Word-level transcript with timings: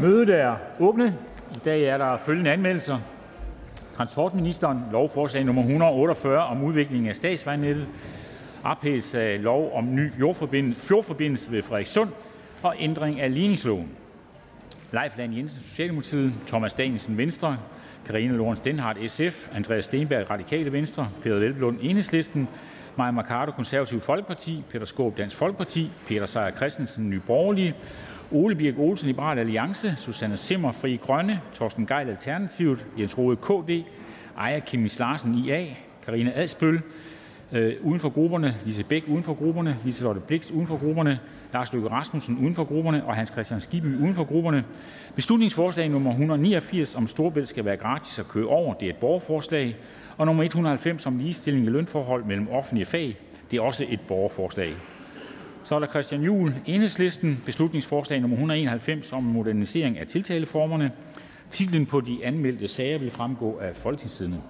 Mødet 0.00 0.40
er 0.40 0.56
åbnet. 0.78 1.14
I 1.54 1.58
dag 1.64 1.82
er 1.84 1.98
der 1.98 2.16
følgende 2.16 2.50
anmeldelser: 2.52 2.98
Transportministeren 3.92 4.80
lovforslag 4.92 5.44
nummer 5.44 5.62
148 5.62 6.38
om 6.38 6.62
udvikling 6.64 7.08
af 7.08 7.16
statsvejnettet, 7.16 7.86
ophævelse 8.64 9.20
af 9.20 9.42
lov 9.42 9.72
om 9.74 9.94
ny 9.94 10.12
fjordforbindelse 10.80 11.52
ved 11.52 11.62
Frederikssund 11.62 12.10
og 12.62 12.74
ændring 12.78 13.20
af 13.20 13.34
ligningsloven. 13.34 13.88
Leif 14.92 15.16
Land 15.18 15.34
Jensen, 15.34 15.62
Socialdemokratiet, 15.62 16.32
Thomas 16.46 16.74
Danielsen, 16.74 17.18
Venstre, 17.18 17.56
Karina 18.06 18.32
Lorenz 18.32 18.60
Denhardt, 18.60 19.10
SF, 19.10 19.48
Andreas 19.52 19.84
Stenberg, 19.84 20.30
Radikale 20.30 20.72
Venstre, 20.72 21.08
Peter 21.22 21.36
Velblund, 21.36 21.78
Enhedslisten, 21.82 22.48
Maja 22.96 23.10
Mercado, 23.10 23.50
Konservative 23.50 24.00
Folkeparti, 24.00 24.64
Peter 24.70 24.86
Skåb, 24.86 25.18
Dansk 25.18 25.36
Folkeparti, 25.36 25.90
Peter 26.06 26.26
Sejr 26.26 26.56
Christensen, 26.56 27.10
Nye 27.10 27.20
Borgerlige, 27.26 27.74
Ole 28.32 28.54
Birk 28.54 28.78
Olesen, 28.78 29.06
Liberal 29.06 29.38
Alliance, 29.38 29.94
Susanne 29.96 30.36
Simmer, 30.36 30.72
Fri 30.72 30.96
Grønne, 30.96 31.40
Torsten 31.52 31.86
Geil, 31.86 32.08
Alternativet, 32.08 32.86
Jens 32.98 33.18
Rode, 33.18 33.36
KD, 33.36 33.84
Aya 34.38 34.58
Kimis 34.58 34.98
Larsen, 34.98 35.34
IA, 35.34 35.66
Karina 36.04 36.32
Adsbøl, 36.34 36.80
øh, 37.52 37.74
uden 37.82 38.00
for 38.00 38.08
grupperne, 38.08 38.54
Lise 38.64 38.84
Bæk 38.84 39.04
uden 39.08 39.22
for 39.22 39.34
grupperne, 39.34 39.76
Liselotte 39.84 40.20
Blix 40.20 40.50
uden 40.50 40.66
for 40.66 40.76
grupperne, 40.76 41.20
Lars 41.52 41.72
Løkke 41.72 41.88
Rasmussen 41.88 42.38
uden 42.38 42.54
for 42.54 42.64
grupperne 42.64 43.04
og 43.04 43.14
Hans 43.14 43.30
Kristian 43.30 43.60
Skibby 43.60 43.86
uden 43.86 44.14
for 44.14 44.24
grupperne. 44.24 44.64
Beslutningsforslag 45.14 45.88
nummer 45.88 46.10
189 46.10 46.94
om 46.94 47.06
Storebælt 47.06 47.48
skal 47.48 47.64
være 47.64 47.76
gratis 47.76 48.18
at 48.18 48.28
køre 48.28 48.46
over, 48.46 48.74
det 48.74 48.86
er 48.86 48.90
et 48.90 48.96
borgerforslag. 48.96 49.76
Og 50.18 50.26
nummer 50.26 50.42
190 50.42 51.06
om 51.06 51.18
ligestilling 51.18 51.66
i 51.66 51.68
lønforhold 51.68 52.24
mellem 52.24 52.48
offentlige 52.50 52.86
fag, 52.86 53.16
det 53.50 53.56
er 53.56 53.62
også 53.62 53.86
et 53.88 54.00
borgerforslag. 54.00 54.74
Så 55.64 55.74
er 55.74 55.78
der 55.78 55.86
Christian 55.86 56.22
Juhl, 56.22 56.54
Enhedslisten, 56.66 57.42
beslutningsforslag 57.46 58.20
nummer 58.20 58.34
191 58.34 59.12
om 59.12 59.22
modernisering 59.22 59.98
af 59.98 60.06
tiltaleformerne. 60.06 60.92
Titlen 61.50 61.86
på 61.86 62.00
de 62.00 62.24
anmeldte 62.24 62.68
sager 62.68 62.98
vil 62.98 63.10
fremgå 63.10 63.58
af 63.58 63.76
Folketingstidende. 63.76 64.40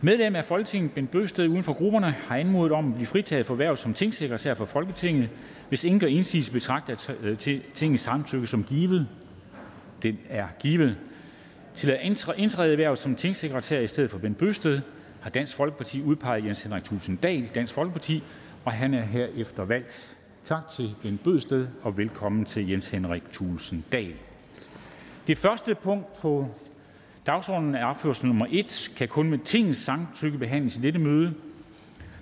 Medlem 0.00 0.36
af 0.36 0.44
Folketinget 0.44 0.92
Bent 0.92 1.10
Bøgsted 1.10 1.48
uden 1.48 1.62
for 1.62 1.72
grupperne 1.72 2.10
har 2.10 2.36
anmodet 2.36 2.72
om 2.72 2.88
at 2.88 2.94
blive 2.94 3.06
fritaget 3.06 3.46
for 3.46 3.54
værv 3.54 3.76
som 3.76 3.94
tingsekretær 3.94 4.54
for 4.54 4.64
Folketinget. 4.64 5.28
Hvis 5.68 5.84
ingen 5.84 6.00
gør 6.00 6.06
indsigelse, 6.06 6.52
betragter 6.52 7.14
øh, 7.22 7.38
til 7.38 7.62
tingets 7.74 8.02
samtykke 8.02 8.46
som 8.46 8.64
givet. 8.64 9.08
Den 10.02 10.18
er 10.28 10.46
givet. 10.58 10.96
Til 11.74 11.90
at 11.90 12.00
indtræde 12.36 12.78
værv 12.78 12.96
som 12.96 13.16
tingsekretær 13.16 13.80
i 13.80 13.86
stedet 13.86 14.10
for 14.10 14.18
Bent 14.18 14.38
Bøgsted 14.38 14.80
har 15.20 15.30
Dansk 15.30 15.56
Folkeparti 15.56 16.02
udpeget 16.02 16.44
Jens 16.44 16.62
Henrik 16.62 16.84
Thulesen 16.84 17.16
Dahl, 17.16 17.50
Dansk 17.54 17.74
Folkeparti, 17.74 18.22
han 18.70 18.94
er 18.94 19.02
herefter 19.02 19.64
valgt. 19.64 20.16
Tak 20.44 20.68
til 20.68 20.94
Bent 21.02 21.22
Bøgsted, 21.22 21.68
og 21.82 21.96
velkommen 21.96 22.44
til 22.44 22.70
Jens 22.70 22.88
Henrik 22.88 23.22
Thulesen 23.32 23.84
Dahl. 23.92 24.14
Det 25.26 25.38
første 25.38 25.74
punkt 25.74 26.20
på 26.20 26.48
dagsordenen 27.26 27.74
er 27.74 27.84
opførsel 27.84 28.26
nummer 28.26 28.46
1, 28.50 28.92
kan 28.96 29.08
kun 29.08 29.30
med 29.30 29.38
tingets 29.38 29.80
samtykke 29.80 30.38
behandles 30.38 30.76
i 30.76 30.80
dette 30.80 30.98
møde. 30.98 31.34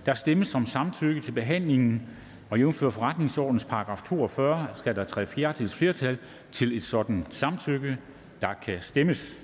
Der 0.06 0.14
stemmes 0.14 0.54
om 0.54 0.66
samtykke 0.66 1.20
til 1.20 1.32
behandlingen, 1.32 2.02
og 2.50 2.58
jævnfører 2.58 2.90
forretningsordens 2.90 3.64
paragraf 3.64 4.02
42 4.02 4.66
skal 4.76 4.96
der 4.96 5.04
tre 5.04 5.26
fjerdeles 5.26 5.74
flertal 5.74 6.18
til 6.52 6.76
et 6.76 6.84
sådan 6.84 7.26
samtykke. 7.30 7.98
Der 8.40 8.54
kan 8.62 8.80
stemmes. 8.80 9.41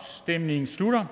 Afstemningen 0.00 0.66
slutter. 0.66 1.04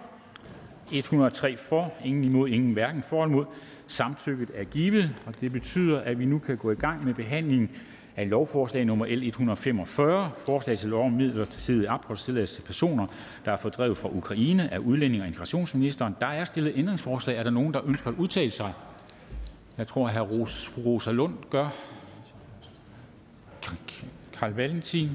103 0.93 1.57
for, 1.57 1.93
ingen 2.05 2.25
imod, 2.25 2.49
ingen 2.49 2.73
hverken 2.73 3.03
for 3.03 3.25
eller 3.25 3.35
imod. 3.35 3.45
Samtykket 3.87 4.51
er 4.55 4.65
givet, 4.65 5.15
og 5.27 5.41
det 5.41 5.53
betyder, 5.53 6.01
at 6.01 6.19
vi 6.19 6.25
nu 6.25 6.39
kan 6.39 6.57
gå 6.57 6.71
i 6.71 6.75
gang 6.75 7.05
med 7.05 7.15
behandlingen 7.15 7.71
af 8.17 8.31
lovforslag 8.31 8.85
nummer 8.85 9.07
L 9.07 9.23
145, 9.23 10.31
forslag 10.47 10.79
til 10.79 10.89
lov 10.89 11.07
om 11.07 11.13
midlertidig 11.13 11.91
opholdstilladelse 11.91 12.55
til 12.55 12.63
personer, 12.63 13.07
der 13.45 13.53
er 13.53 13.57
fordrevet 13.57 13.97
fra 13.97 14.09
Ukraine 14.09 14.73
af 14.73 14.79
udlænding 14.79 15.23
og 15.23 15.27
integrationsministeren. 15.27 16.17
Der 16.21 16.27
er 16.27 16.45
stillet 16.45 16.73
ændringsforslag. 16.77 17.37
Er 17.37 17.43
der 17.43 17.51
nogen, 17.51 17.75
der 17.75 17.81
ønsker 17.87 18.11
at 18.11 18.17
udtale 18.19 18.51
sig? 18.51 18.73
Jeg 19.79 19.87
tror, 19.87 20.09
at 20.09 20.15
fru 20.49 20.83
Rosa 20.83 21.11
Lund 21.13 21.35
gør. 21.51 21.69
Karl 24.33 24.53
Valentin. 24.53 25.11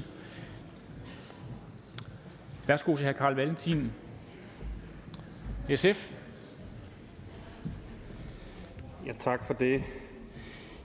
Værsgo 2.66 2.96
til 2.96 3.06
hr. 3.06 3.12
Karl 3.12 3.34
Valentin, 3.34 3.92
SF. 5.74 6.10
Ja, 9.06 9.12
tak 9.18 9.46
for 9.46 9.54
det. 9.54 9.82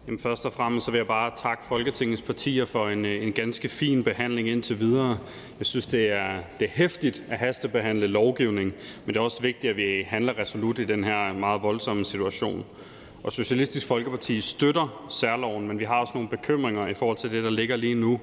Jamen, 0.08 0.20
først 0.20 0.46
og 0.46 0.54
fremmest 0.54 0.86
så 0.86 0.92
vil 0.92 0.98
jeg 0.98 1.08
bare 1.08 1.32
takke 1.38 1.64
Folketingets 1.66 2.22
partier 2.22 2.66
for 2.66 2.90
en, 2.90 3.06
øh, 3.06 3.24
en 3.24 3.34
ganske 3.34 3.70
fin 3.70 4.04
behandling 4.04 4.50
indtil 4.50 4.80
videre. 4.80 5.18
Jeg 5.60 5.66
synes, 5.66 5.88
det 5.88 6.12
er, 6.12 6.42
det 6.60 6.66
er 6.66 6.72
hæftigt 6.72 7.24
at 7.30 7.40
hastebehandle 7.40 8.08
lovgivning, 8.08 8.74
men 9.06 9.14
det 9.14 9.20
er 9.20 9.24
også 9.24 9.42
vigtigt, 9.42 9.72
at 9.72 9.78
vi 9.78 10.04
handler 10.08 10.40
resolut 10.40 10.80
i 10.80 10.86
den 10.86 11.04
her 11.04 11.34
meget 11.34 11.62
voldsomme 11.64 12.06
situation. 12.06 12.66
Og 13.24 13.34
Socialistisk 13.34 13.88
Folkeparti 13.88 14.42
støtter 14.42 15.06
særloven, 15.10 15.68
men 15.68 15.80
vi 15.80 15.84
har 15.84 16.00
også 16.00 16.14
nogle 16.14 16.30
bekymringer 16.30 16.88
i 16.88 16.94
forhold 16.94 17.18
til 17.18 17.32
det, 17.32 17.44
der 17.44 17.50
ligger 17.50 17.76
lige 17.76 17.96
nu. 17.96 18.20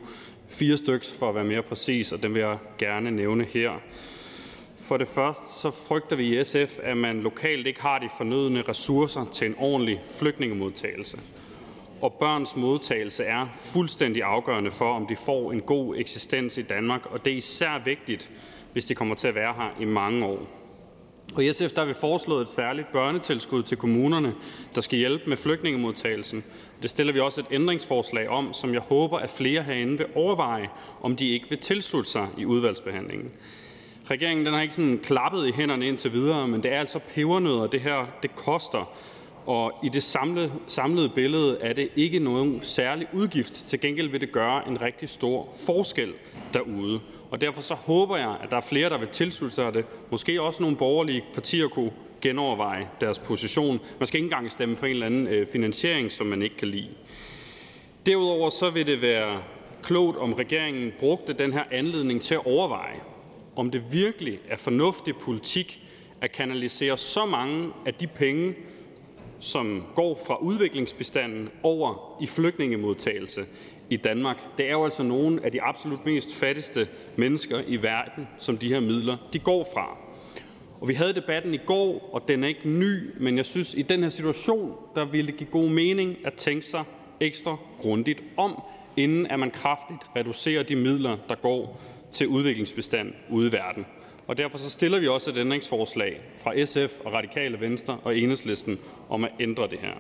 Fire 0.49 0.77
styks 0.77 1.13
for 1.19 1.29
at 1.29 1.35
være 1.35 1.45
mere 1.45 1.63
præcis, 1.63 2.13
og 2.13 2.23
dem 2.23 2.35
vil 2.35 2.41
jeg 2.41 2.59
gerne 2.79 3.11
nævne 3.11 3.45
her. 3.45 3.73
For 4.77 4.97
det 4.97 5.09
første 5.09 5.61
så 5.61 5.71
frygter 5.71 6.17
vi 6.17 6.41
i 6.41 6.45
SF, 6.45 6.79
at 6.83 6.97
man 6.97 7.21
lokalt 7.21 7.67
ikke 7.67 7.83
har 7.83 7.99
de 7.99 8.09
fornødne 8.17 8.63
ressourcer 8.63 9.25
til 9.33 9.47
en 9.47 9.55
ordentlig 9.59 10.01
flygtningemodtagelse. 10.19 11.19
Og 12.01 12.13
børns 12.13 12.57
modtagelse 12.57 13.25
er 13.25 13.47
fuldstændig 13.73 14.23
afgørende 14.23 14.71
for, 14.71 14.95
om 14.95 15.07
de 15.07 15.17
får 15.17 15.53
en 15.53 15.61
god 15.61 15.97
eksistens 15.97 16.59
i 16.59 16.63
Danmark, 16.63 17.07
og 17.07 17.25
det 17.25 17.33
er 17.33 17.37
især 17.37 17.83
vigtigt, 17.85 18.31
hvis 18.73 18.85
de 18.85 18.95
kommer 18.95 19.15
til 19.15 19.29
at 19.29 19.35
være 19.35 19.55
her 19.55 19.77
i 19.81 19.85
mange 19.85 20.27
år. 20.27 20.47
Og 21.35 21.45
i 21.45 21.53
SF 21.53 21.73
der 21.73 21.81
har 21.81 21.87
vi 21.87 21.95
foreslået 22.01 22.43
et 22.43 22.49
særligt 22.49 22.93
børnetilskud 22.93 23.63
til 23.63 23.77
kommunerne, 23.77 24.35
der 24.75 24.81
skal 24.81 24.99
hjælpe 24.99 25.25
med 25.27 25.37
flygtningemodtagelsen. 25.37 26.45
Det 26.83 26.91
stiller 26.91 27.13
vi 27.13 27.21
også 27.21 27.41
et 27.41 27.47
ændringsforslag 27.51 28.29
om, 28.29 28.53
som 28.53 28.75
jeg 28.75 28.81
håber, 28.81 29.19
at 29.19 29.31
flere 29.31 29.63
herinde 29.63 29.99
vil 29.99 30.07
overveje, 30.15 30.69
om 31.03 31.17
de 31.17 31.29
ikke 31.29 31.49
vil 31.49 31.59
tilslutte 31.59 32.11
sig 32.11 32.29
i 32.39 32.45
udvalgsbehandlingen. 32.45 33.31
Regeringen 34.11 34.47
den 34.47 34.55
har 34.55 34.63
ikke 34.63 34.75
sådan 34.75 35.01
klappet 35.03 35.49
i 35.49 35.53
hænderne 35.53 35.89
indtil 35.89 36.13
videre, 36.13 36.49
men 36.49 36.63
det 36.63 36.73
er 36.73 36.79
altså 36.79 36.99
pebernødder, 37.15 37.67
det 37.67 37.81
her 37.81 38.07
det 38.23 38.35
koster. 38.35 38.93
Og 39.47 39.73
i 39.85 39.89
det 39.89 40.03
samlede, 40.03 40.53
samlede 40.67 41.09
billede 41.09 41.59
er 41.61 41.73
det 41.73 41.89
ikke 41.97 42.19
nogen 42.19 42.61
særlig 42.63 43.07
udgift. 43.13 43.53
Til 43.53 43.81
gengæld 43.81 44.09
vil 44.09 44.21
det 44.21 44.33
gøre 44.33 44.69
en 44.69 44.83
rigtig 44.83 45.09
stor 45.09 45.49
forskel 45.67 46.13
derude. 46.55 47.01
Og 47.31 47.41
derfor 47.41 47.63
så 47.63 47.75
håber 47.75 48.17
jeg, 48.17 48.37
at 48.43 48.51
der 48.51 48.57
er 48.57 48.61
flere, 48.61 48.91
der 48.91 48.99
vil 48.99 49.09
tilslutte 49.09 49.55
sig 49.55 49.75
det. 49.75 49.85
Måske 50.11 50.43
også 50.43 50.63
nogle 50.63 50.77
borgerlige 50.77 51.25
partier 51.35 51.69
kunne 51.69 51.91
genoverveje 52.21 52.89
deres 53.01 53.19
position. 53.19 53.81
Man 53.99 54.07
skal 54.07 54.19
ikke 54.19 54.25
engang 54.25 54.53
stemme 54.53 54.77
for 54.77 54.87
en 54.87 54.93
eller 54.93 55.07
anden 55.07 55.27
øh, 55.27 55.47
finansiering, 55.53 56.13
som 56.13 56.27
man 56.27 56.43
ikke 56.43 56.57
kan 56.57 56.69
lide. 56.69 56.89
Derudover 58.07 58.51
så 58.51 58.71
vil 58.71 58.87
det 58.87 59.03
være 59.03 59.43
klogt, 59.83 60.17
om 60.17 60.33
regeringen 60.33 60.93
brugte 60.99 61.33
den 61.33 61.53
her 61.53 61.65
anledning 61.71 62.23
til 62.23 62.35
at 62.35 62.47
overveje, 62.47 63.01
om 63.57 63.71
det 63.71 63.83
virkelig 63.93 64.39
er 64.49 64.57
fornuftig 64.57 65.17
politik 65.17 65.83
at 66.21 66.33
kanalisere 66.33 66.99
så 66.99 67.25
mange 67.25 67.71
af 67.87 67.95
de 67.95 68.07
penge, 68.07 68.55
som 69.41 69.85
går 69.95 70.23
fra 70.27 70.37
udviklingsbestanden 70.37 71.49
over 71.63 72.19
i 72.23 72.27
flygtningemodtagelse 72.27 73.45
i 73.91 73.97
Danmark. 73.97 74.37
Det 74.59 74.67
er 74.67 74.73
jo 74.73 74.85
altså 74.85 75.03
nogle 75.03 75.45
af 75.45 75.53
de 75.53 75.63
absolut 75.63 76.07
mest 76.07 76.35
fattigste 76.35 76.89
mennesker 77.17 77.63
i 77.67 77.77
verden, 77.77 78.29
som 78.39 78.59
de 78.59 78.69
her 78.69 78.81
midler 78.81 79.17
de 79.33 79.39
går 79.39 79.69
fra. 79.75 80.06
Og 80.81 80.89
vi 80.89 80.95
havde 80.95 81.15
debatten 81.15 81.55
i 81.55 81.61
går, 81.67 82.11
og 82.13 82.29
den 82.29 82.45
er 82.45 82.49
ikke 82.49 82.69
ny, 82.69 83.11
men 83.21 83.37
jeg 83.37 83.47
synes, 83.47 83.75
i 83.75 83.83
den 83.83 84.03
her 84.03 84.11
situation, 84.11 84.77
der 84.95 85.05
ville 85.05 85.27
det 85.27 85.37
give 85.37 85.51
god 85.51 85.69
mening 85.69 86.27
at 86.27 86.35
tænke 86.35 86.67
sig 86.67 86.85
ekstra 87.21 87.57
grundigt 87.79 88.23
om, 88.37 88.63
inden 88.97 89.27
at 89.27 89.39
man 89.39 89.51
kraftigt 89.51 90.01
reducerer 90.17 90.63
de 90.63 90.77
midler, 90.77 91.17
der 91.29 91.35
går 91.35 91.81
til 92.13 92.29
udviklingsbistand 92.29 93.13
ude 93.31 93.49
i 93.49 93.53
verden. 93.53 93.87
Og 94.27 94.39
derfor 94.39 94.59
så 94.59 94.71
stiller 94.71 94.99
vi 94.99 95.09
også 95.09 95.31
et 95.31 95.39
ændringsforslag 95.39 96.21
fra 96.43 96.65
SF 96.65 97.01
og 97.05 97.13
Radikale 97.13 97.61
Venstre 97.61 97.99
og 98.05 98.19
Enhedslisten 98.19 98.79
om 99.09 99.25
at 99.25 99.31
ændre 99.41 99.69
det 99.69 99.79
her. 99.79 99.95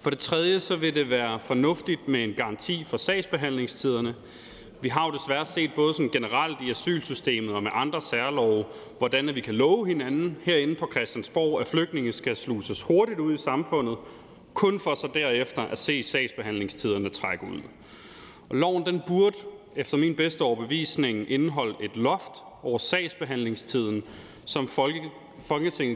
For 0.00 0.10
det 0.10 0.18
tredje 0.18 0.60
så 0.60 0.76
vil 0.76 0.94
det 0.94 1.10
være 1.10 1.40
fornuftigt 1.40 2.08
med 2.08 2.24
en 2.24 2.34
garanti 2.34 2.84
for 2.86 2.96
sagsbehandlingstiderne. 2.96 4.14
Vi 4.82 4.88
har 4.88 5.06
jo 5.06 5.12
desværre 5.12 5.46
set 5.46 5.70
både 5.76 5.94
sådan 5.94 6.10
generelt 6.10 6.60
i 6.60 6.70
asylsystemet 6.70 7.54
og 7.54 7.62
med 7.62 7.70
andre 7.74 8.00
særlove, 8.00 8.64
hvordan 8.98 9.34
vi 9.34 9.40
kan 9.40 9.54
love 9.54 9.86
hinanden 9.86 10.36
herinde 10.42 10.74
på 10.74 10.88
Christiansborg, 10.92 11.60
at 11.60 11.66
flygtninge 11.66 12.12
skal 12.12 12.36
sluses 12.36 12.82
hurtigt 12.82 13.20
ud 13.20 13.34
i 13.34 13.38
samfundet, 13.38 13.96
kun 14.54 14.80
for 14.80 14.94
så 14.94 15.08
derefter 15.14 15.62
at 15.62 15.78
se 15.78 16.02
sagsbehandlingstiderne 16.02 17.08
trække 17.08 17.46
ud. 17.46 17.60
Og 18.48 18.56
loven 18.56 18.86
den 18.86 19.02
burde 19.06 19.36
efter 19.76 19.96
min 19.96 20.14
bedste 20.14 20.42
overbevisning 20.42 21.30
indeholde 21.30 21.74
et 21.80 21.96
loft 21.96 22.32
over 22.62 22.78
sagsbehandlingstiden, 22.78 24.02
som 24.44 24.68
Folketinget 24.68 25.12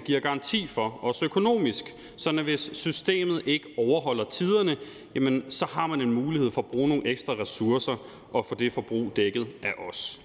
giver 0.04 0.20
garanti 0.20 0.66
for, 0.66 0.98
også 1.02 1.24
økonomisk, 1.24 1.94
så 2.16 2.32
hvis 2.32 2.70
systemet 2.72 3.42
ikke 3.46 3.68
overholder 3.76 4.24
tiderne, 4.24 4.76
jamen, 5.14 5.44
så 5.48 5.66
har 5.66 5.86
man 5.86 6.00
en 6.00 6.12
mulighed 6.12 6.50
for 6.50 6.62
at 6.62 6.66
bruge 6.66 6.88
nogle 6.88 7.06
ekstra 7.06 7.32
ressourcer 7.32 7.96
og 8.32 8.44
få 8.44 8.54
det 8.54 8.72
forbrug 8.72 9.12
dækket 9.16 9.46
af 9.62 9.72
os. 9.88 10.20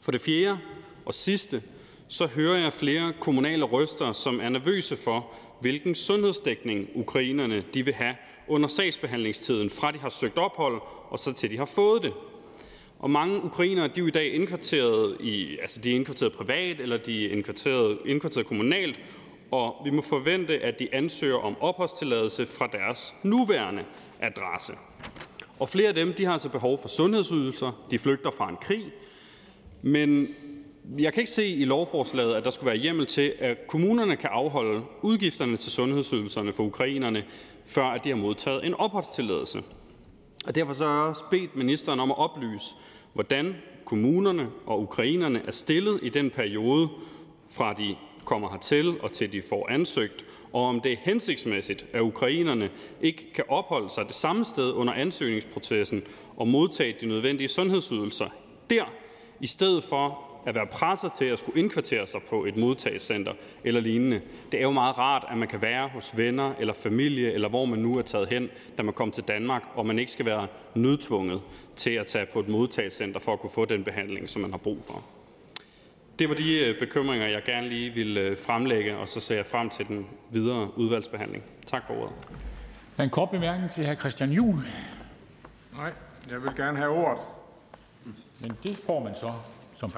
For 0.00 0.12
det 0.12 0.20
fjerde 0.20 0.58
og 1.04 1.14
sidste 1.14 1.62
så 2.08 2.26
hører 2.26 2.58
jeg 2.58 2.72
flere 2.72 3.12
kommunale 3.20 3.64
røster, 3.64 4.12
som 4.12 4.40
er 4.40 4.48
nervøse 4.48 4.96
for, 4.96 5.26
hvilken 5.60 5.94
sundhedsdækning 5.94 6.88
ukrainerne 6.94 7.64
de 7.74 7.84
vil 7.84 7.94
have 7.94 8.16
under 8.48 8.68
sagsbehandlingstiden, 8.68 9.70
fra 9.70 9.92
de 9.92 9.98
har 9.98 10.08
søgt 10.08 10.38
ophold, 10.38 10.80
og 11.08 11.18
så 11.18 11.32
til 11.32 11.50
de 11.50 11.58
har 11.58 11.64
fået 11.64 12.02
det. 12.02 12.12
Og 12.98 13.10
mange 13.10 13.44
ukrainere 13.44 13.88
de 13.88 13.92
er 13.96 14.02
jo 14.02 14.06
i 14.06 14.10
dag 14.10 14.34
indkvarteret, 14.34 15.16
i, 15.20 15.58
altså 15.62 15.80
de 15.80 15.90
er 15.90 15.94
indkvarteret 15.94 16.32
privat, 16.32 16.80
eller 16.80 16.96
de 16.96 17.26
er 17.26 17.32
indkvarteret, 17.32 17.98
indkvarteret 18.06 18.46
kommunalt, 18.46 19.00
og 19.50 19.76
vi 19.84 19.90
må 19.90 20.02
forvente, 20.02 20.58
at 20.60 20.78
de 20.78 20.88
ansøger 20.92 21.36
om 21.36 21.56
opholdstilladelse 21.60 22.46
fra 22.46 22.66
deres 22.66 23.14
nuværende 23.22 23.84
adresse. 24.20 24.72
Og 25.58 25.68
flere 25.68 25.88
af 25.88 25.94
dem 25.94 26.12
de 26.12 26.24
har 26.24 26.32
altså 26.32 26.48
behov 26.48 26.80
for 26.80 26.88
sundhedsydelser, 26.88 27.86
de 27.90 27.98
flygter 27.98 28.30
fra 28.30 28.48
en 28.48 28.56
krig, 28.56 28.84
men 29.82 30.28
jeg 30.98 31.12
kan 31.12 31.20
ikke 31.20 31.30
se 31.30 31.46
i 31.46 31.64
lovforslaget, 31.64 32.34
at 32.34 32.44
der 32.44 32.50
skulle 32.50 32.66
være 32.66 32.80
hjemmel 32.80 33.06
til, 33.06 33.32
at 33.38 33.66
kommunerne 33.66 34.16
kan 34.16 34.30
afholde 34.32 34.82
udgifterne 35.02 35.56
til 35.56 35.72
sundhedsydelserne 35.72 36.52
for 36.52 36.62
ukrainerne, 36.62 37.24
før 37.66 37.96
de 37.96 38.08
har 38.08 38.16
modtaget 38.16 38.66
en 38.66 38.74
opholdstilladelse. 38.74 39.62
Og 40.48 40.54
derfor 40.54 40.72
så 40.72 40.86
har 40.86 40.94
jeg 40.94 41.02
også 41.02 41.24
bedt 41.30 41.56
ministeren 41.56 42.00
om 42.00 42.10
at 42.10 42.18
oplyse, 42.18 42.74
hvordan 43.12 43.56
kommunerne 43.84 44.48
og 44.66 44.82
ukrainerne 44.82 45.42
er 45.46 45.50
stillet 45.50 46.00
i 46.02 46.08
den 46.08 46.30
periode, 46.30 46.88
fra 47.50 47.74
de 47.74 47.96
kommer 48.24 48.50
hertil 48.50 49.00
og 49.00 49.12
til 49.12 49.32
de 49.32 49.42
får 49.42 49.70
ansøgt, 49.70 50.24
og 50.52 50.64
om 50.64 50.80
det 50.80 50.92
er 50.92 50.96
hensigtsmæssigt, 51.00 51.86
at 51.92 52.00
ukrainerne 52.00 52.70
ikke 53.00 53.32
kan 53.34 53.44
opholde 53.48 53.90
sig 53.90 54.06
det 54.06 54.14
samme 54.14 54.44
sted 54.44 54.72
under 54.72 54.92
ansøgningsprocessen 54.92 56.02
og 56.36 56.48
modtage 56.48 56.96
de 57.00 57.06
nødvendige 57.06 57.48
sundhedsydelser 57.48 58.28
der, 58.70 58.84
i 59.40 59.46
stedet 59.46 59.84
for 59.84 60.27
at 60.48 60.54
være 60.54 60.66
presset 60.66 61.12
til 61.12 61.24
at 61.24 61.38
skulle 61.38 61.60
indkvartere 61.60 62.06
sig 62.06 62.20
på 62.30 62.44
et 62.44 62.56
modtagscenter 62.56 63.32
eller 63.64 63.80
lignende. 63.80 64.20
Det 64.52 64.58
er 64.58 64.62
jo 64.62 64.70
meget 64.70 64.98
rart, 64.98 65.24
at 65.30 65.38
man 65.38 65.48
kan 65.48 65.62
være 65.62 65.88
hos 65.88 66.16
venner 66.16 66.54
eller 66.58 66.74
familie, 66.74 67.32
eller 67.32 67.48
hvor 67.48 67.64
man 67.64 67.78
nu 67.78 67.98
er 67.98 68.02
taget 68.02 68.28
hen, 68.28 68.48
da 68.78 68.82
man 68.82 68.94
kom 68.94 69.10
til 69.10 69.24
Danmark, 69.24 69.62
og 69.74 69.86
man 69.86 69.98
ikke 69.98 70.12
skal 70.12 70.26
være 70.26 70.46
nødtvunget 70.74 71.40
til 71.76 71.90
at 71.90 72.06
tage 72.06 72.26
på 72.26 72.40
et 72.40 72.48
modtagscenter 72.48 73.20
for 73.20 73.32
at 73.32 73.40
kunne 73.40 73.50
få 73.50 73.64
den 73.64 73.84
behandling, 73.84 74.30
som 74.30 74.42
man 74.42 74.50
har 74.50 74.58
brug 74.58 74.78
for. 74.86 75.04
Det 76.18 76.28
var 76.28 76.34
de 76.34 76.64
øh, 76.64 76.78
bekymringer, 76.78 77.26
jeg 77.26 77.42
gerne 77.44 77.68
lige 77.68 77.90
ville 77.90 78.20
øh, 78.20 78.38
fremlægge, 78.38 78.96
og 78.96 79.08
så 79.08 79.20
ser 79.20 79.36
jeg 79.36 79.46
frem 79.46 79.70
til 79.70 79.88
den 79.88 80.06
videre 80.30 80.78
udvalgsbehandling. 80.78 81.44
Tak 81.66 81.82
for 81.86 81.94
ordet. 81.94 82.12
Der 82.96 83.02
er 83.02 83.04
en 83.04 83.10
kort 83.10 83.30
bemærkning 83.30 83.70
til 83.70 83.86
hr. 83.86 83.94
Christian 83.94 84.30
Juhl. 84.30 84.60
Nej, 85.76 85.92
jeg 86.30 86.42
vil 86.42 86.50
gerne 86.56 86.78
have 86.78 86.90
ordet. 86.90 87.18
Men 88.40 88.52
det 88.62 88.76
får 88.76 89.04
man 89.04 89.14
så 89.14 89.32
som 89.78 89.90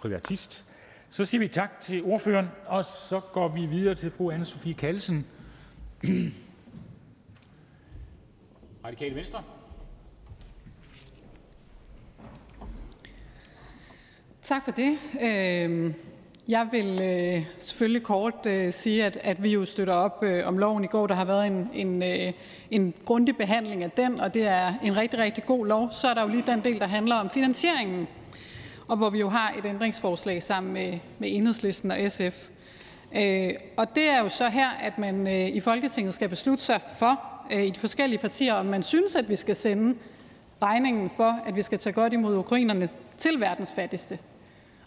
privatist. 0.00 0.64
Så 1.10 1.24
siger 1.24 1.38
vi 1.38 1.48
tak 1.48 1.80
til 1.80 2.02
ordføreren, 2.02 2.48
og 2.66 2.84
så 2.84 3.20
går 3.20 3.48
vi 3.48 3.66
videre 3.66 3.94
til 3.94 4.10
fru 4.10 4.30
Anne 4.30 4.44
Sofie 4.44 4.74
Kallesen, 4.74 5.26
Radikale 8.84 9.14
Venstre. 9.14 9.42
Tak 14.42 14.64
for 14.64 14.70
det. 14.70 14.98
Øhm, 15.22 15.94
jeg 16.48 16.68
vil 16.72 17.00
øh, 17.02 17.46
selvfølgelig 17.58 18.02
kort 18.02 18.46
øh, 18.46 18.72
sige, 18.72 19.04
at, 19.04 19.16
at 19.16 19.42
vi 19.42 19.52
jo 19.52 19.64
støtter 19.64 19.94
op 19.94 20.22
øh, 20.22 20.46
om 20.46 20.58
loven 20.58 20.84
i 20.84 20.86
går. 20.86 21.06
Der 21.06 21.14
har 21.14 21.24
været 21.24 21.46
en, 21.46 21.70
en, 21.72 22.02
en 22.70 22.94
grundig 23.04 23.36
behandling 23.36 23.84
af 23.84 23.90
den, 23.90 24.20
og 24.20 24.34
det 24.34 24.46
er 24.46 24.74
en 24.82 24.96
rigtig, 24.96 25.18
rigtig 25.20 25.44
god 25.44 25.66
lov. 25.66 25.88
Så 25.92 26.08
er 26.08 26.14
der 26.14 26.22
jo 26.22 26.28
lige 26.28 26.44
den 26.46 26.64
del, 26.64 26.80
der 26.80 26.86
handler 26.86 27.16
om 27.16 27.30
finansieringen 27.30 28.08
og 28.88 28.96
hvor 28.96 29.10
vi 29.10 29.20
jo 29.20 29.28
har 29.28 29.54
et 29.58 29.64
ændringsforslag 29.64 30.42
sammen 30.42 30.72
med, 30.72 30.98
med 31.18 31.36
Enhedslisten 31.36 31.90
og 31.90 31.98
SF. 32.08 32.48
Øh, 33.16 33.54
og 33.76 33.94
det 33.94 34.10
er 34.10 34.22
jo 34.22 34.28
så 34.28 34.48
her, 34.48 34.70
at 34.70 34.98
man 34.98 35.26
øh, 35.26 35.48
i 35.48 35.60
Folketinget 35.60 36.14
skal 36.14 36.28
beslutte 36.28 36.64
sig 36.64 36.80
for 36.98 37.20
øh, 37.52 37.64
i 37.64 37.70
de 37.70 37.80
forskellige 37.80 38.18
partier, 38.18 38.54
om 38.54 38.66
man 38.66 38.82
synes, 38.82 39.14
at 39.14 39.28
vi 39.28 39.36
skal 39.36 39.56
sende 39.56 39.98
regningen 40.62 41.10
for, 41.16 41.40
at 41.46 41.56
vi 41.56 41.62
skal 41.62 41.78
tage 41.78 41.92
godt 41.92 42.12
imod 42.12 42.36
ukrainerne 42.36 42.88
til 43.18 43.40
verdens 43.40 43.72
fattigste. 43.72 44.18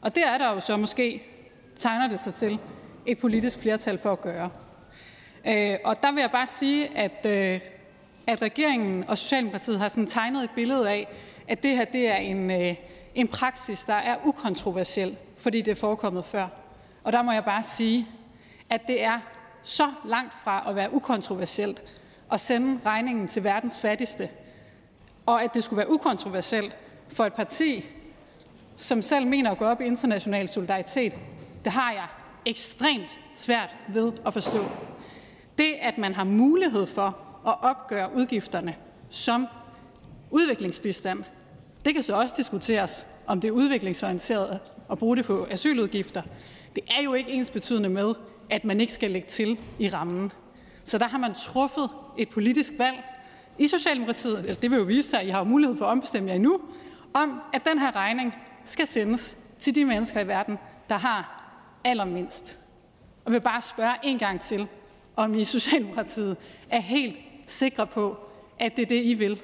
Og 0.02 0.16
det 0.16 0.24
er 0.34 0.38
der 0.38 0.54
jo 0.54 0.60
så 0.60 0.78
måske, 0.78 1.24
tegner 1.80 2.08
det 2.08 2.20
sig 2.20 2.34
til, 2.34 2.60
et 3.06 3.18
politisk 3.18 3.60
flertal 3.60 3.98
for 3.98 4.12
at 4.12 4.22
gøre. 4.22 4.50
Øh, 5.48 5.78
og 5.84 6.02
der 6.02 6.12
vil 6.12 6.22
jeg 6.22 6.32
bare 6.32 6.48
sige, 6.48 6.98
at, 6.98 7.26
øh, 7.26 7.60
at 8.28 8.42
regeringen 8.42 9.06
og 9.08 9.18
Socialdemokratiet 9.18 9.80
har 9.80 9.88
sådan 9.88 10.08
tegnet 10.08 10.44
et 10.44 10.50
billede 10.56 10.92
af, 10.92 11.08
at 11.48 11.64
det 11.64 11.72
her 11.72 11.86
det 11.86 12.12
er 12.12 12.16
en, 12.16 12.52
øh, 12.52 12.76
en 13.18 13.28
praksis, 13.28 13.84
der 13.84 13.94
er 13.94 14.18
ukontroversiel, 14.26 15.18
fordi 15.38 15.62
det 15.62 15.72
er 15.72 15.76
forekommet 15.76 16.26
før. 16.26 16.48
Og 17.04 17.14
der 17.14 17.22
må 17.22 17.32
jeg 17.32 17.46
bare 17.46 17.64
sige, 17.64 18.08
at 18.70 18.88
det 18.88 19.04
er 19.04 19.20
så 19.64 19.92
langt 20.06 20.34
fra 20.44 20.64
at 20.70 20.76
være 20.76 20.94
ukontroversielt 20.94 21.84
at 22.32 22.40
sende 22.40 22.80
regningen 22.86 23.28
til 23.28 23.44
verdens 23.44 23.80
fattigste, 23.80 24.30
og 25.26 25.44
at 25.44 25.54
det 25.54 25.64
skulle 25.64 25.78
være 25.78 25.92
ukontroversielt 25.92 26.76
for 27.10 27.26
et 27.26 27.34
parti, 27.34 27.86
som 28.76 29.02
selv 29.02 29.28
mener 29.28 29.52
at 29.52 29.58
gå 29.58 29.66
op 29.66 29.82
i 29.82 29.86
international 29.86 30.50
solidaritet, 30.50 31.14
det 31.64 31.72
har 31.72 31.92
jeg 31.92 32.08
ekstremt 32.46 33.20
svært 33.36 33.76
ved 33.88 34.14
at 34.26 34.34
forstå. 34.34 34.66
Det, 35.58 35.74
at 35.82 35.98
man 35.98 36.14
har 36.14 36.24
mulighed 36.24 36.88
for 36.88 37.18
at 37.48 37.56
opgøre 37.62 38.16
udgifterne 38.16 38.76
som 39.10 39.48
udviklingsbistand, 40.32 41.24
det 41.88 41.96
kan 41.96 42.04
så 42.04 42.16
også 42.16 42.34
diskuteres, 42.38 43.08
om 43.28 43.42
det 43.42 43.48
er 43.48 43.52
udviklingsorienteret 43.52 44.60
at 44.92 44.98
bruge 44.98 45.18
det 45.18 45.26
på 45.26 45.48
asyludgifter. 45.50 46.22
Det 46.76 46.84
er 46.98 47.04
jo 47.04 47.14
ikke 47.14 47.32
ens 47.32 47.50
betydende 47.52 47.90
med, 47.90 48.14
at 48.50 48.66
man 48.66 48.82
ikke 48.82 48.94
skal 48.94 49.12
lægge 49.12 49.28
til 49.28 49.58
i 49.80 49.90
rammen. 49.90 50.32
Så 50.84 50.98
der 50.98 51.08
har 51.08 51.18
man 51.18 51.34
truffet 51.34 51.90
et 52.18 52.30
politisk 52.30 52.74
valg 52.78 52.98
i 53.58 53.68
Socialdemokratiet, 53.68 54.40
eller 54.40 54.56
det 54.56 54.72
vil 54.72 54.78
jo 54.78 54.84
vise 54.84 55.10
sig, 55.10 55.20
at 55.20 55.28
I 55.28 55.30
har 55.30 55.44
mulighed 55.44 55.78
for 55.78 55.86
at 55.86 55.90
ombestemme 55.90 56.30
jer 56.30 56.36
endnu, 56.36 56.62
om 57.14 57.42
at 57.54 57.62
den 57.66 57.80
her 57.80 57.96
regning 57.96 58.36
skal 58.66 58.88
sendes 58.88 59.38
til 59.60 59.76
de 59.76 59.86
mennesker 59.86 60.20
i 60.20 60.28
verden, 60.28 60.58
der 60.90 60.98
har 60.98 61.52
allermindst. 61.84 62.60
Og 63.26 63.32
vil 63.32 63.42
bare 63.42 63.62
spørge 63.62 63.94
en 64.04 64.20
gang 64.20 64.42
til, 64.42 64.68
om 65.16 65.36
I 65.36 65.42
i 65.42 65.44
Socialdemokratiet 65.44 66.38
er 66.70 66.80
helt 66.80 67.18
sikre 67.48 67.88
på, 67.88 68.18
at 68.60 68.76
det 68.76 68.82
er 68.82 68.86
det, 68.86 69.04
I 69.04 69.14
vil. 69.14 69.42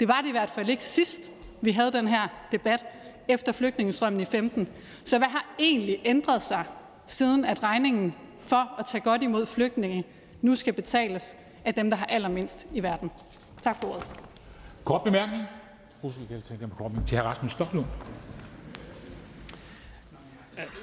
Det 0.00 0.08
var 0.08 0.20
det 0.20 0.28
i 0.28 0.32
hvert 0.32 0.50
fald 0.50 0.68
ikke 0.68 0.84
sidst, 0.84 1.30
vi 1.60 1.70
havde 1.70 1.92
den 1.92 2.08
her 2.08 2.28
debat 2.52 2.86
efter 3.28 3.52
flygtningestrømmen 3.52 4.20
i 4.20 4.24
15. 4.24 4.68
Så 5.04 5.18
hvad 5.18 5.28
har 5.28 5.54
egentlig 5.58 5.98
ændret 6.04 6.42
sig, 6.42 6.64
siden 7.06 7.44
at 7.44 7.62
regningen 7.62 8.14
for 8.40 8.74
at 8.78 8.86
tage 8.86 9.00
godt 9.00 9.22
imod 9.22 9.46
flygtninge 9.46 10.04
nu 10.42 10.56
skal 10.56 10.72
betales 10.72 11.36
af 11.64 11.74
dem, 11.74 11.90
der 11.90 11.96
har 11.96 12.06
allermindst 12.06 12.66
i 12.72 12.82
verden? 12.82 13.10
Tak 13.62 13.76
for 13.80 13.88
ordet. 13.88 14.04
Kort 14.84 15.02
bemærkning. 15.02 15.44
Til 17.06 17.18
hr. 17.18 17.22
Rasmus 17.22 17.52
Stoklund. 17.52 17.86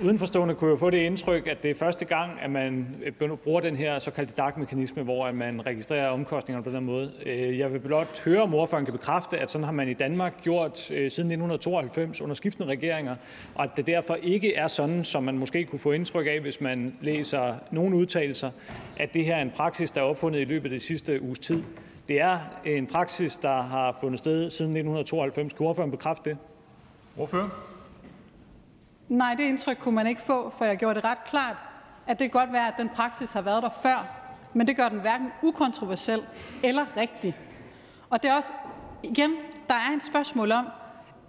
Udenforstående 0.01 0.55
kunne 0.55 0.69
jo 0.69 0.75
få 0.75 0.89
det 0.89 0.97
indtryk, 0.97 1.47
at 1.47 1.63
det 1.63 1.71
er 1.71 1.75
første 1.75 2.05
gang, 2.05 2.31
at 2.41 2.51
man 2.51 2.95
øh, 3.21 3.37
bruger 3.37 3.61
den 3.61 3.75
her 3.75 3.99
såkaldte 3.99 4.33
DAC-mekanisme, 4.37 5.03
hvor 5.03 5.31
man 5.31 5.65
registrerer 5.67 6.07
omkostningerne 6.07 6.63
på 6.63 6.69
den 6.69 6.85
måde. 6.85 7.11
Øh, 7.25 7.59
jeg 7.59 7.73
vil 7.73 7.79
blot 7.79 8.21
høre, 8.25 8.41
om 8.41 8.53
ordføreren 8.53 8.85
kan 8.85 8.91
bekræfte, 8.91 9.37
at 9.37 9.51
sådan 9.51 9.65
har 9.65 9.71
man 9.71 9.89
i 9.89 9.93
Danmark 9.93 10.33
gjort 10.43 10.71
øh, 10.71 10.97
siden 10.97 11.31
1992 11.31 12.21
under 12.21 12.35
skiftende 12.35 12.69
regeringer, 12.69 13.15
og 13.55 13.63
at 13.63 13.69
det 13.77 13.87
derfor 13.87 14.15
ikke 14.15 14.55
er 14.55 14.67
sådan, 14.67 15.03
som 15.03 15.23
man 15.23 15.37
måske 15.37 15.65
kunne 15.65 15.79
få 15.79 15.91
indtryk 15.91 16.27
af, 16.27 16.39
hvis 16.39 16.61
man 16.61 16.95
læser 17.01 17.55
nogle 17.71 17.95
udtalelser, 17.95 18.51
at 18.97 19.13
det 19.13 19.25
her 19.25 19.35
er 19.35 19.41
en 19.41 19.51
praksis, 19.55 19.91
der 19.91 20.01
er 20.01 20.05
opfundet 20.05 20.41
i 20.41 20.45
løbet 20.45 20.65
af 20.65 20.69
det 20.69 20.81
sidste 20.81 21.21
uges 21.21 21.39
tid. 21.39 21.63
Det 22.07 22.21
er 22.21 22.39
en 22.65 22.87
praksis, 22.87 23.35
der 23.35 23.61
har 23.61 23.97
fundet 24.01 24.19
sted 24.19 24.49
siden 24.49 24.71
1992. 24.71 25.53
Kan 25.53 25.65
ordføreren 25.65 25.91
bekræfte 25.91 26.29
det? 26.29 26.37
Ordfører? 27.17 27.72
Nej, 29.13 29.35
det 29.35 29.43
indtryk 29.43 29.77
kunne 29.77 29.95
man 29.95 30.07
ikke 30.07 30.21
få, 30.21 30.53
for 30.57 30.65
jeg 30.65 30.77
gjorde 30.77 30.95
det 30.95 31.03
ret 31.03 31.25
klart, 31.25 31.55
at 32.07 32.19
det 32.19 32.31
kan 32.31 32.39
godt 32.39 32.53
være, 32.53 32.67
at 32.67 32.73
den 32.77 32.89
praksis 32.89 33.33
har 33.33 33.41
været 33.41 33.63
der 33.63 33.69
før, 33.83 34.07
men 34.53 34.67
det 34.67 34.75
gør 34.75 34.89
den 34.89 34.99
hverken 34.99 35.27
ukontroversiel 35.41 36.23
eller 36.63 36.85
rigtig. 36.97 37.35
Og 38.09 38.23
det 38.23 38.29
er 38.31 38.35
også, 38.35 38.49
igen, 39.03 39.35
der 39.67 39.75
er 39.75 39.95
et 39.95 40.05
spørgsmål 40.05 40.51
om, 40.51 40.65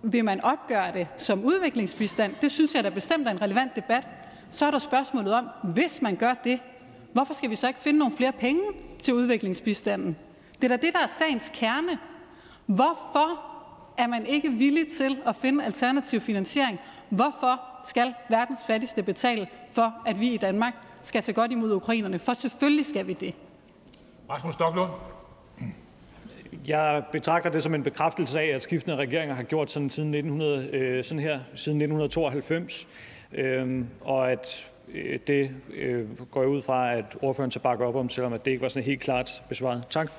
vil 0.02 0.24
man 0.24 0.40
opgøre 0.40 0.92
det 0.92 1.06
som 1.16 1.44
udviklingsbistand? 1.44 2.34
Det 2.42 2.52
synes 2.52 2.74
jeg 2.74 2.84
da 2.84 2.88
bestemt 2.88 3.28
er 3.28 3.30
en 3.30 3.42
relevant 3.42 3.76
debat. 3.76 4.06
Så 4.50 4.66
er 4.66 4.70
der 4.70 4.78
spørgsmålet 4.78 5.34
om, 5.34 5.48
hvis 5.62 6.02
man 6.02 6.16
gør 6.16 6.34
det, 6.34 6.60
hvorfor 7.12 7.34
skal 7.34 7.50
vi 7.50 7.54
så 7.54 7.68
ikke 7.68 7.80
finde 7.80 7.98
nogle 7.98 8.16
flere 8.16 8.32
penge 8.32 8.62
til 9.02 9.14
udviklingsbistanden? 9.14 10.16
Det 10.54 10.64
er 10.64 10.76
da 10.76 10.86
det, 10.86 10.94
der 10.94 11.00
er 11.00 11.06
sagens 11.06 11.50
kerne. 11.54 11.98
Hvorfor 12.66 13.40
er 13.98 14.06
man 14.06 14.26
ikke 14.26 14.52
villig 14.52 14.88
til 14.88 15.18
at 15.26 15.36
finde 15.36 15.64
alternativ 15.64 16.20
finansiering. 16.20 16.80
Hvorfor 17.08 17.73
skal 17.84 18.14
verdens 18.28 18.60
fattigste 18.66 19.02
betale 19.02 19.48
for, 19.72 19.94
at 20.06 20.20
vi 20.20 20.28
i 20.28 20.36
Danmark 20.36 20.74
skal 21.02 21.22
tage 21.22 21.34
godt 21.34 21.52
imod 21.52 21.72
ukrainerne? 21.72 22.18
For 22.18 22.32
selvfølgelig 22.34 22.86
skal 22.86 23.06
vi 23.06 23.12
det. 23.12 23.34
Rasmus 24.30 24.54
Stoklund. 24.54 24.90
Jeg 26.66 27.04
betragter 27.12 27.50
det 27.50 27.62
som 27.62 27.74
en 27.74 27.82
bekræftelse 27.82 28.40
af, 28.40 28.46
at 28.46 28.62
skiftende 28.62 28.96
regeringer 28.96 29.34
har 29.34 29.42
gjort 29.42 29.70
sådan 29.70 29.90
siden, 29.90 30.14
1900, 30.14 30.68
øh, 30.72 31.04
sådan 31.04 31.22
her, 31.22 31.40
siden 31.54 31.78
1992, 31.78 32.88
øh, 33.32 33.84
og 34.00 34.32
at 34.32 34.70
øh, 34.88 35.18
det 35.26 35.50
øh, 35.74 36.20
går 36.30 36.40
jeg 36.40 36.50
ud 36.50 36.62
fra, 36.62 36.94
at 36.94 37.16
ordføreren 37.22 37.50
så 37.50 37.58
bakker 37.58 37.86
op 37.86 37.96
om, 37.96 38.08
selvom 38.08 38.32
at 38.32 38.44
det 38.44 38.50
ikke 38.50 38.62
var 38.62 38.68
sådan 38.68 38.84
helt 38.84 39.00
klart 39.00 39.42
besvaret. 39.48 39.84
Tak. 39.90 40.10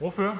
Ordfører. 0.00 0.36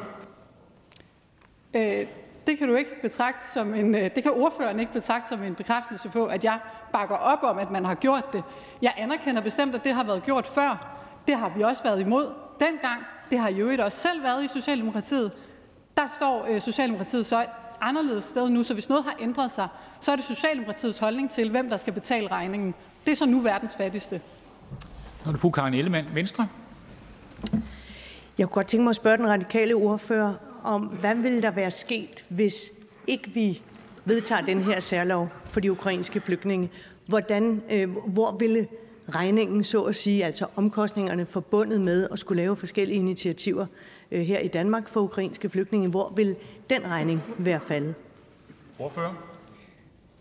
Øh, 1.74 2.06
det 2.46 2.58
kan 2.58 2.68
du 2.68 2.74
ikke 2.74 3.02
betragte 3.02 3.46
som 3.54 3.74
en, 3.74 3.94
øh, 3.94 4.10
det 4.14 4.22
kan 4.22 4.32
ordføreren 4.32 4.80
ikke 4.80 4.92
betragte 4.92 5.28
som 5.28 5.42
en 5.42 5.54
bekræftelse 5.54 6.08
på, 6.08 6.26
at 6.26 6.44
jeg 6.44 6.58
bakker 6.92 7.16
op 7.16 7.42
om, 7.42 7.58
at 7.58 7.70
man 7.70 7.86
har 7.86 7.94
gjort 7.94 8.32
det. 8.32 8.42
Jeg 8.82 8.94
anerkender 8.96 9.42
bestemt, 9.42 9.74
at 9.74 9.84
det 9.84 9.94
har 9.94 10.04
været 10.04 10.22
gjort 10.22 10.46
før. 10.46 10.96
Det 11.26 11.36
har 11.36 11.52
vi 11.56 11.62
også 11.62 11.82
været 11.82 12.00
imod 12.00 12.32
dengang. 12.60 13.02
Det 13.30 13.38
har 13.38 13.50
jo 13.50 13.62
øvrigt 13.62 13.80
også 13.80 13.98
selv 13.98 14.22
været 14.22 14.44
i 14.44 14.48
Socialdemokratiet. 14.48 15.32
Der 15.96 16.02
står 16.16 16.46
øh, 16.48 16.62
Socialdemokratiet 16.62 17.26
så 17.26 17.40
et 17.40 17.48
anderledes 17.80 18.24
sted 18.24 18.48
nu, 18.48 18.64
så 18.64 18.74
hvis 18.74 18.88
noget 18.88 19.04
har 19.04 19.16
ændret 19.20 19.52
sig, 19.52 19.68
så 20.00 20.12
er 20.12 20.16
det 20.16 20.24
Socialdemokratiets 20.24 20.98
holdning 20.98 21.30
til, 21.30 21.50
hvem 21.50 21.68
der 21.70 21.76
skal 21.76 21.92
betale 21.92 22.28
regningen. 22.28 22.74
Det 23.04 23.12
er 23.12 23.16
så 23.16 23.26
nu 23.26 23.40
verdens 23.40 23.74
fattigste. 23.76 24.20
Så 25.22 25.28
er 25.28 25.32
det 25.32 25.40
fru 25.40 25.50
Karin 25.50 25.74
Ellemann, 25.74 26.06
Venstre. 26.14 26.48
Jeg 28.38 28.46
kunne 28.46 28.54
godt 28.54 28.66
tænke 28.66 28.82
mig 28.84 28.90
at 28.90 28.96
spørge 28.96 29.16
den 29.16 29.28
radikale 29.28 29.74
ordfører 29.74 30.34
om, 30.64 30.82
hvad 30.82 31.14
ville 31.14 31.42
der 31.42 31.50
være 31.50 31.70
sket, 31.70 32.26
hvis 32.28 32.72
ikke 33.06 33.30
vi 33.30 33.62
vedtager 34.04 34.42
den 34.42 34.62
her 34.62 34.80
særlov 34.80 35.28
for 35.44 35.60
de 35.60 35.72
ukrainske 35.72 36.20
flygtninge? 36.20 36.70
Hvordan, 37.06 37.62
øh, 37.70 37.90
hvor 38.06 38.36
ville 38.38 38.68
regningen, 39.08 39.64
så 39.64 39.82
at 39.82 39.94
sige, 39.94 40.24
altså 40.24 40.46
omkostningerne 40.56 41.26
forbundet 41.26 41.80
med 41.80 42.08
at 42.12 42.18
skulle 42.18 42.42
lave 42.42 42.56
forskellige 42.56 42.98
initiativer 42.98 43.66
øh, 44.10 44.20
her 44.20 44.38
i 44.38 44.48
Danmark 44.48 44.88
for 44.88 45.00
ukrainske 45.00 45.50
flygtninge, 45.50 45.88
hvor 45.88 46.12
vil 46.16 46.36
den 46.70 46.86
regning 46.86 47.22
være 47.38 47.60
faldet? 47.60 47.94
Ordfører. 48.78 49.14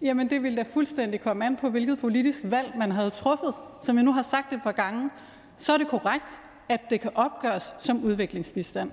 Jamen, 0.02 0.30
det 0.30 0.44
ville 0.44 0.58
da 0.58 0.64
fuldstændig 0.74 1.22
komme 1.22 1.46
an 1.46 1.58
på, 1.62 1.70
hvilket 1.70 2.00
politisk 2.00 2.40
valg 2.44 2.74
man 2.78 2.92
havde 2.92 3.10
truffet. 3.10 3.54
Som 3.82 3.96
jeg 3.96 4.04
nu 4.04 4.14
har 4.14 4.22
sagt 4.22 4.54
et 4.54 4.60
par 4.64 4.72
gange, 4.72 5.10
så 5.58 5.74
er 5.74 5.78
det 5.78 5.88
korrekt, 5.88 6.30
at 6.70 6.82
det 6.90 7.02
kan 7.02 7.12
opgøres 7.16 7.74
som 7.80 8.04
udviklingsbistand. 8.04 8.92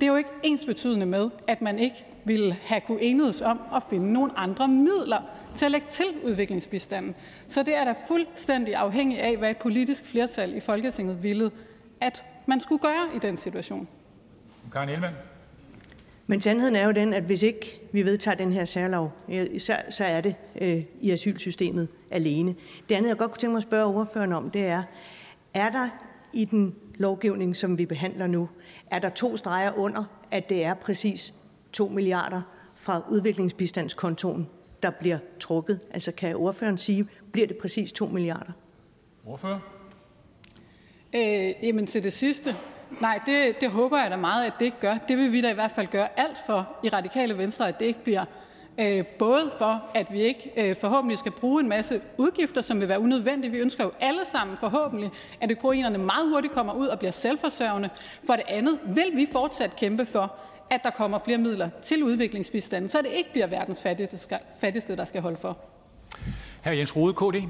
Det 0.00 0.02
er 0.02 0.10
jo 0.10 0.16
ikke 0.16 0.30
ens 0.42 0.64
betydende 0.64 1.06
med, 1.06 1.30
at 1.46 1.62
man 1.62 1.78
ikke 1.78 2.04
ville 2.24 2.56
have 2.62 2.80
kunne 2.80 3.02
enedes 3.02 3.40
om 3.40 3.60
at 3.74 3.82
finde 3.90 4.12
nogle 4.12 4.38
andre 4.38 4.68
midler 4.68 5.20
til 5.54 5.64
at 5.64 5.70
lægge 5.70 5.86
til 5.86 6.06
udviklingsbistanden. 6.24 7.14
Så 7.48 7.62
det 7.62 7.76
er 7.76 7.84
da 7.84 7.94
fuldstændig 8.08 8.74
afhængigt 8.74 9.20
af, 9.20 9.36
hvad 9.36 9.50
et 9.50 9.56
politisk 9.56 10.04
flertal 10.06 10.56
i 10.56 10.60
Folketinget 10.60 11.22
ville, 11.22 11.50
at 12.00 12.24
man 12.46 12.60
skulle 12.60 12.82
gøre 12.82 13.08
i 13.16 13.18
den 13.18 13.36
situation. 13.36 13.88
Karin 14.72 14.88
Ellemann. 14.88 15.14
Men 16.26 16.40
sandheden 16.40 16.76
er 16.76 16.84
jo 16.84 16.92
den, 16.92 17.14
at 17.14 17.22
hvis 17.22 17.42
ikke 17.42 17.80
vi 17.92 18.04
vedtager 18.04 18.36
den 18.36 18.52
her 18.52 18.64
særlov, 18.64 19.12
så, 19.58 19.76
så 19.90 20.04
er 20.04 20.20
det 20.20 20.34
øh, 20.60 20.82
i 21.00 21.10
asylsystemet 21.10 21.88
alene. 22.10 22.54
Det 22.88 22.94
andet, 22.94 23.08
jeg 23.08 23.16
godt 23.16 23.30
kunne 23.30 23.38
tænke 23.38 23.52
mig 23.52 23.58
at 23.58 23.62
spørge 23.62 23.86
ordføreren 23.86 24.32
om, 24.32 24.50
det 24.50 24.66
er, 24.66 24.82
er 25.54 25.70
der 25.70 25.88
i 26.32 26.44
den 26.44 26.74
lovgivning, 26.98 27.56
som 27.56 27.78
vi 27.78 27.86
behandler 27.86 28.26
nu, 28.26 28.48
er 28.90 28.98
der 28.98 29.08
to 29.08 29.36
streger 29.36 29.72
under, 29.78 30.04
at 30.30 30.48
det 30.48 30.64
er 30.64 30.74
præcis 30.74 31.34
2 31.72 31.88
milliarder 31.88 32.42
fra 32.74 33.02
udviklingsbistandskontoen, 33.10 34.48
der 34.82 34.90
bliver 34.90 35.18
trukket? 35.40 35.80
Altså 35.90 36.12
kan 36.12 36.36
ordføreren 36.36 36.78
sige, 36.78 37.08
bliver 37.32 37.46
det 37.46 37.56
præcis 37.56 37.92
2 37.92 38.06
milliarder? 38.06 38.52
Ordfører. 39.26 39.58
Øh, 41.14 41.54
jamen 41.62 41.86
til 41.86 42.02
det 42.02 42.12
sidste. 42.12 42.56
Nej, 43.00 43.20
det, 43.26 43.60
det 43.60 43.70
håber 43.70 43.98
jeg 43.98 44.10
da 44.10 44.16
meget, 44.16 44.46
at 44.46 44.52
det 44.58 44.64
ikke 44.64 44.80
gør. 44.80 44.94
Det 45.08 45.18
vil 45.18 45.32
vi 45.32 45.40
da 45.40 45.50
i 45.50 45.54
hvert 45.54 45.70
fald 45.70 45.86
gøre 45.86 46.20
alt 46.20 46.36
for 46.46 46.76
i 46.84 46.88
Radikale 46.88 47.38
Venstre, 47.38 47.68
at 47.68 47.78
det 47.78 47.86
ikke 47.86 48.04
bliver 48.04 48.24
både 49.18 49.50
for, 49.58 49.82
at 49.94 50.06
vi 50.12 50.20
ikke 50.20 50.52
øh, 50.56 50.76
forhåbentlig 50.76 51.18
skal 51.18 51.32
bruge 51.32 51.62
en 51.62 51.68
masse 51.68 52.00
udgifter, 52.16 52.62
som 52.62 52.80
vil 52.80 52.88
være 52.88 53.00
unødvendige. 53.00 53.52
Vi 53.52 53.58
ønsker 53.58 53.84
jo 53.84 53.90
alle 54.00 54.20
sammen 54.32 54.56
forhåbentlig, 54.56 55.10
at 55.40 55.52
ukrainerne 55.52 55.98
meget 55.98 56.30
hurtigt 56.30 56.52
kommer 56.52 56.72
ud 56.72 56.86
og 56.86 56.98
bliver 56.98 57.12
selvforsørgende. 57.12 57.88
For 58.26 58.32
det 58.32 58.44
andet 58.48 58.78
vil 58.84 59.10
vi 59.14 59.26
fortsat 59.32 59.76
kæmpe 59.76 60.06
for, 60.06 60.34
at 60.70 60.80
der 60.82 60.90
kommer 60.90 61.18
flere 61.24 61.38
midler 61.38 61.70
til 61.82 62.02
udviklingsbistanden, 62.02 62.88
så 62.88 62.98
det 62.98 63.10
ikke 63.16 63.32
bliver 63.32 63.46
verdens 63.46 63.82
fattigste, 63.82 64.38
fattigste 64.58 64.96
der 64.96 65.04
skal 65.04 65.20
holde 65.20 65.36
for. 65.36 65.58
Her 66.62 66.72
Jens 66.72 66.96
Rode, 66.96 67.14
KD. 67.14 67.48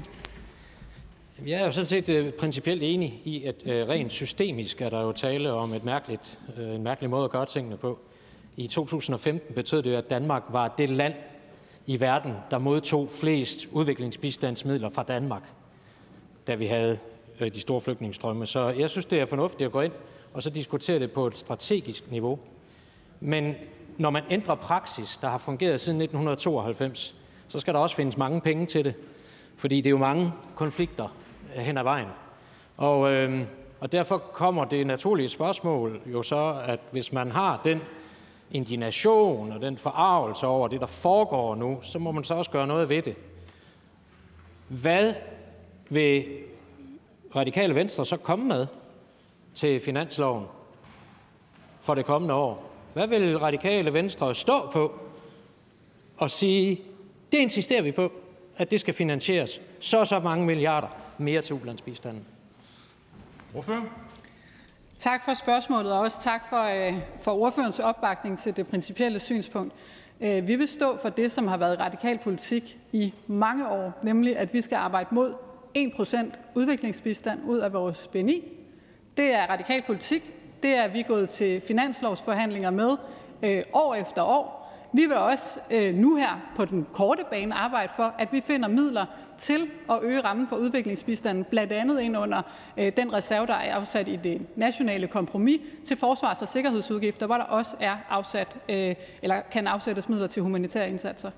Jeg 1.45 1.61
er 1.61 1.65
jo 1.65 1.71
sådan 1.71 1.87
set 1.87 2.09
øh, 2.09 2.33
principielt 2.33 2.83
enig 2.83 3.21
i, 3.23 3.43
at 3.43 3.55
øh, 3.65 3.89
rent 3.89 4.11
systemisk 4.11 4.81
er 4.81 4.89
der 4.89 5.01
jo 5.01 5.11
tale 5.11 5.51
om 5.51 5.73
et 5.73 5.83
mærkeligt, 5.83 6.39
øh, 6.57 6.75
en 6.75 6.83
mærkelig 6.83 7.09
måde 7.09 7.23
at 7.23 7.31
gøre 7.31 7.45
tingene 7.45 7.77
på. 7.77 7.99
I 8.57 8.67
2015 8.67 9.55
betød 9.55 9.83
det, 9.83 9.95
at 9.95 10.09
Danmark 10.09 10.43
var 10.49 10.67
det 10.67 10.89
land 10.89 11.13
i 11.85 11.99
verden, 11.99 12.33
der 12.51 12.57
modtog 12.57 13.09
flest 13.09 13.67
udviklingsbistandsmidler 13.71 14.89
fra 14.89 15.03
Danmark, 15.03 15.43
da 16.47 16.55
vi 16.55 16.65
havde 16.65 16.99
øh, 17.39 17.53
de 17.53 17.61
store 17.61 17.81
flygtningestrømme. 17.81 18.45
Så 18.45 18.69
jeg 18.69 18.89
synes, 18.89 19.05
det 19.05 19.19
er 19.19 19.25
fornuftigt 19.25 19.65
at 19.65 19.71
gå 19.71 19.81
ind 19.81 19.93
og 20.33 20.43
så 20.43 20.49
diskutere 20.49 20.99
det 20.99 21.11
på 21.11 21.27
et 21.27 21.37
strategisk 21.37 22.11
niveau. 22.11 22.39
Men 23.19 23.55
når 23.97 24.09
man 24.09 24.23
ændrer 24.29 24.55
praksis, 24.55 25.17
der 25.17 25.29
har 25.29 25.37
fungeret 25.37 25.81
siden 25.81 26.01
1992, 26.01 27.15
så 27.47 27.59
skal 27.59 27.73
der 27.73 27.79
også 27.79 27.95
findes 27.95 28.17
mange 28.17 28.41
penge 28.41 28.65
til 28.65 28.85
det. 28.85 28.93
Fordi 29.55 29.75
det 29.75 29.85
er 29.85 29.91
jo 29.91 29.97
mange 29.97 30.33
konflikter 30.55 31.15
øh, 31.55 31.61
hen 31.61 31.77
ad 31.77 31.83
vejen. 31.83 32.07
Og, 32.77 33.13
øh, 33.13 33.41
og 33.79 33.91
derfor 33.91 34.17
kommer 34.17 34.65
det 34.65 34.87
naturlige 34.87 35.29
spørgsmål 35.29 36.01
jo 36.05 36.23
så, 36.23 36.61
at 36.65 36.79
hvis 36.91 37.13
man 37.13 37.31
har 37.31 37.61
den 37.63 37.81
indignation 38.51 39.51
og 39.51 39.61
den 39.61 39.77
forarvelse 39.77 40.47
over 40.47 40.67
det, 40.67 40.81
der 40.81 40.87
foregår 40.87 41.55
nu, 41.55 41.79
så 41.81 41.99
må 41.99 42.11
man 42.11 42.23
så 42.23 42.33
også 42.33 42.51
gøre 42.51 42.67
noget 42.67 42.89
ved 42.89 43.01
det. 43.01 43.15
Hvad 44.67 45.13
vil 45.89 46.25
radikale 47.35 47.75
venstre 47.75 48.05
så 48.05 48.17
komme 48.17 48.45
med 48.45 48.67
til 49.55 49.79
finansloven 49.79 50.45
for 51.81 51.95
det 51.95 52.05
kommende 52.05 52.33
år? 52.33 52.71
Hvad 52.93 53.07
vil 53.07 53.39
radikale 53.39 53.93
venstre 53.93 54.35
stå 54.35 54.71
på 54.71 54.93
og 56.17 56.31
sige, 56.31 56.81
det 57.31 57.37
insisterer 57.37 57.81
vi 57.81 57.91
på, 57.91 58.11
at 58.57 58.71
det 58.71 58.79
skal 58.79 58.93
finansieres 58.93 59.61
så 59.79 60.05
så 60.05 60.19
mange 60.19 60.45
milliarder 60.45 60.87
mere 61.17 61.41
til 61.41 61.55
ulandsbistanden? 61.55 62.25
Hvorfor? 63.51 63.85
Tak 64.97 65.25
for 65.25 65.33
spørgsmålet, 65.33 65.93
og 65.93 65.99
også 65.99 66.21
tak 66.21 66.49
for, 66.49 66.87
øh, 66.87 66.93
for 67.21 67.31
ordførens 67.31 67.79
opbakning 67.79 68.39
til 68.39 68.57
det 68.57 68.67
principielle 68.67 69.19
synspunkt. 69.19 69.73
Øh, 70.21 70.47
vi 70.47 70.55
vil 70.55 70.67
stå 70.67 70.97
for 71.01 71.09
det, 71.09 71.31
som 71.31 71.47
har 71.47 71.57
været 71.57 71.79
radikal 71.79 72.17
politik 72.17 72.77
i 72.91 73.13
mange 73.27 73.69
år, 73.69 73.99
nemlig 74.03 74.37
at 74.37 74.53
vi 74.53 74.61
skal 74.61 74.75
arbejde 74.75 75.09
mod 75.11 75.33
1% 75.75 76.37
udviklingsbistand 76.55 77.39
ud 77.45 77.57
af 77.57 77.73
vores 77.73 78.07
BNI. 78.07 78.43
Det 79.17 79.35
er 79.35 79.45
radikal 79.49 79.83
politik. 79.87 80.33
Det 80.63 80.75
er 80.75 80.87
vi 80.87 81.01
gået 81.01 81.29
til 81.29 81.61
finanslovsforhandlinger 81.61 82.69
med 82.69 82.97
øh, 83.43 83.63
år 83.73 83.95
efter 83.95 84.21
år. 84.21 84.73
Vi 84.93 85.01
vil 85.01 85.17
også 85.17 85.59
øh, 85.71 85.95
nu 85.95 86.15
her 86.15 86.51
på 86.55 86.65
den 86.65 86.87
korte 86.93 87.23
bane 87.31 87.55
arbejde 87.55 87.91
for, 87.95 88.13
at 88.19 88.33
vi 88.33 88.41
finder 88.41 88.67
midler 88.69 89.05
til 89.39 89.67
at 89.89 89.99
øge 90.01 90.21
rammen 90.21 90.47
for 90.47 90.55
udviklingsbistanden, 90.55 91.43
blandt 91.43 91.73
andet 91.73 92.01
ind 92.01 92.17
under 92.17 92.41
øh, 92.77 92.91
den 92.97 93.13
reserve, 93.13 93.47
der 93.47 93.53
er 93.53 93.75
afsat 93.75 94.07
i 94.07 94.15
det 94.15 94.41
nationale 94.55 95.07
kompromis 95.07 95.61
til 95.87 95.97
forsvars- 95.97 96.41
og 96.41 96.47
sikkerhedsudgifter, 96.47 97.25
hvor 97.25 97.35
der 97.35 97.43
også 97.43 97.75
er 97.79 97.95
afsat, 98.09 98.57
øh, 98.69 98.95
eller 99.21 99.41
kan 99.51 99.67
afsættes 99.67 100.09
midler 100.09 100.27
til 100.27 100.41
humanitære 100.41 100.89
indsatser. 100.89 101.31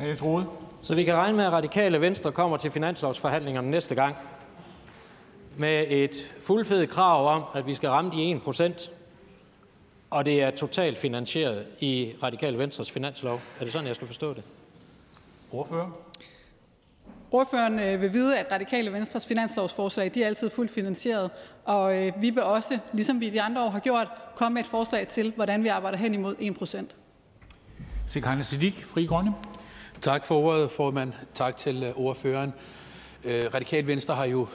Jeg 0.00 0.18
troede. 0.18 0.46
Så 0.82 0.94
vi 0.94 1.04
kan 1.04 1.14
regne 1.14 1.36
med, 1.36 1.44
at 1.44 1.52
radikale 1.52 2.00
venstre 2.00 2.32
kommer 2.32 2.56
til 2.56 2.70
finanslovsforhandlingerne 2.70 3.70
næste 3.70 3.94
gang 3.94 4.16
med 5.56 5.84
et 5.88 6.34
fuldfedet 6.42 6.88
krav 6.88 7.34
om, 7.34 7.42
at 7.54 7.66
vi 7.66 7.74
skal 7.74 7.88
ramme 7.88 8.10
de 8.10 8.30
1 8.30 8.42
procent, 8.42 8.90
og 10.10 10.24
det 10.24 10.42
er 10.42 10.50
totalt 10.50 10.98
finansieret 10.98 11.66
i 11.80 12.12
Radikale 12.22 12.58
Venstres 12.58 12.90
finanslov. 12.90 13.40
Er 13.60 13.64
det 13.64 13.72
sådan, 13.72 13.86
jeg 13.86 13.94
skal 13.94 14.06
forstå 14.06 14.34
det? 14.34 14.42
Ordfører? 15.52 15.90
Ordføreren 17.30 17.78
øh, 17.78 18.02
vil 18.02 18.12
vide, 18.12 18.38
at 18.38 18.52
Radikale 18.52 18.92
Venstres 18.92 19.26
finanslovsforslag 19.26 20.10
de 20.14 20.22
er 20.22 20.26
altid 20.26 20.50
fuldt 20.50 20.70
finansieret, 20.70 21.30
og 21.64 22.06
øh, 22.06 22.12
vi 22.20 22.30
vil 22.30 22.42
også, 22.42 22.78
ligesom 22.92 23.20
vi 23.20 23.30
de 23.30 23.42
andre 23.42 23.64
år 23.64 23.70
har 23.70 23.80
gjort, 23.80 24.08
komme 24.36 24.54
med 24.54 24.62
et 24.62 24.68
forslag 24.68 25.08
til, 25.08 25.32
hvordan 25.36 25.62
vi 25.64 25.68
arbejder 25.68 25.98
hen 25.98 26.14
imod 26.14 26.34
1 26.38 26.54
procent. 26.54 26.94
Sikana 28.06 28.42
Siddiq, 28.42 28.84
Fri 28.84 29.04
Grønne. 29.04 29.34
Tak 30.02 30.24
for 30.24 30.38
ordet, 30.38 30.70
formand. 30.70 31.12
Tak 31.34 31.56
til 31.56 31.82
øh, 31.82 31.92
ordføreren. 31.96 32.52
Radikal 33.54 33.86
Venstre 33.86 34.14
har 34.14 34.24
jo 34.24 34.48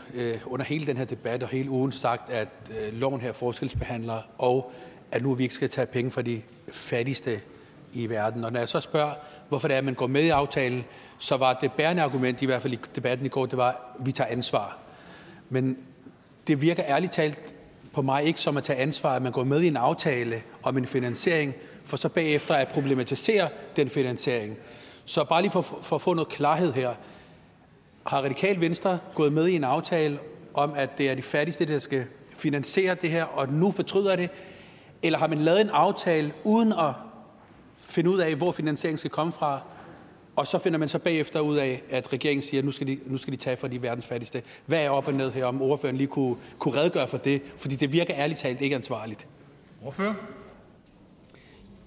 under 0.46 0.66
hele 0.66 0.88
den 0.88 0.98
her 0.98 1.06
debat 1.06 1.44
og 1.44 1.50
hele 1.50 1.70
ugen 1.70 1.92
sagt, 1.92 2.30
at 2.30 2.48
loven 2.92 3.22
her 3.22 3.34
forskelsbehandler, 3.34 4.22
og 4.38 4.72
at 5.12 5.22
nu 5.22 5.34
vi 5.34 5.44
ikke 5.44 5.56
skal 5.56 5.70
tage 5.70 5.88
penge 5.88 6.12
fra 6.12 6.22
de 6.22 6.42
fattigste 6.72 7.42
i 7.94 8.10
verden. 8.10 8.44
Og 8.44 8.52
når 8.52 8.60
jeg 8.60 8.70
så 8.70 8.80
spørger, 8.80 9.14
hvorfor 9.52 9.68
det 9.68 9.76
er, 9.76 9.78
at 9.78 9.86
man 9.86 9.94
går 9.94 10.08
med 10.08 10.24
i 10.24 10.30
aftalen, 10.30 10.84
så 11.18 11.38
var 11.38 11.54
det 11.54 11.72
bærende 11.72 12.04
argument, 12.04 12.42
i 12.42 12.46
hvert 12.46 12.62
fald 12.62 12.74
i 12.74 12.80
debatten 12.96 13.26
i 13.26 13.30
går, 13.30 13.46
det 13.46 13.58
var, 13.58 13.70
at 13.70 14.06
vi 14.06 14.12
tager 14.12 14.30
ansvar. 14.30 14.78
Men 15.50 15.78
det 16.48 16.62
virker 16.62 16.84
ærligt 16.88 17.12
talt 17.12 17.56
på 17.94 18.02
mig 18.02 18.24
ikke 18.24 18.42
som 18.42 18.58
at 18.58 18.64
tage 18.64 18.80
ansvar, 18.80 19.16
at 19.16 19.22
man 19.22 19.32
går 19.32 19.44
med 19.44 19.62
i 19.62 19.68
en 19.68 19.78
aftale 19.78 20.42
om 20.64 20.78
en 20.78 20.86
finansiering, 20.86 21.54
for 21.86 21.98
så 21.98 22.10
bagefter 22.10 22.54
at 22.56 22.68
problematisere 22.68 23.50
den 23.76 23.90
finansiering. 23.90 24.58
Så 25.06 25.24
bare 25.24 25.42
lige 25.42 25.52
for, 25.52 25.62
for 25.62 25.96
at 25.96 26.02
få 26.02 26.14
noget 26.14 26.30
klarhed 26.30 26.74
her. 26.74 26.94
Har 28.06 28.22
Radikal 28.22 28.62
Venstre 28.62 29.00
gået 29.16 29.34
med 29.34 29.48
i 29.48 29.56
en 29.56 29.64
aftale 29.64 30.20
om, 30.54 30.74
at 30.76 30.98
det 30.98 31.10
er 31.10 31.16
de 31.16 31.22
fattigste, 31.22 31.66
der 31.66 31.80
skal 31.80 32.06
finansiere 32.36 32.96
det 32.96 33.10
her, 33.10 33.24
og 33.24 33.50
nu 33.50 33.72
fortryder 33.72 34.16
det? 34.16 34.30
Eller 35.04 35.20
har 35.20 35.28
man 35.28 35.38
lavet 35.38 35.62
en 35.62 35.70
aftale 35.70 36.34
uden 36.44 36.72
at 36.72 36.94
finde 37.92 38.10
ud 38.10 38.20
af, 38.20 38.36
hvor 38.36 38.52
finansieringen 38.52 38.98
skal 38.98 39.12
komme 39.12 39.34
fra, 39.34 39.62
og 40.36 40.48
så 40.48 40.58
finder 40.58 40.80
man 40.80 40.90
så 40.90 41.00
bagefter 41.00 41.40
ud 41.40 41.58
af, 41.58 41.84
at 41.90 42.14
regeringen 42.14 42.42
siger, 42.42 42.62
at 42.62 42.66
nu 42.66 42.72
skal 42.72 42.88
de, 42.88 43.00
nu 43.06 43.18
skal 43.18 43.34
de 43.34 43.38
tage 43.38 43.58
fra 43.58 43.68
de 43.68 43.82
verdens 43.82 44.06
fattigste. 44.06 44.42
Hvad 44.66 44.84
er 44.86 44.90
op 44.90 45.08
og 45.08 45.14
ned 45.14 45.32
her, 45.32 45.46
om 45.46 45.62
ordføreren 45.62 45.98
lige 45.98 46.08
kunne, 46.08 46.36
kunne 46.60 46.80
redegøre 46.80 47.08
for 47.08 47.18
det? 47.18 47.42
Fordi 47.58 47.76
det 47.76 47.92
virker 47.92 48.14
ærligt 48.18 48.40
talt 48.40 48.62
ikke 48.62 48.76
ansvarligt. 48.76 49.28
Ordfører? 49.86 50.14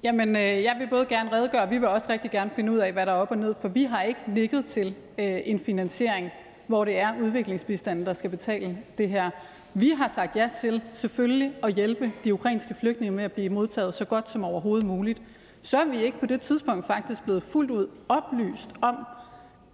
Jamen, 0.05 0.37
øh, 0.37 0.63
jeg 0.63 0.77
vil 0.79 0.89
både 0.91 1.07
gerne 1.07 1.33
redegøre, 1.33 1.63
og 1.63 1.71
vi 1.71 1.79
vil 1.79 1.89
også 1.89 2.07
rigtig 2.11 2.31
gerne 2.31 2.51
finde 2.57 2.73
ud 2.73 2.79
af, 2.79 2.93
hvad 2.93 3.07
der 3.07 3.13
er 3.13 3.17
op 3.17 3.31
og 3.31 3.37
ned, 3.37 3.55
for 3.61 3.69
vi 3.69 3.85
har 3.85 4.03
ikke 4.03 4.21
ligget 4.27 4.65
til 4.65 4.95
øh, 5.19 5.41
en 5.45 5.59
finansiering, 5.59 6.31
hvor 6.67 6.85
det 6.85 6.99
er 6.99 7.15
udviklingsbistanden, 7.23 8.07
der 8.07 8.13
skal 8.13 8.31
betale 8.31 8.79
det 8.99 9.09
her. 9.09 9.31
Vi 9.75 9.89
har 9.89 10.13
sagt 10.15 10.37
ja 10.37 10.49
til 10.61 10.83
selvfølgelig 10.93 11.53
at 11.63 11.75
hjælpe 11.75 12.13
de 12.25 12.35
ukrainske 12.35 12.75
flygtninge 12.75 13.17
med 13.17 13.25
at 13.25 13.33
blive 13.33 13.49
modtaget 13.49 13.95
så 13.95 14.05
godt 14.05 14.31
som 14.31 14.45
overhovedet 14.45 14.87
muligt. 14.87 15.23
Så 15.65 15.79
er 15.79 15.85
vi 15.85 15.97
ikke 16.03 16.21
på 16.21 16.27
det 16.27 16.41
tidspunkt 16.41 16.87
faktisk 16.87 17.23
blevet 17.23 17.43
fuldt 17.43 17.71
ud 17.71 17.89
oplyst 18.09 18.71
om, 18.83 18.97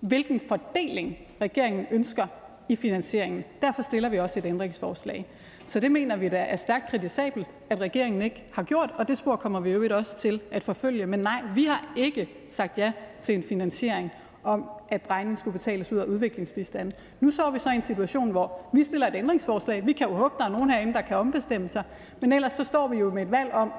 hvilken 0.01 0.41
fordeling 0.49 1.17
regeringen 1.41 1.87
ønsker 1.91 2.27
i 2.69 2.77
finansieringen. 2.77 3.45
Derfor 3.63 3.83
stiller 3.83 4.09
vi 4.09 4.19
også 4.19 4.39
et 4.39 4.47
ændringsforslag. 4.47 5.27
Så 5.67 5.81
det 5.81 5.93
mener 5.93 6.17
vi 6.17 6.29
da 6.29 6.37
er 6.37 6.57
stærkt 6.57 6.91
kritisabelt, 6.91 7.47
at 7.71 7.81
regeringen 7.81 8.23
ikke 8.23 8.45
har 8.53 8.63
gjort, 8.63 8.95
og 8.97 9.09
det 9.09 9.19
spor 9.19 9.37
kommer 9.37 9.61
vi 9.61 9.71
jo 9.71 9.97
også 9.97 10.19
til 10.19 10.41
at 10.51 10.63
forfølge. 10.63 11.07
Men 11.07 11.21
nej, 11.21 11.43
vi 11.55 11.65
har 11.65 11.93
ikke 11.97 12.29
sagt 12.51 12.79
ja 12.79 12.93
til 13.23 13.35
en 13.35 13.43
finansiering 13.43 14.11
om, 14.45 14.65
at 14.89 15.11
regningen 15.11 15.37
skulle 15.37 15.53
betales 15.53 15.93
ud 15.93 15.99
af 15.99 16.05
udviklingsbistanden. 16.05 16.95
Nu 17.21 17.31
så 17.31 17.51
vi 17.51 17.59
så 17.59 17.71
i 17.71 17.75
en 17.75 17.83
situation, 17.83 18.31
hvor 18.31 18.61
vi 18.73 18.85
stiller 18.85 19.07
et 19.07 19.15
ændringsforslag. 19.15 19.87
Vi 19.87 19.93
kan 19.93 20.09
jo 20.09 20.15
håbe, 20.15 20.35
der 20.39 20.45
er 20.45 20.49
nogen 20.49 20.71
herinde, 20.71 20.93
der 20.93 21.01
kan 21.01 21.17
ombestemme 21.17 21.69
sig. 21.69 21.83
Men 22.21 22.33
ellers 22.33 22.53
så 22.53 22.65
står 22.65 22.89
vi 22.89 22.99
jo 22.99 23.11
med 23.11 23.23
et 23.23 23.31
valg 23.31 23.53
om, 23.53 23.73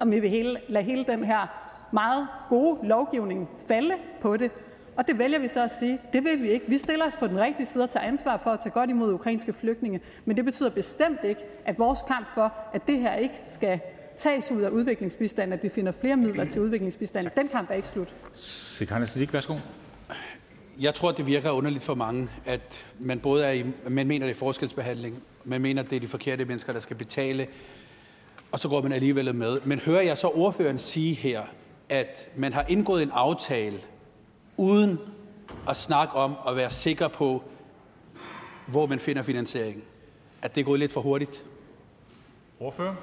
om 0.00 0.10
vi 0.10 0.20
vil 0.20 0.30
hele, 0.30 0.60
lade 0.68 0.84
hele 0.84 1.04
den 1.04 1.24
her 1.24 1.46
meget 1.92 2.28
gode 2.48 2.88
lovgivning 2.88 3.48
falde 3.68 3.94
på 4.20 4.36
det. 4.36 4.50
Og 4.96 5.06
det 5.06 5.18
vælger 5.18 5.38
vi 5.38 5.48
så 5.48 5.64
at 5.64 5.70
sige, 5.70 5.98
det 6.12 6.24
vil 6.24 6.42
vi 6.42 6.48
ikke. 6.48 6.66
Vi 6.68 6.78
stiller 6.78 7.06
os 7.06 7.16
på 7.16 7.26
den 7.26 7.40
rigtige 7.40 7.66
side 7.66 7.84
og 7.84 7.90
tager 7.90 8.06
ansvar 8.06 8.36
for 8.36 8.50
at 8.50 8.60
tage 8.60 8.72
godt 8.72 8.90
imod 8.90 9.12
ukrainske 9.12 9.52
flygtninge. 9.52 10.00
Men 10.24 10.36
det 10.36 10.44
betyder 10.44 10.70
bestemt 10.70 11.18
ikke, 11.24 11.40
at 11.64 11.78
vores 11.78 11.98
kamp 12.08 12.34
for, 12.34 12.52
at 12.72 12.86
det 12.86 12.98
her 12.98 13.14
ikke 13.14 13.42
skal 13.48 13.80
tages 14.16 14.52
ud 14.52 14.62
af 14.62 14.70
udviklingsbistanden, 14.70 15.52
at 15.52 15.62
vi 15.62 15.68
finder 15.68 15.92
flere 15.92 16.16
midler 16.16 16.44
til 16.44 16.62
udviklingsbistanden, 16.62 17.32
den 17.36 17.48
kamp 17.48 17.70
er 17.70 17.74
ikke 17.74 17.88
slut. 17.88 18.14
Sekretær 18.34 19.06
Siddiq, 19.06 19.32
værsgo. 19.32 19.54
Jeg 20.80 20.94
tror, 20.94 21.12
det 21.12 21.26
virker 21.26 21.50
underligt 21.50 21.84
for 21.84 21.94
mange, 21.94 22.28
at 22.46 22.86
man 22.98 23.20
både 23.20 23.44
er 23.44 23.50
i, 23.50 23.64
man 23.88 24.06
mener, 24.06 24.26
det 24.26 24.34
er 24.34 24.38
forskelsbehandling, 24.38 25.22
man 25.44 25.60
mener, 25.60 25.82
det 25.82 25.96
er 25.96 26.00
de 26.00 26.08
forkerte 26.08 26.44
mennesker, 26.44 26.72
der 26.72 26.80
skal 26.80 26.96
betale, 26.96 27.46
og 28.52 28.60
så 28.60 28.68
går 28.68 28.82
man 28.82 28.92
alligevel 28.92 29.34
med. 29.34 29.60
Men 29.64 29.78
hører 29.78 30.02
jeg 30.02 30.18
så 30.18 30.28
ordføreren 30.28 30.78
sige 30.78 31.14
her, 31.14 31.42
at 31.88 32.28
man 32.36 32.52
har 32.52 32.64
indgået 32.68 33.02
en 33.02 33.10
aftale 33.10 33.78
uden 34.56 34.98
at 35.68 35.76
snakke 35.76 36.14
om 36.14 36.34
at 36.48 36.56
være 36.56 36.70
sikker 36.70 37.08
på, 37.08 37.42
hvor 38.66 38.86
man 38.86 38.98
finder 38.98 39.22
finansiering? 39.22 39.82
At 40.42 40.54
det 40.54 40.60
er 40.60 40.64
gået 40.64 40.80
lidt 40.80 40.92
for 40.92 41.00
hurtigt? 41.00 41.44
Ordfører? 42.60 42.94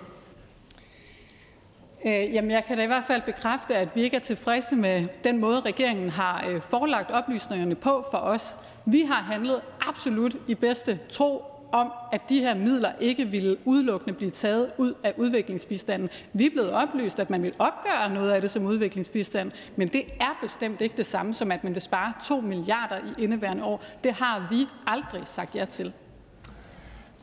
Øh, 2.05 2.33
jamen, 2.33 2.51
jeg 2.51 2.65
kan 2.65 2.77
da 2.77 2.83
i 2.83 2.87
hvert 2.87 3.03
fald 3.07 3.21
bekræfte, 3.21 3.75
at 3.75 3.89
vi 3.95 4.01
ikke 4.01 4.15
er 4.15 4.21
tilfredse 4.21 4.75
med 4.75 5.07
den 5.23 5.39
måde, 5.39 5.59
regeringen 5.59 6.09
har 6.09 6.47
øh, 6.49 6.61
forelagt 6.61 7.11
oplysningerne 7.11 7.75
på 7.75 8.05
for 8.11 8.17
os. 8.17 8.57
Vi 8.85 9.01
har 9.01 9.21
handlet 9.21 9.61
absolut 9.81 10.35
i 10.47 10.55
bedste 10.55 10.99
tro 11.09 11.54
om, 11.71 11.91
at 12.11 12.21
de 12.29 12.39
her 12.39 12.55
midler 12.55 12.91
ikke 12.99 13.25
ville 13.25 13.57
udelukkende 13.65 14.13
blive 14.13 14.31
taget 14.31 14.71
ud 14.77 14.93
af 15.03 15.13
udviklingsbistanden. 15.17 16.09
Vi 16.33 16.45
er 16.45 16.49
blevet 16.49 16.71
oplyst, 16.71 17.19
at 17.19 17.29
man 17.29 17.43
vil 17.43 17.53
opgøre 17.59 18.13
noget 18.13 18.31
af 18.31 18.41
det 18.41 18.51
som 18.51 18.65
udviklingsbistand, 18.65 19.51
men 19.75 19.87
det 19.87 20.01
er 20.19 20.39
bestemt 20.41 20.81
ikke 20.81 20.97
det 20.97 21.05
samme 21.05 21.33
som, 21.33 21.51
at 21.51 21.63
man 21.63 21.73
vil 21.73 21.81
spare 21.81 22.13
2 22.25 22.41
milliarder 22.41 22.97
i 22.97 23.23
indeværende 23.23 23.63
år. 23.63 23.83
Det 24.03 24.13
har 24.13 24.47
vi 24.49 24.57
aldrig 24.87 25.21
sagt 25.25 25.55
ja 25.55 25.65
til. 25.65 25.93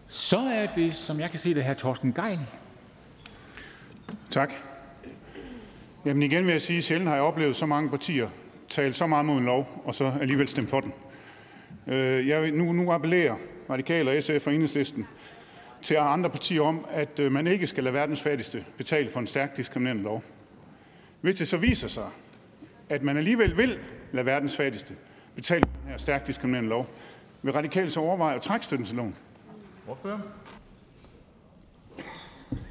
Så 0.09 0.39
er 0.39 0.67
det, 0.67 0.95
som 0.95 1.21
jeg 1.21 1.31
kan 1.31 1.39
se 1.39 1.55
det, 1.55 1.65
her 1.65 1.75
Torsten 1.75 2.13
Geil. 2.13 2.41
Tak. 4.31 4.53
Jamen 6.05 6.23
igen 6.23 6.45
vil 6.45 6.53
jeg 6.53 6.61
sige, 6.61 6.77
at 6.77 6.85
sjældent 6.85 7.09
har 7.09 7.17
jeg 7.17 7.25
oplevet 7.25 7.57
så 7.57 7.67
mange 7.67 7.91
partier 7.91 8.29
tale 8.73 8.93
så 8.93 9.07
meget 9.07 9.27
mod 9.27 9.39
en 9.39 9.45
lov, 9.45 9.83
og 9.85 9.95
så 9.95 10.13
alligevel 10.21 10.49
stemme 10.49 10.71
for 10.71 10.81
den. 10.81 10.93
Øh, 11.87 12.29
jeg 12.29 12.43
vil 12.43 12.55
nu, 12.55 12.73
nu 12.73 12.93
appellere 12.93 13.37
Radikale 13.73 14.11
og 14.11 14.23
SF 14.23 14.47
og 14.47 14.55
Enhedslisten 14.55 15.07
til 15.83 15.95
andre 15.95 16.31
partier 16.31 16.63
om, 16.63 16.87
at 16.91 17.21
øh, 17.21 17.33
man 17.33 17.47
ikke 17.47 17.67
skal 17.67 17.85
lade 17.85 17.95
verdens 17.95 18.23
fattigste 18.23 18.65
betale 18.77 19.11
for 19.11 19.21
en 19.21 19.27
stærkt 19.27 19.57
diskriminerende 19.57 20.03
lov. 20.03 20.23
Hvis 21.21 21.37
det 21.37 21.49
så 21.49 21.57
viser 21.57 21.89
sig, 21.89 22.09
at 22.89 23.03
man 23.03 23.17
alligevel 23.17 23.57
vil 23.57 23.79
lade 24.13 24.27
verdens 24.27 24.57
fattigste 24.57 24.95
betale 25.35 25.65
for 25.67 25.79
den 25.81 25.91
her 25.91 25.99
stærkt 25.99 26.27
diskriminerende 26.27 26.71
lov, 26.71 26.89
vil 27.43 27.53
Radikale 27.53 27.91
så 27.91 28.01
overveje 28.01 28.37
at 28.37 28.43
trække 28.43 28.67
støtten 28.67 28.87
til 28.87 28.97
loven? 28.97 29.17
Hvorfor? 29.85 30.21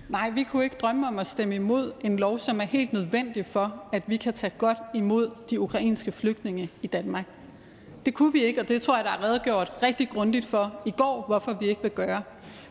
Nej, 0.09 0.29
vi 0.29 0.43
kunne 0.43 0.63
ikke 0.63 0.75
drømme 0.81 1.07
om 1.07 1.19
at 1.19 1.27
stemme 1.27 1.55
imod 1.55 1.93
en 2.01 2.17
lov, 2.17 2.39
som 2.39 2.61
er 2.61 2.65
helt 2.65 2.93
nødvendig 2.93 3.45
for, 3.45 3.83
at 3.93 4.03
vi 4.07 4.17
kan 4.17 4.33
tage 4.33 4.53
godt 4.57 4.77
imod 4.93 5.31
de 5.49 5.59
ukrainske 5.59 6.11
flygtninge 6.11 6.69
i 6.81 6.87
Danmark. 6.87 7.25
Det 8.05 8.13
kunne 8.13 8.33
vi 8.33 8.43
ikke, 8.43 8.61
og 8.61 8.67
det 8.67 8.81
tror 8.81 8.95
jeg, 8.95 9.05
der 9.05 9.11
er 9.11 9.23
redegjort 9.23 9.71
rigtig 9.83 10.09
grundigt 10.09 10.45
for 10.45 10.73
i 10.85 10.91
går, 10.91 11.23
hvorfor 11.27 11.53
vi 11.53 11.65
ikke 11.65 11.81
vil 11.81 11.91
gøre. 11.91 12.21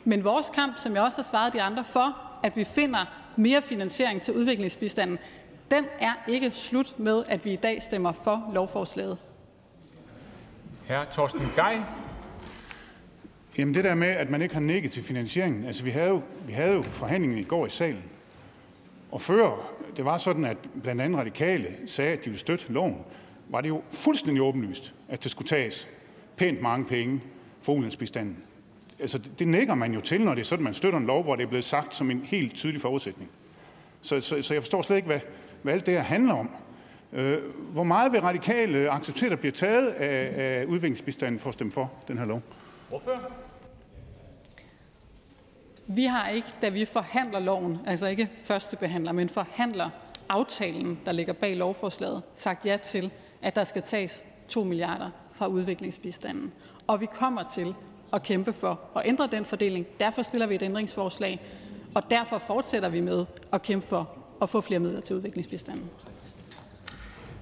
Men 0.05 0.25
vores 0.25 0.51
kamp, 0.55 0.79
som 0.79 0.95
jeg 0.95 1.03
også 1.03 1.19
har 1.19 1.23
svaret 1.23 1.53
de 1.53 1.63
andre 1.63 1.85
for, 1.85 2.17
at 2.43 2.57
vi 2.57 2.65
finder 2.65 3.05
mere 3.37 3.63
finansiering 3.63 4.23
til 4.23 4.35
udviklingsbistanden, 4.35 5.19
den 5.71 5.85
er 6.01 6.13
ikke 6.29 6.51
slut 6.51 6.95
med, 6.99 7.23
at 7.29 7.45
vi 7.45 7.53
i 7.53 7.57
dag 7.57 7.83
stemmer 7.83 8.13
for 8.13 8.51
lovforslaget. 8.55 9.19
Hr. 10.89 11.05
Torsten 11.13 11.49
Geil. 11.57 11.83
Jamen 13.59 13.75
det 13.75 13.85
der 13.85 13.95
med, 13.95 14.09
at 14.09 14.31
man 14.31 14.43
ikke 14.43 14.55
har 14.55 14.61
nikket 14.61 14.93
til 14.93 15.03
finansieringen. 15.03 15.65
Altså 15.65 15.85
vi 15.85 15.91
havde 15.91 16.09
jo, 16.09 16.23
vi 16.47 16.53
havde 16.53 16.73
jo 16.73 16.83
forhandlingen 16.83 17.39
i 17.39 17.43
går 17.43 17.67
i 17.67 17.71
salen. 17.71 18.05
Og 19.11 19.21
før 19.21 19.71
det 19.97 20.05
var 20.05 20.17
sådan, 20.17 20.45
at 20.45 20.57
blandt 20.83 21.01
andet 21.01 21.19
radikale 21.19 21.67
sagde, 21.87 22.13
at 22.13 22.19
de 22.19 22.25
ville 22.25 22.41
støtte 22.41 22.73
loven, 22.73 22.97
var 23.49 23.61
det 23.61 23.69
jo 23.69 23.83
fuldstændig 23.91 24.43
åbenlyst, 24.43 24.95
at 25.11 25.23
det 25.23 25.31
skulle 25.31 25.49
tages 25.49 25.89
pænt 26.37 26.63
mange 26.63 26.85
penge 26.85 27.21
for 27.63 27.73
ulandsbistanden. 27.73 28.37
Altså, 28.99 29.19
det 29.39 29.49
nækker 29.49 29.75
man 29.75 29.95
jo 29.95 30.01
til, 30.01 30.21
når 30.21 30.35
det 30.35 30.41
er 30.41 30.45
sådan, 30.45 30.65
man 30.65 30.75
støtter 30.75 30.99
en 30.99 31.07
lov, 31.07 31.23
hvor 31.23 31.37
det 31.37 31.43
er 31.43 31.49
blevet 31.49 31.65
sagt 31.65 31.95
som 31.95 32.11
en 32.11 32.21
helt 32.25 32.55
tydelig 32.55 32.81
forudsætning. 32.81 33.31
Så, 34.03 34.21
så, 34.21 34.43
så 34.43 34.55
jeg 34.55 34.63
forstår 34.63 34.83
slet 34.83 34.97
ikke, 34.97 35.07
hvad, 35.07 35.21
hvad 35.63 35.73
alt 35.73 35.87
det 35.87 35.95
her 35.95 36.03
handler 36.03 36.35
om. 36.35 36.51
Øh, 37.13 37.39
hvor 37.73 37.83
meget 37.83 38.13
vil 38.13 38.21
radikale 38.21 38.91
acceptere, 38.91 39.27
at 39.27 39.31
der 39.31 39.37
bliver 39.37 39.53
taget 39.53 39.89
af, 39.89 40.61
af 40.61 40.65
udviklingsbistanden 40.65 41.41
for 41.41 41.49
at 41.49 41.55
stemme 41.55 41.73
for 41.73 41.93
den 42.09 42.19
her 42.19 42.25
lov? 42.25 42.43
Hvorfor? 42.89 43.33
Vi 45.87 46.05
har 46.05 46.29
ikke, 46.29 46.49
da 46.63 46.69
vi 46.69 46.85
forhandler 46.85 47.39
loven, 47.39 47.79
altså 47.87 48.07
ikke 48.07 48.29
første 48.45 48.77
behandler, 48.77 49.13
men 49.13 49.29
forhandler 49.29 49.91
aftalen, 50.29 50.99
der 51.05 51.13
ligger 51.13 51.33
bag 51.33 51.57
lovforslaget, 51.57 52.23
sagt 52.35 52.67
ja 52.67 52.77
til, 52.77 53.11
at 53.43 53.57
der 53.57 53.65
skal 53.65 53.83
tages 53.83 54.23
2 54.51 54.65
milliarder 54.65 55.11
fra 55.33 55.47
udviklingsbistanden. 55.47 56.53
Og 56.87 57.01
vi 57.01 57.07
kommer 57.07 57.43
til 57.43 57.75
at 58.13 58.23
kæmpe 58.23 58.53
for 58.53 58.81
at 58.97 59.03
ændre 59.05 59.29
den 59.33 59.45
fordeling. 59.45 59.87
Derfor 60.01 60.23
stiller 60.23 60.47
vi 60.47 60.55
et 60.55 60.63
ændringsforslag, 60.63 61.41
og 61.95 62.11
derfor 62.11 62.39
fortsætter 62.39 62.89
vi 62.89 63.01
med 63.01 63.27
at 63.53 63.63
kæmpe 63.63 63.87
for 63.87 64.11
at 64.43 64.49
få 64.49 64.61
flere 64.61 64.81
midler 64.81 65.01
til 65.01 65.17
udviklingsbistanden. 65.17 65.91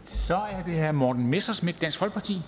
Så 0.04 0.36
er 0.36 0.62
det 0.62 0.74
her 0.74 0.92
Morten 0.92 1.26
Messersmith, 1.26 1.80
Dansk 1.80 1.98
Folkeparti. 1.98 2.40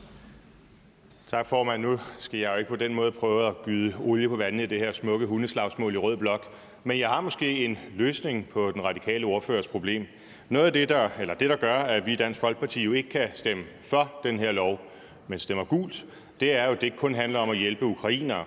Tak, 1.26 1.46
formand. 1.46 1.82
Nu 1.82 1.98
skal 2.18 2.40
jeg 2.40 2.52
jo 2.52 2.56
ikke 2.56 2.68
på 2.68 2.76
den 2.76 2.94
måde 2.94 3.12
prøve 3.12 3.46
at 3.46 3.62
gyde 3.64 3.94
olie 4.00 4.28
på 4.28 4.36
vandet 4.36 4.64
i 4.64 4.66
det 4.66 4.78
her 4.78 4.92
smukke 4.92 5.26
hundeslagsmål 5.26 5.94
i 5.94 5.96
rød 5.96 6.16
blok, 6.16 6.46
men 6.84 6.98
jeg 6.98 7.08
har 7.08 7.20
måske 7.20 7.64
en 7.64 7.78
løsning 7.96 8.46
på 8.48 8.70
den 8.70 8.84
radikale 8.84 9.26
ordførers 9.26 9.66
problem. 9.66 10.06
Noget 10.50 10.66
af 10.66 10.72
det, 10.72 10.88
der, 10.88 11.08
eller 11.20 11.34
det, 11.34 11.50
der 11.50 11.56
gør, 11.56 11.74
at 11.74 12.06
vi 12.06 12.12
i 12.12 12.16
Dansk 12.16 12.40
Folkeparti 12.40 12.82
jo 12.82 12.92
ikke 12.92 13.08
kan 13.08 13.28
stemme 13.34 13.64
for 13.84 14.20
den 14.22 14.38
her 14.38 14.52
lov, 14.52 14.80
men 15.28 15.38
stemmer 15.38 15.64
gult, 15.64 16.04
det 16.40 16.56
er 16.56 16.66
jo, 16.66 16.72
at 16.72 16.80
det 16.80 16.86
ikke 16.86 16.96
kun 16.96 17.14
handler 17.14 17.38
om 17.38 17.50
at 17.50 17.58
hjælpe 17.58 17.84
ukrainere. 17.84 18.44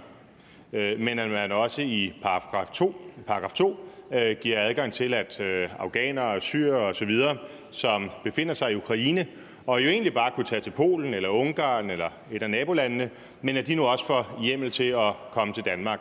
Øh, 0.73 0.99
men 0.99 1.19
at 1.19 1.29
man 1.29 1.51
også 1.51 1.81
i 1.81 2.13
paragraf 2.21 2.67
2, 2.73 2.95
paragraf 3.27 3.53
2 3.53 3.89
øh, 4.13 4.35
giver 4.41 4.59
adgang 4.59 4.93
til, 4.93 5.13
at 5.13 5.39
øh, 5.39 5.69
afghanere, 5.79 6.41
syrere 6.41 6.85
osv., 6.85 7.11
som 7.71 8.11
befinder 8.23 8.53
sig 8.53 8.71
i 8.71 8.75
Ukraine, 8.75 9.27
og 9.67 9.83
jo 9.83 9.89
egentlig 9.89 10.13
bare 10.13 10.31
kunne 10.31 10.45
tage 10.45 10.61
til 10.61 10.71
Polen 10.71 11.13
eller 11.13 11.29
Ungarn 11.29 11.89
eller 11.89 12.09
et 12.31 12.43
af 12.43 12.49
nabolandene, 12.49 13.09
men 13.41 13.57
at 13.57 13.67
de 13.67 13.75
nu 13.75 13.85
også 13.85 14.05
får 14.05 14.39
hjemmel 14.41 14.71
til 14.71 14.83
at 14.83 15.13
komme 15.31 15.53
til 15.53 15.65
Danmark. 15.65 15.99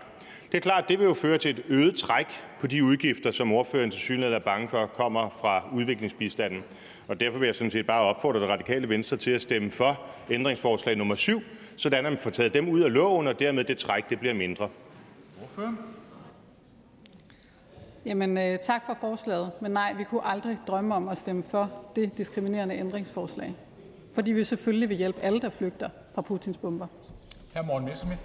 Det 0.52 0.58
er 0.58 0.62
klart, 0.62 0.82
at 0.82 0.88
det 0.88 0.98
vil 0.98 1.04
jo 1.04 1.14
føre 1.14 1.38
til 1.38 1.50
et 1.50 1.62
øget 1.68 1.94
træk 1.94 2.26
på 2.60 2.66
de 2.66 2.84
udgifter, 2.84 3.30
som 3.30 3.52
ordføreren 3.52 3.90
til 3.90 4.00
synligheden 4.00 4.34
er 4.34 4.40
bange 4.40 4.68
for 4.68 4.86
kommer 4.86 5.38
fra 5.40 5.64
udviklingsbistanden. 5.72 6.62
Og 7.08 7.20
derfor 7.20 7.38
vil 7.38 7.46
jeg 7.46 7.54
sådan 7.54 7.70
set 7.70 7.86
bare 7.86 8.02
opfordre 8.02 8.40
det 8.40 8.48
radikale 8.48 8.88
venstre 8.88 9.16
til 9.16 9.30
at 9.30 9.42
stemme 9.42 9.70
for 9.70 10.00
ændringsforslag 10.30 10.96
nummer 10.96 11.14
7, 11.14 11.42
sådan 11.76 12.06
at 12.06 12.12
man 12.12 12.18
får 12.18 12.30
taget 12.30 12.54
dem 12.54 12.68
ud 12.68 12.80
af 12.80 12.92
loven, 12.92 13.26
og 13.26 13.38
dermed 13.38 13.64
det 13.64 13.78
træk 13.78 14.10
det 14.10 14.20
bliver 14.20 14.34
mindre. 14.34 14.68
Ordfører? 15.42 15.72
Jamen, 18.06 18.38
øh, 18.38 18.58
tak 18.58 18.86
for 18.86 18.96
forslaget. 19.00 19.50
Men 19.60 19.70
nej, 19.70 19.92
vi 19.92 20.04
kunne 20.04 20.26
aldrig 20.26 20.58
drømme 20.66 20.94
om 20.94 21.08
at 21.08 21.18
stemme 21.18 21.42
for 21.42 21.70
det 21.96 22.18
diskriminerende 22.18 22.74
ændringsforslag. 22.74 23.54
Fordi 24.14 24.32
vi 24.32 24.44
selvfølgelig 24.44 24.88
vil 24.88 24.96
hjælpe 24.96 25.20
alle, 25.20 25.40
der 25.40 25.50
flygter 25.50 25.88
fra 26.14 26.22
Putins 26.22 26.56
bomber. 26.56 26.86
Hr. 27.54 27.62
Morten 27.62 27.88
Messerschmidt. 27.88 28.20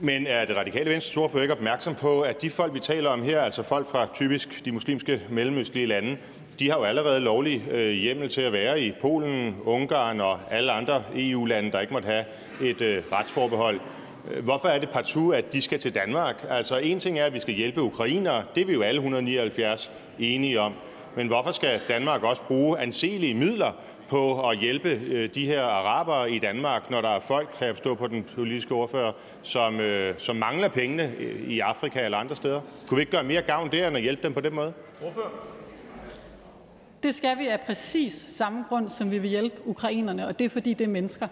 Men 0.00 0.26
er 0.26 0.44
det 0.44 0.56
radikale 0.56 0.90
venstres 0.90 1.16
ordfører 1.16 1.42
ikke 1.42 1.54
opmærksom 1.54 1.94
på, 1.94 2.20
at 2.20 2.42
de 2.42 2.50
folk, 2.50 2.74
vi 2.74 2.80
taler 2.80 3.10
om 3.10 3.22
her, 3.22 3.40
altså 3.40 3.62
folk 3.62 3.90
fra 3.90 4.08
typisk 4.14 4.64
de 4.64 4.72
muslimske 4.72 5.22
mellemøstlige 5.30 5.86
lande, 5.86 6.16
de 6.58 6.70
har 6.70 6.78
jo 6.78 6.84
allerede 6.84 7.20
lovlig 7.20 7.62
øh, 7.70 7.92
hjemmel 7.92 8.28
til 8.28 8.40
at 8.40 8.52
være 8.52 8.80
i 8.80 8.92
Polen, 9.00 9.56
Ungarn 9.64 10.20
og 10.20 10.38
alle 10.50 10.72
andre 10.72 11.02
EU-lande, 11.16 11.72
der 11.72 11.80
ikke 11.80 11.92
måtte 11.92 12.06
have 12.06 12.24
et 12.62 12.80
øh, 12.80 13.02
retsforbehold. 13.12 13.80
Øh, 14.30 14.44
hvorfor 14.44 14.68
er 14.68 14.78
det 14.78 14.90
partout, 14.90 15.34
at 15.34 15.52
de 15.52 15.62
skal 15.62 15.78
til 15.78 15.94
Danmark? 15.94 16.46
Altså 16.50 16.78
en 16.78 17.00
ting 17.00 17.18
er, 17.18 17.24
at 17.24 17.34
vi 17.34 17.38
skal 17.38 17.54
hjælpe 17.54 17.82
ukrainere. 17.82 18.44
Det 18.54 18.60
er 18.60 18.66
vi 18.66 18.72
jo 18.72 18.82
alle 18.82 18.98
179 18.98 19.90
enige 20.18 20.60
om. 20.60 20.72
Men 21.16 21.26
hvorfor 21.26 21.50
skal 21.50 21.80
Danmark 21.88 22.22
også 22.22 22.42
bruge 22.42 22.78
anselige 22.78 23.34
midler 23.34 23.72
på 24.08 24.48
at 24.48 24.58
hjælpe 24.58 24.88
øh, 24.88 25.34
de 25.34 25.46
her 25.46 25.62
arabere 25.62 26.30
i 26.30 26.38
Danmark, 26.38 26.90
når 26.90 27.00
der 27.00 27.08
er 27.08 27.20
folk, 27.20 27.48
kan 27.58 27.66
jeg 27.66 27.74
forstå 27.74 27.94
på 27.94 28.06
den 28.06 28.24
politiske 28.34 28.74
ordfører, 28.74 29.12
som, 29.42 29.80
øh, 29.80 30.14
som 30.18 30.36
mangler 30.36 30.68
pengene 30.68 31.12
i 31.46 31.60
Afrika 31.60 32.04
eller 32.04 32.18
andre 32.18 32.36
steder? 32.36 32.60
Kunne 32.86 32.96
vi 32.96 33.02
ikke 33.02 33.12
gøre 33.12 33.24
mere 33.24 33.42
gavn 33.42 33.72
der, 33.72 33.88
end 33.88 33.96
at 33.96 34.02
hjælpe 34.02 34.22
dem 34.22 34.34
på 34.34 34.40
den 34.40 34.54
måde? 34.54 34.72
Ordfører. 35.02 35.30
Det 37.02 37.14
skal 37.14 37.38
vi 37.38 37.46
af 37.46 37.60
præcis 37.60 38.12
samme 38.12 38.64
grund, 38.68 38.90
som 38.90 39.10
vi 39.10 39.18
vil 39.18 39.30
hjælpe 39.30 39.56
ukrainerne, 39.64 40.26
og 40.26 40.38
det 40.38 40.44
er 40.44 40.48
fordi, 40.48 40.74
det 40.74 40.84
er 40.84 40.88
mennesker. 40.88 41.28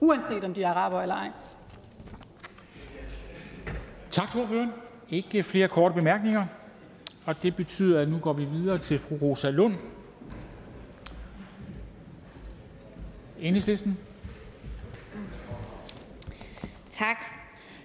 Uanset 0.00 0.44
om 0.44 0.54
de 0.54 0.62
er 0.62 0.68
araber 0.68 1.02
eller 1.02 1.14
ej. 1.14 1.30
Tak 4.10 4.28
til 4.28 4.40
ordføreren. 4.40 4.72
Ikke 5.10 5.42
flere 5.42 5.68
korte 5.68 5.94
bemærkninger. 5.94 6.46
Og 7.26 7.42
det 7.42 7.56
betyder, 7.56 8.00
at 8.00 8.08
nu 8.08 8.18
går 8.18 8.32
vi 8.32 8.44
videre 8.44 8.78
til 8.78 8.98
fru 8.98 9.16
Rosa 9.16 9.50
Lund, 9.50 9.74
Enhedslisten. 13.40 13.98
Tak. 16.90 17.16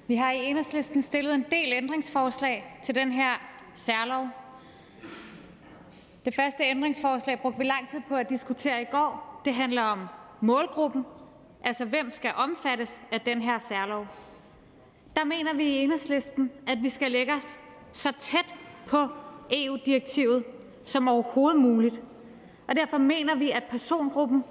Vi 0.08 0.16
har 0.16 0.32
i 0.32 0.46
Enhedslisten 0.46 1.02
stillet 1.02 1.36
en 1.36 1.46
del 1.52 1.74
ændringsforslag 1.74 2.80
til 2.84 2.96
den 2.96 3.12
her 3.12 3.32
særlov. 3.76 4.28
Det 6.26 6.36
første 6.36 6.64
ændringsforslag 6.64 7.40
brugte 7.40 7.60
vi 7.60 7.64
lang 7.64 7.90
tid 7.90 8.02
på 8.08 8.16
at 8.16 8.30
diskutere 8.30 8.82
i 8.82 8.86
går. 8.92 9.42
Det 9.46 9.54
handler 9.54 9.84
om 9.84 10.08
målgruppen, 10.42 11.06
altså 11.66 11.86
hvem 11.86 12.12
skal 12.12 12.32
omfattes 12.36 13.02
af 13.12 13.22
den 13.22 13.42
her 13.42 13.60
særlov. 13.60 14.08
Der 15.16 15.24
mener 15.24 15.54
vi 15.54 15.64
i 15.64 15.84
Enhedslisten, 15.84 16.52
at 16.68 16.84
vi 16.84 16.90
skal 16.90 17.12
lægge 17.12 17.34
os 17.34 17.60
så 17.94 18.12
tæt 18.12 18.56
på 18.88 19.08
EU-direktivet 19.52 20.44
som 20.86 21.08
overhovedet 21.08 21.62
muligt. 21.62 22.02
Og 22.68 22.76
derfor 22.76 22.98
mener 22.98 23.36
vi, 23.36 23.52
at 23.52 23.64
persongruppen 23.64 24.44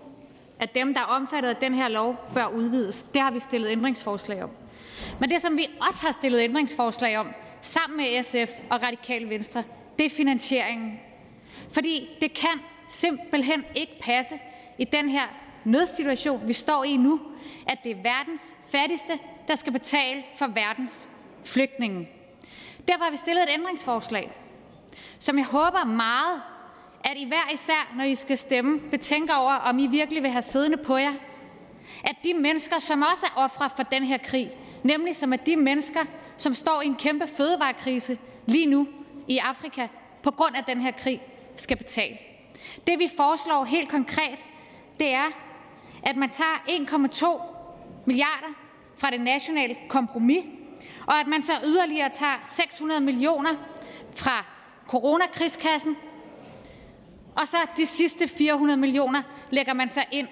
at 0.59 0.75
dem, 0.75 0.95
der 0.95 1.01
er 1.01 1.05
omfattet 1.05 1.51
af 1.51 1.57
den 1.57 1.75
her 1.75 1.89
lov, 1.89 2.17
bør 2.35 2.47
udvides. 2.47 3.03
Det 3.03 3.23
har 3.23 3.31
vi 3.31 3.41
stillet 3.41 3.71
ændringsforslag 3.71 4.43
om. 4.43 4.51
Men 5.21 5.31
det, 5.31 5.43
som 5.43 5.57
vi 5.57 5.67
også 5.89 6.07
har 6.07 6.13
stillet 6.13 6.41
ændringsforslag 6.41 7.19
om, 7.19 7.29
sammen 7.61 7.97
med 7.97 8.23
SF 8.23 8.53
og 8.71 8.83
Radikale 8.83 9.31
Venstre, 9.31 9.65
det 9.99 10.07
er 10.07 10.11
finansieringen. 10.11 11.01
Fordi 11.71 12.09
det 12.21 12.35
kan 12.35 12.61
simpelthen 12.89 13.65
ikke 13.75 13.93
passe 14.01 14.35
i 14.79 14.85
den 14.85 15.09
her 15.09 15.44
nødsituation, 15.65 16.49
vi 16.49 16.53
står 16.53 16.85
i 16.85 16.97
nu, 16.97 17.21
at 17.67 17.79
det 17.85 17.93
er 17.93 18.03
verdens 18.03 18.55
fattigste, 18.71 19.19
der 19.49 19.55
skal 19.55 19.73
betale 19.73 20.23
for 20.37 20.47
verdens 20.47 21.09
flygtninge. 21.45 22.09
Derfor 22.89 23.05
har 23.05 23.11
vi 23.11 23.17
stillet 23.17 23.43
et 23.43 23.49
ændringsforslag, 23.53 24.33
som 25.19 25.39
jeg 25.39 25.47
håber 25.47 25.85
meget 25.85 26.43
at 27.05 27.17
I 27.17 27.25
hver 27.25 27.53
især, 27.55 27.93
når 27.97 28.05
I 28.05 28.15
skal 28.15 28.39
stemme, 28.39 28.81
betænker 28.81 29.35
over, 29.35 29.53
om 29.53 29.79
I 29.79 29.87
virkelig 29.87 30.23
vil 30.23 30.31
have 30.31 30.43
siddende 30.43 30.77
på 30.77 30.97
jer, 30.97 31.13
at 32.05 32.17
de 32.25 32.35
mennesker, 32.35 32.79
som 32.79 33.03
også 33.03 33.27
er 33.27 33.41
ofre 33.41 33.71
for 33.77 33.83
den 33.83 34.03
her 34.03 34.19
krig, 34.19 34.51
nemlig 34.83 35.17
som 35.17 35.33
er 35.33 35.37
de 35.37 35.57
mennesker, 35.57 36.05
som 36.39 36.55
står 36.55 36.83
i 36.83 36.87
en 36.87 36.97
kæmpe 36.97 37.27
fødevarekrise 37.27 38.19
lige 38.47 38.67
nu 38.67 38.89
i 39.29 39.39
Afrika 39.39 39.89
på 40.23 40.31
grund 40.31 40.57
af 40.57 40.65
den 40.65 40.81
her 40.81 40.91
krig, 40.91 41.23
skal 41.57 41.77
betale. 41.77 42.19
Det 42.87 42.99
vi 42.99 43.09
foreslår 43.17 43.65
helt 43.65 43.89
konkret, 43.89 44.39
det 45.01 45.11
er, 45.11 45.44
at 46.07 46.17
man 46.17 46.31
tager 46.31 46.65
1,2 46.69 47.43
milliarder 48.07 48.55
fra 48.97 49.11
det 49.11 49.21
nationale 49.21 49.77
kompromis, 49.89 50.45
og 51.07 51.21
at 51.21 51.27
man 51.27 51.43
så 51.43 51.53
yderligere 51.65 52.11
tager 52.15 52.41
600 52.45 53.01
millioner 53.01 53.51
fra 54.15 54.45
coronakrigskassen 54.89 55.97
og 57.37 57.49
så 57.49 57.57
de 57.77 57.87
sidste 57.87 58.29
400 58.29 58.81
millioner 58.81 59.23
lægger 59.51 59.73
man 59.73 59.89
så 59.89 60.05
ind 60.13 60.29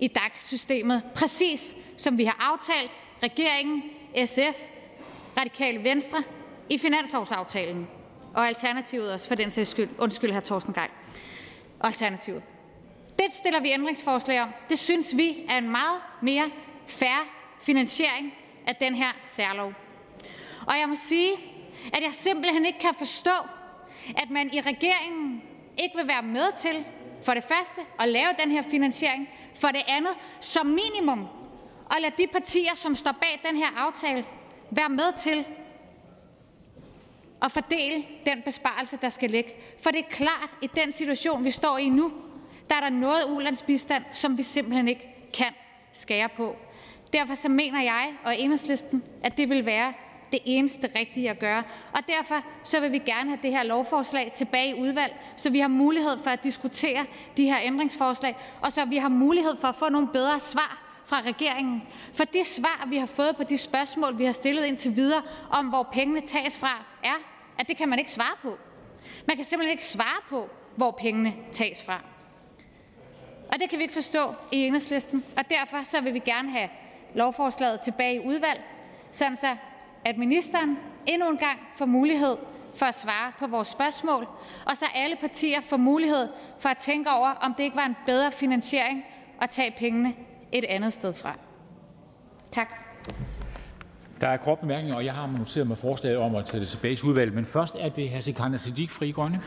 i 0.00 0.08
DAC-systemet, 0.08 1.02
præcis 1.14 1.76
som 1.96 2.18
vi 2.18 2.24
har 2.24 2.36
aftalt 2.52 2.90
regeringen, 3.22 3.82
SF, 4.26 4.62
Radikale 5.38 5.84
Venstre 5.84 6.22
i 6.70 6.78
finanslovsaftalen, 6.78 7.88
og 8.34 8.48
Alternativet 8.48 9.12
også 9.12 9.28
for 9.28 9.34
den 9.34 9.50
sags 9.50 9.70
skyld. 9.70 9.88
Undskyld, 9.98 10.32
her 10.32 10.40
Torsten 10.40 10.74
Geil. 10.74 10.90
Alternativet. 11.80 12.42
Det 13.18 13.32
stiller 13.32 13.60
vi 13.60 13.70
ændringsforslag 13.70 14.42
om. 14.42 14.48
Det 14.68 14.78
synes 14.78 15.16
vi 15.16 15.46
er 15.48 15.58
en 15.58 15.70
meget 15.70 16.00
mere 16.22 16.50
fair 16.86 17.28
finansiering 17.60 18.34
af 18.66 18.76
den 18.76 18.94
her 18.94 19.12
særlov. 19.24 19.72
Og 20.66 20.78
jeg 20.78 20.88
må 20.88 20.94
sige, 20.94 21.32
at 21.92 22.02
jeg 22.02 22.12
simpelthen 22.12 22.66
ikke 22.66 22.78
kan 22.78 22.94
forstå, 22.98 23.36
at 24.16 24.30
man 24.30 24.54
i 24.54 24.60
regeringen 24.60 25.42
ikke 25.78 25.96
vil 25.96 26.08
være 26.08 26.22
med 26.22 26.58
til 26.58 26.84
for 27.22 27.34
det 27.34 27.44
første 27.44 27.80
at 28.00 28.08
lave 28.08 28.28
den 28.42 28.50
her 28.50 28.62
finansiering, 28.62 29.28
for 29.54 29.68
det 29.68 29.82
andet 29.88 30.12
som 30.40 30.66
minimum 30.66 31.26
at 31.90 32.02
lade 32.02 32.14
de 32.18 32.26
partier, 32.26 32.74
som 32.74 32.94
står 32.94 33.12
bag 33.12 33.40
den 33.48 33.56
her 33.56 33.68
aftale, 33.76 34.24
være 34.70 34.88
med 34.88 35.18
til 35.18 35.44
at 37.42 37.52
fordele 37.52 38.04
den 38.26 38.42
besparelse, 38.42 38.98
der 39.02 39.08
skal 39.08 39.30
ligge. 39.30 39.54
For 39.82 39.90
det 39.90 40.00
er 40.00 40.08
klart, 40.10 40.50
at 40.62 40.70
i 40.70 40.80
den 40.80 40.92
situation, 40.92 41.44
vi 41.44 41.50
står 41.50 41.78
i 41.78 41.88
nu, 41.88 42.12
er 42.76 42.80
der 42.80 42.90
noget 42.90 43.24
ulandsbistand, 43.28 44.04
som 44.12 44.38
vi 44.38 44.42
simpelthen 44.42 44.88
ikke 44.88 45.30
kan 45.34 45.52
skære 45.92 46.28
på. 46.28 46.56
Derfor 47.12 47.34
så 47.34 47.48
mener 47.48 47.82
jeg 47.82 48.12
og 48.24 48.38
enhedslisten, 48.38 49.02
at 49.22 49.36
det 49.36 49.48
vil 49.48 49.66
være 49.66 49.92
det 50.32 50.42
eneste 50.44 50.90
rigtige 50.94 51.30
at 51.30 51.38
gøre. 51.38 51.62
Og 51.92 52.00
derfor 52.06 52.44
så 52.64 52.80
vil 52.80 52.92
vi 52.92 52.98
gerne 52.98 53.30
have 53.30 53.38
det 53.42 53.50
her 53.50 53.62
lovforslag 53.62 54.32
tilbage 54.34 54.70
i 54.70 54.80
udvalg, 54.80 55.16
så 55.36 55.50
vi 55.50 55.58
har 55.58 55.68
mulighed 55.68 56.18
for 56.18 56.30
at 56.30 56.44
diskutere 56.44 57.06
de 57.36 57.44
her 57.44 57.58
ændringsforslag, 57.62 58.36
og 58.60 58.72
så 58.72 58.84
vi 58.84 58.96
har 58.96 59.08
mulighed 59.08 59.56
for 59.56 59.68
at 59.68 59.76
få 59.76 59.88
nogle 59.88 60.08
bedre 60.08 60.40
svar 60.40 61.00
fra 61.06 61.20
regeringen. 61.20 61.82
For 62.14 62.24
det 62.24 62.46
svar, 62.46 62.86
vi 62.88 62.96
har 62.96 63.06
fået 63.06 63.36
på 63.36 63.42
de 63.42 63.58
spørgsmål, 63.58 64.18
vi 64.18 64.24
har 64.24 64.32
stillet 64.32 64.64
indtil 64.64 64.96
videre, 64.96 65.22
om 65.50 65.66
hvor 65.66 65.88
pengene 65.92 66.20
tages 66.20 66.58
fra, 66.58 66.84
er, 67.04 67.14
at 67.58 67.68
det 67.68 67.76
kan 67.76 67.88
man 67.88 67.98
ikke 67.98 68.12
svare 68.12 68.36
på. 68.42 68.58
Man 69.26 69.36
kan 69.36 69.44
simpelthen 69.44 69.72
ikke 69.72 69.84
svare 69.84 70.20
på, 70.28 70.48
hvor 70.76 70.90
pengene 70.90 71.34
tages 71.52 71.82
fra. 71.82 72.13
Og 73.54 73.60
det 73.60 73.70
kan 73.70 73.78
vi 73.78 73.82
ikke 73.82 73.94
forstå 73.94 74.34
i 74.52 74.66
enhedslisten, 74.66 75.24
og 75.36 75.44
derfor 75.50 75.84
så 75.84 76.00
vil 76.00 76.14
vi 76.14 76.18
gerne 76.18 76.50
have 76.50 76.68
lovforslaget 77.14 77.80
tilbage 77.80 78.14
i 78.14 78.26
udvalg, 78.26 78.60
sådan 79.12 79.36
så 79.36 79.56
at 80.04 80.18
ministeren 80.18 80.78
endnu 81.06 81.30
en 81.30 81.36
gang 81.36 81.58
får 81.76 81.86
mulighed 81.86 82.36
for 82.74 82.86
at 82.86 82.94
svare 82.94 83.32
på 83.38 83.46
vores 83.46 83.68
spørgsmål, 83.68 84.26
og 84.66 84.76
så 84.76 84.84
alle 84.94 85.16
partier 85.16 85.60
får 85.60 85.76
mulighed 85.76 86.28
for 86.58 86.68
at 86.68 86.78
tænke 86.78 87.10
over, 87.10 87.28
om 87.28 87.54
det 87.54 87.64
ikke 87.64 87.76
var 87.76 87.86
en 87.86 87.96
bedre 88.06 88.32
finansiering 88.32 89.04
at 89.40 89.50
tage 89.50 89.74
pengene 89.78 90.14
et 90.52 90.64
andet 90.64 90.92
sted 90.92 91.14
fra. 91.14 91.38
Tak. 92.52 92.68
Der 94.20 94.28
er 94.28 94.36
kort 94.36 94.58
bemærkninger, 94.58 94.96
og 94.96 95.04
jeg 95.04 95.14
har 95.14 95.26
noteret 95.38 95.66
mig 95.66 95.78
forslaget 95.78 96.18
om 96.18 96.34
at 96.34 96.44
tage 96.44 96.60
det 96.60 96.68
tilbage 96.68 96.96
til 96.96 97.04
udvalget. 97.04 97.34
Men 97.34 97.46
først 97.46 97.74
er 97.78 97.88
det 97.88 98.10
hr. 98.10 98.20
Sikandar 98.20 98.58
Siddiq, 98.58 98.90
Fri 98.90 99.10
Grønne. 99.10 99.40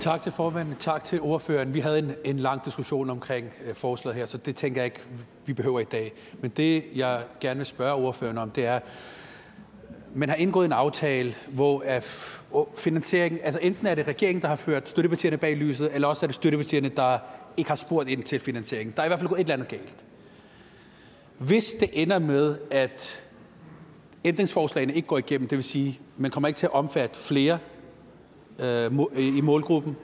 Tak 0.00 0.22
til 0.22 0.32
formanden. 0.32 0.76
Tak 0.78 1.04
til 1.04 1.20
ordføreren. 1.20 1.74
Vi 1.74 1.80
havde 1.80 1.98
en, 1.98 2.12
en 2.24 2.38
lang 2.38 2.64
diskussion 2.64 3.10
omkring 3.10 3.46
øh, 3.68 3.74
forslaget 3.74 4.16
her, 4.16 4.26
så 4.26 4.38
det 4.38 4.56
tænker 4.56 4.80
jeg 4.80 4.84
ikke, 4.84 5.00
vi 5.46 5.52
behøver 5.52 5.80
i 5.80 5.84
dag. 5.84 6.12
Men 6.40 6.50
det, 6.50 6.84
jeg 6.94 7.22
gerne 7.40 7.56
vil 7.56 7.66
spørge 7.66 7.94
ordføreren 7.94 8.38
om, 8.38 8.50
det 8.50 8.66
er, 8.66 8.80
man 10.14 10.28
har 10.28 10.36
indgået 10.36 10.64
en 10.64 10.72
aftale, 10.72 11.34
hvor 11.48 11.84
finansieringen, 12.76 13.40
altså 13.44 13.60
enten 13.62 13.86
er 13.86 13.94
det 13.94 14.06
regeringen, 14.06 14.42
der 14.42 14.48
har 14.48 14.56
ført 14.56 14.90
støttepartierne 14.90 15.36
bag 15.36 15.56
lyset, 15.56 15.94
eller 15.94 16.08
også 16.08 16.26
er 16.26 16.28
det 16.28 16.34
støttepartierne, 16.34 16.88
der 16.88 17.18
ikke 17.56 17.70
har 17.70 17.76
spurgt 17.76 18.08
ind 18.08 18.22
til 18.22 18.40
finansieringen. 18.40 18.94
Der 18.96 19.02
er 19.02 19.06
i 19.06 19.08
hvert 19.08 19.20
fald 19.20 19.28
gået 19.28 19.40
et 19.40 19.44
eller 19.44 19.54
andet 19.54 19.68
galt. 19.68 20.04
Hvis 21.38 21.74
det 21.80 21.88
ender 21.92 22.18
med, 22.18 22.56
at 22.70 23.24
ændringsforslagene 24.24 24.94
ikke 24.94 25.08
går 25.08 25.18
igennem, 25.18 25.48
det 25.48 25.56
vil 25.56 25.64
sige, 25.64 26.00
man 26.16 26.30
kommer 26.30 26.48
ikke 26.48 26.58
til 26.58 26.66
at 26.66 26.72
omfatte 26.72 27.20
flere 27.20 27.58
øh, 28.58 28.90
i 29.16 29.40
målgruppen, 29.40 29.96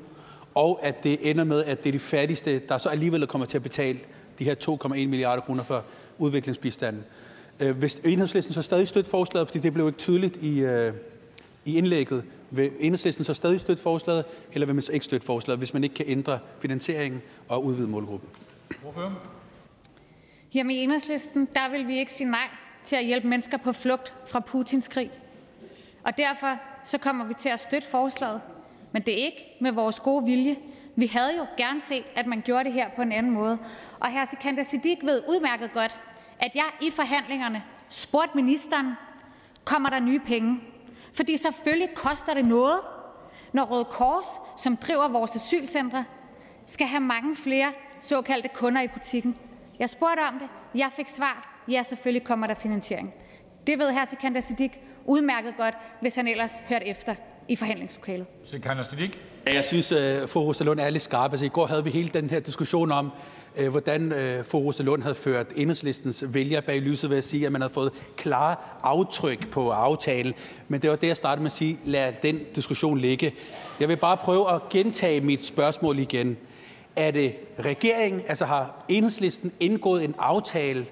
og 0.55 0.81
at 0.83 1.05
det 1.05 1.31
ender 1.31 1.45
med, 1.45 1.65
at 1.65 1.85
det 1.85 1.91
er 1.91 1.93
de 1.93 1.99
fattigste, 1.99 2.59
der 2.59 2.79
så 2.79 2.88
alligevel 2.88 3.27
kommer 3.27 3.47
til 3.47 3.59
at 3.59 3.62
betale 3.62 3.99
de 4.38 4.45
her 4.45 4.55
2,1 4.85 4.88
milliarder 4.88 5.43
kroner 5.43 5.62
for 5.62 5.85
udviklingsbistanden. 6.19 7.05
Øh, 7.61 7.77
hvis 7.77 8.01
enhedslisten 8.05 8.55
så 8.55 8.62
stadig 8.62 8.88
støtte 8.88 9.11
forslaget, 9.11 9.49
fordi 9.49 9.59
det 9.59 9.73
blev 9.73 9.87
ikke 9.87 9.99
tydeligt 9.99 10.37
i, 10.37 10.61
øh, 10.61 10.93
i 11.65 11.77
indlægget, 11.77 12.25
vil 12.51 12.71
enhedslisten 12.81 13.25
så 13.25 13.35
stadig 13.35 13.61
støtte 13.61 13.83
forslaget, 13.83 14.25
eller 14.53 14.67
vil 14.67 14.75
man 14.75 14.83
så 14.83 14.93
ikke 14.93 15.05
støtte 15.05 15.27
forslaget, 15.27 15.59
hvis 15.59 15.75
man 15.75 15.85
ikke 15.85 15.95
kan 15.95 16.05
ændre 16.09 16.38
finansieringen 16.61 17.23
og 17.49 17.65
udvide 17.65 17.88
målgruppen? 17.88 18.29
Jamen 20.55 20.77
i 20.77 20.79
enhedslisten, 20.79 21.49
der 21.55 21.71
vil 21.71 21.87
vi 21.87 21.99
ikke 21.99 22.12
sige 22.12 22.31
nej 22.31 22.49
til 22.85 22.97
at 22.97 23.05
hjælpe 23.05 23.29
mennesker 23.29 23.57
på 23.57 23.73
flugt 23.73 24.15
fra 24.27 24.41
Putins 24.41 24.88
krig. 24.88 25.11
Og 26.05 26.19
derfor 26.19 26.59
kommer 27.01 27.25
vi 27.25 27.35
til 27.35 27.49
at 27.49 27.61
støtte 27.61 27.88
forslaget. 27.88 28.40
Men 28.92 29.03
det 29.03 29.21
er 29.21 29.25
ikke 29.25 29.57
med 29.61 29.73
vores 29.73 30.01
gode 30.01 30.25
vilje. 30.25 30.57
Vi 30.97 31.07
havde 31.07 31.37
jo 31.37 31.47
gerne 31.57 31.81
set, 31.81 32.05
at 32.16 32.27
man 32.27 32.40
gjorde 32.40 32.64
det 32.64 32.73
her 32.73 32.88
på 32.97 33.03
en 33.03 33.12
anden 33.12 33.33
måde. 33.33 33.59
Og 34.01 34.09
her 34.09 34.25
Sikander 34.25 34.62
Siddiq 34.62 34.99
ved 35.03 35.23
udmærket 35.29 35.73
godt, 35.73 35.99
at 36.38 36.51
jeg 36.55 36.64
i 36.81 36.90
forhandlingerne 36.90 37.62
spurgte 37.88 38.37
ministeren, 38.37 38.92
kommer 39.64 39.90
der 39.90 40.01
nye 40.01 40.21
penge? 40.21 40.61
Fordi 41.14 41.37
selvfølgelig 41.37 41.95
koster 41.95 42.35
det 42.35 42.47
noget, 42.47 42.81
når 43.53 43.64
Røde 43.64 43.85
Kors, 43.85 44.27
som 44.57 44.77
driver 44.77 45.09
vores 45.09 45.37
asylcentre, 45.37 46.05
skal 46.66 46.87
have 46.87 47.01
mange 47.01 47.37
flere 47.37 47.73
såkaldte 48.01 48.49
kunder 48.49 48.81
i 48.81 48.88
butikken. 48.88 49.37
Jeg 49.79 49.90
spurgte 49.90 50.21
om 50.21 50.38
det. 50.38 50.49
Jeg 50.75 50.90
fik 50.92 51.09
svar. 51.09 51.62
Ja, 51.68 51.83
selvfølgelig 51.83 52.25
kommer 52.25 52.47
der 52.47 52.55
finansiering. 52.55 53.14
Det 53.66 53.79
ved 53.79 53.92
hr. 53.92 54.05
Sikander 54.05 54.40
Siddiq 54.40 54.73
udmærket 55.05 55.55
godt, 55.57 55.75
hvis 56.01 56.15
han 56.15 56.29
ellers 56.29 56.53
hørte 56.69 56.87
efter 56.87 57.15
i 57.49 57.57
forhandlingslokalet. 57.57 58.27
Jeg 59.47 59.65
synes, 59.65 59.93
at 59.93 60.23
øh, 60.23 60.29
fru 60.29 60.41
Rosa 60.41 60.65
Lund 60.65 60.81
er 60.81 60.91
lidt 60.91 61.03
skarp. 61.03 61.33
Altså, 61.33 61.47
I 61.47 61.49
går 61.49 61.67
havde 61.67 61.85
vi 61.85 61.91
hele 61.91 62.09
den 62.09 62.31
her 62.31 62.41
diskussion 62.41 62.93
om, 62.93 63.11
øh, 63.57 63.71
hvordan 63.71 64.12
øh, 64.12 64.45
fru 64.45 64.59
Rosa 64.59 64.83
Lund 64.83 65.03
havde 65.03 65.15
ført 65.15 65.47
enhedslistens 65.57 66.25
vælger 66.29 66.61
bag 66.61 66.81
lyset 66.81 67.11
ved 67.11 67.19
at 67.19 67.25
sige, 67.25 67.47
at 67.47 67.53
man 67.53 67.61
havde 67.61 67.75
fået 67.75 67.93
klare 68.17 68.57
aftryk 68.83 69.51
på 69.51 69.71
aftalen. 69.71 70.35
Men 70.69 70.83
det 70.83 70.91
var 70.91 70.97
det, 70.97 71.09
jeg 71.09 71.17
startede 71.17 71.43
med 71.43 71.51
at 71.51 71.57
sige. 71.57 71.79
Lad 71.85 72.12
den 72.23 72.41
diskussion 72.55 72.99
ligge. 72.99 73.33
Jeg 73.81 73.88
vil 73.88 73.97
bare 73.97 74.17
prøve 74.17 74.55
at 74.55 74.69
gentage 74.69 75.21
mit 75.21 75.45
spørgsmål 75.45 75.99
igen. 75.99 76.37
Er 76.97 77.11
det 77.11 77.35
regeringen, 77.59 78.23
altså 78.29 78.45
har 78.45 78.85
enhedslisten 78.88 79.53
indgået 79.61 80.05
en 80.05 80.15
aftale, 80.19 80.87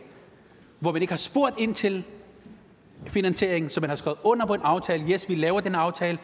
hvor 0.78 0.92
man 0.92 1.02
ikke 1.02 1.12
har 1.12 1.18
spurgt 1.18 1.58
ind 1.58 1.74
til 1.74 2.04
finansiering, 3.06 3.70
så 3.70 3.80
man 3.80 3.90
har 3.90 3.96
skrevet 3.96 4.18
under 4.24 4.46
på 4.46 4.54
en 4.54 4.60
aftale, 4.64 5.04
yes, 5.10 5.28
vi 5.28 5.34
laver 5.34 5.60
den 5.60 5.74
aftale, 5.74 6.18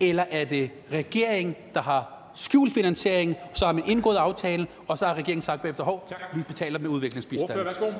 eller 0.00 0.24
er 0.30 0.44
det 0.44 0.70
regeringen, 0.92 1.56
der 1.74 1.82
har 1.82 2.30
skjult 2.34 2.72
finansiering, 2.72 3.36
så 3.54 3.66
har 3.66 3.72
man 3.72 3.82
indgået 3.86 4.16
aftalen, 4.16 4.68
og 4.88 4.98
så 4.98 5.06
har 5.06 5.14
regeringen 5.14 5.42
sagt 5.42 5.62
bagefter, 5.62 5.84
hov, 5.84 6.08
vi 6.34 6.42
betaler 6.42 6.78
med 6.78 6.88
udviklingsbistand. 6.88 7.50
Ordfører, 7.50 7.64
værsgo. 7.64 7.92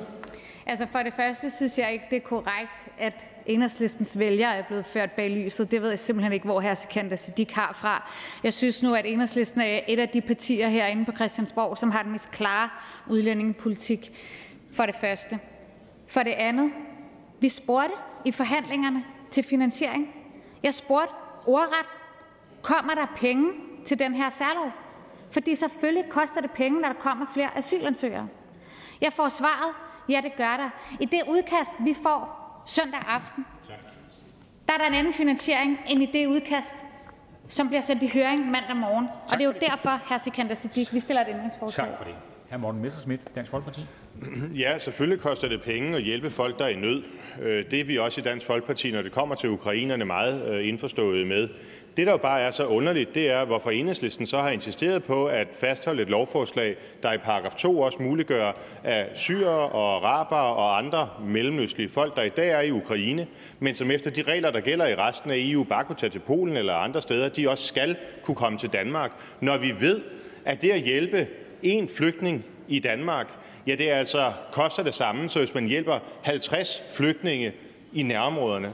Altså 0.65 0.87
for 0.91 0.99
det 0.99 1.13
første 1.13 1.51
synes 1.51 1.77
jeg 1.77 1.93
ikke, 1.93 2.05
det 2.09 2.15
er 2.15 2.21
korrekt, 2.21 2.87
at 2.99 3.13
enhedslistens 3.45 4.19
vælgere 4.19 4.55
er 4.55 4.63
blevet 4.63 4.85
ført 4.85 5.11
bag 5.11 5.29
lyset. 5.29 5.71
Det 5.71 5.81
ved 5.81 5.89
jeg 5.89 5.99
simpelthen 5.99 6.33
ikke, 6.33 6.45
hvor 6.45 6.61
hr. 6.61 6.73
Sikander 6.73 7.15
Siddiq 7.15 7.53
har 7.53 7.73
fra. 7.81 8.11
Jeg 8.43 8.53
synes 8.53 8.83
nu, 8.83 8.93
at 8.93 9.05
enhedslisten 9.05 9.61
er 9.61 9.79
et 9.87 9.99
af 9.99 10.09
de 10.09 10.21
partier 10.21 10.67
herinde 10.67 11.05
på 11.05 11.11
Christiansborg, 11.11 11.77
som 11.77 11.91
har 11.91 12.03
den 12.03 12.11
mest 12.11 12.31
klare 12.31 12.69
udlændingepolitik. 13.07 14.11
For 14.73 14.85
det 14.85 14.95
første. 14.95 15.39
For 16.07 16.23
det 16.23 16.31
andet. 16.31 16.71
Vi 17.39 17.49
spurgte 17.49 17.95
i 18.25 18.31
forhandlingerne 18.31 19.03
til 19.31 19.43
finansiering. 19.43 20.15
Jeg 20.63 20.73
spurgte 20.73 21.13
ordret, 21.45 21.85
kommer 22.61 22.95
der 22.95 23.05
penge 23.15 23.51
til 23.85 23.99
den 23.99 24.15
her 24.15 24.29
særlov? 24.29 24.71
Fordi 25.31 25.55
selvfølgelig 25.55 26.09
koster 26.09 26.41
det 26.41 26.51
penge, 26.51 26.81
når 26.81 26.87
der 26.87 26.99
kommer 26.99 27.25
flere 27.33 27.57
asylansøgere. 27.57 28.27
Jeg 29.01 29.13
får 29.13 29.29
svaret, 29.29 29.73
ja, 30.09 30.21
det 30.23 30.35
gør 30.35 30.57
der. 30.57 30.69
I 30.99 31.05
det 31.05 31.21
udkast, 31.27 31.75
vi 31.79 31.93
får 32.03 32.43
søndag 32.65 32.99
aften, 33.07 33.45
der 34.67 34.73
er 34.73 34.77
der 34.77 34.85
en 34.85 34.93
anden 34.93 35.13
finansiering 35.13 35.79
end 35.87 36.03
i 36.03 36.05
det 36.05 36.27
udkast, 36.27 36.85
som 37.47 37.67
bliver 37.67 37.81
sendt 37.81 38.03
i 38.03 38.11
høring 38.13 38.51
mandag 38.51 38.75
morgen. 38.75 39.07
Og 39.23 39.31
det 39.31 39.41
er 39.41 39.45
jo 39.45 39.53
derfor, 39.61 39.99
hr. 40.09 40.17
Sikander 40.17 40.55
Siddiq, 40.55 40.93
vi 40.93 40.99
stiller 40.99 41.21
et 41.21 41.27
ændringsforslag. 41.29 41.87
Tak 41.87 41.97
for 41.97 42.03
det. 42.03 42.15
Hr. 42.53 42.57
Morten 42.57 42.81
Messerschmidt, 42.81 43.21
Dansk 43.35 43.51
Folkeparti. 43.51 43.81
Ja, 44.63 44.77
selvfølgelig 44.77 45.21
koster 45.21 45.47
det 45.47 45.61
penge 45.61 45.97
at 45.97 46.03
hjælpe 46.03 46.29
folk, 46.29 46.59
der 46.59 46.65
er 46.65 46.69
i 46.69 46.75
nød. 46.75 47.03
Øh, 47.41 47.65
det 47.71 47.79
er 47.79 47.83
vi 47.83 47.97
også 47.97 48.21
i 48.21 48.23
Dansk 48.23 48.45
Folkeparti, 48.45 48.91
når 48.91 49.01
det 49.01 49.11
kommer 49.11 49.35
til 49.35 49.49
ukrainerne, 49.49 50.05
meget 50.05 50.47
øh, 50.47 50.67
indforstået 50.67 51.27
med. 51.27 51.49
Det, 51.97 52.07
der 52.07 52.11
jo 52.11 52.17
bare 52.17 52.41
er 52.41 52.51
så 52.51 52.65
underligt, 52.65 53.15
det 53.15 53.31
er, 53.31 53.45
hvorfor 53.45 53.71
Enhedslisten 53.71 54.27
så 54.27 54.37
har 54.37 54.49
insisteret 54.49 55.03
på 55.03 55.25
at 55.25 55.47
fastholde 55.59 56.01
et 56.01 56.09
lovforslag, 56.09 56.75
der 57.03 57.13
i 57.13 57.17
paragraf 57.17 57.55
2 57.55 57.79
også 57.79 58.01
muliggør, 58.01 58.51
at 58.83 59.17
syrer 59.17 59.49
og 59.49 59.95
araber 59.95 60.35
og 60.35 60.77
andre 60.77 61.09
mellemøstlige 61.25 61.89
folk, 61.89 62.15
der 62.15 62.23
i 62.23 62.29
dag 62.29 62.49
er 62.49 62.61
i 62.61 62.71
Ukraine, 62.71 63.27
men 63.59 63.75
som 63.75 63.91
efter 63.91 64.11
de 64.11 64.21
regler, 64.21 64.51
der 64.51 64.59
gælder 64.59 64.87
i 64.87 64.95
resten 64.95 65.31
af 65.31 65.35
EU, 65.37 65.63
bare 65.63 65.83
kunne 65.83 65.95
tage 65.95 66.09
til 66.09 66.19
Polen 66.19 66.57
eller 66.57 66.73
andre 66.73 67.01
steder, 67.01 67.29
de 67.29 67.49
også 67.49 67.67
skal 67.67 67.95
kunne 68.23 68.35
komme 68.35 68.57
til 68.57 68.69
Danmark, 68.69 69.11
når 69.41 69.57
vi 69.57 69.73
ved, 69.79 70.01
at 70.45 70.61
det 70.61 70.71
at 70.71 70.81
hjælpe 70.81 71.27
en 71.63 71.89
flygtning 71.89 72.45
i 72.67 72.79
Danmark 72.79 73.27
ja, 73.67 73.75
det 73.75 73.89
altså 73.89 74.31
koster 74.51 74.83
det 74.83 74.93
samme, 74.93 75.29
så 75.29 75.39
hvis 75.39 75.53
man 75.53 75.67
hjælper 75.67 75.99
50 76.23 76.83
flygtninge 76.93 77.51
i 77.93 78.03
nærområderne. 78.03 78.73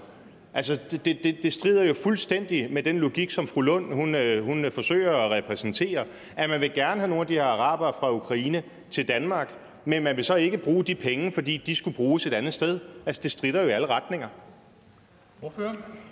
Altså, 0.54 0.80
det, 0.91 1.23
det, 1.23 1.38
det 1.43 1.54
strider 1.54 1.84
jo 1.84 1.93
fuldstændig 1.93 2.73
med 2.73 2.84
den 2.84 2.99
logik, 2.99 3.30
som 3.30 3.47
fru 3.47 3.62
Lund 3.62 3.93
hun, 3.93 4.15
øh, 4.15 4.45
hun 4.45 4.71
forsøger 4.71 5.12
at 5.12 5.32
repræsentere, 5.32 6.06
at 6.36 6.49
man 6.49 6.62
vil 6.62 6.73
gerne 6.73 6.99
have 6.99 7.08
nogle 7.08 7.21
af 7.21 7.28
de 7.28 7.34
her 7.34 7.43
arabere 7.43 7.93
fra 7.99 8.13
Ukraine 8.13 8.63
til 8.91 9.08
Danmark, 9.08 9.54
men 9.86 10.04
man 10.04 10.15
vil 10.15 10.25
så 10.25 10.36
ikke 10.36 10.58
bruge 10.58 10.84
de 10.84 10.95
penge, 10.95 11.32
fordi 11.32 11.58
de 11.58 11.75
skulle 11.75 11.95
bruges 11.95 12.25
et 12.25 12.34
andet 12.34 12.54
sted. 12.54 12.80
Altså, 13.06 13.21
det 13.23 13.32
strider 13.32 13.62
jo 13.62 13.67
i 13.67 13.71
alle 13.71 13.88
retninger. 13.88 14.28
Hvorfor? 15.39 15.71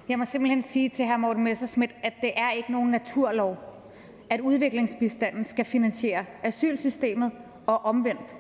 Jeg 0.09 0.19
må 0.19 0.25
simpelthen 0.25 0.61
sige 0.61 0.89
til 0.89 1.05
hr. 1.05 1.17
Morten 1.17 1.43
Messerschmidt, 1.43 1.91
at 2.03 2.13
det 2.21 2.31
er 2.35 2.51
ikke 2.51 2.71
nogen 2.71 2.91
naturlov, 2.91 3.57
at 4.29 4.39
udviklingsbistanden 4.41 5.43
skal 5.43 5.65
finansiere 5.65 6.25
asylsystemet 6.43 7.31
og 7.65 7.85
omvendt. 7.85 8.35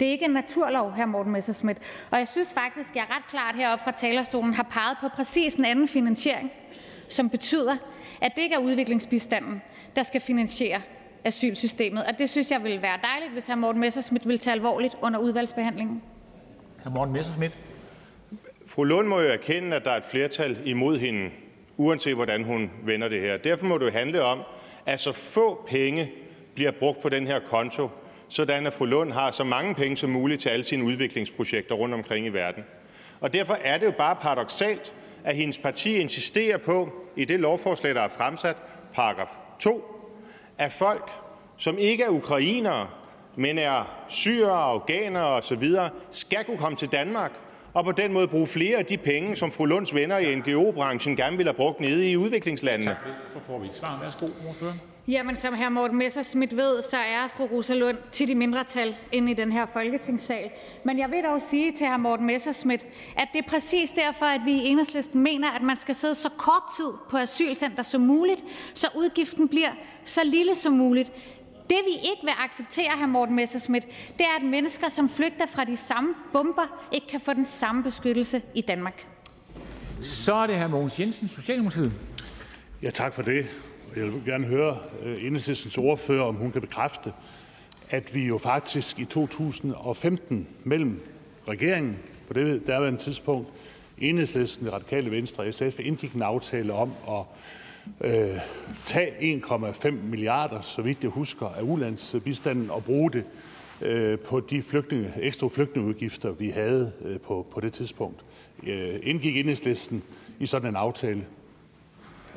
Det 0.00 0.08
er 0.08 0.12
ikke 0.12 0.24
en 0.24 0.30
naturlov, 0.30 0.90
hr. 0.90 1.06
Morten 1.06 1.32
Messerschmidt. 1.32 1.78
Og 2.10 2.18
jeg 2.18 2.28
synes 2.28 2.54
faktisk, 2.54 2.96
jeg 2.96 3.04
ret 3.10 3.26
klart 3.30 3.56
heroppe 3.56 3.84
fra 3.84 3.90
talerstolen 3.90 4.54
har 4.54 4.62
peget 4.62 4.96
på 5.00 5.08
præcis 5.16 5.54
en 5.54 5.64
anden 5.64 5.88
finansiering, 5.88 6.52
som 7.08 7.30
betyder, 7.30 7.76
at 8.20 8.32
det 8.36 8.42
ikke 8.42 8.54
er 8.54 8.58
udviklingsbistanden, 8.58 9.62
der 9.96 10.02
skal 10.02 10.20
finansiere 10.20 10.80
asylsystemet. 11.24 12.04
Og 12.04 12.18
det 12.18 12.30
synes 12.30 12.50
jeg 12.50 12.62
ville 12.62 12.82
være 12.82 12.98
dejligt, 13.02 13.32
hvis 13.32 13.46
hr. 13.46 13.54
Morten 13.54 13.80
Messerschmidt 13.80 14.26
ville 14.26 14.38
tage 14.38 14.54
alvorligt 14.54 14.96
under 15.02 15.20
udvalgsbehandlingen. 15.20 16.02
Hr. 16.84 16.88
Morten 16.88 17.12
Messerschmidt. 17.12 17.58
Fru 18.66 18.84
Lund 18.84 19.08
må 19.08 19.20
jo 19.20 19.28
erkende, 19.28 19.76
at 19.76 19.84
der 19.84 19.90
er 19.90 19.96
et 19.96 20.04
flertal 20.04 20.58
imod 20.64 20.98
hende, 20.98 21.30
uanset 21.76 22.14
hvordan 22.14 22.44
hun 22.44 22.70
vender 22.84 23.08
det 23.08 23.20
her. 23.20 23.36
Derfor 23.36 23.66
må 23.66 23.78
det 23.78 23.92
handle 23.92 24.22
om, 24.22 24.40
at 24.86 25.00
så 25.00 25.12
få 25.12 25.64
penge 25.68 26.12
bliver 26.54 26.70
brugt 26.70 27.02
på 27.02 27.08
den 27.08 27.26
her 27.26 27.38
konto, 27.38 27.88
sådan 28.28 28.66
at 28.66 28.72
fru 28.72 28.84
Lund 28.84 29.12
har 29.12 29.30
så 29.30 29.44
mange 29.44 29.74
penge 29.74 29.96
som 29.96 30.10
muligt 30.10 30.40
til 30.40 30.48
alle 30.48 30.64
sine 30.64 30.84
udviklingsprojekter 30.84 31.74
rundt 31.74 31.94
omkring 31.94 32.26
i 32.26 32.28
verden. 32.28 32.64
Og 33.20 33.34
derfor 33.34 33.54
er 33.54 33.78
det 33.78 33.86
jo 33.86 33.92
bare 33.98 34.16
paradoksalt, 34.16 34.94
at 35.24 35.36
hendes 35.36 35.58
parti 35.58 35.96
insisterer 35.96 36.58
på, 36.58 36.92
i 37.16 37.24
det 37.24 37.40
lovforslag, 37.40 37.94
der 37.94 38.00
er 38.00 38.08
fremsat, 38.08 38.56
paragraf 38.94 39.30
2, 39.60 39.84
at 40.58 40.72
folk, 40.72 41.10
som 41.56 41.78
ikke 41.78 42.04
er 42.04 42.08
ukrainere, 42.08 42.88
men 43.36 43.58
er 43.58 44.04
syre, 44.08 44.50
afghanere 44.50 45.26
osv., 45.26 45.76
skal 46.10 46.44
kunne 46.44 46.58
komme 46.58 46.78
til 46.78 46.88
Danmark 46.88 47.32
og 47.74 47.84
på 47.84 47.92
den 47.92 48.12
måde 48.12 48.28
bruge 48.28 48.46
flere 48.46 48.78
af 48.78 48.86
de 48.86 48.96
penge, 48.96 49.36
som 49.36 49.50
fru 49.50 49.64
Lunds 49.64 49.94
venner 49.94 50.18
i 50.18 50.34
NGO-branchen 50.34 51.16
gerne 51.16 51.36
vil 51.36 51.46
have 51.46 51.54
brugt 51.54 51.80
nede 51.80 52.10
i 52.10 52.16
udviklingslandene. 52.16 52.90
Tak. 52.90 52.96
Så 53.32 53.38
får 53.46 53.58
vi 53.58 53.66
et 53.66 53.74
svar. 53.74 54.00
Værsgo, 54.02 54.26
ordfører. 54.48 54.72
Jamen, 55.08 55.36
som 55.36 55.54
hr. 55.54 55.68
Morten 55.68 55.98
Messerschmidt 55.98 56.56
ved, 56.56 56.82
så 56.82 56.96
er 56.96 57.28
fru 57.36 57.44
Rosa 57.44 57.74
Lund 57.74 57.96
tit 58.12 58.30
i 58.30 58.34
mindretal 58.34 58.94
inde 59.12 59.30
i 59.30 59.34
den 59.34 59.52
her 59.52 59.66
folketingssal. 59.66 60.50
Men 60.84 60.98
jeg 60.98 61.10
vil 61.10 61.22
dog 61.24 61.42
sige 61.42 61.72
til 61.72 61.86
hr. 61.86 61.96
Morten 61.96 62.26
Messerschmidt, 62.26 62.86
at 63.16 63.28
det 63.32 63.44
er 63.44 63.48
præcis 63.48 63.90
derfor, 63.90 64.26
at 64.26 64.40
vi 64.44 64.52
i 64.52 64.66
enhedslisten 64.66 65.20
mener, 65.20 65.50
at 65.50 65.62
man 65.62 65.76
skal 65.76 65.94
sidde 65.94 66.14
så 66.14 66.28
kort 66.28 66.62
tid 66.76 66.92
på 67.10 67.16
asylcenter 67.16 67.82
som 67.82 68.00
muligt, 68.00 68.44
så 68.74 68.88
udgiften 68.96 69.48
bliver 69.48 69.70
så 70.04 70.20
lille 70.24 70.54
som 70.54 70.72
muligt. 70.72 71.12
Det, 71.70 71.76
vi 71.86 71.92
ikke 71.92 72.22
vil 72.22 72.32
acceptere, 72.38 72.90
hr. 73.02 73.06
Morten 73.06 73.36
Messerschmidt, 73.36 73.84
det 74.18 74.26
er, 74.26 74.36
at 74.38 74.44
mennesker, 74.44 74.88
som 74.88 75.08
flygter 75.08 75.46
fra 75.46 75.64
de 75.64 75.76
samme 75.76 76.14
bomber, 76.32 76.86
ikke 76.92 77.06
kan 77.06 77.20
få 77.20 77.32
den 77.32 77.44
samme 77.44 77.82
beskyttelse 77.82 78.42
i 78.54 78.60
Danmark. 78.60 79.06
Så 80.00 80.34
er 80.34 80.46
det 80.46 80.60
hr. 80.60 80.66
Mogens 80.66 81.00
Jensen, 81.00 81.28
Socialdemokratiet. 81.28 81.92
Ja, 82.82 82.90
tak 82.90 83.12
for 83.12 83.22
det. 83.22 83.46
Jeg 83.96 84.04
vil 84.04 84.22
gerne 84.26 84.46
høre 84.46 84.78
enhedslistens 85.02 85.78
ordfører, 85.78 86.24
om 86.24 86.34
hun 86.34 86.52
kan 86.52 86.60
bekræfte, 86.60 87.12
at 87.90 88.14
vi 88.14 88.26
jo 88.26 88.38
faktisk 88.38 88.98
i 88.98 89.04
2015 89.04 90.48
mellem 90.64 91.02
regeringen 91.48 91.96
på 92.26 92.32
det 92.32 92.66
derværende 92.66 92.98
tidspunkt, 92.98 93.48
enhedslisten, 93.98 94.66
det 94.66 94.74
radikale 94.74 95.10
venstre 95.10 95.44
og 95.44 95.54
SF 95.54 95.80
indgik 95.80 96.12
en 96.12 96.22
aftale 96.22 96.72
om 96.72 96.92
at 97.08 97.24
Øh, 98.00 98.38
tage 98.84 99.36
1,5 99.36 99.90
milliarder, 99.90 100.60
så 100.60 100.82
vidt 100.82 101.02
jeg 101.02 101.10
husker, 101.10 101.46
af 101.46 101.62
ulandsbistanden 101.62 102.70
og 102.70 102.84
bruge 102.84 103.10
det 103.10 103.24
øh, 103.82 104.18
på 104.18 104.40
de 104.40 104.62
flygtninge, 104.62 105.12
ekstra 105.16 105.48
flygtningeudgifter, 105.48 106.30
vi 106.32 106.48
havde 106.48 106.92
øh, 107.04 107.20
på, 107.20 107.46
på 107.50 107.60
det 107.60 107.72
tidspunkt. 107.72 108.24
Øh, 108.66 108.94
indgik 109.02 109.36
enhedslisten 109.36 110.02
i 110.38 110.46
sådan 110.46 110.68
en 110.68 110.76
aftale? 110.76 111.26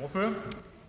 Ordfører? 0.02 0.32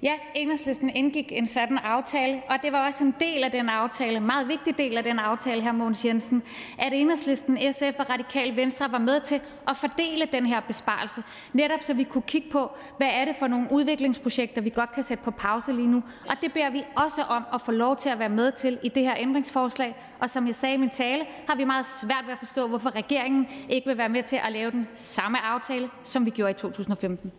Ja, 0.04 0.14
Enhedslisten 0.36 0.90
indgik 0.96 1.32
en 1.32 1.48
sådan 1.48 1.78
aftale, 1.78 2.42
og 2.50 2.56
det 2.64 2.72
var 2.72 2.88
også 2.88 3.04
en 3.04 3.16
del 3.20 3.44
af 3.44 3.52
den 3.52 3.70
aftale, 3.70 4.18
en 4.18 4.26
meget 4.26 4.48
vigtig 4.48 4.78
del 4.78 4.98
af 4.98 5.04
den 5.04 5.20
aftale, 5.20 5.62
her 5.62 5.72
Mogens 5.72 6.06
Jensen, 6.06 6.44
at 6.78 6.94
Enhedslisten, 6.94 7.74
SF 7.74 8.00
og 8.00 8.10
Radikal 8.10 8.56
Venstre 8.56 8.92
var 8.92 8.98
med 8.98 9.22
til 9.22 9.42
at 9.68 9.78
fordele 9.78 10.28
den 10.32 10.46
her 10.46 10.60
besparelse, 10.60 11.24
netop 11.54 11.80
så 11.82 11.94
vi 11.94 12.04
kunne 12.04 12.22
kigge 12.22 12.50
på, 12.52 12.72
hvad 12.98 13.08
er 13.08 13.26
det 13.26 13.36
for 13.40 13.48
nogle 13.48 13.68
udviklingsprojekter, 13.72 14.62
vi 14.62 14.70
godt 14.70 14.92
kan 14.92 15.04
sætte 15.04 15.24
på 15.24 15.32
pause 15.32 15.74
lige 15.74 15.88
nu. 15.88 16.04
Og 16.30 16.36
det 16.42 16.54
beder 16.54 16.70
vi 16.70 16.84
også 16.96 17.24
om 17.24 17.44
at 17.54 17.62
få 17.62 17.72
lov 17.72 17.98
til 17.98 18.10
at 18.10 18.20
være 18.20 18.30
med 18.30 18.52
til 18.52 18.80
i 18.84 18.90
det 18.90 19.04
her 19.04 19.16
ændringsforslag. 19.18 19.96
Og 20.20 20.30
som 20.30 20.48
jeg 20.48 20.56
sagde 20.56 20.76
i 20.76 20.78
min 20.78 20.90
tale, 20.90 21.26
har 21.48 21.56
vi 21.56 21.64
meget 21.64 21.86
svært 21.86 22.24
ved 22.26 22.34
at 22.34 22.40
forstå, 22.40 22.68
hvorfor 22.68 22.96
regeringen 22.96 23.48
ikke 23.70 23.88
vil 23.88 23.98
være 23.98 24.10
med 24.10 24.24
til 24.24 24.40
at 24.46 24.52
lave 24.52 24.72
den 24.72 24.88
samme 24.96 25.38
aftale, 25.46 25.90
som 26.04 26.26
vi 26.26 26.30
gjorde 26.30 26.52
i 26.52 26.54
2015. 26.54 27.32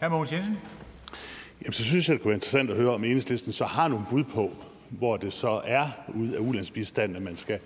Hr. 0.00 0.08
Mogens 0.08 0.32
Jensen. 0.32 0.58
Jamen, 1.62 1.72
så 1.72 1.84
synes 1.84 2.08
jeg, 2.08 2.14
det 2.14 2.22
kunne 2.22 2.28
være 2.28 2.36
interessant 2.36 2.70
at 2.70 2.76
høre, 2.76 2.94
om 2.94 3.04
enhedslisten 3.04 3.52
så 3.52 3.64
har 3.64 3.88
nogle 3.88 4.04
bud 4.10 4.24
på, 4.24 4.54
hvor 4.88 5.16
det 5.16 5.32
så 5.32 5.60
er 5.64 5.86
ud 6.14 6.28
af 6.28 6.38
ulandsbistanden, 6.38 7.16
at 7.16 7.22
man 7.22 7.36
skal 7.36 7.58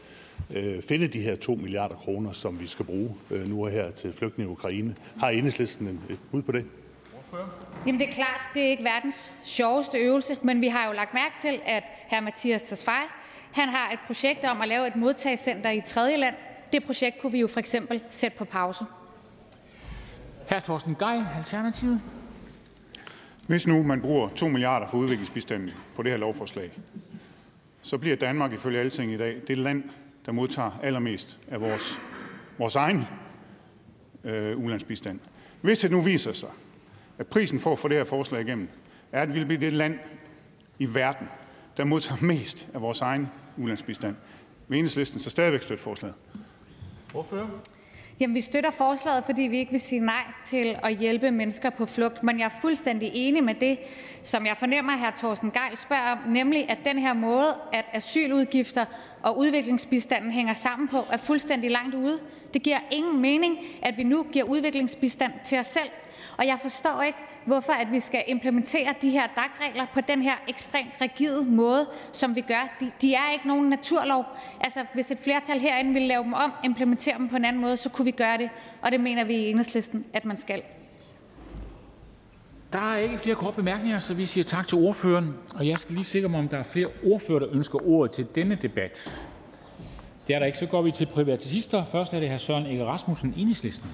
øh, 0.54 0.82
finde 0.82 1.08
de 1.08 1.20
her 1.20 1.36
2 1.36 1.54
milliarder 1.54 1.94
kroner, 1.94 2.32
som 2.32 2.60
vi 2.60 2.66
skal 2.66 2.84
bruge 2.84 3.14
øh, 3.30 3.48
nu 3.48 3.64
og 3.64 3.70
her 3.70 3.90
til 3.90 4.12
flygtninge 4.12 4.50
i 4.50 4.52
Ukraine. 4.52 4.96
Har 5.18 5.28
enhedslisten 5.28 6.00
et 6.10 6.18
bud 6.30 6.42
på 6.42 6.52
det? 6.52 6.64
Jamen 7.86 8.00
det 8.00 8.08
er 8.08 8.12
klart, 8.12 8.40
det 8.54 8.62
er 8.62 8.68
ikke 8.68 8.84
verdens 8.84 9.32
sjoveste 9.44 9.98
øvelse, 9.98 10.36
men 10.42 10.60
vi 10.60 10.66
har 10.68 10.86
jo 10.86 10.92
lagt 10.92 11.14
mærke 11.14 11.34
til, 11.40 11.60
at 11.66 11.82
hr. 12.10 12.20
Mathias 12.20 12.62
Tesfaye, 12.62 13.08
han 13.52 13.68
har 13.68 13.92
et 13.92 13.98
projekt 14.06 14.44
om 14.44 14.60
at 14.60 14.68
lave 14.68 14.86
et 14.86 14.96
modtagscenter 14.96 15.70
i 15.70 15.82
tredje 15.86 16.16
land. 16.16 16.34
Det 16.72 16.84
projekt 16.84 17.20
kunne 17.20 17.32
vi 17.32 17.40
jo 17.40 17.46
for 17.46 17.60
eksempel 17.60 18.00
sætte 18.10 18.38
på 18.38 18.44
pause. 18.44 18.84
Hr. 20.48 20.58
Torsten 20.58 20.96
Geil, 20.98 21.26
Alternativet. 21.36 22.00
Hvis 23.46 23.66
nu 23.66 23.82
man 23.82 24.00
bruger 24.00 24.28
2 24.28 24.48
milliarder 24.48 24.86
for 24.88 24.98
udviklingsbistanden 24.98 25.70
på 25.94 26.02
det 26.02 26.12
her 26.12 26.18
lovforslag, 26.18 26.70
så 27.82 27.98
bliver 27.98 28.16
Danmark 28.16 28.52
ifølge 28.52 28.80
alting 28.80 29.12
i 29.12 29.16
dag 29.16 29.40
det 29.48 29.58
land, 29.58 29.84
der 30.26 30.32
modtager 30.32 30.80
allermest 30.82 31.40
af 31.48 31.60
vores, 31.60 32.00
vores 32.58 32.76
egen 32.76 33.04
øh, 34.24 34.58
ulandsbistand. 34.58 35.20
Hvis 35.60 35.78
det 35.78 35.90
nu 35.90 36.00
viser 36.00 36.32
sig, 36.32 36.48
at 37.18 37.26
prisen 37.26 37.60
for 37.60 37.72
at 37.72 37.78
få 37.78 37.88
det 37.88 37.96
her 37.96 38.04
forslag 38.04 38.40
igennem, 38.40 38.68
er, 39.12 39.22
at 39.22 39.34
vi 39.34 39.38
vil 39.38 39.46
blive 39.46 39.60
det 39.60 39.72
land 39.72 39.98
i 40.78 40.94
verden, 40.94 41.28
der 41.76 41.84
modtager 41.84 42.24
mest 42.24 42.68
af 42.74 42.82
vores 42.82 43.00
egen 43.00 43.28
ulandsbistand, 43.56 44.16
vil 44.68 44.78
enhedslisten 44.78 45.20
så 45.20 45.30
stadigvæk 45.30 45.62
støtte 45.62 45.82
forslaget? 45.82 46.14
Jamen, 48.20 48.34
vi 48.34 48.40
støtter 48.40 48.70
forslaget, 48.70 49.24
fordi 49.24 49.42
vi 49.42 49.58
ikke 49.58 49.70
vil 49.70 49.80
sige 49.80 50.00
nej 50.00 50.22
til 50.46 50.76
at 50.82 50.96
hjælpe 50.96 51.30
mennesker 51.30 51.70
på 51.70 51.86
flugt. 51.86 52.22
Men 52.22 52.38
jeg 52.38 52.44
er 52.44 52.60
fuldstændig 52.60 53.10
enig 53.14 53.44
med 53.44 53.54
det, 53.54 53.78
som 54.22 54.46
jeg 54.46 54.56
fornemmer, 54.56 54.92
hr. 54.92 55.16
Thorsten 55.16 55.50
Geil 55.50 55.78
spørger 55.78 56.12
om, 56.12 56.18
nemlig 56.32 56.70
at 56.70 56.78
den 56.84 56.98
her 56.98 57.12
måde, 57.12 57.54
at 57.72 57.84
asyludgifter 57.92 58.84
og 59.22 59.38
udviklingsbistanden 59.38 60.30
hænger 60.30 60.54
sammen 60.54 60.88
på, 60.88 60.98
er 61.12 61.16
fuldstændig 61.16 61.70
langt 61.70 61.94
ude. 61.94 62.18
Det 62.54 62.62
giver 62.62 62.78
ingen 62.90 63.20
mening, 63.20 63.58
at 63.82 63.98
vi 63.98 64.02
nu 64.02 64.26
giver 64.32 64.44
udviklingsbistand 64.44 65.32
til 65.44 65.58
os 65.58 65.66
selv. 65.66 65.90
Og 66.42 66.48
jeg 66.48 66.58
forstår 66.62 67.02
ikke, 67.02 67.18
hvorfor 67.46 67.72
at 67.72 67.92
vi 67.92 68.00
skal 68.00 68.24
implementere 68.26 68.94
de 69.02 69.10
her 69.10 69.26
DAC-regler 69.26 69.86
på 69.94 70.00
den 70.00 70.22
her 70.22 70.34
ekstremt 70.48 70.90
rigide 71.00 71.44
måde, 71.44 71.86
som 72.12 72.34
vi 72.34 72.40
gør. 72.40 72.76
De, 72.80 72.90
de 73.02 73.14
er 73.14 73.32
ikke 73.32 73.48
nogen 73.48 73.68
naturlov. 73.68 74.24
Altså, 74.60 74.84
hvis 74.94 75.10
et 75.10 75.18
flertal 75.18 75.60
herinde 75.60 75.92
ville 75.92 76.08
lave 76.08 76.24
dem 76.24 76.32
om, 76.32 76.52
implementere 76.64 77.18
dem 77.18 77.28
på 77.28 77.36
en 77.36 77.44
anden 77.44 77.62
måde, 77.62 77.76
så 77.76 77.88
kunne 77.88 78.04
vi 78.04 78.10
gøre 78.10 78.38
det. 78.38 78.50
Og 78.82 78.92
det 78.92 79.00
mener 79.00 79.24
vi 79.24 79.34
i 79.34 79.50
enhedslisten, 79.50 80.04
at 80.12 80.24
man 80.24 80.36
skal. 80.36 80.62
Der 82.72 82.92
er 82.92 82.96
ikke 82.96 83.18
flere 83.18 83.36
korte 83.36 83.56
bemærkninger, 83.56 83.98
så 83.98 84.14
vi 84.14 84.26
siger 84.26 84.44
tak 84.44 84.66
til 84.68 84.78
ordføreren. 84.78 85.34
Og 85.54 85.68
jeg 85.68 85.78
skal 85.78 85.94
lige 85.94 86.04
sikre 86.04 86.28
mig, 86.28 86.38
om 86.38 86.48
der 86.48 86.58
er 86.58 86.62
flere 86.62 86.88
ordfører, 87.04 87.38
der 87.38 87.48
ønsker 87.52 87.88
ordet 87.88 88.12
til 88.12 88.26
denne 88.34 88.58
debat. 88.62 89.22
Det 90.26 90.34
er 90.34 90.38
der 90.38 90.46
ikke. 90.46 90.58
Så 90.58 90.66
går 90.66 90.82
vi 90.82 90.90
til 90.90 91.06
privatister. 91.06 91.84
Først 91.84 92.14
er 92.14 92.20
det 92.20 92.30
hr. 92.30 92.38
Søren 92.38 92.66
Ege 92.66 92.84
Rasmussen, 92.84 93.34
Enhedslisten. 93.36 93.90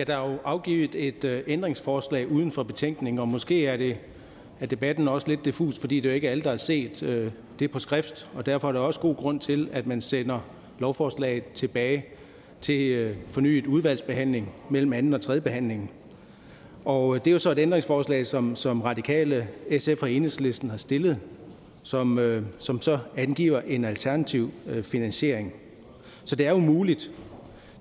Ja, 0.00 0.04
der 0.04 0.16
er 0.16 0.30
jo 0.30 0.38
afgivet 0.44 0.94
et 0.94 1.24
øh, 1.24 1.42
ændringsforslag 1.46 2.28
uden 2.28 2.52
for 2.52 2.62
betænkningen, 2.62 3.20
og 3.20 3.28
måske 3.28 3.66
er 3.66 3.76
det 3.76 3.96
er 4.60 4.66
debatten 4.66 5.08
også 5.08 5.28
lidt 5.28 5.44
diffus, 5.44 5.78
fordi 5.78 6.00
det 6.00 6.08
jo 6.08 6.14
ikke 6.14 6.26
er 6.26 6.30
alle, 6.30 6.42
der 6.42 6.50
har 6.50 6.56
set 6.56 7.02
øh, 7.02 7.30
det 7.58 7.70
på 7.70 7.78
skrift, 7.78 8.30
og 8.34 8.46
derfor 8.46 8.68
er 8.68 8.72
der 8.72 8.80
også 8.80 9.00
god 9.00 9.16
grund 9.16 9.40
til, 9.40 9.68
at 9.72 9.86
man 9.86 10.00
sender 10.00 10.38
lovforslaget 10.78 11.44
tilbage 11.54 12.04
til 12.60 12.90
øh, 12.90 13.16
fornyet 13.28 13.66
udvalgsbehandling 13.66 14.52
mellem 14.70 14.92
anden 14.92 15.14
og 15.14 15.20
tredje 15.20 15.40
behandling. 15.40 15.90
Og 16.84 17.14
øh, 17.14 17.20
det 17.20 17.26
er 17.26 17.32
jo 17.32 17.38
så 17.38 17.50
et 17.50 17.58
ændringsforslag, 17.58 18.26
som, 18.26 18.56
som 18.56 18.82
radikale 18.82 19.48
SF 19.78 20.02
og 20.02 20.10
enhedslisten 20.10 20.70
har 20.70 20.76
stillet, 20.76 21.18
som, 21.82 22.18
øh, 22.18 22.42
som 22.58 22.80
så 22.80 22.98
angiver 23.16 23.60
en 23.60 23.84
alternativ 23.84 24.50
øh, 24.66 24.82
finansiering. 24.82 25.52
Så 26.24 26.36
det 26.36 26.46
er 26.46 26.50
jo 26.50 26.58
muligt. 26.58 27.10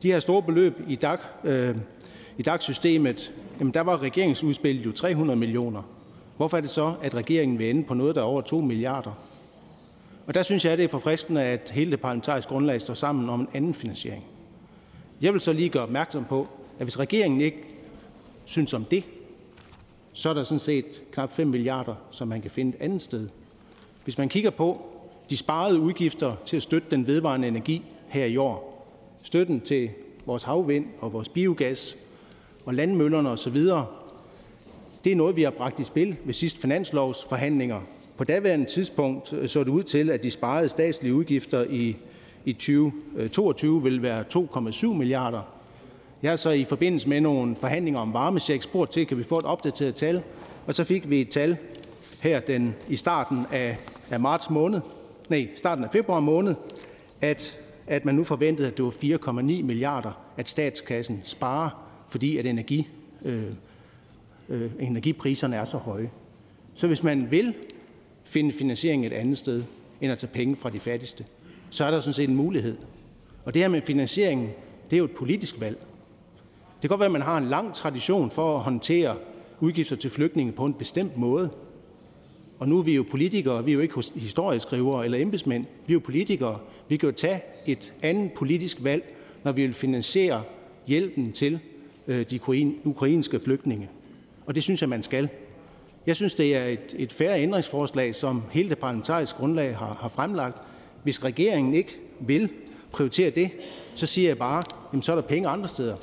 De 0.04 0.12
her 0.12 0.20
store 0.20 0.44
beløb 0.44 0.74
i 0.88 0.96
DAC, 0.96 1.20
øh, 1.44 1.76
i 2.40 2.42
DAC-systemet, 2.42 3.32
jamen 3.60 3.74
der 3.74 3.82
var 3.82 4.02
regeringsudspillet 4.02 4.86
jo 4.86 4.92
300 4.92 5.40
millioner. 5.40 5.82
Hvorfor 6.38 6.58
er 6.58 6.62
det 6.62 6.70
så, 6.70 6.94
at 7.02 7.16
regeringen 7.16 7.60
vil 7.60 7.70
ende 7.70 7.84
på 7.84 7.94
noget, 7.94 8.16
der 8.16 8.22
er 8.22 8.26
over 8.26 8.42
2 8.42 8.62
milliarder? 8.62 9.12
Og 10.28 10.34
der 10.34 10.44
synes 10.44 10.66
jeg, 10.66 10.78
det 10.78 10.84
er 10.84 10.90
forfriskende, 10.90 11.44
at 11.44 11.72
hele 11.74 11.92
det 11.92 12.00
parlamentariske 12.00 12.50
grundlag 12.50 12.82
står 12.82 12.94
sammen 12.94 13.30
om 13.30 13.40
en 13.40 13.48
anden 13.54 13.74
finansiering. 13.74 14.26
Jeg 15.22 15.34
vil 15.34 15.42
så 15.42 15.54
lige 15.54 15.70
gøre 15.70 15.84
opmærksom 15.84 16.26
på, 16.26 16.48
at 16.80 16.86
hvis 16.86 17.00
regeringen 17.00 17.42
ikke 17.42 17.64
synes 18.46 18.74
om 18.74 18.86
det, 18.86 19.04
så 20.14 20.30
er 20.30 20.34
der 20.34 20.44
sådan 20.44 20.60
set 20.60 21.02
knap 21.12 21.32
5 21.32 21.48
milliarder, 21.48 21.96
som 22.12 22.28
man 22.28 22.42
kan 22.42 22.52
finde 22.52 22.78
et 22.78 22.82
andet 22.82 23.02
sted. 23.02 23.30
Hvis 24.04 24.18
man 24.18 24.30
kigger 24.30 24.50
på 24.50 24.82
de 25.30 25.38
sparede 25.38 25.80
udgifter 25.80 26.36
til 26.46 26.58
at 26.58 26.64
støtte 26.64 26.88
den 26.92 27.08
vedvarende 27.08 27.48
energi 27.48 27.84
her 28.08 28.26
i 28.26 28.38
år, 28.38 28.86
støtten 29.24 29.62
til 29.62 29.90
vores 30.26 30.44
havvind 30.44 30.86
og 31.00 31.14
vores 31.14 31.30
biogas 31.30 31.98
og 32.70 32.76
landmøllerne 32.76 33.30
osv., 33.30 33.58
det 35.04 35.12
er 35.12 35.16
noget, 35.16 35.36
vi 35.36 35.44
har 35.44 35.52
bragt 35.52 35.80
i 35.80 35.84
spil 35.84 36.18
ved 36.26 36.34
sidste 36.34 36.60
finanslovsforhandlinger. 36.60 37.82
På 38.18 38.24
daværende 38.24 38.66
tidspunkt 38.66 39.34
øh, 39.34 39.48
så 39.48 39.60
det 39.64 39.70
ud 39.70 39.84
til, 39.84 40.10
at 40.10 40.24
de 40.24 40.32
sparede 40.32 40.70
statslige 40.70 41.14
udgifter 41.14 41.66
i, 41.70 41.98
i 42.46 42.54
2022 42.54 43.78
øh, 43.78 43.84
vil 43.84 44.02
være 44.02 44.24
2,7 44.36 44.88
milliarder. 44.88 45.42
Jeg 46.24 46.32
har 46.32 46.36
så 46.36 46.50
i 46.50 46.64
forbindelse 46.64 47.10
med 47.10 47.22
nogle 47.22 47.56
forhandlinger 47.56 48.00
om 48.00 48.14
varmesjek 48.14 48.62
spurgt 48.62 48.92
til, 48.92 49.08
kan 49.08 49.18
vi 49.18 49.24
få 49.24 49.38
et 49.38 49.46
opdateret 49.46 49.96
tal, 49.96 50.22
og 50.68 50.74
så 50.74 50.84
fik 50.84 51.10
vi 51.10 51.22
et 51.22 51.30
tal 51.30 51.58
her 52.22 52.40
den, 52.40 52.76
i 52.90 52.96
starten 52.96 53.46
af, 53.52 53.78
af 54.12 54.20
marts 54.20 54.50
måned, 54.50 54.82
nej, 55.30 55.48
starten 55.56 55.84
af 55.84 55.92
februar 55.92 56.20
måned, 56.20 56.56
at, 57.22 57.60
at 57.88 58.06
man 58.06 58.16
nu 58.16 58.24
forventede, 58.24 58.68
at 58.68 58.78
det 58.78 58.86
var 58.86 58.92
4,9 58.92 59.42
milliarder, 59.42 60.12
at 60.38 60.50
statskassen 60.50 61.22
sparer, 61.24 61.89
fordi 62.10 62.38
at 62.38 62.46
energi, 62.46 62.88
øh, 63.26 63.54
øh, 64.50 64.72
energipriserne 64.80 65.56
er 65.56 65.66
så 65.66 65.78
høje. 65.78 66.10
Så 66.74 66.88
hvis 66.88 67.04
man 67.04 67.32
vil 67.32 67.54
finde 68.24 68.52
finansiering 68.52 69.06
et 69.06 69.14
andet 69.14 69.38
sted, 69.38 69.64
end 70.02 70.12
at 70.12 70.18
tage 70.18 70.34
penge 70.34 70.56
fra 70.56 70.70
de 70.70 70.80
fattigste, 70.80 71.26
så 71.70 71.86
er 71.86 71.92
der 71.92 72.00
sådan 72.00 72.14
set 72.14 72.30
en 72.30 72.36
mulighed. 72.36 72.78
Og 73.46 73.54
det 73.54 73.62
her 73.62 73.70
med 73.70 73.82
finansieringen, 73.82 74.50
det 74.90 74.96
er 74.96 74.98
jo 74.98 75.06
et 75.06 75.12
politisk 75.12 75.60
valg. 75.60 75.78
Det 76.82 76.82
kan 76.82 76.90
godt 76.90 77.00
være, 77.00 77.06
at 77.06 77.12
man 77.12 77.22
har 77.22 77.38
en 77.38 77.48
lang 77.48 77.74
tradition 77.74 78.32
for 78.32 78.56
at 78.56 78.62
håndtere 78.62 79.18
udgifter 79.60 79.96
til 79.96 80.10
flygtninge 80.10 80.52
på 80.52 80.66
en 80.66 80.74
bestemt 80.74 81.18
måde. 81.18 81.50
Og 82.60 82.70
nu 82.70 82.80
er 82.80 82.84
vi 82.84 82.96
jo 82.96 83.06
politikere, 83.12 83.66
vi 83.66 83.72
er 83.72 83.76
jo 83.76 83.82
ikke 83.82 84.04
historieskrivere 84.16 85.06
eller 85.06 85.18
embedsmænd, 85.18 85.66
vi 85.88 85.94
er 85.94 85.96
jo 85.96 86.00
politikere. 86.00 86.60
Vi 86.90 86.98
kan 86.98 87.10
jo 87.10 87.16
tage 87.16 87.42
et 87.66 87.94
andet 88.02 88.32
politisk 88.32 88.84
valg, 88.84 89.16
når 89.44 89.52
vi 89.52 89.62
vil 89.62 89.74
finansiere 89.74 90.44
hjælpen 90.88 91.32
til 91.32 91.60
Øh, 92.10 92.26
de 92.32 92.40
ukrainske 92.84 93.40
flygtninge. 93.40 93.90
Og 94.46 94.56
det 94.56 94.64
synes 94.64 94.82
jeg, 94.82 94.90
man 94.90 95.04
skal. 95.04 95.30
Jeg 96.06 96.16
synes, 96.16 96.36
det 96.36 96.56
er 96.56 96.66
et, 96.66 96.96
et 96.98 97.14
færre 97.14 97.42
ændringsforslag, 97.42 98.16
som 98.16 98.44
hele 98.52 98.70
det 98.70 98.78
parlamentariske 98.78 99.38
grundlag 99.40 99.78
har, 99.78 99.98
har 100.02 100.08
fremlagt. 100.08 100.58
Hvis 101.04 101.24
regeringen 101.24 101.74
ikke 101.74 102.00
vil 102.20 102.50
prioritere 102.92 103.30
det, 103.30 103.50
så 103.96 104.06
siger 104.06 104.30
jeg 104.30 104.38
bare, 104.38 104.64
jamen 104.94 105.02
så 105.02 105.12
er 105.12 105.16
der 105.16 105.24
penge 105.24 105.50
andre 105.50 105.68
steder. 105.68 105.96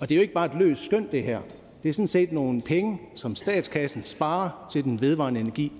Og 0.00 0.08
det 0.08 0.14
er 0.14 0.16
jo 0.16 0.22
ikke 0.22 0.34
bare 0.34 0.46
et 0.46 0.54
løst 0.58 0.84
skøn, 0.84 1.08
det 1.12 1.22
her. 1.22 1.40
Det 1.82 1.88
er 1.88 1.92
sådan 1.92 2.08
set 2.08 2.32
nogle 2.32 2.60
penge, 2.60 3.00
som 3.14 3.34
statskassen 3.34 4.04
sparer 4.04 4.66
til 4.70 4.84
den 4.84 5.00
vedvarende 5.00 5.40
energi. 5.40 5.72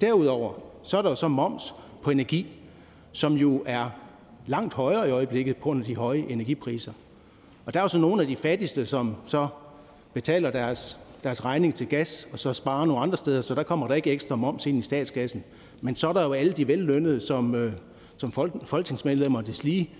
Derudover 0.00 0.52
så 0.82 0.98
er 0.98 1.02
der 1.02 1.08
jo 1.08 1.16
så 1.16 1.28
moms 1.28 1.74
på 2.02 2.10
energi, 2.10 2.46
som 3.12 3.34
jo 3.34 3.62
er 3.66 3.90
langt 4.46 4.74
højere 4.74 5.08
i 5.08 5.10
øjeblikket 5.10 5.56
på 5.56 5.62
grund 5.62 5.80
af 5.80 5.86
de 5.86 5.96
høje 5.96 6.24
energipriser. 6.28 6.92
Og 7.66 7.74
der 7.74 7.80
er 7.80 7.84
jo 7.84 7.88
så 7.88 7.98
nogle 7.98 8.22
af 8.22 8.28
de 8.28 8.36
fattigste, 8.36 8.86
som 8.86 9.16
så 9.26 9.48
betaler 10.14 10.50
deres, 10.50 10.98
deres 11.22 11.44
regning 11.44 11.74
til 11.74 11.86
gas, 11.86 12.28
og 12.32 12.38
så 12.38 12.52
sparer 12.52 12.86
nogle 12.86 13.02
andre 13.02 13.16
steder, 13.16 13.40
så 13.40 13.54
der 13.54 13.62
kommer 13.62 13.88
der 13.88 13.94
ikke 13.94 14.12
ekstra 14.12 14.36
moms 14.36 14.66
ind 14.66 14.78
i 14.78 14.82
statskassen. 14.82 15.44
Men 15.80 15.96
så 15.96 16.08
er 16.08 16.12
der 16.12 16.24
jo 16.24 16.32
alle 16.32 16.52
de 16.52 16.68
vellønnede, 16.68 17.20
som, 17.20 17.54
øh, 17.54 17.72
som 18.16 18.32
folketingsmedlemmer 18.64 19.38
og 19.38 19.46
deslige, 19.46 19.90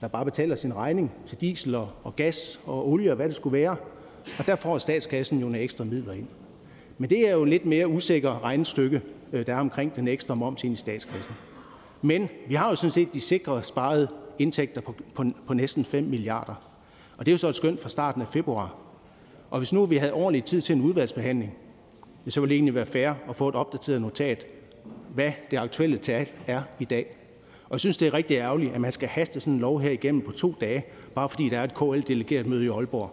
der 0.00 0.08
bare 0.08 0.24
betaler 0.24 0.54
sin 0.54 0.74
regning 0.76 1.12
til 1.26 1.40
diesel 1.40 1.74
og, 1.74 1.88
og 2.02 2.16
gas 2.16 2.60
og 2.66 2.88
olie 2.88 3.10
og 3.10 3.16
hvad 3.16 3.26
det 3.26 3.34
skulle 3.34 3.58
være. 3.58 3.76
Og 4.38 4.46
der 4.46 4.56
får 4.56 4.78
statskassen 4.78 5.38
jo 5.38 5.44
nogle 5.44 5.58
ekstra 5.58 5.84
midler 5.84 6.12
ind. 6.12 6.26
Men 6.98 7.10
det 7.10 7.28
er 7.28 7.32
jo 7.32 7.44
lidt 7.44 7.66
mere 7.66 7.88
usikker 7.88 8.44
regnestykke, 8.44 9.00
øh, 9.32 9.46
der 9.46 9.54
er 9.54 9.60
omkring 9.60 9.96
den 9.96 10.08
ekstra 10.08 10.34
moms 10.34 10.64
ind 10.64 10.74
i 10.74 10.76
statskassen. 10.76 11.34
Men 12.02 12.28
vi 12.48 12.54
har 12.54 12.68
jo 12.68 12.74
sådan 12.74 12.90
set 12.90 13.14
de 13.14 13.20
sikre 13.20 13.62
sparede 13.62 14.08
indtægter 14.38 14.80
på, 14.80 14.94
på, 15.14 15.24
på 15.46 15.54
næsten 15.54 15.84
5 15.84 16.04
milliarder. 16.04 16.71
Og 17.22 17.26
det 17.26 17.32
er 17.32 17.34
jo 17.34 17.38
så 17.38 17.48
et 17.48 17.56
skønt 17.56 17.80
fra 17.80 17.88
starten 17.88 18.22
af 18.22 18.28
februar. 18.28 18.74
Og 19.50 19.58
hvis 19.58 19.72
nu 19.72 19.86
vi 19.86 19.96
havde 19.96 20.12
ordentlig 20.12 20.44
tid 20.44 20.60
til 20.60 20.76
en 20.76 20.82
udvalgsbehandling, 20.82 21.54
så 22.28 22.40
ville 22.40 22.50
det 22.50 22.56
egentlig 22.56 22.74
være 22.74 22.86
fair 22.86 23.12
at 23.28 23.36
få 23.36 23.48
et 23.48 23.54
opdateret 23.54 24.02
notat, 24.02 24.46
hvad 25.14 25.32
det 25.50 25.56
aktuelle 25.56 25.98
tal 25.98 26.28
er 26.46 26.62
i 26.80 26.84
dag. 26.84 27.16
Og 27.64 27.72
jeg 27.72 27.80
synes, 27.80 27.96
det 27.96 28.08
er 28.08 28.14
rigtig 28.14 28.34
ærgerligt, 28.34 28.74
at 28.74 28.80
man 28.80 28.92
skal 28.92 29.08
haste 29.08 29.40
sådan 29.40 29.52
en 29.52 29.60
lov 29.60 29.80
her 29.80 29.90
igennem 29.90 30.22
på 30.22 30.32
to 30.32 30.54
dage, 30.60 30.84
bare 31.14 31.28
fordi 31.28 31.48
der 31.48 31.58
er 31.58 31.64
et 31.64 31.74
KL-delegeret 31.74 32.46
møde 32.46 32.64
i 32.64 32.68
Aalborg. 32.68 33.10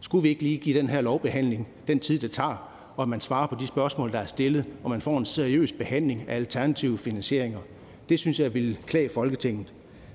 Skulle 0.00 0.22
vi 0.22 0.28
ikke 0.28 0.42
lige 0.42 0.58
give 0.58 0.78
den 0.78 0.88
her 0.88 1.00
lovbehandling 1.00 1.68
den 1.88 1.98
tid, 1.98 2.18
det 2.18 2.30
tager, 2.30 2.70
og 2.96 3.02
at 3.02 3.08
man 3.08 3.20
svarer 3.20 3.46
på 3.46 3.54
de 3.54 3.66
spørgsmål, 3.66 4.12
der 4.12 4.18
er 4.18 4.26
stillet, 4.26 4.64
og 4.84 4.90
man 4.90 5.00
får 5.00 5.18
en 5.18 5.24
seriøs 5.24 5.72
behandling 5.72 6.28
af 6.28 6.36
alternative 6.36 6.98
finansieringer? 6.98 7.60
Det 8.08 8.18
synes 8.18 8.40
jeg 8.40 8.54
vil 8.54 8.78
klæde 8.86 9.08
Folketinget. 9.08 9.72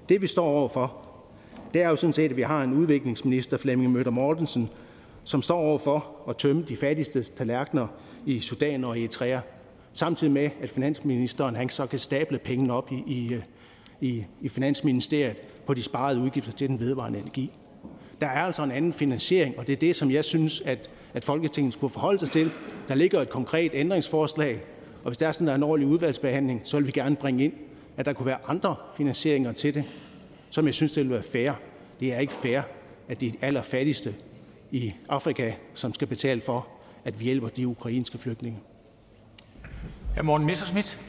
Det 0.10 0.22
vi 0.22 0.28
står 0.28 0.46
overfor, 0.46 1.13
det 1.74 1.82
er 1.82 1.90
jo 1.90 1.96
sådan 1.96 2.14
set, 2.14 2.30
at 2.30 2.38
vi 2.38 2.42
har 2.42 2.64
en 2.64 2.74
udviklingsminister, 2.74 3.58
Flemming 3.58 3.92
Møller 3.92 4.12
Mortensen, 4.12 4.70
som 5.24 5.42
står 5.42 5.58
overfor 5.58 6.06
at 6.30 6.38
tømme 6.38 6.64
de 6.68 6.76
fattigste 6.76 7.24
tallerkener 7.24 7.88
i 8.26 8.40
Sudan 8.40 8.84
og 8.84 9.00
Eritrea, 9.00 9.40
samtidig 9.94 10.34
med, 10.34 10.50
at 10.62 10.70
finansministeren 10.70 11.56
han 11.56 11.70
så 11.70 11.86
kan 11.86 12.00
stable 12.00 12.40
pengene 12.40 12.74
op 12.74 12.92
i, 12.92 12.96
i, 12.96 13.42
i, 14.02 14.26
i 14.42 14.50
Finansministeriet 14.50 15.42
på 15.68 15.74
de 15.74 15.84
sparede 15.84 16.20
udgifter 16.20 16.52
til 16.52 16.68
den 16.68 16.80
vedvarende 16.80 17.20
energi. 17.20 17.52
Der 18.22 18.28
er 18.28 18.42
altså 18.42 18.64
en 18.64 18.72
anden 18.72 18.94
finansiering, 18.94 19.60
og 19.60 19.68
det 19.68 19.74
er 19.74 19.78
det, 19.78 19.96
som 19.96 20.12
jeg 20.12 20.26
synes, 20.26 20.62
at, 20.62 20.90
at 21.14 21.24
Folketinget 21.24 21.74
skulle 21.74 21.94
forholde 21.94 22.20
sig 22.20 22.30
til. 22.30 22.52
Der 22.88 22.96
ligger 22.96 23.22
et 23.22 23.30
konkret 23.30 23.72
ændringsforslag, 23.74 24.62
og 25.04 25.10
hvis 25.10 25.18
der 25.18 25.28
er 25.28 25.32
sådan 25.32 25.48
der 25.48 25.54
er 25.54 25.58
en 25.58 25.64
ordentlig 25.64 25.88
udvalgsbehandling, 25.90 26.62
så 26.64 26.78
vil 26.78 26.88
vi 26.88 26.92
gerne 26.92 27.16
bringe 27.16 27.44
ind, 27.44 27.54
at 27.98 28.06
der 28.06 28.14
kunne 28.14 28.26
være 28.26 28.38
andre 28.48 28.76
finansieringer 28.98 29.52
til 29.52 29.76
det, 29.76 29.84
som 30.54 30.66
jeg 30.66 30.74
synes, 30.74 30.92
det 30.92 31.04
vil 31.04 31.12
være 31.12 31.24
fair. 31.24 31.52
Det 32.00 32.14
er 32.14 32.20
ikke 32.20 32.34
fair, 32.34 32.62
at 33.08 33.22
de 33.22 33.34
allerfattigste 33.42 34.16
i 34.72 34.94
Afrika, 35.10 35.52
som 35.74 35.94
skal 35.94 36.08
betale 36.08 36.42
for, 36.42 36.68
at 37.06 37.20
vi 37.20 37.26
hjælper 37.26 37.50
de 37.50 37.68
ukrainske 37.68 38.18
flygtninge. 38.18 38.60
Hr. 40.18 40.22
Morten 40.22 40.48
Messerschmidt. 40.48 41.00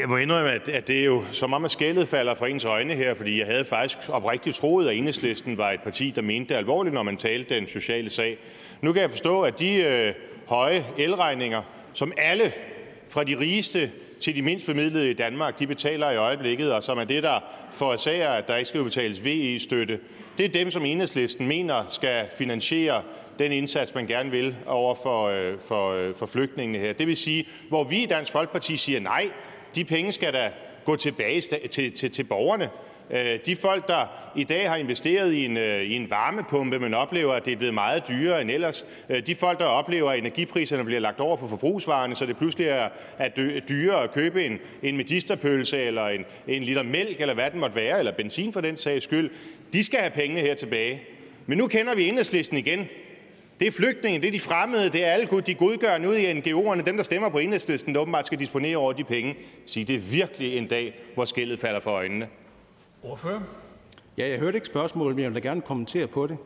Jeg 0.00 0.08
må 0.08 0.16
indrømme, 0.16 0.50
at 0.50 0.88
det 0.88 1.00
er 1.00 1.04
jo 1.04 1.24
som 1.32 1.52
om, 1.52 1.64
at 1.64 1.70
skældet 1.70 2.08
falder 2.08 2.34
fra 2.34 2.48
ens 2.48 2.64
øjne 2.64 2.94
her, 2.94 3.14
fordi 3.14 3.38
jeg 3.38 3.46
havde 3.46 3.64
faktisk 3.64 3.98
oprigtigt 4.08 4.56
troet, 4.56 4.88
at 4.88 4.96
Enhedslisten 4.96 5.58
var 5.58 5.70
et 5.70 5.80
parti, 5.80 6.10
der 6.10 6.22
mente 6.22 6.48
det 6.48 6.58
alvorligt, 6.58 6.94
når 6.94 7.02
man 7.02 7.16
talte 7.16 7.54
den 7.54 7.66
sociale 7.66 8.10
sag. 8.10 8.38
Nu 8.80 8.92
kan 8.92 9.02
jeg 9.02 9.10
forstå, 9.10 9.42
at 9.42 9.58
de 9.58 9.74
øh, 9.74 10.14
høje 10.46 10.84
elregninger, 10.98 11.62
som 11.92 12.12
alle 12.16 12.52
fra 13.08 13.24
de 13.24 13.38
rigeste 13.38 13.90
til 14.20 14.36
de 14.36 14.42
mindst 14.42 14.66
bemidlede 14.66 15.10
i 15.10 15.14
Danmark 15.14 15.58
de 15.58 15.66
betaler 15.66 16.10
i 16.10 16.16
øjeblikket, 16.16 16.72
og 16.72 16.82
som 16.82 16.98
er 16.98 17.04
det, 17.04 17.22
der 17.22 17.40
forårsager, 17.72 18.28
at 18.28 18.48
der 18.48 18.56
ikke 18.56 18.68
skal 18.68 18.80
udbetales 18.80 19.24
VE-støtte, 19.24 19.98
det 20.38 20.44
er 20.44 20.48
dem, 20.48 20.70
som 20.70 20.84
Enhedslisten 20.84 21.46
mener 21.46 21.84
skal 21.88 22.26
finansiere 22.38 23.02
den 23.38 23.52
indsats, 23.52 23.94
man 23.94 24.06
gerne 24.06 24.30
vil 24.30 24.56
over 24.66 24.94
for, 24.94 25.26
øh, 25.26 25.58
for, 25.68 25.92
øh, 25.92 26.14
for 26.14 26.26
flygtningene 26.26 26.78
her. 26.78 26.92
Det 26.92 27.06
vil 27.06 27.16
sige, 27.16 27.48
hvor 27.68 27.84
vi 27.84 28.02
i 28.02 28.06
Dansk 28.06 28.32
Folkeparti 28.32 28.76
siger 28.76 29.00
nej, 29.00 29.30
de 29.74 29.84
penge 29.84 30.12
skal 30.12 30.32
da 30.32 30.50
gå 30.84 30.96
tilbage 30.96 31.40
til, 31.70 31.92
til, 31.92 32.10
til 32.10 32.24
borgerne. 32.24 32.70
Øh, 33.10 33.38
de 33.46 33.56
folk, 33.56 33.88
der 33.88 34.06
i 34.36 34.44
dag 34.44 34.68
har 34.68 34.76
investeret 34.76 35.32
i 35.32 35.44
en, 35.44 35.56
øh, 35.56 35.82
i 35.82 35.94
en 35.94 36.10
varmepumpe, 36.10 36.78
men 36.78 36.94
oplever, 36.94 37.32
at 37.32 37.44
det 37.44 37.52
er 37.52 37.56
blevet 37.56 37.74
meget 37.74 38.08
dyrere 38.08 38.40
end 38.40 38.50
ellers. 38.50 38.86
Øh, 39.08 39.26
de 39.26 39.34
folk, 39.34 39.58
der 39.58 39.64
oplever, 39.64 40.10
at 40.10 40.18
energipriserne 40.18 40.84
bliver 40.84 41.00
lagt 41.00 41.20
over 41.20 41.36
på 41.36 41.46
forbrugsvarerne, 41.46 42.14
så 42.14 42.26
det 42.26 42.36
pludselig 42.36 42.66
er, 42.66 42.88
er 43.18 43.28
dyrere 43.68 44.02
at 44.02 44.12
købe 44.12 44.44
en, 44.44 44.58
en 44.82 44.96
medisterpølse 44.96 45.82
eller 45.82 46.06
en, 46.06 46.24
en 46.48 46.62
liter 46.62 46.82
mælk, 46.82 47.20
eller 47.20 47.34
hvad 47.34 47.50
den 47.50 47.60
måtte 47.60 47.76
være, 47.76 47.98
eller 47.98 48.12
benzin 48.12 48.52
for 48.52 48.60
den 48.60 48.76
sags 48.76 49.04
skyld, 49.04 49.30
de 49.72 49.84
skal 49.84 49.98
have 50.00 50.10
pengene 50.10 50.40
her 50.40 50.54
tilbage. 50.54 51.02
Men 51.46 51.58
nu 51.58 51.66
kender 51.66 51.94
vi 51.94 52.08
enhedslisten 52.08 52.58
igen. 52.58 52.88
Det 53.60 53.68
er 53.68 53.72
flygtninge, 53.72 54.20
det 54.20 54.28
er 54.28 54.32
de 54.32 54.40
fremmede, 54.40 54.90
det 54.90 55.04
er 55.04 55.10
alle 55.10 55.28
de 55.46 55.54
godgørende 55.54 56.08
ude 56.08 56.22
i 56.22 56.32
NGO'erne, 56.32 56.82
dem, 56.82 56.96
der 56.96 57.02
stemmer 57.02 57.28
på 57.28 57.38
enhedslisten, 57.38 57.94
der 57.94 58.00
åbenbart 58.00 58.26
skal 58.26 58.38
disponere 58.38 58.76
over 58.76 58.92
de 58.92 59.04
penge. 59.04 59.34
Sig 59.66 59.88
det 59.88 59.96
er 59.96 60.00
virkelig 60.00 60.56
en 60.56 60.66
dag, 60.66 60.94
hvor 61.14 61.24
skældet 61.24 61.58
falder 61.58 61.80
for 61.80 61.90
øjnene. 61.90 62.28
Ordfører? 63.10 63.40
Ja, 64.18 64.28
jeg 64.28 64.38
hørte 64.38 64.56
ikke 64.56 64.66
spørgsmålet, 64.66 65.16
men 65.16 65.22
jeg 65.22 65.34
vil 65.34 65.42
da 65.42 65.48
gerne 65.48 65.60
kommentere 65.60 66.06
på 66.06 66.26
det. 66.26 66.36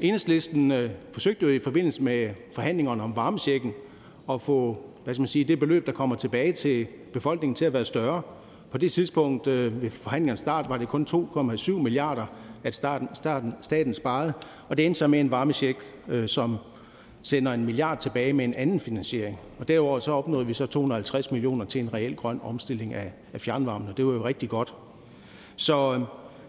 Enhedslisten 0.00 0.72
øh, 0.72 0.90
forsøgte 1.12 1.46
jo 1.46 1.52
i 1.52 1.58
forbindelse 1.58 2.02
med 2.02 2.30
forhandlingerne 2.54 3.02
om 3.02 3.16
varmesjekken 3.16 3.72
at 4.30 4.40
få 4.40 4.76
hvad 5.04 5.14
skal 5.14 5.20
man 5.20 5.28
sige, 5.28 5.44
det 5.44 5.58
beløb, 5.58 5.86
der 5.86 5.92
kommer 5.92 6.16
tilbage 6.16 6.52
til 6.52 6.86
befolkningen, 7.12 7.54
til 7.54 7.64
at 7.64 7.72
være 7.72 7.84
større. 7.84 8.22
På 8.70 8.78
det 8.78 8.92
tidspunkt 8.92 9.46
øh, 9.46 9.82
ved 9.82 9.90
forhandlingernes 9.90 10.40
start 10.40 10.68
var 10.68 10.76
det 10.76 10.88
kun 10.88 11.06
2,7 11.10 11.72
milliarder, 11.72 12.26
at 12.64 12.74
starten, 12.74 13.08
starten, 13.14 13.54
staten 13.62 13.94
sparede, 13.94 14.32
og 14.68 14.76
det 14.76 14.86
endte 14.86 14.98
så 14.98 15.06
med 15.06 15.20
en 15.20 15.30
varmesjek, 15.30 15.76
øh, 16.08 16.28
som 16.28 16.56
sender 17.22 17.52
en 17.52 17.64
milliard 17.64 17.98
tilbage 17.98 18.32
med 18.32 18.44
en 18.44 18.54
anden 18.54 18.80
finansiering. 18.80 19.38
Og 19.58 19.68
derudover 19.68 19.98
så 19.98 20.12
opnåede 20.12 20.46
vi 20.46 20.54
så 20.54 20.66
250 20.66 21.30
millioner 21.30 21.64
til 21.64 21.80
en 21.80 21.94
reel 21.94 22.16
grøn 22.16 22.40
omstilling 22.44 22.94
af, 22.94 23.12
af 23.32 23.40
fjernvarmen, 23.40 23.88
og 23.88 23.96
det 23.96 24.06
var 24.06 24.12
jo 24.12 24.24
rigtig 24.24 24.48
godt. 24.48 24.74
Så 25.58 25.94
øhm, 25.94 26.04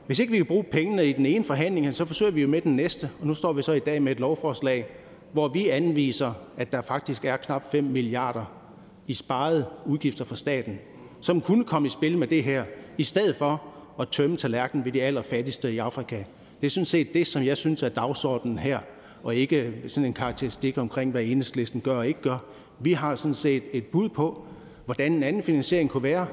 hvis 0.07 0.19
ikke 0.19 0.31
vi 0.31 0.37
kan 0.37 0.45
bruge 0.45 0.63
pengene 0.63 1.05
i 1.05 1.13
den 1.13 1.25
ene 1.25 1.43
forhandling, 1.43 1.93
så 1.93 2.05
forsøger 2.05 2.31
vi 2.31 2.41
jo 2.41 2.47
med 2.47 2.61
den 2.61 2.75
næste, 2.75 3.09
og 3.21 3.27
nu 3.27 3.33
står 3.33 3.53
vi 3.53 3.61
så 3.61 3.71
i 3.71 3.79
dag 3.79 4.01
med 4.01 4.11
et 4.11 4.19
lovforslag, 4.19 4.85
hvor 5.31 5.47
vi 5.47 5.69
anviser, 5.69 6.33
at 6.57 6.71
der 6.71 6.81
faktisk 6.81 7.25
er 7.25 7.37
knap 7.37 7.71
5 7.71 7.83
milliarder 7.83 8.45
i 9.07 9.13
sparede 9.13 9.65
udgifter 9.85 10.25
for 10.25 10.35
staten, 10.35 10.79
som 11.21 11.41
kunne 11.41 11.63
komme 11.63 11.85
i 11.85 11.89
spil 11.89 12.17
med 12.17 12.27
det 12.27 12.43
her, 12.43 12.63
i 12.97 13.03
stedet 13.03 13.35
for 13.35 13.63
at 13.99 14.07
tømme 14.07 14.37
tallerkenen 14.37 14.85
ved 14.85 14.91
de 14.91 15.01
allerfattigste 15.01 15.73
i 15.73 15.77
Afrika. 15.77 16.23
Det 16.61 16.67
er 16.67 16.71
sådan 16.71 16.85
set 16.85 17.13
det, 17.13 17.27
som 17.27 17.43
jeg 17.43 17.57
synes 17.57 17.83
er 17.83 17.89
dagsordenen 17.89 18.59
her, 18.59 18.79
og 19.23 19.35
ikke 19.35 19.73
sådan 19.87 20.05
en 20.05 20.13
karakteristik 20.13 20.77
omkring, 20.77 21.11
hvad 21.11 21.23
enhedslisten 21.23 21.81
gør 21.81 21.97
og 21.97 22.07
ikke 22.07 22.21
gør. 22.21 22.37
Vi 22.79 22.93
har 22.93 23.15
sådan 23.15 23.33
set 23.33 23.63
et 23.73 23.85
bud 23.85 24.09
på, 24.09 24.45
hvordan 24.85 25.13
en 25.13 25.23
anden 25.23 25.43
finansiering 25.43 25.89
kunne 25.89 26.03
være, 26.03 26.27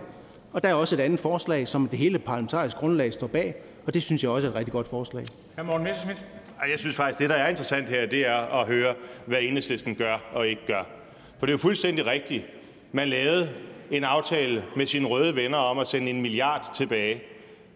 og 0.53 0.63
der 0.63 0.69
er 0.69 0.75
også 0.75 0.95
et 0.95 1.01
andet 1.01 1.21
forslag, 1.21 1.69
som 1.69 1.89
det 1.89 1.99
hele 1.99 2.19
parlamentariske 2.19 2.81
grundlag 2.81 3.13
står 3.13 3.27
bag, 3.27 3.55
og 3.87 3.95
det 3.95 4.03
synes 4.03 4.23
jeg 4.23 4.31
også 4.31 4.47
er 4.47 4.51
et 4.51 4.57
rigtig 4.57 4.73
godt 4.73 4.89
forslag. 4.89 5.27
Hr. 5.59 5.63
Morten 5.63 5.85
Messerschmidt. 5.85 6.27
Jeg 6.71 6.79
synes 6.79 6.97
faktisk, 6.97 7.19
det 7.19 7.31
der 7.31 7.35
er 7.37 7.49
interessant 7.49 7.89
her, 7.89 8.07
det 8.07 8.27
er 8.27 8.61
at 8.61 8.67
høre, 8.67 8.95
hvad 9.27 9.39
enhedslisten 9.43 9.95
gør 9.95 10.19
og 10.33 10.49
ikke 10.49 10.67
gør. 10.67 10.83
For 11.39 11.47
det 11.47 11.53
er 11.53 11.55
jo 11.55 11.59
fuldstændig 11.59 12.07
rigtigt. 12.07 12.45
Man 12.93 13.09
lavede 13.09 13.51
en 13.91 14.05
aftale 14.05 14.65
med 14.77 14.87
sine 14.87 15.09
røde 15.09 15.37
venner 15.37 15.59
om 15.59 15.79
at 15.79 15.87
sende 15.87 16.11
en 16.11 16.23
milliard 16.23 16.71
tilbage. 16.75 17.23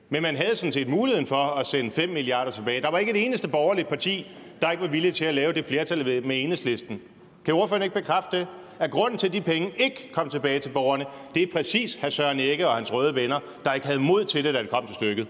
Men 0.09 0.23
man 0.23 0.37
havde 0.37 0.57
sådan 0.57 0.73
set 0.73 0.89
muligheden 0.89 1.27
for 1.27 1.37
at 1.37 1.67
sende 1.67 1.91
5 1.91 2.09
milliarder 2.09 2.51
tilbage. 2.51 2.83
Der 2.83 2.91
var 2.91 2.99
ikke 2.99 3.11
et 3.11 3.25
eneste 3.25 3.49
borgerligt 3.49 3.89
parti, 3.89 4.27
der 4.63 4.71
ikke 4.71 4.83
var 4.83 4.89
villig 4.89 5.15
til 5.15 5.25
at 5.25 5.35
lave 5.35 5.53
det 5.53 5.65
flertal 5.65 6.23
med 6.27 6.43
enhedslisten. 6.43 7.01
Kan 7.45 7.55
ordføreren 7.55 7.83
ikke 7.83 7.95
bekræfte 7.95 8.37
det? 8.39 8.47
At 8.81 8.91
grunden 8.91 9.19
til, 9.19 9.27
at 9.27 9.33
de 9.33 9.41
penge 9.41 9.73
ikke 9.77 10.11
kom 10.13 10.31
tilbage 10.31 10.61
til 10.61 10.71
borgerne, 10.71 11.05
det 11.35 11.43
er 11.43 11.47
præcis 11.53 11.95
hr. 11.95 12.09
Søren 12.09 12.41
Egge 12.41 12.69
og 12.69 12.75
hans 12.75 12.93
røde 12.93 13.15
venner, 13.15 13.41
der 13.65 13.73
ikke 13.73 13.87
havde 13.87 14.01
mod 14.01 14.25
til 14.25 14.45
det, 14.45 14.55
da 14.55 14.63
det 14.63 14.71
kom 14.71 14.87
til 14.87 14.95
stykket. 14.95 15.27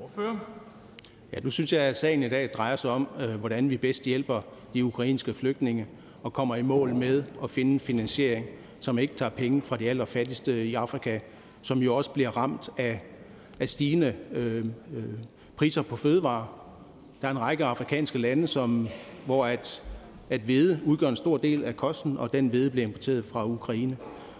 Ordfører? 0.00 0.36
Ja, 1.32 1.40
nu 1.40 1.50
synes 1.50 1.72
jeg, 1.72 1.82
at 1.82 1.96
sagen 1.96 2.22
i 2.22 2.28
dag 2.28 2.50
drejer 2.50 2.76
sig 2.76 2.90
om, 2.90 3.08
øh, 3.20 3.34
hvordan 3.34 3.70
vi 3.70 3.76
bedst 3.76 4.04
hjælper 4.04 4.40
de 4.74 4.84
ukrainske 4.84 5.34
flygtninge 5.34 5.86
og 6.22 6.32
kommer 6.32 6.56
i 6.56 6.62
mål 6.62 6.94
med 6.94 7.24
at 7.42 7.50
finde 7.50 7.80
finansiering, 7.80 8.46
som 8.80 8.98
ikke 8.98 9.14
tager 9.14 9.30
penge 9.30 9.62
fra 9.62 9.76
de 9.76 9.90
allerfattigste 9.90 10.66
i 10.66 10.74
Afrika, 10.74 11.18
som 11.62 11.78
jo 11.78 11.96
også 11.96 12.10
bliver 12.10 12.30
ramt 12.36 12.68
af, 12.78 13.00
af 13.60 13.68
stigende 13.68 14.14
øh, 14.32 14.64
øh, 14.94 15.04
priser 15.56 15.82
på 15.82 15.96
fødevarer. 15.96 16.58
Der 17.22 17.28
er 17.28 17.32
en 17.32 17.40
række 17.40 17.64
afrikanske 17.64 18.18
lande, 18.18 18.46
som, 18.46 18.88
hvor 19.26 19.46
at, 19.46 19.82
at 20.32 20.40
hvede 20.40 20.80
udgør 20.84 21.08
en 21.08 21.16
stor 21.16 21.36
del 21.36 21.64
af 21.64 21.76
kosten, 21.76 22.16
og 22.16 22.32
den 22.32 22.48
hvede 22.48 22.70
bliver 22.70 22.86
importeret 22.86 23.24
fra 23.24 23.46
Ukraine. 23.46 23.96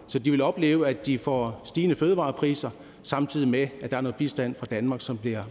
Så 0.07 0.19
de 0.19 0.31
vil 0.31 0.41
opleve, 0.41 0.89
at 0.89 1.07
de 1.07 1.19
får 1.19 1.63
stigende 1.65 1.97
fødevarepriser, 1.97 2.71
samtidig 3.03 3.49
med, 3.49 3.69
at 3.81 3.91
der 3.91 3.97
er 3.97 4.01
noget 4.01 4.17
bistand 4.17 4.55
fra 4.55 4.67
Danmark, 4.67 5.01
som 5.01 5.19
bliver 5.19 5.43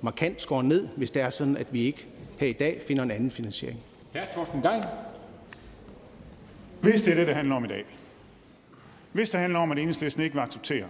markant 0.00 0.40
skåret 0.40 0.64
ned, 0.64 0.88
hvis 0.96 1.10
det 1.10 1.22
er 1.22 1.30
sådan, 1.30 1.56
at 1.56 1.72
vi 1.72 1.82
ikke 1.82 2.06
her 2.38 2.46
i 2.46 2.52
dag 2.52 2.80
finder 2.86 3.02
en 3.02 3.10
anden 3.10 3.30
finansiering. 3.30 3.80
Ja, 4.14 4.22
Torsten 4.34 4.62
Geil. 4.62 4.84
Hvis 6.80 7.02
det 7.02 7.10
er 7.10 7.16
det, 7.16 7.26
det 7.26 7.34
handler 7.34 7.54
om 7.56 7.64
i 7.64 7.68
dag, 7.68 7.84
hvis 9.12 9.30
det 9.30 9.40
handler 9.40 9.58
om, 9.58 9.72
at 9.72 9.78
enhedslisten 9.78 10.22
ikke 10.22 10.34
vil 10.34 10.42
acceptere, 10.42 10.86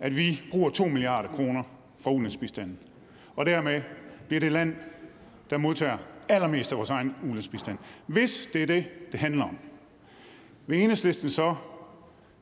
at 0.00 0.16
vi 0.16 0.42
bruger 0.50 0.70
2 0.70 0.84
milliarder 0.84 1.28
kroner 1.28 1.62
fra 1.98 2.10
ulandsbistanden, 2.10 2.78
og 3.36 3.46
dermed 3.46 3.82
bliver 4.28 4.40
det 4.40 4.52
land, 4.52 4.74
der 5.50 5.56
modtager 5.56 5.96
allermest 6.28 6.72
af 6.72 6.78
vores 6.78 6.90
egen 6.90 7.14
ulandsbistand. 7.24 7.78
Hvis 8.06 8.48
det 8.52 8.62
er 8.62 8.66
det, 8.66 8.84
det 9.12 9.20
handler 9.20 9.44
om, 9.44 9.58
vil 10.66 10.80
enhedslisten 10.80 11.30
så 11.30 11.54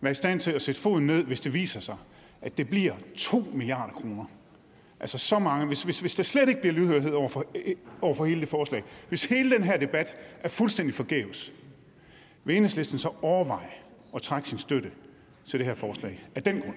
være 0.01 0.11
i 0.11 0.15
stand 0.15 0.41
til 0.41 0.51
at 0.51 0.63
sætte 0.63 0.81
foden 0.81 1.07
ned, 1.07 1.25
hvis 1.25 1.41
det 1.41 1.55
viser 1.55 1.81
sig, 1.81 1.97
at 2.43 2.57
det 2.57 2.69
bliver 2.69 2.95
2 3.17 3.45
milliarder 3.53 3.93
kroner. 3.93 4.25
Altså 5.01 5.19
så 5.19 5.39
mange, 5.39 5.67
hvis, 5.67 5.83
hvis, 5.83 6.01
hvis 6.01 6.15
der 6.15 6.23
slet 6.23 6.49
ikke 6.49 6.61
bliver 6.61 6.75
lydhørhed 6.75 7.13
over 7.13 7.29
for, 7.29 7.45
over 8.03 8.15
for 8.15 8.25
hele 8.25 8.41
det 8.41 8.49
forslag, 8.49 8.85
hvis 9.09 9.25
hele 9.25 9.51
den 9.51 9.63
her 9.63 9.77
debat 9.77 10.15
er 10.41 10.49
fuldstændig 10.49 10.95
forgæves, 10.95 11.53
vil 12.45 12.57
enhedslisten 12.57 12.99
så 12.99 13.11
overveje 13.23 13.71
at 14.15 14.23
trække 14.23 14.49
sin 14.49 14.59
støtte 14.59 14.91
til 15.47 15.59
det 15.59 15.67
her 15.67 15.75
forslag 15.75 16.25
af 16.35 16.43
den 16.43 16.61
grund? 16.61 16.77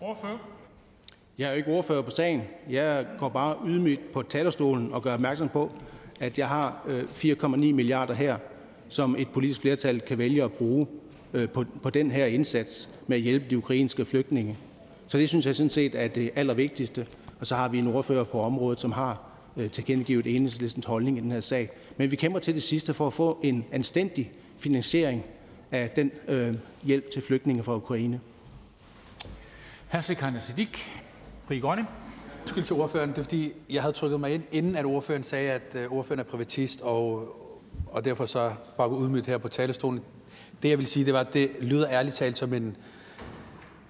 Ordfører. 0.00 0.38
Jeg 1.38 1.46
er 1.46 1.50
jo 1.50 1.56
ikke 1.56 1.70
ordfører 1.70 2.02
på 2.02 2.10
sagen. 2.10 2.42
Jeg 2.68 3.06
går 3.18 3.28
bare 3.28 3.56
ydmygt 3.66 4.12
på 4.12 4.22
talerstolen 4.22 4.92
og 4.92 5.02
gør 5.02 5.14
opmærksom 5.14 5.48
på, 5.48 5.72
at 6.20 6.38
jeg 6.38 6.48
har 6.48 6.84
øh, 6.86 7.02
4,9 7.02 7.46
milliarder 7.46 8.14
her, 8.14 8.36
som 8.88 9.16
et 9.18 9.28
politisk 9.28 9.60
flertal 9.60 10.00
kan 10.00 10.18
vælge 10.18 10.44
at 10.44 10.52
bruge 10.52 10.86
øh, 11.32 11.48
på, 11.48 11.64
på 11.82 11.90
den 11.90 12.10
her 12.10 12.26
indsats 12.26 12.90
med 13.06 13.16
at 13.16 13.22
hjælpe 13.22 13.46
de 13.50 13.58
ukrainske 13.58 14.04
flygtninge. 14.04 14.58
Så 15.06 15.18
det 15.18 15.28
synes 15.28 15.46
jeg 15.46 15.56
sådan 15.56 15.70
set 15.70 15.94
er 15.94 16.08
det 16.08 16.30
allervigtigste. 16.36 17.06
Og 17.40 17.46
så 17.46 17.56
har 17.56 17.68
vi 17.68 17.78
en 17.78 17.86
ordfører 17.86 18.24
på 18.24 18.40
området, 18.40 18.80
som 18.80 18.92
har 18.92 19.22
øh, 19.56 19.70
tilkendegivet 19.70 20.26
enhedslistens 20.26 20.86
holdning 20.86 21.18
i 21.18 21.20
den 21.20 21.32
her 21.32 21.40
sag. 21.40 21.70
Men 21.96 22.10
vi 22.10 22.16
kæmper 22.16 22.38
til 22.38 22.54
det 22.54 22.62
sidste 22.62 22.94
for 22.94 23.06
at 23.06 23.12
få 23.12 23.38
en 23.42 23.64
anstændig 23.72 24.32
finansiering 24.56 25.24
af 25.70 25.90
den 25.90 26.10
øh, 26.28 26.54
hjælp 26.82 27.10
til 27.10 27.22
flygtninge 27.22 27.62
fra 27.62 27.76
Ukraine. 27.76 28.20
Hr. 29.88 30.00
Sikandar 30.00 30.40
Siddiq, 30.40 30.78
Fri 31.46 31.58
Grønne. 31.58 31.86
Undskyld 32.44 32.64
til 32.64 32.76
ordføreren, 32.76 33.10
det 33.10 33.18
er 33.18 33.22
fordi, 33.22 33.52
jeg 33.70 33.82
havde 33.82 33.94
trykket 33.94 34.20
mig 34.20 34.34
ind, 34.34 34.42
inden 34.52 34.76
at 34.76 34.84
ordføreren 34.84 35.22
sagde, 35.22 35.50
at 35.50 35.76
øh, 35.76 35.92
ordføreren 35.92 36.20
er 36.20 36.30
privatist, 36.30 36.80
og, 36.80 37.28
og 37.86 38.04
derfor 38.04 38.26
så 38.26 38.52
bare 38.76 38.88
gå 38.88 39.16
her 39.26 39.38
på 39.38 39.48
talerstolen. 39.48 40.00
Det 40.62 40.68
jeg 40.68 40.78
vil 40.78 40.86
sige, 40.86 41.06
det 41.06 41.14
var, 41.14 41.20
at 41.20 41.34
det 41.34 41.50
lyder 41.60 41.88
ærligt 41.90 42.14
talt 42.14 42.38
som 42.38 42.54
en, 42.54 42.76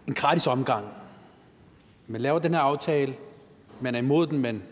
en 0.06 0.14
gratis 0.14 0.46
omgang. 0.46 0.86
Man 2.06 2.20
laver 2.20 2.38
den 2.38 2.54
her 2.54 2.60
aftale, 2.60 3.14
man 3.80 3.94
er 3.94 3.98
imod 3.98 4.26
den, 4.26 4.38
men 4.38 4.62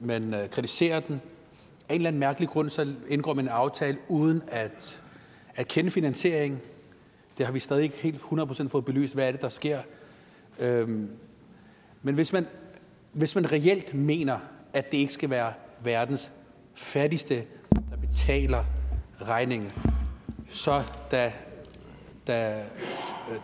man 0.00 0.34
øh, 0.34 0.48
kritiserer 0.50 1.00
den. 1.00 1.20
Af 1.88 1.94
en 1.94 2.00
eller 2.00 2.08
anden 2.08 2.20
mærkelig 2.20 2.48
grund, 2.48 2.70
så 2.70 2.94
indgår 3.08 3.34
man 3.34 3.44
en 3.44 3.50
aftale 3.50 3.98
uden 4.08 4.42
at, 4.48 5.00
at 5.54 5.68
kende 5.68 5.90
finansiering. 5.90 6.60
Det 7.38 7.46
har 7.46 7.52
vi 7.52 7.60
stadig 7.60 7.82
ikke 7.82 7.96
helt 7.96 8.20
100% 8.32 8.68
fået 8.68 8.84
belyst, 8.84 9.14
hvad 9.14 9.28
er 9.28 9.32
det, 9.32 9.40
der 9.40 9.48
sker. 9.48 9.78
Øhm, 10.58 11.10
men 12.02 12.14
hvis 12.14 12.32
man, 12.32 12.46
hvis 13.12 13.34
man 13.34 13.52
reelt 13.52 13.94
mener, 13.94 14.38
at 14.72 14.92
det 14.92 14.98
ikke 14.98 15.12
skal 15.12 15.30
være 15.30 15.52
verdens 15.82 16.32
fattigste, 16.74 17.44
der 17.90 17.96
betaler 18.00 18.64
regningen, 19.22 19.72
så 20.48 20.82
da, 21.10 21.32
da, 22.26 22.64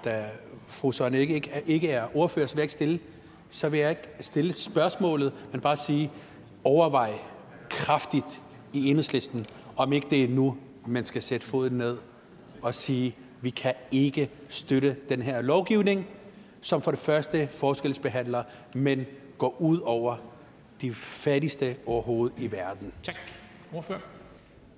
da 0.04 0.24
fru 0.68 0.92
Søren 0.92 1.14
ikke, 1.14 1.34
ikke, 1.34 1.62
ikke 1.66 1.90
er 1.90 2.16
ordfører, 2.16 2.46
så 2.46 2.54
vil 2.54 2.60
jeg 2.60 2.64
ikke 2.64 2.72
stille 2.72 3.00
så 3.54 3.68
vil 3.68 3.80
jeg 3.80 3.90
ikke 3.90 4.08
stille 4.20 4.52
spørgsmålet, 4.52 5.32
men 5.52 5.60
bare 5.60 5.76
sige, 5.76 6.10
overvej 6.64 7.12
kraftigt 7.70 8.42
i 8.72 8.90
enhedslisten, 8.90 9.46
om 9.76 9.92
ikke 9.92 10.06
det 10.10 10.24
er 10.24 10.28
nu, 10.28 10.56
man 10.86 11.04
skal 11.04 11.22
sætte 11.22 11.46
foden 11.46 11.78
ned 11.78 11.96
og 12.62 12.74
sige, 12.74 13.16
vi 13.40 13.50
kan 13.50 13.74
ikke 13.90 14.30
støtte 14.48 14.96
den 15.08 15.22
her 15.22 15.42
lovgivning, 15.42 16.06
som 16.60 16.82
for 16.82 16.90
det 16.90 17.00
første 17.00 17.48
forskelsbehandler, 17.52 18.42
men 18.74 19.06
går 19.38 19.56
ud 19.60 19.80
over 19.80 20.16
de 20.80 20.94
fattigste 20.94 21.76
overhovedet 21.86 22.38
i 22.38 22.52
verden. 22.52 22.92
Tak. 23.02 23.16
Hvorfor? 23.70 23.94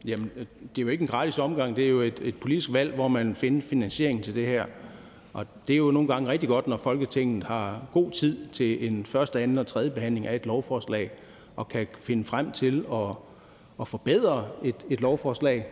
Jamen, 0.04 0.30
det 0.76 0.78
er 0.78 0.82
jo 0.82 0.88
ikke 0.88 1.02
en 1.02 1.08
gratis 1.08 1.38
omgang. 1.38 1.76
Det 1.76 1.84
er 1.84 1.88
jo 1.88 2.00
et, 2.00 2.20
et 2.22 2.36
politisk 2.36 2.72
valg, 2.72 2.94
hvor 2.94 3.08
man 3.08 3.34
finder 3.34 3.60
finansiering 3.60 4.24
til 4.24 4.34
det 4.34 4.46
her. 4.46 4.64
Og 5.32 5.46
det 5.68 5.74
er 5.74 5.78
jo 5.78 5.90
nogle 5.90 6.08
gange 6.08 6.28
rigtig 6.28 6.48
godt, 6.48 6.66
når 6.66 6.76
Folketinget 6.76 7.44
har 7.44 7.82
god 7.92 8.10
tid 8.10 8.46
til 8.46 8.86
en 8.86 9.06
første, 9.06 9.40
anden 9.40 9.58
og 9.58 9.66
tredje 9.66 9.90
behandling 9.90 10.26
af 10.26 10.36
et 10.36 10.46
lovforslag 10.46 11.10
og 11.56 11.68
kan 11.68 11.86
finde 12.00 12.24
frem 12.24 12.52
til 12.52 12.84
at, 12.92 13.16
at 13.80 13.88
forbedre 13.88 14.48
et, 14.64 14.86
et 14.90 15.00
lovforslag. 15.00 15.66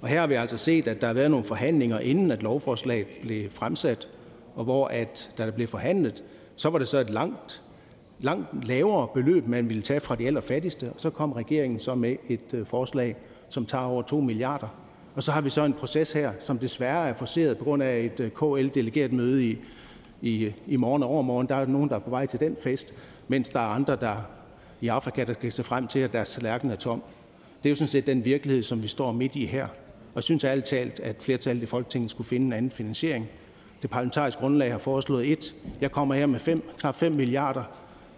Og 0.00 0.08
her 0.08 0.20
har 0.20 0.26
vi 0.26 0.34
altså 0.34 0.56
set, 0.56 0.88
at 0.88 1.00
der 1.00 1.06
har 1.06 1.14
været 1.14 1.30
nogle 1.30 1.44
forhandlinger, 1.44 1.98
inden 1.98 2.30
at 2.30 2.42
lovforslaget 2.42 3.06
blev 3.22 3.50
fremsat, 3.50 4.08
og 4.54 4.64
hvor 4.64 4.86
at, 4.86 5.30
da 5.38 5.46
der 5.46 5.52
blev 5.52 5.68
forhandlet, 5.68 6.24
så 6.56 6.70
var 6.70 6.78
det 6.78 6.88
så 6.88 6.98
et 6.98 7.10
langt, 7.10 7.62
langt 8.20 8.64
lavere 8.64 9.08
beløb, 9.14 9.46
man 9.46 9.68
ville 9.68 9.82
tage 9.82 10.00
fra 10.00 10.14
de 10.14 10.26
allerfattigste, 10.26 10.92
og 10.92 11.00
så 11.00 11.10
kom 11.10 11.32
regeringen 11.32 11.80
så 11.80 11.94
med 11.94 12.16
et 12.28 12.54
øh, 12.54 12.66
forslag, 12.66 13.16
som 13.48 13.66
tager 13.66 13.84
over 13.84 14.02
2 14.02 14.20
milliarder 14.20 14.68
og 15.18 15.24
så 15.24 15.32
har 15.32 15.40
vi 15.40 15.50
så 15.50 15.64
en 15.64 15.72
proces 15.72 16.12
her, 16.12 16.32
som 16.40 16.58
desværre 16.58 17.08
er 17.08 17.14
forceret 17.14 17.58
på 17.58 17.64
grund 17.64 17.82
af 17.82 17.98
et 17.98 18.20
øh, 18.20 18.30
KL-delegeret 18.30 19.12
møde 19.12 19.46
i, 19.46 19.58
i, 20.22 20.52
i 20.66 20.76
morgen 20.76 21.02
og 21.02 21.08
overmorgen. 21.08 21.48
Der 21.48 21.54
er 21.54 21.66
nogen, 21.66 21.88
der 21.88 21.94
er 21.94 22.00
på 22.00 22.10
vej 22.10 22.26
til 22.26 22.40
den 22.40 22.56
fest, 22.64 22.94
mens 23.28 23.50
der 23.50 23.60
er 23.60 23.64
andre 23.64 23.96
der 23.96 24.16
i 24.80 24.88
Afrika, 24.88 25.24
der 25.24 25.32
skal 25.32 25.52
se 25.52 25.64
frem 25.64 25.86
til, 25.86 25.98
at 25.98 26.12
deres 26.12 26.30
tallerken 26.30 26.70
er 26.70 26.76
tom. 26.76 27.02
Det 27.62 27.68
er 27.68 27.70
jo 27.70 27.76
sådan 27.76 27.88
set 27.88 28.06
den 28.06 28.24
virkelighed, 28.24 28.62
som 28.62 28.82
vi 28.82 28.88
står 28.88 29.12
midt 29.12 29.36
i 29.36 29.46
her. 29.46 29.64
Og 29.64 30.14
jeg 30.14 30.22
synes 30.22 30.44
ærligt 30.44 30.66
talt, 30.66 31.00
at 31.00 31.16
flertallet 31.20 31.62
i 31.62 31.66
Folketinget 31.66 32.10
skulle 32.10 32.28
finde 32.28 32.46
en 32.46 32.52
anden 32.52 32.70
finansiering. 32.70 33.26
Det 33.82 33.90
parlamentariske 33.90 34.40
grundlag 34.40 34.72
har 34.72 34.78
foreslået 34.78 35.32
et. 35.32 35.54
Jeg 35.80 35.92
kommer 35.92 36.14
her 36.14 36.26
med 36.26 36.40
fem, 36.40 36.62
knap 36.78 36.94
5 36.94 37.12
milliarder. 37.12 37.62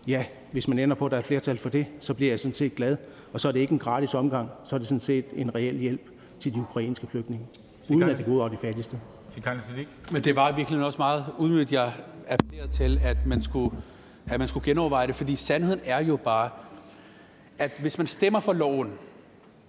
Ja, 0.07 0.25
hvis 0.53 0.69
man 0.69 0.79
ender 0.79 0.97
på, 0.97 1.05
at 1.07 1.11
der 1.11 1.19
er 1.19 1.23
flertal 1.23 1.59
for 1.59 1.69
det, 1.69 1.87
så 2.01 2.15
bliver 2.15 2.33
jeg 2.33 2.41
sådan 2.41 2.55
set 2.55 2.75
glad. 2.75 2.97
Og 3.33 3.41
så 3.41 3.49
er 3.49 3.53
det 3.53 3.61
ikke 3.61 3.73
en 3.73 3.79
gratis 3.79 4.15
omgang, 4.15 4.49
så 4.65 4.77
er 4.77 4.79
det 4.79 4.89
sådan 4.89 5.01
set 5.01 5.25
en 5.37 5.55
reel 5.55 5.79
hjælp 5.79 6.01
til 6.41 6.55
de 6.55 6.61
ukrainske 6.61 7.07
flygtninge, 7.07 7.47
uden 7.89 8.03
at 8.03 8.19
det 8.19 8.27
går 8.27 8.33
ud 8.33 8.39
over 8.39 8.49
de 8.49 8.57
fattigste. 8.57 9.01
Men 10.13 10.25
det 10.25 10.37
var 10.37 10.53
virkelig 10.57 10.85
også 10.85 10.99
meget 10.99 11.25
udmygget, 11.39 11.73
jeg 11.73 11.93
appellerede 12.29 12.73
til, 12.73 13.01
at 13.05 13.17
man 13.27 13.43
skulle, 13.43 13.77
at 14.27 14.39
man 14.39 14.49
skulle 14.49 14.65
genoverveje 14.65 15.07
det, 15.07 15.15
fordi 15.15 15.37
sandheden 15.37 15.81
er 15.85 16.03
jo 16.03 16.17
bare, 16.17 16.51
at 17.59 17.73
hvis 17.81 17.99
man 17.99 18.07
stemmer 18.07 18.41
for 18.41 18.53
loven, 18.53 18.93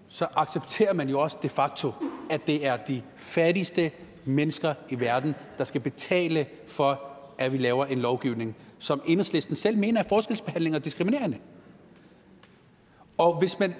så 0.08 0.28
accepterer 0.36 0.94
man 0.94 1.10
jo 1.10 1.20
også 1.20 1.38
de 1.44 1.50
facto, 1.50 1.94
at 2.30 2.48
det 2.48 2.68
er 2.68 2.78
de 2.78 3.02
fattigste 3.16 3.92
mennesker 4.26 4.74
i 4.90 5.00
verden, 5.00 5.36
der 5.58 5.64
skal 5.64 5.82
betale 5.82 6.46
for, 6.68 7.02
at 7.46 7.54
vi 7.54 7.58
laver 7.58 7.86
en 7.86 8.00
lovgivning, 8.00 8.56
som 8.80 9.02
enhedslisten 9.06 9.56
selv 9.56 9.78
mener 9.78 10.00
er 10.00 10.08
forskelsbehandling 10.10 10.76
og 10.76 10.86
diskriminerende. 10.86 11.38
Og 13.18 13.40
hvis 13.40 13.60
man 13.60 13.74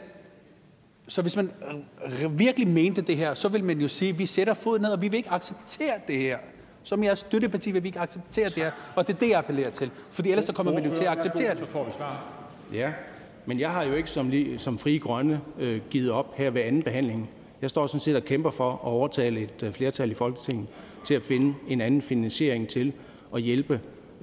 så 1.08 1.22
hvis 1.22 1.36
man 1.36 1.52
virkelig 2.30 2.68
mente 2.68 3.02
det 3.02 3.18
her, 3.18 3.34
så 3.34 3.48
vil 3.48 3.64
man 3.64 3.80
jo 3.80 3.88
sige, 3.88 4.10
at 4.10 4.20
vi 4.20 4.26
sætter 4.26 4.54
fod 4.54 4.80
ned, 4.80 4.90
og 4.90 5.02
vi 5.02 5.08
vil 5.08 5.18
ikke 5.18 5.32
acceptere 5.32 5.94
det 6.08 6.18
her. 6.18 6.38
Som 6.84 7.04
jeres 7.04 7.20
støtteparti 7.20 7.72
vil 7.72 7.84
vi 7.84 7.88
ikke 7.88 8.00
acceptere 8.00 8.46
det 8.46 8.56
her. 8.56 8.72
Og 8.96 9.08
det 9.08 9.16
er 9.16 9.20
det, 9.20 9.30
jeg 9.30 9.38
appellerer 9.38 9.70
til. 9.70 9.92
Fordi 10.12 10.30
ellers 10.30 10.46
så 10.46 10.54
kommer 10.54 10.74
man 10.74 10.86
jo 10.86 10.96
til 10.96 11.04
at 11.04 11.12
acceptere 11.12 11.50
det. 11.50 11.60
Så 11.60 11.66
får 11.66 11.84
vi 11.84 11.92
svar. 11.98 12.26
Ja, 12.74 12.94
men 13.46 13.60
jeg 13.60 13.72
har 13.72 13.84
jo 13.84 13.94
ikke 13.94 14.10
som, 14.10 14.32
som 14.58 14.78
fri 14.78 14.98
grønne 14.98 15.42
øh, 15.60 15.82
givet 15.90 16.12
op 16.12 16.34
her 16.36 16.50
ved 16.50 16.62
anden 16.62 16.84
behandling. 16.84 17.30
Jeg 17.62 17.70
står 17.70 17.88
sådan 17.88 18.00
set 18.00 18.16
og 18.16 18.24
kæmper 18.24 18.50
for 18.50 18.72
at 18.72 18.80
overtale 18.82 19.42
et 19.42 19.64
øh, 19.64 19.74
flertal 19.74 20.12
i 20.12 20.14
Folketinget 20.14 20.68
til 21.06 21.14
at 21.14 21.24
finde 21.24 21.54
en 21.68 21.82
anden 21.82 22.02
finansiering 22.02 22.68
til 22.68 22.94
at 23.36 23.42
hjælpe 23.42 23.80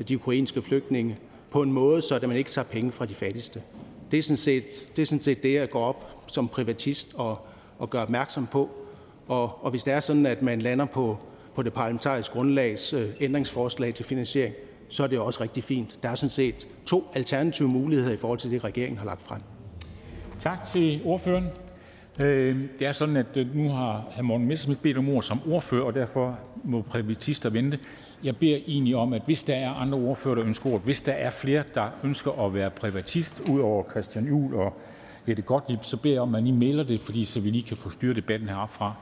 de 0.09 0.17
ukrainske 0.17 0.63
flygtninge 0.63 1.17
på 1.51 1.63
en 1.63 1.73
måde, 1.73 2.03
så 2.03 2.21
man 2.23 2.37
ikke 2.37 2.51
tager 2.51 2.67
penge 2.67 2.93
fra 2.93 3.07
de 3.07 3.15
fattigste. 3.15 3.63
Det 4.11 4.19
er 4.19 4.23
sådan 4.23 4.37
set 4.37 4.97
det, 4.97 5.03
er 5.03 5.07
sådan 5.07 5.23
set 5.23 5.43
det 5.43 5.55
jeg 5.55 5.71
går 5.71 5.85
op 5.85 6.25
som 6.27 6.49
privatist 6.49 7.15
og, 7.15 7.47
og 7.79 7.91
gør 7.91 8.03
opmærksom 8.03 8.47
på. 8.47 8.71
Og, 9.27 9.65
og 9.65 9.71
hvis 9.71 9.85
det 9.85 9.93
er 9.93 10.01
sådan, 10.01 10.27
at 10.27 10.43
man 10.43 10.63
lander 10.63 10.85
på, 10.85 11.19
på 11.55 11.63
det 11.63 11.73
parlamentariske 11.73 12.33
grundlags 12.33 12.93
øh, 12.93 13.09
ændringsforslag 13.21 13.95
til 13.95 14.05
finansiering, 14.05 14.55
så 14.89 15.03
er 15.03 15.07
det 15.07 15.19
også 15.19 15.43
rigtig 15.43 15.65
fint. 15.65 15.99
Der 16.03 16.09
er 16.09 16.15
sådan 16.15 16.31
set 16.31 16.69
to 16.87 17.11
alternative 17.15 17.69
muligheder 17.69 18.13
i 18.13 18.17
forhold 18.17 18.39
til 18.39 18.51
det, 18.51 18.65
regeringen 18.65 18.99
har 18.99 19.05
lagt 19.05 19.23
frem. 19.23 19.41
Tak 20.41 20.65
til 20.65 21.01
ordføreren. 21.05 21.47
Øh, 22.21 22.57
det 22.79 22.87
er 22.87 22.93
sådan, 22.93 23.17
at 23.17 23.37
øh, 23.37 23.57
nu 23.57 23.69
har 23.69 24.05
hr. 24.17 24.23
Morten 24.23 24.47
Messerschmidt 24.47 24.83
bedt 24.83 24.99
om 24.99 25.09
ord 25.09 25.23
som 25.23 25.41
ordfører, 25.53 25.85
og 25.85 25.95
derfor 25.95 26.39
må 26.65 26.83
privatister 26.83 27.51
vente. 27.51 27.79
Jeg 28.25 28.37
beder 28.37 28.57
egentlig 28.67 28.97
om, 28.97 29.13
at 29.13 29.23
hvis 29.25 29.43
der 29.43 29.55
er 29.55 29.71
andre 29.71 29.99
ordfører, 29.99 30.35
der 30.35 30.45
ønsker 30.45 30.67
ord, 30.71 30.85
hvis 30.85 31.03
der 31.03 31.13
er 31.13 31.31
flere, 31.31 31.65
der 31.75 31.91
ønsker 32.05 32.47
at 32.47 32.55
være 32.55 32.71
privatist, 32.71 33.43
ud 33.49 33.61
over 33.61 33.91
Christian 33.91 34.25
Juhl 34.27 34.55
og 34.55 34.81
Jette 35.29 35.43
Gottlieb, 35.43 35.79
så 35.83 35.97
beder 35.97 36.15
jeg 36.15 36.23
om, 36.23 36.35
at 36.35 36.47
I 36.47 36.51
mailer 36.51 36.85
det, 36.85 37.01
fordi 37.01 37.25
så 37.25 37.41
vi 37.41 37.51
lige 37.51 37.63
kan 37.63 37.77
få 37.77 37.91
styret 37.91 38.17
debatten 38.17 38.49
heroppe 38.49 38.75
fra. 38.75 38.95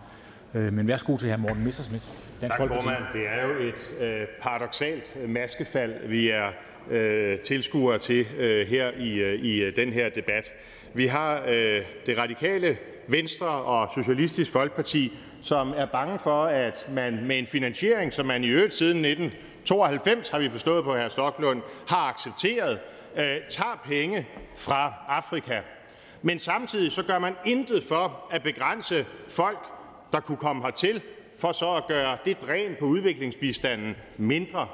Øh, 0.55 0.73
men 0.73 0.89
værsgo 0.89 1.17
til 1.17 1.33
hr. 1.33 1.37
Morten 1.37 1.65
Messerschmidt. 1.65 2.11
Tak, 2.41 2.57
formand. 2.57 3.03
Det 3.13 3.23
er 3.29 3.49
jo 3.49 3.69
et 3.69 3.95
øh, 4.01 4.27
paradoxalt 4.41 5.17
maskefald, 5.29 6.09
vi 6.09 6.29
er 6.29 6.49
øh, 6.91 7.39
tilskuere 7.39 7.99
til 7.99 8.27
øh, 8.39 8.67
her 8.67 8.91
i, 8.99 9.19
øh, 9.19 9.35
i 9.35 9.63
øh, 9.63 9.77
den 9.77 9.93
her 9.93 10.09
debat. 10.09 10.53
Vi 10.95 11.07
har 11.07 11.45
øh, 11.49 11.83
det 12.07 12.19
radikale 12.19 12.77
Venstre 13.09 13.47
og 13.47 13.91
Socialistisk 13.95 14.53
Folkeparti, 14.53 15.13
som 15.47 15.75
er 15.77 15.87
bange 15.87 16.19
for, 16.19 16.43
at 16.43 16.89
man 16.91 17.25
med 17.25 17.39
en 17.39 17.47
finansiering, 17.47 18.13
som 18.13 18.27
man 18.27 18.45
i 18.45 18.47
øvrigt 18.47 18.75
siden 18.75 19.05
1992, 19.05 20.29
har 20.29 20.39
vi 20.39 20.51
forstået 20.51 20.85
på 20.85 20.95
hr. 20.97 21.09
Stoklund, 21.09 21.63
har 21.89 22.09
accepteret, 22.09 22.79
øh, 23.17 23.37
tager 23.51 23.83
penge 23.85 24.27
fra 24.57 24.93
Afrika. 25.09 25.61
Men 26.23 26.39
samtidig 26.39 26.93
så 26.93 27.03
gør 27.03 27.19
man 27.19 27.35
intet 27.45 27.85
for 27.85 28.27
at 28.31 28.43
begrænse 28.43 29.07
folk, 29.29 29.59
der 30.13 30.21
kunne 30.21 30.39
komme 30.39 30.63
hertil, 30.63 31.03
for 31.39 31.53
så 31.53 31.75
at 31.75 31.87
gøre 31.87 32.19
det 32.25 32.43
dræn 32.43 32.77
på 32.79 32.85
udviklingsbistanden 32.85 33.97
mindre. 34.19 34.69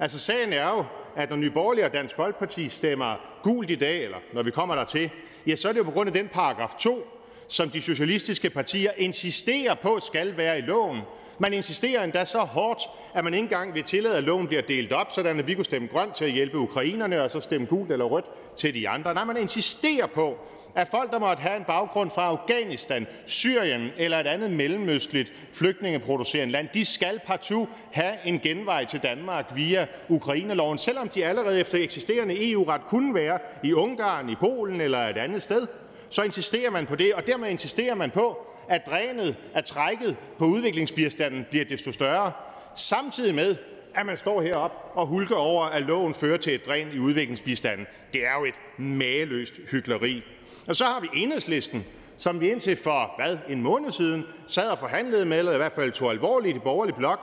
Altså 0.00 0.18
sagen 0.18 0.52
er 0.52 0.68
jo, 0.68 0.84
at 1.16 1.30
når 1.30 1.36
Nye 1.36 1.50
Borgerlige 1.50 1.84
og 1.84 1.92
Dansk 1.92 2.16
Folkeparti 2.16 2.68
stemmer 2.68 3.16
gult 3.42 3.70
i 3.70 3.74
dag, 3.74 4.04
eller 4.04 4.18
når 4.32 4.42
vi 4.42 4.50
kommer 4.50 4.74
dertil, 4.74 5.10
ja, 5.46 5.56
så 5.56 5.68
er 5.68 5.72
det 5.72 5.78
jo 5.78 5.84
på 5.84 5.90
grund 5.90 6.08
af 6.08 6.14
den 6.14 6.28
paragraf 6.28 6.74
2, 6.78 7.21
som 7.52 7.70
de 7.70 7.80
socialistiske 7.80 8.50
partier 8.50 8.90
insisterer 8.96 9.74
på 9.74 10.00
skal 10.00 10.36
være 10.36 10.58
i 10.58 10.60
loven. 10.60 11.00
Man 11.38 11.52
insisterer 11.52 12.04
endda 12.04 12.24
så 12.24 12.38
hårdt, 12.38 12.80
at 13.14 13.24
man 13.24 13.34
ikke 13.34 13.42
engang 13.42 13.74
vil 13.74 13.82
tillade, 13.82 14.16
at 14.16 14.24
loven 14.24 14.46
bliver 14.46 14.62
delt 14.62 14.92
op, 14.92 15.12
sådan 15.12 15.38
at 15.38 15.46
vi 15.46 15.54
kunne 15.54 15.64
stemme 15.64 15.88
grønt 15.88 16.14
til 16.14 16.24
at 16.24 16.32
hjælpe 16.32 16.58
ukrainerne, 16.58 17.22
og 17.22 17.30
så 17.30 17.40
stemme 17.40 17.66
gult 17.66 17.90
eller 17.90 18.04
rødt 18.04 18.24
til 18.56 18.74
de 18.74 18.88
andre. 18.88 19.14
Nej, 19.14 19.24
man 19.24 19.36
insisterer 19.36 20.06
på, 20.06 20.38
at 20.74 20.88
folk, 20.88 21.10
der 21.10 21.18
måtte 21.18 21.40
have 21.40 21.56
en 21.56 21.64
baggrund 21.64 22.10
fra 22.10 22.26
Afghanistan, 22.26 23.06
Syrien 23.26 23.88
eller 23.96 24.18
et 24.18 24.26
andet 24.26 24.50
mellemøstligt 24.50 25.32
flygtningeproducerende 25.52 26.52
land, 26.52 26.68
de 26.74 26.84
skal 26.84 27.20
partout 27.26 27.68
have 27.92 28.14
en 28.24 28.40
genvej 28.40 28.84
til 28.84 29.00
Danmark 29.02 29.52
via 29.54 29.86
Ukraineloven, 30.08 30.78
selvom 30.78 31.08
de 31.08 31.24
allerede 31.24 31.60
efter 31.60 31.78
eksisterende 31.78 32.50
EU-ret 32.50 32.82
kunne 32.88 33.14
være 33.14 33.38
i 33.64 33.72
Ungarn, 33.72 34.28
i 34.28 34.34
Polen 34.34 34.80
eller 34.80 34.98
et 34.98 35.16
andet 35.16 35.42
sted. 35.42 35.66
Så 36.12 36.22
insisterer 36.22 36.70
man 36.70 36.86
på 36.86 36.96
det, 36.96 37.14
og 37.14 37.26
dermed 37.26 37.50
insisterer 37.50 37.94
man 37.94 38.10
på, 38.10 38.46
at 38.68 38.86
drænet 38.86 39.36
af 39.54 39.64
trækket 39.64 40.16
på 40.38 40.44
udviklingsbistanden 40.44 41.46
bliver 41.50 41.64
desto 41.64 41.92
større, 41.92 42.32
samtidig 42.76 43.34
med, 43.34 43.56
at 43.94 44.06
man 44.06 44.16
står 44.16 44.42
herop 44.42 44.92
og 44.94 45.06
hulker 45.06 45.36
over, 45.36 45.64
at 45.64 45.82
loven 45.82 46.14
fører 46.14 46.36
til 46.36 46.54
et 46.54 46.66
dræn 46.66 46.88
i 46.94 46.98
udviklingsbistanden. 46.98 47.86
Det 48.12 48.26
er 48.26 48.38
jo 48.38 48.44
et 48.44 48.54
mageløst 48.78 49.60
hykleri. 49.70 50.22
Og 50.68 50.76
så 50.76 50.84
har 50.84 51.00
vi 51.00 51.08
enhedslisten, 51.14 51.84
som 52.16 52.40
vi 52.40 52.50
indtil 52.50 52.76
for 52.76 53.12
hvad, 53.18 53.38
en 53.48 53.62
måned 53.62 53.90
siden 53.90 54.24
sad 54.46 54.70
og 54.70 54.78
forhandlede 54.78 55.24
med, 55.24 55.38
eller 55.38 55.52
i 55.52 55.56
hvert 55.56 55.72
fald 55.72 55.92
tog 55.92 56.10
alvorligt 56.10 56.56
i 56.56 56.60
borgerlig 56.60 56.94
blok, 56.94 57.20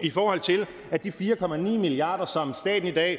i 0.00 0.10
forhold 0.10 0.40
til, 0.40 0.66
at 0.90 1.04
de 1.04 1.08
4,9 1.08 1.56
milliarder, 1.56 2.24
som 2.24 2.54
staten 2.54 2.88
i 2.88 2.92
dag 2.92 3.18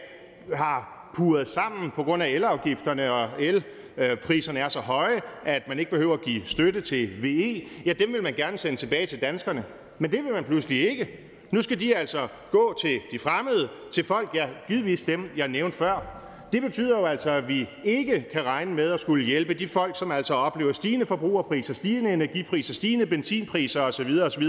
har 0.54 1.12
puret 1.16 1.48
sammen 1.48 1.92
på 1.92 2.04
grund 2.04 2.24
af 2.24 2.30
elafgifterne 2.30 3.12
og 3.12 3.30
el, 3.40 3.64
Øh, 3.98 4.18
priserne 4.18 4.60
er 4.60 4.70
så 4.70 4.80
høje, 4.80 5.22
at 5.46 5.68
man 5.68 5.80
ikke 5.80 5.92
behøver 5.92 6.14
at 6.14 6.22
give 6.22 6.42
støtte 6.46 6.82
til 6.82 7.24
VE, 7.24 7.62
ja, 7.86 7.94
dem 7.94 8.14
vil 8.14 8.24
man 8.24 8.34
gerne 8.34 8.58
sende 8.58 8.78
tilbage 8.78 9.06
til 9.06 9.22
danskerne. 9.22 9.64
Men 10.00 10.12
det 10.12 10.24
vil 10.24 10.34
man 10.34 10.44
pludselig 10.44 10.90
ikke. 10.90 11.10
Nu 11.52 11.62
skal 11.62 11.80
de 11.80 11.96
altså 11.96 12.28
gå 12.52 12.78
til 12.82 13.00
de 13.12 13.20
fremmede, 13.20 13.70
til 13.92 14.04
folk, 14.04 14.30
ja, 14.34 14.48
givetvis 14.68 15.04
dem, 15.04 15.30
jeg 15.38 15.48
nævnte 15.48 15.78
før, 15.78 16.22
det 16.54 16.62
betyder 16.62 17.00
jo 17.00 17.06
altså, 17.06 17.32
at 17.32 17.48
vi 17.48 17.70
ikke 17.84 18.26
kan 18.32 18.46
regne 18.46 18.74
med 18.74 18.92
at 18.92 19.00
skulle 19.00 19.26
hjælpe 19.26 19.54
de 19.54 19.68
folk, 19.68 20.00
som 20.00 20.12
altså 20.12 20.34
oplever 20.34 20.72
stigende 20.72 21.06
forbrugerpriser, 21.06 21.74
stigende 21.74 22.14
energipriser, 22.14 22.74
stigende 22.74 23.06
benzinpriser 23.06 23.82
osv. 23.82 24.20
osv. 24.24 24.44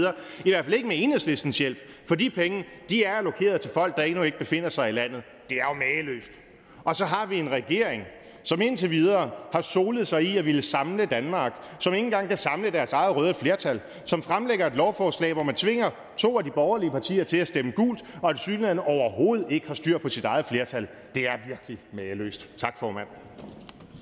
I 0.45 0.49
hvert 0.49 0.65
fald 0.65 0.75
ikke 0.75 0.87
med 0.87 1.03
enhedslistens 1.03 1.57
hjælp, 1.57 1.77
for 2.05 2.15
de 2.15 2.29
penge 2.29 2.65
de 2.89 3.03
er 3.03 3.13
allokeret 3.13 3.61
til 3.61 3.71
folk, 3.73 3.97
der 3.97 4.03
endnu 4.03 4.23
ikke 4.23 4.37
befinder 4.37 4.69
sig 4.69 4.89
i 4.89 4.91
landet. 4.91 5.23
Det 5.49 5.57
er 5.57 5.65
jo 5.65 5.73
mageløst. 5.73 6.39
Og 6.83 6.95
så 6.95 7.05
har 7.05 7.25
vi 7.25 7.39
en 7.39 7.51
regering, 7.51 8.03
som 8.43 8.61
indtil 8.61 8.91
videre 8.91 9.29
har 9.51 9.61
solet 9.61 10.07
sig 10.07 10.23
i 10.23 10.37
at 10.37 10.45
ville 10.45 10.61
samle 10.61 11.05
Danmark, 11.05 11.53
som 11.79 11.93
ikke 11.93 12.05
engang 12.05 12.27
kan 12.27 12.37
samle 12.37 12.71
deres 12.71 12.93
eget 12.93 13.15
røde 13.15 13.33
flertal, 13.33 13.81
som 14.05 14.23
fremlægger 14.23 14.67
et 14.67 14.75
lovforslag, 14.75 15.33
hvor 15.33 15.43
man 15.43 15.55
tvinger 15.55 15.89
to 16.17 16.37
af 16.37 16.43
de 16.43 16.51
borgerlige 16.51 16.91
partier 16.91 17.23
til 17.23 17.37
at 17.37 17.47
stemme 17.47 17.71
gult, 17.71 18.03
og 18.21 18.29
at 18.29 18.39
synligheden 18.39 18.79
overhovedet 18.79 19.45
ikke 19.49 19.67
har 19.67 19.73
styr 19.73 19.97
på 19.97 20.09
sit 20.09 20.25
eget 20.25 20.45
flertal. 20.45 20.87
Det 21.15 21.27
er 21.27 21.33
virkelig 21.47 21.77
mageløst. 21.91 22.47
Tak, 22.57 22.77
formand. 22.77 23.07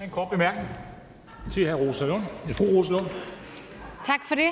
En 0.04 0.10
kort 0.10 0.30
bemærkning 0.30 0.68
til 1.52 1.72
hr. 1.72 1.76
Rosa 1.76 2.06
Lund. 2.06 2.24
Fru 2.54 2.66
Rosa 2.78 2.92
Lund. 2.92 3.06
Tak 4.06 4.26
for 4.26 4.36
det. 4.36 4.50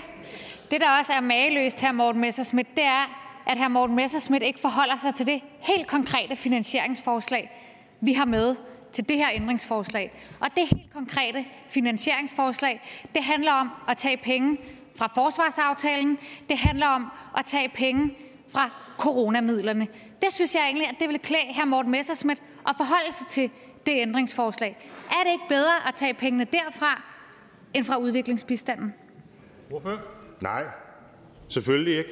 Det, 0.72 0.82
der 0.82 0.88
også 1.00 1.14
er 1.14 1.22
mageløst 1.22 1.82
her, 1.82 1.92
Morten 1.92 2.22
Messersmith, 2.22 2.70
det 2.76 2.84
er, 2.84 3.30
at 3.48 3.58
hr. 3.58 3.68
Morten 3.68 3.96
Messersmith 3.96 4.46
ikke 4.46 4.60
forholder 4.60 4.98
sig 4.98 5.16
til 5.16 5.26
det 5.26 5.42
helt 5.60 5.88
konkrete 5.88 6.36
finansieringsforslag, 6.36 7.52
vi 8.02 8.14
har 8.14 8.26
med 8.26 8.56
til 8.94 9.10
det 9.10 9.18
her 9.18 9.30
ændringsforslag. 9.34 10.12
Og 10.40 10.48
det 10.56 10.68
helt 10.68 10.94
konkrete 10.94 11.46
finansieringsforslag 11.70 12.82
det 13.16 13.24
handler 13.24 13.52
om 13.52 13.70
at 13.90 13.98
tage 13.98 14.18
penge 14.18 14.58
fra 14.96 15.12
forsvarsaftalen. 15.16 16.18
Det 16.50 16.58
handler 16.58 16.88
om 16.88 17.12
at 17.38 17.46
tage 17.46 17.70
penge 17.70 18.18
fra 18.52 18.70
coronamidlerne. 18.98 19.88
Det 20.22 20.34
synes 20.34 20.56
jeg 20.56 20.64
egentlig, 20.64 20.88
at 20.88 20.96
det 21.00 21.08
ville 21.08 21.20
klæde 21.20 21.54
hr. 21.56 21.66
Morten 21.66 21.92
Messersmith 21.92 22.42
at 22.68 22.76
forholde 22.78 23.14
sig 23.14 23.28
til 23.28 23.52
det 23.86 23.94
ændringsforslag. 23.96 24.78
Er 25.12 25.24
det 25.24 25.32
ikke 25.32 25.48
bedre 25.50 25.88
at 25.88 25.96
tage 25.96 26.14
pengene 26.14 26.46
derfra 26.52 27.02
end 27.74 27.86
fra 27.86 27.98
udviklingsbistanden? 27.98 28.94
Hvorfor? 29.70 30.02
Nej, 30.42 30.64
selvfølgelig 31.50 31.98
ikke. 31.98 32.10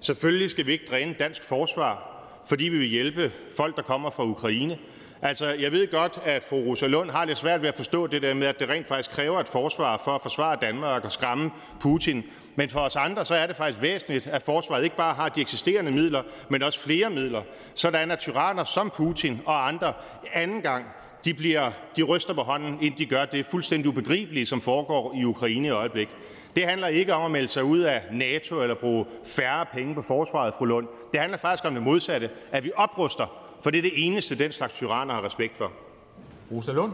Selvfølgelig 0.00 0.50
skal 0.50 0.66
vi 0.66 0.72
ikke 0.72 0.84
dræne 0.90 1.14
dansk 1.18 1.42
forsvar, 1.44 2.10
fordi 2.46 2.64
vi 2.64 2.78
vil 2.78 2.88
hjælpe 2.88 3.32
folk, 3.56 3.76
der 3.76 3.82
kommer 3.82 4.10
fra 4.10 4.24
Ukraine. 4.24 4.78
Altså, 5.24 5.46
jeg 5.46 5.72
ved 5.72 5.90
godt, 5.90 6.18
at 6.24 6.44
fru 6.44 6.56
Rosa 6.56 6.86
Lund 6.86 7.10
har 7.10 7.24
lidt 7.24 7.38
svært 7.38 7.62
ved 7.62 7.68
at 7.68 7.74
forstå 7.74 8.06
det 8.06 8.22
der 8.22 8.34
med, 8.34 8.46
at 8.46 8.60
det 8.60 8.68
rent 8.68 8.86
faktisk 8.86 9.10
kræver 9.10 9.40
et 9.40 9.48
forsvar 9.48 10.00
for 10.04 10.10
at 10.10 10.22
forsvare 10.22 10.58
Danmark 10.60 11.04
og 11.04 11.12
skræmme 11.12 11.50
Putin. 11.80 12.24
Men 12.56 12.70
for 12.70 12.80
os 12.80 12.96
andre 12.96 13.24
så 13.24 13.34
er 13.34 13.46
det 13.46 13.56
faktisk 13.56 13.82
væsentligt, 13.82 14.26
at 14.26 14.42
forsvaret 14.42 14.84
ikke 14.84 14.96
bare 14.96 15.14
har 15.14 15.28
de 15.28 15.40
eksisterende 15.40 15.92
midler, 15.92 16.22
men 16.48 16.62
også 16.62 16.80
flere 16.80 17.10
midler, 17.10 17.42
sådan 17.74 18.10
at 18.10 18.18
tyranner 18.18 18.64
som 18.64 18.90
Putin 18.96 19.40
og 19.46 19.68
andre 19.68 19.92
anden 20.32 20.62
gang 20.62 20.84
de, 21.24 21.34
bliver, 21.34 21.70
de 21.96 22.02
ryster 22.02 22.34
på 22.34 22.42
hånden, 22.42 22.78
inden 22.82 22.98
de 22.98 23.06
gør 23.06 23.24
det 23.24 23.46
fuldstændig 23.46 23.88
ubegribelige, 23.88 24.46
som 24.46 24.60
foregår 24.60 25.14
i 25.20 25.24
Ukraine 25.24 25.68
i 25.68 25.70
øjeblik. 25.70 26.08
Det 26.56 26.64
handler 26.64 26.88
ikke 26.88 27.14
om 27.14 27.24
at 27.24 27.30
melde 27.30 27.48
sig 27.48 27.64
ud 27.64 27.80
af 27.80 28.02
NATO 28.12 28.62
eller 28.62 28.74
bruge 28.74 29.06
færre 29.24 29.66
penge 29.66 29.94
på 29.94 30.02
forsvaret, 30.02 30.54
fru 30.54 30.64
Lund. 30.64 30.88
Det 31.12 31.20
handler 31.20 31.38
faktisk 31.38 31.64
om 31.64 31.74
det 31.74 31.82
modsatte, 31.82 32.30
at 32.52 32.64
vi 32.64 32.70
opruster 32.76 33.43
for 33.64 33.70
det 33.70 33.78
er 33.78 33.82
det 33.82 34.06
eneste, 34.06 34.38
den 34.38 34.52
slags 34.52 34.74
tyranner 34.74 35.14
har 35.14 35.24
respekt 35.24 35.56
for. 35.56 35.72
Rosa 36.52 36.72
Lund. 36.72 36.92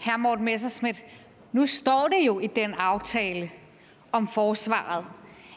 Hr. 0.00 0.16
Morten 0.16 0.44
Messerschmidt, 0.44 1.04
nu 1.52 1.66
står 1.66 2.08
det 2.08 2.26
jo 2.26 2.40
i 2.40 2.46
den 2.46 2.74
aftale 2.74 3.50
om 4.12 4.28
forsvaret, 4.28 5.04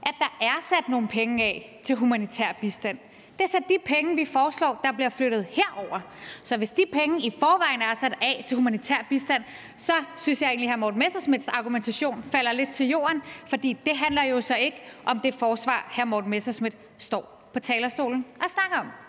at 0.03 0.13
der 0.19 0.37
er 0.41 0.61
sat 0.61 0.89
nogle 0.89 1.07
penge 1.07 1.43
af 1.43 1.79
til 1.83 1.95
humanitær 1.95 2.53
bistand. 2.61 2.97
Det 3.37 3.43
er 3.43 3.47
så 3.47 3.59
de 3.69 3.77
penge, 3.85 4.15
vi 4.15 4.25
foreslår, 4.25 4.79
der 4.83 4.91
bliver 4.91 5.09
flyttet 5.09 5.47
herover. 5.49 5.99
Så 6.43 6.57
hvis 6.57 6.71
de 6.71 6.83
penge 6.93 7.21
i 7.21 7.31
forvejen 7.39 7.81
er 7.81 7.93
sat 7.93 8.13
af 8.21 8.43
til 8.47 8.55
humanitær 8.55 9.05
bistand, 9.09 9.43
så 9.77 9.93
synes 10.15 10.41
jeg 10.41 10.47
egentlig, 10.49 10.69
at 10.69 10.75
hr. 10.75 10.79
Morten 10.79 10.99
Messersmiths 10.99 11.47
argumentation 11.47 12.23
falder 12.31 12.51
lidt 12.51 12.69
til 12.69 12.87
jorden, 12.87 13.21
fordi 13.49 13.77
det 13.85 13.97
handler 13.97 14.23
jo 14.23 14.41
så 14.41 14.55
ikke 14.55 14.77
om 15.05 15.19
det 15.19 15.33
forsvar, 15.33 15.91
hr. 15.91 16.05
Morten 16.05 16.29
Messerschmidt 16.29 16.77
står 16.97 17.49
på 17.53 17.59
talerstolen 17.59 18.25
og 18.43 18.49
snakker 18.49 18.77
om. 18.77 19.06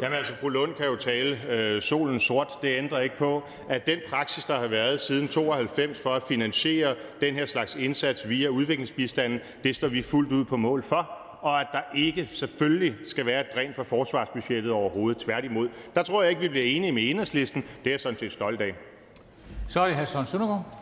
Jamen 0.00 0.18
altså, 0.18 0.32
fru 0.40 0.48
Lund 0.48 0.74
kan 0.74 0.86
jo 0.86 0.96
tale 0.96 1.38
øh, 1.48 1.82
solen 1.82 2.20
sort. 2.20 2.48
Det 2.62 2.78
ændrer 2.78 3.00
ikke 3.00 3.16
på, 3.16 3.42
at 3.68 3.86
den 3.86 3.98
praksis, 4.08 4.44
der 4.44 4.60
har 4.60 4.66
været 4.66 5.00
siden 5.00 5.28
92 5.28 6.00
for 6.00 6.10
at 6.10 6.22
finansiere 6.22 6.94
den 7.20 7.34
her 7.34 7.46
slags 7.46 7.74
indsats 7.74 8.28
via 8.28 8.48
udviklingsbistanden, 8.48 9.40
det 9.64 9.76
står 9.76 9.88
vi 9.88 10.02
fuldt 10.02 10.32
ud 10.32 10.44
på 10.44 10.56
mål 10.56 10.82
for 10.82 11.20
og 11.40 11.60
at 11.60 11.66
der 11.72 11.80
ikke 11.94 12.28
selvfølgelig 12.32 12.94
skal 13.04 13.26
være 13.26 13.40
et 13.40 13.46
dræn 13.54 13.72
for 13.74 13.84
forsvarsbudgettet 13.84 14.72
overhovedet. 14.72 15.22
Tværtimod. 15.22 15.68
Der 15.94 16.02
tror 16.02 16.22
jeg 16.22 16.30
ikke, 16.30 16.42
vi 16.42 16.48
bliver 16.48 16.66
enige 16.66 16.92
med 16.92 17.10
enhedslisten. 17.10 17.62
Det 17.84 17.90
er 17.90 17.90
jeg 17.90 18.00
sådan 18.00 18.18
set 18.18 18.32
stolt 18.32 18.60
af. 18.60 18.74
Så 19.68 19.80
er 19.80 19.86
det 19.86 19.96
hr. 19.96 20.04
Søren 20.04 20.26
Søndergaard. 20.26 20.78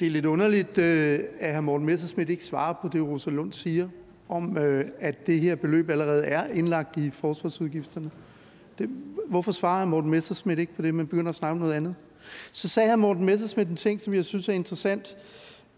Det 0.00 0.06
er 0.06 0.10
lidt 0.10 0.24
underligt, 0.24 0.78
øh, 0.78 1.18
at 1.40 1.56
hr. 1.56 1.60
Morten 1.60 1.86
Messersmith 1.86 2.30
ikke 2.30 2.44
svarer 2.44 2.74
på 2.82 2.88
det, 2.88 3.02
Rosa 3.02 3.30
Lund 3.30 3.52
siger 3.52 3.88
om, 4.28 4.58
øh, 4.58 4.84
at 4.98 5.26
det 5.26 5.40
her 5.40 5.54
beløb 5.54 5.90
allerede 5.90 6.24
er 6.24 6.46
indlagt 6.46 6.96
i 6.96 7.10
forsvarsudgifterne. 7.10 8.10
Det, 8.78 8.90
hvorfor 9.28 9.52
svarer 9.52 9.86
Morten 9.86 10.10
Messersmith 10.10 10.60
ikke 10.60 10.74
på 10.74 10.82
det, 10.82 10.94
men 10.94 11.06
begynder 11.06 11.28
at 11.28 11.34
snakke 11.34 11.52
om 11.52 11.58
noget 11.58 11.72
andet? 11.74 11.94
Så 12.52 12.68
sagde 12.68 12.88
her 12.88 12.96
Morten 12.96 13.24
Messerschmidt 13.24 13.68
en 13.68 13.76
ting, 13.76 14.00
som 14.00 14.14
jeg 14.14 14.24
synes 14.24 14.48
er 14.48 14.52
interessant. 14.52 15.16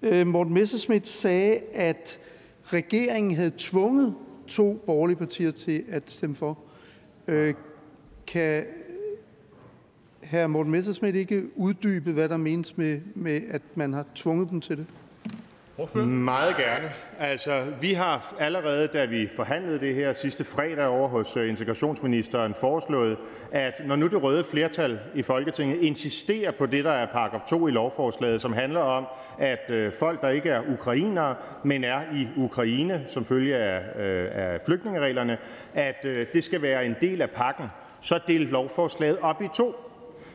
Øh, 0.03 0.27
Morten 0.27 0.55
Messerschmidt 0.55 1.09
sagde, 1.09 1.61
at 1.75 2.21
regeringen 2.65 3.37
havde 3.37 3.53
tvunget 3.59 4.15
to 4.47 4.83
borgerlige 4.87 5.17
partier 5.17 5.51
til 5.51 5.85
at 5.89 6.03
stemme 6.07 6.37
for. 6.37 6.59
Øh, 7.29 7.55
kan 8.27 8.65
hr. 10.23 10.47
Morten 10.47 10.73
Messerschmidt 10.73 11.17
ikke 11.17 11.43
uddybe, 11.57 12.13
hvad 12.13 12.29
der 12.29 12.37
menes 12.37 12.77
med, 12.77 13.01
med, 13.15 13.41
at 13.51 13.63
man 13.75 13.93
har 13.93 14.05
tvunget 14.15 14.51
dem 14.51 14.61
til 14.61 14.77
det? 14.77 14.87
Hvorfor? 15.77 16.05
Meget 16.05 16.57
gerne. 16.57 16.91
Altså, 17.21 17.65
vi 17.81 17.93
har 17.93 18.35
allerede, 18.39 18.87
da 18.87 19.05
vi 19.05 19.29
forhandlede 19.37 19.81
det 19.81 19.95
her 19.95 20.13
sidste 20.13 20.45
fredag 20.45 20.87
over 20.87 21.09
hos 21.09 21.37
øh, 21.37 21.49
integrationsministeren, 21.49 22.55
foreslået, 22.55 23.17
at 23.53 23.81
når 23.87 23.97
nu 23.97 24.07
det 24.07 24.23
røde 24.23 24.45
flertal 24.51 24.99
i 25.15 25.23
Folketinget 25.23 25.83
insisterer 25.83 26.51
på 26.51 26.67
det, 26.67 26.85
der 26.85 26.93
er 26.93 27.07
paragraf 27.07 27.41
2 27.49 27.69
i 27.69 27.71
lovforslaget, 27.71 28.41
som 28.41 28.53
handler 28.53 28.81
om, 28.81 29.07
at 29.39 29.71
øh, 29.71 29.93
folk, 29.93 30.23
der 30.23 30.29
ikke 30.29 30.51
er 30.51 30.63
ukrainere, 30.73 31.35
men 31.65 31.85
er 31.85 32.01
i 32.15 32.29
Ukraine 32.37 33.05
som 33.07 33.25
følge 33.25 33.57
af, 33.57 34.03
øh, 34.03 34.29
af 34.33 34.61
flygtningereglerne, 34.67 35.39
at 35.75 36.03
det 36.03 36.45
skal 36.45 36.63
være 36.63 36.87
en 36.87 36.97
del 37.01 37.23
af 37.23 37.31
pakken, 37.31 37.67
så 38.01 38.21
del 38.27 38.41
lovforslaget 38.41 39.19
op 39.23 39.43
i 39.43 39.49
to. 39.55 39.88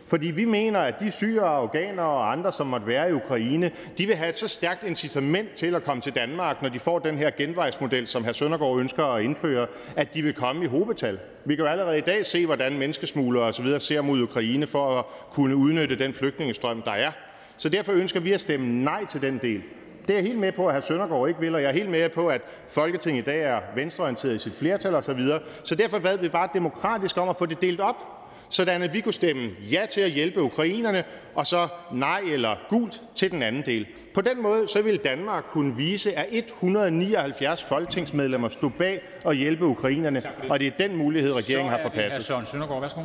Fordi 0.07 0.31
vi 0.31 0.45
mener, 0.45 0.79
at 0.79 0.99
de 0.99 1.11
syre, 1.11 1.41
afghanere 1.41 2.05
og 2.05 2.31
andre, 2.31 2.51
som 2.51 2.67
måtte 2.67 2.87
være 2.87 3.09
i 3.09 3.13
Ukraine, 3.13 3.71
de 3.97 4.05
vil 4.05 4.15
have 4.15 4.29
et 4.29 4.37
så 4.37 4.47
stærkt 4.47 4.83
incitament 4.83 5.51
til 5.51 5.75
at 5.75 5.83
komme 5.83 6.01
til 6.01 6.15
Danmark, 6.15 6.61
når 6.61 6.69
de 6.69 6.79
får 6.79 6.99
den 6.99 7.17
her 7.17 7.29
genvejsmodel, 7.37 8.07
som 8.07 8.23
hr. 8.23 8.31
Søndergaard 8.31 8.79
ønsker 8.79 9.05
at 9.05 9.23
indføre, 9.23 9.67
at 9.95 10.13
de 10.13 10.21
vil 10.21 10.33
komme 10.33 10.63
i 10.65 10.67
hobetal. 10.67 11.19
Vi 11.45 11.55
kan 11.55 11.65
jo 11.65 11.71
allerede 11.71 11.97
i 11.97 12.01
dag 12.01 12.25
se, 12.25 12.45
hvordan 12.45 12.77
menneskesmuglere 12.77 13.43
osv. 13.43 13.79
ser 13.79 14.01
mod 14.01 14.21
Ukraine 14.21 14.67
for 14.67 14.99
at 14.99 15.05
kunne 15.31 15.55
udnytte 15.55 15.95
den 15.95 16.13
flygtningestrøm, 16.13 16.81
der 16.81 16.91
er. 16.91 17.11
Så 17.57 17.69
derfor 17.69 17.91
ønsker 17.91 18.19
vi 18.19 18.31
at 18.31 18.41
stemme 18.41 18.83
nej 18.83 19.05
til 19.05 19.21
den 19.21 19.37
del. 19.37 19.63
Det 20.07 20.09
er 20.09 20.13
jeg 20.17 20.23
helt 20.23 20.39
med 20.39 20.51
på, 20.51 20.67
at 20.67 20.75
hr. 20.75 20.79
Søndergaard 20.79 21.27
ikke 21.27 21.39
vil, 21.39 21.55
og 21.55 21.61
jeg 21.61 21.69
er 21.69 21.73
helt 21.73 21.89
med 21.89 22.09
på, 22.09 22.27
at 22.27 22.41
Folketinget 22.69 23.21
i 23.21 23.25
dag 23.25 23.41
er 23.41 23.59
venstreorienteret 23.75 24.35
i 24.35 24.37
sit 24.37 24.55
flertal 24.55 24.95
osv. 24.95 25.19
Så, 25.27 25.39
så 25.63 25.75
derfor 25.75 25.99
bad 25.99 26.17
vi 26.17 26.29
bare 26.29 26.49
demokratisk 26.53 27.17
om 27.17 27.29
at 27.29 27.37
få 27.37 27.45
det 27.45 27.61
delt 27.61 27.79
op 27.79 28.22
sådan 28.53 28.83
at 28.83 28.93
vi 28.93 29.01
kunne 29.01 29.13
stemme 29.13 29.49
ja 29.71 29.85
til 29.89 30.01
at 30.01 30.11
hjælpe 30.11 30.41
ukrainerne 30.41 31.03
og 31.35 31.47
så 31.47 31.67
nej 31.91 32.19
eller 32.19 32.55
gult 32.69 33.01
til 33.15 33.31
den 33.31 33.43
anden 33.43 33.63
del. 33.65 33.87
På 34.13 34.21
den 34.21 34.41
måde 34.41 34.67
så 34.67 34.81
ville 34.81 34.99
Danmark 35.03 35.43
kunne 35.49 35.75
vise, 35.75 36.13
at 36.13 36.27
179 36.31 37.63
folketingsmedlemmer 37.63 38.47
stod 38.47 38.69
bag 38.69 39.01
at 39.25 39.35
hjælpe 39.37 39.65
ukrainerne, 39.65 40.21
og 40.49 40.59
det 40.59 40.67
er 40.67 40.71
den 40.87 40.97
mulighed, 40.97 41.33
regeringen 41.33 41.71
har 41.71 41.79
forpasset. 41.81 42.23
Søren 42.23 42.45
Søndergaard, 42.45 42.81
værsgo. 42.81 43.01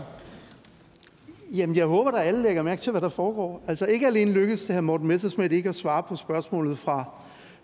Jamen, 1.56 1.76
jeg 1.76 1.86
håber, 1.86 2.10
at 2.10 2.26
alle 2.26 2.42
lægger 2.42 2.62
mærke 2.62 2.80
til, 2.80 2.90
hvad 2.90 3.00
der 3.00 3.08
foregår. 3.08 3.62
Altså, 3.68 3.86
ikke 3.86 4.06
alene 4.06 4.32
lykkedes 4.32 4.64
det 4.64 4.74
her 4.74 4.80
Morten 4.80 5.08
Messersmith 5.08 5.54
ikke 5.54 5.68
at 5.68 5.74
svare 5.74 6.02
på 6.02 6.16
spørgsmålet 6.16 6.78
fra, 6.78 7.04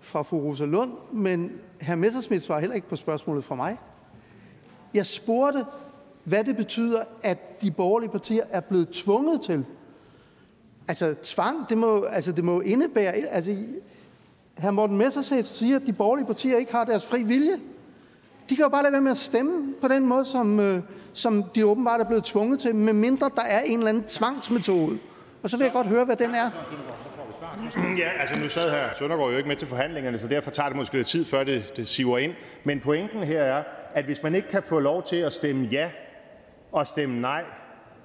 fra 0.01 0.22
fru 0.22 0.39
Rosa 0.39 0.64
Lund, 0.64 0.93
men 1.12 1.53
hr. 1.80 1.95
Messersmith 1.95 2.43
svarer 2.45 2.61
heller 2.61 2.74
ikke 2.74 2.89
på 2.89 2.97
spørgsmålet 2.97 3.45
fra 3.45 3.55
mig. 3.55 3.76
Jeg 4.95 5.07
spurgte 5.07 5.64
hvad 6.25 6.45
det 6.45 6.57
betyder, 6.57 7.05
at 7.22 7.62
de 7.62 7.70
borgerlige 7.70 8.11
partier 8.11 8.45
er 8.51 8.61
blevet 8.61 8.89
tvunget 8.91 9.41
til. 9.41 9.64
Altså 10.89 11.14
tvang, 11.22 11.68
det 11.68 11.79
må, 11.79 12.03
altså, 12.03 12.33
det 12.33 12.45
må 12.45 12.61
indebære... 12.61 13.12
Altså, 13.12 13.57
hr. 14.59 14.70
Morten 14.70 14.99
Messersmith 14.99 15.49
siger, 15.49 15.77
at 15.77 15.83
de 15.87 15.93
borgerlige 15.93 16.27
partier 16.27 16.57
ikke 16.57 16.72
har 16.72 16.85
deres 16.85 17.07
fri 17.07 17.22
vilje. 17.22 17.53
De 18.49 18.57
kan 18.57 18.62
jo 18.62 18.68
bare 18.68 18.83
lade 18.83 18.93
være 18.93 19.03
med 19.03 19.11
at 19.11 19.16
stemme 19.16 19.75
på 19.83 19.89
den 19.89 20.07
måde, 20.07 20.25
som, 20.25 20.61
øh, 20.61 20.83
som 21.12 21.45
de 21.55 21.66
åbenbart 21.66 22.01
er 22.01 22.05
blevet 22.05 22.25
tvunget 22.25 22.61
til, 22.61 22.75
medmindre 22.75 23.31
der 23.37 23.43
er 23.43 23.61
en 23.61 23.79
eller 23.79 23.89
anden 23.89 24.05
tvangsmetode. 24.05 24.99
Og 25.43 25.51
så 25.51 25.57
vil 25.57 25.64
jeg 25.64 25.72
godt 25.72 25.87
høre, 25.87 26.05
hvad 26.05 26.16
den 26.16 26.35
er. 26.35 26.51
Mm, 27.77 27.97
ja, 27.97 28.09
altså 28.20 28.43
nu 28.43 28.49
sad 28.49 28.70
her 28.70 28.89
Søndergaard 28.99 29.31
jo 29.31 29.37
ikke 29.37 29.49
med 29.49 29.57
til 29.57 29.68
forhandlingerne, 29.68 30.18
så 30.18 30.29
derfor 30.29 30.51
tager 30.51 30.68
det 30.68 30.77
måske 30.77 30.97
lidt 30.97 31.07
tid, 31.07 31.25
før 31.25 31.45
det, 31.45 31.77
det 31.77 31.89
siver 31.89 32.18
ind. 32.18 32.33
Men 32.64 32.81
pointen 32.81 33.22
her 33.25 33.43
er, 33.43 33.62
at 33.95 34.05
hvis 34.05 34.22
man 34.22 34.35
ikke 34.35 34.49
kan 34.49 34.62
få 34.62 34.79
lov 34.79 35.03
til 35.03 35.16
at 35.16 35.33
stemme 35.33 35.68
ja 35.72 35.91
at 36.77 36.87
stemme 36.87 37.20
nej 37.20 37.45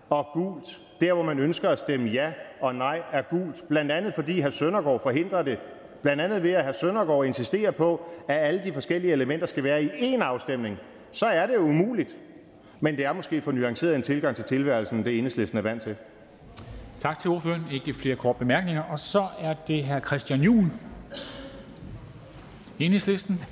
og 0.10 0.28
gult 0.34 0.82
der, 1.02 1.14
hvor 1.14 1.24
man 1.24 1.40
ønsker 1.40 1.70
at 1.70 1.80
stemme 1.80 2.10
ja 2.10 2.34
og 2.62 2.76
nej, 2.76 3.02
er 3.12 3.22
gult, 3.22 3.64
blandt 3.70 3.92
andet 3.92 4.14
fordi 4.14 4.42
hr. 4.42 4.50
Søndergaard 4.50 5.00
forhindrer 5.00 5.42
det, 5.42 5.58
blandt 6.02 6.22
andet 6.22 6.44
ved 6.44 6.52
at 6.52 6.66
hr. 6.66 6.72
Søndergaard 6.72 7.26
insisterer 7.26 7.72
på, 7.72 8.10
at 8.28 8.38
alle 8.38 8.64
de 8.64 8.74
forskellige 8.74 9.14
elementer 9.14 9.48
skal 9.48 9.64
være 9.64 9.84
i 9.84 9.88
én 9.88 10.24
afstemning, 10.24 10.78
så 11.12 11.26
er 11.26 11.48
det 11.48 11.54
jo 11.54 11.62
umuligt. 11.62 12.18
Men 12.80 12.98
det 12.98 13.06
er 13.06 13.14
måske 13.14 13.42
for 13.42 13.52
nuanceret 13.52 13.96
en 13.96 14.02
tilgang 14.02 14.36
til 14.36 14.46
tilværelsen, 14.46 15.06
det 15.06 15.18
enhedslisten 15.18 15.58
er 15.58 15.62
vant 15.62 15.82
til. 15.82 15.96
Tak 17.00 17.20
til 17.20 17.32
ordføreren. 17.32 17.66
Ikke 17.72 17.94
flere 17.94 18.16
kort 18.16 18.36
bemærkninger. 18.36 18.82
Og 18.82 19.00
så 19.00 19.28
er 19.40 19.54
det 19.68 19.84
her 19.84 20.00
Christian 20.00 20.42
Juhl, 20.42 20.68
enhedslisten. 22.80 23.44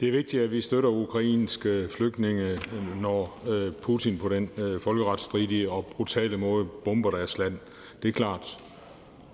Det 0.00 0.08
er 0.08 0.12
vigtigt, 0.12 0.42
at 0.42 0.52
vi 0.52 0.60
støtter 0.60 0.90
ukrainske 0.90 1.88
flygtninge, 1.90 2.58
når 3.00 3.40
øh, 3.48 3.72
Putin 3.72 4.18
på 4.18 4.28
den 4.28 4.50
øh, 4.58 4.80
folkeretsstridige 4.80 5.70
og 5.70 5.86
brutale 5.86 6.36
måde 6.36 6.64
bomber 6.64 7.10
deres 7.10 7.38
land. 7.38 7.58
Det 8.02 8.08
er 8.08 8.12
klart. 8.12 8.58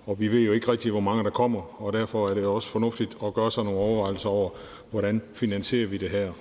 Og 0.05 0.19
vi 0.19 0.27
ved 0.27 0.41
jo 0.41 0.51
ikke 0.51 0.71
rigtig, 0.71 0.91
hvor 0.91 0.99
mange 0.99 1.23
der 1.23 1.29
kommer, 1.29 1.81
og 1.83 1.93
derfor 1.93 2.27
er 2.27 2.33
det 2.33 2.45
også 2.45 2.67
fornuftigt 2.67 3.17
at 3.23 3.33
gøre 3.33 3.51
sig 3.51 3.63
nogle 3.63 3.79
overvejelser 3.79 4.29
over, 4.29 4.49
hvordan 4.91 5.21
finansierer 5.33 5.87
vi 5.87 5.97
det 5.97 6.09
her. 6.09 6.31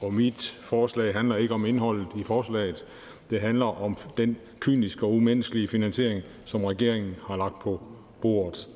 Og 0.00 0.14
mit 0.14 0.58
forslag 0.62 1.14
handler 1.14 1.36
ikke 1.36 1.54
om 1.54 1.66
indholdet 1.66 2.06
i 2.16 2.22
forslaget. 2.22 2.84
Det 3.30 3.40
handler 3.40 3.82
om 3.82 3.96
den 4.16 4.36
kyniske 4.60 5.06
og 5.06 5.12
umenneskelige 5.12 5.68
finansiering, 5.68 6.22
som 6.44 6.64
regeringen 6.64 7.16
har 7.26 7.36
lagt 7.36 7.58
på 7.62 7.80
bordet. 8.20 8.68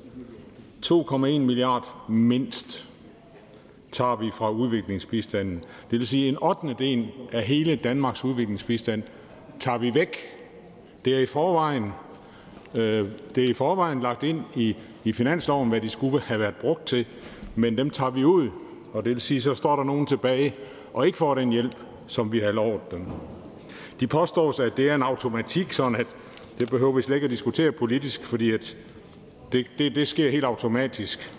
2,1 0.85 1.15
milliard 1.15 2.09
mindst 2.09 2.87
tager 3.95 4.15
vi 4.15 4.31
fra 4.33 4.51
udviklingsbistanden. 4.51 5.63
Det 5.91 5.99
vil 5.99 6.07
sige, 6.07 6.29
en 6.29 6.37
8. 6.41 6.75
del 6.79 7.07
af 7.31 7.43
hele 7.43 7.75
Danmarks 7.75 8.25
udviklingsbistand 8.25 9.03
tager 9.59 9.77
vi 9.77 9.93
væk. 9.93 10.17
Det 11.05 11.15
er 11.15 11.19
i 11.19 11.25
forvejen, 11.25 11.91
øh, 12.75 13.05
det 13.35 13.43
er 13.43 13.49
i 13.49 13.53
forvejen 13.53 13.99
lagt 13.99 14.23
ind 14.23 14.41
i, 14.55 14.75
i 15.03 15.13
finansloven, 15.13 15.69
hvad 15.69 15.81
de 15.81 15.89
skulle 15.89 16.19
have 16.19 16.39
været 16.39 16.55
brugt 16.55 16.85
til, 16.85 17.05
men 17.55 17.77
dem 17.77 17.89
tager 17.89 18.11
vi 18.11 18.23
ud, 18.23 18.49
og 18.93 19.05
det 19.05 19.13
vil 19.13 19.21
sige, 19.21 19.41
så 19.41 19.55
står 19.55 19.75
der 19.75 19.83
nogen 19.83 20.05
tilbage 20.05 20.55
og 20.93 21.05
ikke 21.05 21.17
får 21.17 21.35
den 21.35 21.51
hjælp, 21.51 21.75
som 22.07 22.31
vi 22.31 22.39
har 22.39 22.51
lovet 22.51 22.91
dem. 22.91 23.05
De 23.99 24.07
påstår, 24.07 24.61
at 24.61 24.77
det 24.77 24.89
er 24.89 24.95
en 24.95 25.03
automatik, 25.03 25.73
sådan 25.73 25.95
at 25.95 26.07
det 26.59 26.69
behøver 26.69 26.91
vi 26.91 27.01
slet 27.01 27.15
ikke 27.15 27.25
at 27.25 27.31
diskutere 27.31 27.71
politisk, 27.71 28.23
fordi 28.23 28.51
at 28.51 28.77
det, 29.51 29.65
det, 29.77 29.95
det 29.95 30.07
sker 30.07 30.29
helt 30.29 30.43
automatisk. 30.43 31.31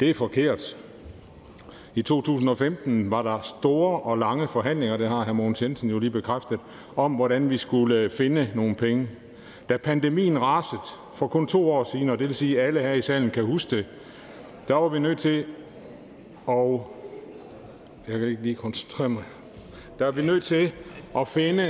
Det 0.00 0.10
er 0.10 0.14
forkert. 0.14 0.76
I 2.00 2.02
2015 2.02 3.10
var 3.10 3.22
der 3.22 3.40
store 3.42 4.00
og 4.00 4.18
lange 4.18 4.48
forhandlinger, 4.48 4.96
det 4.96 5.08
har 5.08 5.24
hr. 5.24 5.32
Mogens 5.32 5.62
Jensen 5.62 5.90
jo 5.90 5.98
lige 5.98 6.10
bekræftet, 6.10 6.60
om 6.96 7.12
hvordan 7.12 7.50
vi 7.50 7.56
skulle 7.56 8.10
finde 8.10 8.48
nogle 8.54 8.74
penge. 8.74 9.08
Da 9.68 9.76
pandemien 9.76 10.40
rasede 10.40 10.80
for 11.14 11.26
kun 11.26 11.46
to 11.46 11.70
år 11.70 11.84
siden, 11.84 12.10
og 12.10 12.18
det 12.18 12.26
vil 12.26 12.34
sige, 12.34 12.60
at 12.60 12.66
alle 12.66 12.80
her 12.80 12.92
i 12.92 13.02
salen 13.02 13.30
kan 13.30 13.44
huske 13.44 13.76
det, 13.76 13.86
der 14.68 14.74
var 14.74 14.88
vi 14.88 14.98
nødt 14.98 15.18
til 15.18 15.44
at 16.48 16.80
jeg 18.08 18.18
kan 18.18 18.28
ikke 18.28 18.42
lige 18.42 18.54
koncentrere 18.54 19.08
mig. 19.08 19.22
Der 19.98 20.06
er 20.06 20.12
vi 20.12 20.22
nødt 20.22 20.44
til 20.44 20.72
at 21.16 21.28
finde 21.28 21.64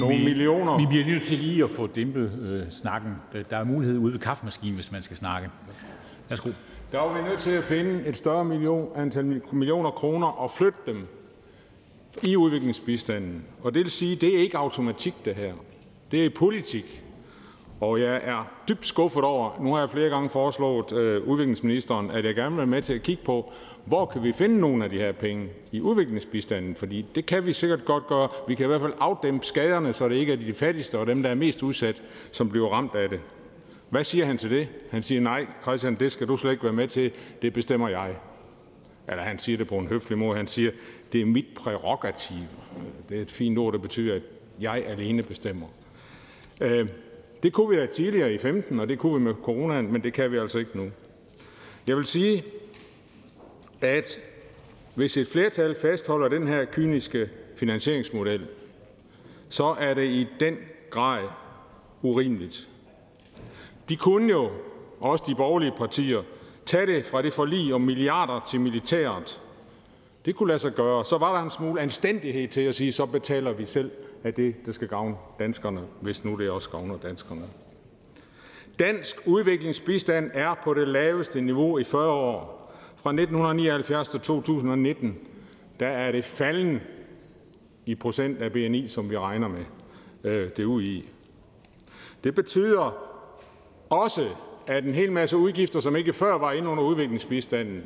nogle 0.00 0.18
vi, 0.18 0.24
millioner. 0.24 0.78
Vi 0.78 0.86
bliver 0.86 1.06
nødt 1.06 1.22
til 1.22 1.38
lige 1.38 1.64
at 1.64 1.70
få 1.70 1.86
dæmpet 1.86 2.32
øh, 2.42 2.72
snakken. 2.72 3.12
Der 3.50 3.56
er 3.56 3.64
mulighed 3.64 3.98
ude 3.98 4.12
ved 4.12 4.20
kaffemaskinen, 4.20 4.74
hvis 4.74 4.92
man 4.92 5.02
skal 5.02 5.16
snakke. 5.16 5.48
Værsgo. 6.28 6.50
Der 6.92 6.98
var 6.98 7.22
vi 7.22 7.28
nødt 7.28 7.38
til 7.38 7.50
at 7.50 7.64
finde 7.64 8.06
et 8.06 8.16
større 8.16 8.44
million, 8.44 8.88
antal 8.94 9.42
millioner 9.52 9.90
kroner 9.90 10.26
og 10.26 10.50
flytte 10.50 10.78
dem 10.86 11.06
i 12.22 12.36
udviklingsbistanden. 12.36 13.44
Og 13.62 13.74
det 13.74 13.82
vil 13.82 13.90
sige, 13.90 14.14
at 14.14 14.20
det 14.20 14.34
er 14.34 14.38
ikke 14.38 14.58
automatik, 14.58 15.14
det 15.24 15.34
her. 15.34 15.52
Det 16.10 16.26
er 16.26 16.30
politik. 16.30 17.02
Og 17.80 18.00
jeg 18.00 18.20
er 18.24 18.50
dybt 18.68 18.86
skuffet 18.86 19.24
over, 19.24 19.50
nu 19.60 19.72
har 19.72 19.80
jeg 19.80 19.90
flere 19.90 20.10
gange 20.10 20.30
foreslået 20.30 20.92
øh, 20.92 21.28
udviklingsministeren, 21.28 22.10
at 22.10 22.24
jeg 22.24 22.34
gerne 22.34 22.50
vil 22.50 22.58
være 22.58 22.66
med 22.66 22.82
til 22.82 22.92
at 22.92 23.02
kigge 23.02 23.22
på, 23.24 23.52
hvor 23.84 24.06
kan 24.06 24.22
vi 24.22 24.32
finde 24.32 24.60
nogle 24.60 24.84
af 24.84 24.90
de 24.90 24.96
her 24.96 25.12
penge 25.12 25.48
i 25.72 25.80
udviklingsbistanden, 25.80 26.74
fordi 26.74 27.06
det 27.14 27.26
kan 27.26 27.46
vi 27.46 27.52
sikkert 27.52 27.84
godt 27.84 28.06
gøre. 28.06 28.28
Vi 28.48 28.54
kan 28.54 28.64
i 28.64 28.66
hvert 28.66 28.80
fald 28.80 28.92
afdæmpe 29.00 29.46
skaderne, 29.46 29.92
så 29.92 30.08
det 30.08 30.14
ikke 30.14 30.32
er 30.32 30.36
de 30.36 30.54
fattigste 30.54 30.98
og 30.98 31.06
dem, 31.06 31.22
der 31.22 31.30
er 31.30 31.34
mest 31.34 31.62
udsat, 31.62 32.02
som 32.32 32.48
bliver 32.48 32.68
ramt 32.68 32.94
af 32.94 33.08
det. 33.08 33.20
Hvad 33.90 34.04
siger 34.04 34.24
han 34.26 34.38
til 34.38 34.50
det? 34.50 34.68
Han 34.90 35.02
siger, 35.02 35.20
nej, 35.20 35.46
Christian, 35.62 35.94
det 35.94 36.12
skal 36.12 36.28
du 36.28 36.36
slet 36.36 36.52
ikke 36.52 36.64
være 36.64 36.72
med 36.72 36.88
til. 36.88 37.12
Det 37.42 37.52
bestemmer 37.52 37.88
jeg. 37.88 38.16
Eller 39.08 39.22
han 39.22 39.38
siger 39.38 39.58
det 39.58 39.68
på 39.68 39.78
en 39.78 39.88
høflig 39.88 40.18
måde. 40.18 40.36
Han 40.36 40.46
siger, 40.46 40.70
det 41.12 41.20
er 41.20 41.26
mit 41.26 41.46
prærogativ. 41.56 42.44
Det 43.08 43.18
er 43.18 43.22
et 43.22 43.30
fint 43.30 43.58
ord, 43.58 43.72
der 43.72 43.78
betyder, 43.78 44.14
at 44.14 44.22
jeg 44.60 44.84
alene 44.86 45.22
bestemmer. 45.22 45.66
Øh, 46.60 46.88
det 47.42 47.52
kunne 47.52 47.68
vi 47.68 47.76
da 47.76 47.86
tidligere 47.86 48.34
i 48.34 48.38
15, 48.38 48.80
og 48.80 48.88
det 48.88 48.98
kunne 48.98 49.18
vi 49.18 49.24
med 49.24 49.34
coronaen, 49.42 49.92
men 49.92 50.02
det 50.02 50.12
kan 50.12 50.32
vi 50.32 50.36
altså 50.36 50.58
ikke 50.58 50.76
nu. 50.76 50.90
Jeg 51.86 51.96
vil 51.96 52.06
sige, 52.06 52.44
at 53.80 54.20
Hvis 54.96 55.16
et 55.16 55.28
flertal 55.28 55.76
fastholder 55.80 56.28
den 56.28 56.48
her 56.48 56.64
kyniske 56.64 57.30
finansieringsmodel, 57.56 58.46
så 59.48 59.64
er 59.64 59.94
det 59.94 60.04
i 60.04 60.26
den 60.40 60.56
grad 60.90 61.28
urimeligt. 62.02 62.68
De 63.88 63.96
kunne 63.96 64.32
jo, 64.32 64.50
også 65.00 65.24
de 65.28 65.34
borgerlige 65.34 65.72
partier, 65.78 66.22
tage 66.66 66.86
det 66.86 67.04
fra 67.04 67.22
det 67.22 67.32
forlig 67.32 67.74
om 67.74 67.80
milliarder 67.80 68.40
til 68.40 68.60
militæret. 68.60 69.42
Det 70.24 70.36
kunne 70.36 70.48
lade 70.48 70.58
sig 70.58 70.72
gøre. 70.72 71.04
Så 71.04 71.18
var 71.18 71.36
der 71.36 71.42
en 71.42 71.50
smule 71.50 71.80
anstændighed 71.80 72.48
til 72.48 72.60
at 72.60 72.74
sige, 72.74 72.92
så 72.92 73.06
betaler 73.06 73.52
vi 73.52 73.66
selv 73.66 73.90
af 74.24 74.34
det, 74.34 74.66
der 74.66 74.72
skal 74.72 74.88
gavne 74.88 75.16
danskerne, 75.38 75.80
hvis 76.00 76.24
nu 76.24 76.36
det 76.36 76.50
også 76.50 76.70
gavner 76.70 76.98
danskerne. 76.98 77.42
Dansk 78.78 79.16
udviklingsbistand 79.26 80.30
er 80.34 80.54
på 80.64 80.74
det 80.74 80.88
laveste 80.88 81.40
niveau 81.40 81.78
i 81.78 81.84
40 81.84 82.12
år. 82.12 82.72
Fra 82.96 83.10
1979 83.10 84.08
til 84.08 84.20
2019, 84.20 85.18
der 85.80 85.88
er 85.88 86.12
det 86.12 86.24
falden 86.24 86.80
i 87.86 87.94
procent 87.94 88.38
af 88.38 88.52
BNI, 88.52 88.88
som 88.88 89.10
vi 89.10 89.18
regner 89.18 89.48
med 89.48 89.64
øh, 90.24 90.50
det 90.56 90.64
ud 90.64 90.82
i. 90.82 91.08
Det 92.24 92.34
betyder 92.34 93.15
også, 93.90 94.26
at 94.66 94.84
en 94.84 94.94
hel 94.94 95.12
masse 95.12 95.36
udgifter, 95.36 95.80
som 95.80 95.96
ikke 95.96 96.12
før 96.12 96.38
var 96.38 96.52
inde 96.52 96.68
under 96.68 96.84
udviklingsbistanden, 96.84 97.82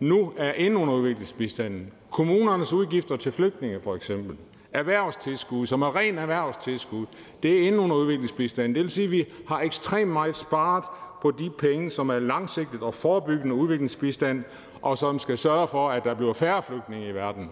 nu 0.00 0.32
er 0.36 0.52
inde 0.52 0.76
under 0.76 0.94
udviklingsbistanden. 0.94 1.92
Kommunernes 2.10 2.72
udgifter 2.72 3.16
til 3.16 3.32
flygtninge 3.32 3.80
for 3.80 3.94
eksempel, 3.94 4.36
erhvervstilskud, 4.72 5.66
som 5.66 5.82
er 5.82 5.96
ren 5.96 6.18
erhvervstilskud, 6.18 7.06
det 7.42 7.58
er 7.58 7.66
inde 7.66 7.78
under 7.78 7.96
udviklingsbistanden. 7.96 8.74
Det 8.74 8.82
vil 8.82 8.90
sige, 8.90 9.04
at 9.04 9.10
vi 9.10 9.26
har 9.48 9.60
ekstremt 9.60 10.10
meget 10.12 10.36
sparet 10.36 10.84
på 11.22 11.30
de 11.30 11.50
penge, 11.58 11.90
som 11.90 12.08
er 12.10 12.18
langsigtet 12.18 12.82
og 12.82 12.94
forebyggende 12.94 13.54
udviklingsbistand, 13.54 14.44
og 14.82 14.98
som 14.98 15.18
skal 15.18 15.38
sørge 15.38 15.68
for, 15.68 15.88
at 15.88 16.04
der 16.04 16.14
bliver 16.14 16.32
færre 16.32 16.62
flygtninge 16.62 17.08
i 17.08 17.14
verden. 17.14 17.50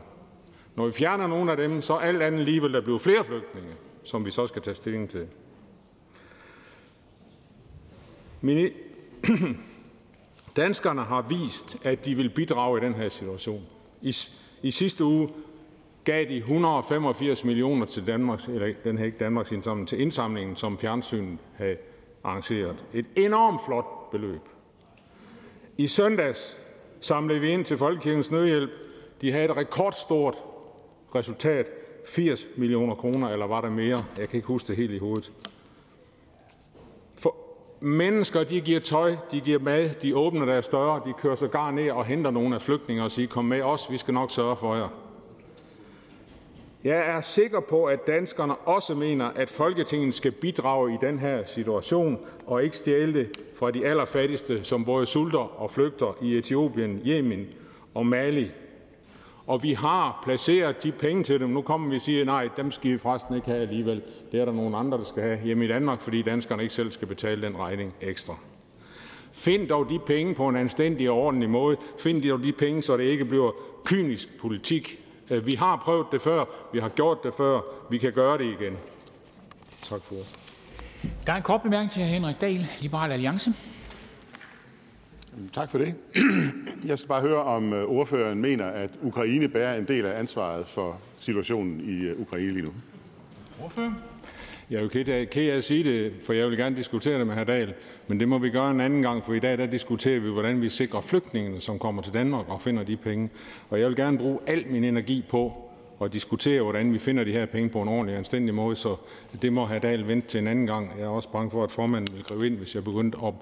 Når 0.76 0.86
vi 0.86 0.92
fjerner 0.92 1.26
nogle 1.26 1.50
af 1.50 1.56
dem, 1.56 1.82
så 1.82 1.94
alt 1.94 2.22
andet 2.22 2.40
lige 2.40 2.62
vil 2.62 2.72
der 2.72 2.80
blive 2.80 2.98
flere 2.98 3.24
flygtninge, 3.24 3.70
som 4.04 4.24
vi 4.24 4.30
så 4.30 4.46
skal 4.46 4.62
tage 4.62 4.74
stilling 4.74 5.10
til. 5.10 5.26
Danskerne 10.56 11.02
har 11.02 11.22
vist, 11.22 11.76
at 11.84 12.04
de 12.04 12.14
vil 12.14 12.30
bidrage 12.30 12.80
i 12.80 12.84
den 12.84 12.94
her 12.94 13.08
situation. 13.08 13.62
I, 14.02 14.16
i 14.62 14.70
sidste 14.70 15.04
uge 15.04 15.28
gav 16.04 16.24
de 16.24 16.36
185 16.36 17.44
millioner 17.44 17.86
til 17.86 18.06
Danmarks, 18.06 18.48
eller 18.48 18.74
den 18.84 18.98
her 18.98 19.04
ikke 19.04 19.18
Danmarks 19.18 19.52
indsamling, 19.52 19.88
til 19.88 20.00
indsamlingen, 20.00 20.56
som 20.56 20.78
fjernsynet 20.78 21.38
havde 21.56 21.76
arrangeret. 22.24 22.76
Et 22.94 23.06
enormt 23.16 23.60
flot 23.66 24.10
beløb. 24.10 24.40
I 25.76 25.86
søndags 25.86 26.58
samlede 27.00 27.40
vi 27.40 27.48
ind 27.50 27.64
til 27.64 27.78
Folkekirkens 27.78 28.30
Nødhjælp. 28.30 28.70
De 29.20 29.32
havde 29.32 29.44
et 29.44 29.56
rekordstort 29.56 30.34
resultat. 31.14 31.66
80 32.06 32.46
millioner 32.56 32.94
kroner, 32.94 33.28
eller 33.28 33.46
var 33.46 33.60
der 33.60 33.70
mere? 33.70 34.04
Jeg 34.18 34.28
kan 34.28 34.36
ikke 34.36 34.48
huske 34.48 34.68
det 34.68 34.76
helt 34.76 34.90
i 34.90 34.98
hovedet. 34.98 35.32
Mennesker, 37.80 38.44
de 38.44 38.60
giver 38.60 38.80
tøj, 38.80 39.16
de 39.32 39.40
giver 39.40 39.58
mad, 39.58 39.90
de 40.02 40.16
åbner 40.16 40.46
deres 40.46 40.68
døre, 40.68 41.00
de 41.06 41.12
kører 41.12 41.34
sågar 41.34 41.70
ned 41.70 41.90
og 41.90 42.04
henter 42.04 42.30
nogle 42.30 42.54
af 42.54 42.62
flygtninge 42.62 43.02
og 43.02 43.10
siger, 43.10 43.28
kom 43.28 43.44
med 43.44 43.62
os, 43.62 43.90
vi 43.90 43.96
skal 43.96 44.14
nok 44.14 44.30
sørge 44.30 44.56
for 44.56 44.74
jer. 44.74 44.88
Jeg 46.84 46.96
er 46.96 47.20
sikker 47.20 47.60
på, 47.60 47.84
at 47.84 48.06
danskerne 48.06 48.56
også 48.56 48.94
mener, 48.94 49.24
at 49.24 49.50
Folketinget 49.50 50.14
skal 50.14 50.32
bidrage 50.32 50.94
i 50.94 50.96
den 51.00 51.18
her 51.18 51.44
situation 51.44 52.18
og 52.46 52.64
ikke 52.64 52.76
stjæle 52.76 53.14
det 53.14 53.40
fra 53.58 53.70
de 53.70 53.86
allerfattigste, 53.86 54.64
som 54.64 54.84
både 54.84 55.06
sulter 55.06 55.60
og 55.60 55.70
flygter 55.70 56.16
i 56.22 56.38
Etiopien, 56.38 57.00
Yemen 57.06 57.46
og 57.94 58.06
Mali. 58.06 58.50
Og 59.48 59.62
vi 59.62 59.72
har 59.72 60.20
placeret 60.24 60.82
de 60.82 60.92
penge 60.92 61.24
til 61.24 61.40
dem. 61.40 61.48
Nu 61.50 61.62
kommer 61.62 61.90
vi 61.90 61.96
og 61.96 62.02
siger, 62.02 62.24
nej, 62.24 62.48
dem 62.56 62.70
skal 62.70 62.90
I 62.90 62.98
forresten 62.98 63.34
ikke 63.34 63.48
have 63.48 63.60
alligevel. 63.60 64.02
Det 64.32 64.40
er 64.40 64.44
der 64.44 64.52
nogle 64.52 64.76
andre, 64.76 64.98
der 64.98 65.04
skal 65.04 65.22
have 65.22 65.38
hjemme 65.44 65.64
i 65.64 65.68
Danmark, 65.68 66.00
fordi 66.00 66.22
danskerne 66.22 66.62
ikke 66.62 66.74
selv 66.74 66.90
skal 66.90 67.08
betale 67.08 67.42
den 67.42 67.56
regning 67.56 67.94
ekstra. 68.00 68.34
Find 69.32 69.68
dog 69.68 69.90
de 69.90 69.98
penge 69.98 70.34
på 70.34 70.48
en 70.48 70.56
anstændig 70.56 71.10
og 71.10 71.18
ordentlig 71.18 71.50
måde. 71.50 71.76
Find 71.98 72.22
dog 72.22 72.44
de 72.44 72.52
penge, 72.52 72.82
så 72.82 72.96
det 72.96 73.04
ikke 73.04 73.24
bliver 73.24 73.50
kynisk 73.84 74.38
politik, 74.40 75.00
øh, 75.30 75.46
vi 75.46 75.54
har 75.54 75.76
prøvet 75.76 76.06
det 76.12 76.22
før, 76.22 76.44
vi 76.72 76.78
har 76.78 76.88
gjort 76.88 77.22
det 77.22 77.34
før, 77.34 77.60
vi 77.90 77.98
kan 77.98 78.12
gøre 78.12 78.38
det 78.38 78.44
igen. 78.60 78.76
Tak 79.82 80.00
for 80.02 80.14
det. 80.14 80.36
Der 81.26 81.32
er 81.32 81.36
en 81.36 81.42
kort 81.42 81.62
bemærkning 81.62 81.90
til 81.90 82.02
Henrik 82.02 82.40
Dahl, 82.40 82.66
Liberal 82.80 83.12
Alliance. 83.12 83.52
Tak 85.52 85.70
for 85.70 85.78
det. 85.78 85.94
Jeg 86.88 86.98
skal 86.98 87.08
bare 87.08 87.20
høre, 87.20 87.42
om 87.42 87.72
øh, 87.72 87.84
ordføreren 87.84 88.40
mener, 88.40 88.64
at 88.64 88.90
Ukraine 89.02 89.48
bærer 89.48 89.78
en 89.78 89.84
del 89.88 90.06
af 90.06 90.18
ansvaret 90.18 90.68
for 90.68 91.00
situationen 91.18 91.80
i 91.80 92.04
øh, 92.04 92.20
Ukraine 92.20 92.52
lige 92.52 92.64
nu. 92.64 92.72
Ordfører? 93.64 93.92
Jeg 94.70 94.78
er 94.78 94.82
jo 94.82 94.88
ked 94.88 95.08
af, 95.08 95.30
ked 95.30 95.50
af 95.50 95.56
at 95.56 95.64
sige 95.64 95.84
det, 95.84 96.12
for 96.22 96.32
jeg 96.32 96.48
vil 96.48 96.58
gerne 96.58 96.76
diskutere 96.76 97.18
det 97.18 97.26
med 97.26 97.34
hr. 97.34 97.44
Dahl, 97.44 97.74
men 98.08 98.20
det 98.20 98.28
må 98.28 98.38
vi 98.38 98.50
gøre 98.50 98.70
en 98.70 98.80
anden 98.80 99.02
gang, 99.02 99.24
for 99.24 99.34
i 99.34 99.38
dag 99.38 99.58
der 99.58 99.66
diskuterer 99.66 100.20
vi, 100.20 100.30
hvordan 100.30 100.62
vi 100.62 100.68
sikrer 100.68 101.00
flygtningene, 101.00 101.60
som 101.60 101.78
kommer 101.78 102.02
til 102.02 102.12
Danmark 102.12 102.48
og 102.48 102.62
finder 102.62 102.82
de 102.82 102.96
penge. 102.96 103.30
Og 103.70 103.80
jeg 103.80 103.88
vil 103.88 103.96
gerne 103.96 104.18
bruge 104.18 104.38
al 104.46 104.64
min 104.70 104.84
energi 104.84 105.24
på 105.28 105.68
at 106.02 106.12
diskutere, 106.12 106.62
hvordan 106.62 106.92
vi 106.92 106.98
finder 106.98 107.24
de 107.24 107.32
her 107.32 107.46
penge 107.46 107.68
på 107.68 107.82
en 107.82 107.88
ordentlig 107.88 108.14
og 108.14 108.18
anstændig 108.18 108.54
måde, 108.54 108.76
så 108.76 108.96
det 109.42 109.52
må 109.52 109.66
hr. 109.66 109.78
Dahl 109.78 110.08
vente 110.08 110.28
til 110.28 110.40
en 110.40 110.46
anden 110.46 110.66
gang. 110.66 110.90
Jeg 110.98 111.04
er 111.04 111.08
også 111.08 111.28
bange 111.28 111.50
for, 111.50 111.64
at 111.64 111.70
formanden 111.70 112.16
vil 112.16 112.24
gribe 112.24 112.46
ind, 112.46 112.56
hvis 112.56 112.74
jeg 112.74 112.84
begyndte 112.84 113.18
at, 113.26 113.34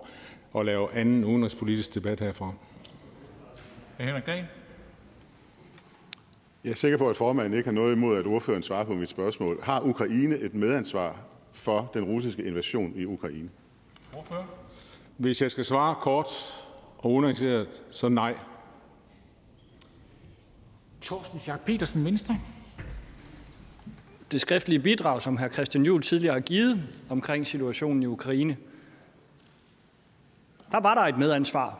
at 0.56 0.66
lave 0.66 0.94
anden 0.94 1.24
udenrigspolitisk 1.24 1.94
debat 1.94 2.20
herfra. 2.20 2.52
Henrik 3.98 4.26
Dahl? 4.26 4.46
Jeg 6.64 6.70
er 6.70 6.76
sikker 6.76 6.98
på, 6.98 7.10
at 7.10 7.16
formanden 7.16 7.54
ikke 7.54 7.66
har 7.66 7.74
noget 7.74 7.96
imod, 7.96 8.16
at 8.18 8.26
ordføreren 8.26 8.62
svarer 8.62 8.84
på 8.84 8.94
mit 8.94 9.08
spørgsmål. 9.08 9.62
Har 9.62 9.80
Ukraine 9.80 10.38
et 10.38 10.54
medansvar 10.54 11.20
for 11.52 11.90
den 11.94 12.04
russiske 12.04 12.44
invasion 12.44 12.92
i 12.96 13.04
Ukraine? 13.04 13.48
Hvorfor? 14.12 14.46
Hvis 15.16 15.42
jeg 15.42 15.50
skal 15.50 15.64
svare 15.64 15.94
kort 16.00 16.26
og 16.98 17.12
unuanceret, 17.12 17.68
så 17.90 18.08
nej. 18.08 18.34
Torsten 21.00 21.40
Schack 21.40 21.64
Petersen, 21.64 22.04
Venstre. 22.04 22.38
Det 24.32 24.40
skriftlige 24.40 24.80
bidrag, 24.80 25.22
som 25.22 25.36
hr. 25.36 25.48
Christian 25.48 25.84
Juhl 25.84 26.02
tidligere 26.02 26.32
har 26.34 26.40
givet 26.40 26.82
omkring 27.08 27.46
situationen 27.46 28.02
i 28.02 28.06
Ukraine, 28.06 28.56
der 30.72 30.80
var 30.80 30.94
der 30.94 31.02
et 31.02 31.18
medansvar. 31.18 31.78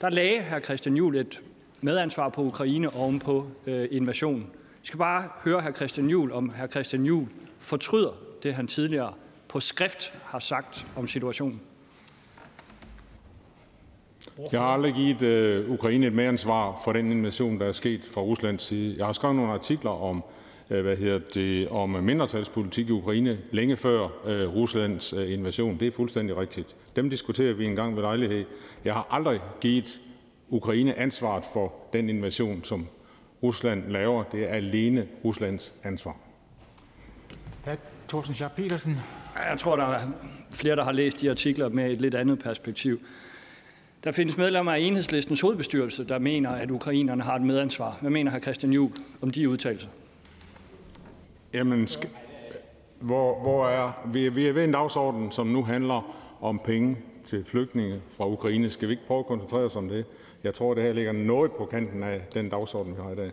Der 0.00 0.10
lagde 0.10 0.42
hr. 0.42 0.60
Christian 0.60 0.96
Juhl 0.96 1.16
et 1.16 1.42
medansvar 1.80 2.28
på 2.28 2.42
Ukraine 2.42 2.94
oven 2.94 3.20
på 3.20 3.46
øh, 3.66 3.88
invasionen. 3.90 4.42
Jeg 4.42 4.86
skal 4.86 4.98
bare 4.98 5.28
høre 5.44 5.62
hr. 5.62 5.72
Christian 5.72 6.08
Juhl, 6.08 6.32
om 6.32 6.48
hr. 6.48 6.66
Christian 6.66 7.04
Juhl 7.04 7.26
fortryder 7.58 8.12
det, 8.42 8.54
han 8.54 8.66
tidligere 8.66 9.12
på 9.48 9.60
skrift 9.60 10.12
har 10.24 10.38
sagt 10.38 10.86
om 10.96 11.06
situationen. 11.06 11.60
Jeg 14.52 14.60
har 14.60 14.66
aldrig 14.66 14.94
givet 14.94 15.22
øh, 15.22 15.70
Ukraine 15.70 16.06
et 16.06 16.12
medansvar 16.12 16.80
for 16.84 16.92
den 16.92 17.10
invasion, 17.10 17.60
der 17.60 17.66
er 17.66 17.72
sket 17.72 18.00
fra 18.14 18.20
Ruslands 18.20 18.62
side. 18.62 18.94
Jeg 18.98 19.06
har 19.06 19.12
skrevet 19.12 19.36
nogle 19.36 19.52
artikler 19.52 19.90
om, 19.90 20.24
hvad 20.68 20.96
hedder 20.96 21.18
det, 21.34 21.68
om 21.68 21.90
mindretalspolitik 21.90 22.88
i 22.88 22.92
Ukraine 22.92 23.38
længe 23.50 23.76
før 23.76 24.08
øh, 24.26 24.54
Ruslands 24.54 25.12
øh, 25.12 25.32
invasion. 25.32 25.80
Det 25.80 25.88
er 25.88 25.92
fuldstændig 25.92 26.36
rigtigt. 26.36 26.76
Dem 26.96 27.10
diskuterer 27.10 27.52
vi 27.52 27.64
en 27.64 27.76
gang 27.76 27.96
ved 27.96 28.02
lejlighed. 28.02 28.44
Jeg 28.84 28.94
har 28.94 29.06
aldrig 29.10 29.40
givet 29.60 30.00
Ukraine 30.48 30.98
ansvaret 30.98 31.44
for 31.52 31.72
den 31.92 32.08
invasion, 32.08 32.64
som 32.64 32.86
Rusland 33.42 33.90
laver. 33.90 34.22
Det 34.22 34.44
er 34.44 34.48
alene 34.48 35.06
Ruslands 35.24 35.74
ansvar. 35.84 36.16
Thorsten 38.08 38.34
Schack 38.34 38.56
Petersen. 38.56 38.96
Jeg 39.50 39.58
tror, 39.58 39.76
der 39.76 39.84
er 39.84 40.00
flere, 40.52 40.76
der 40.76 40.84
har 40.84 40.92
læst 40.92 41.20
de 41.20 41.30
artikler 41.30 41.68
med 41.68 41.90
et 41.90 42.00
lidt 42.00 42.14
andet 42.14 42.38
perspektiv. 42.38 43.00
Der 44.04 44.12
findes 44.12 44.36
medlemmer 44.36 44.72
af 44.72 44.78
enhedslistens 44.78 45.40
hovedbestyrelse, 45.40 46.04
der 46.04 46.18
mener, 46.18 46.50
at 46.50 46.70
ukrainerne 46.70 47.22
har 47.22 47.36
et 47.36 47.42
medansvar. 47.42 47.98
Hvad 48.00 48.10
mener 48.10 48.30
hr. 48.30 48.38
Christian 48.38 48.72
Juhl 48.72 48.92
om 49.20 49.30
de 49.30 49.48
udtalelser? 49.48 49.88
Jamen, 51.54 51.88
hvor, 53.00 53.40
hvor 53.40 53.66
er, 53.66 53.92
vi, 54.12 54.28
vi 54.28 54.46
er 54.46 54.52
ved 54.52 54.64
en 54.64 54.72
dagsorden, 54.72 55.32
som 55.32 55.46
nu 55.46 55.64
handler 55.64 56.16
om 56.40 56.60
penge 56.64 56.96
til 57.24 57.44
flygtninge 57.44 58.00
fra 58.16 58.28
Ukraine. 58.28 58.70
Skal 58.70 58.88
vi 58.88 58.92
ikke 58.92 59.06
prøve 59.06 59.18
at 59.18 59.26
koncentrere 59.26 59.64
os 59.64 59.76
om 59.76 59.88
det? 59.88 60.04
Jeg 60.44 60.54
tror, 60.54 60.74
det 60.74 60.82
her 60.82 60.92
ligger 60.92 61.12
noget 61.12 61.52
på 61.52 61.64
kanten 61.64 62.02
af 62.02 62.20
den 62.34 62.48
dagsorden, 62.48 62.96
vi 62.96 63.02
har 63.02 63.10
i 63.10 63.14
dag. 63.14 63.30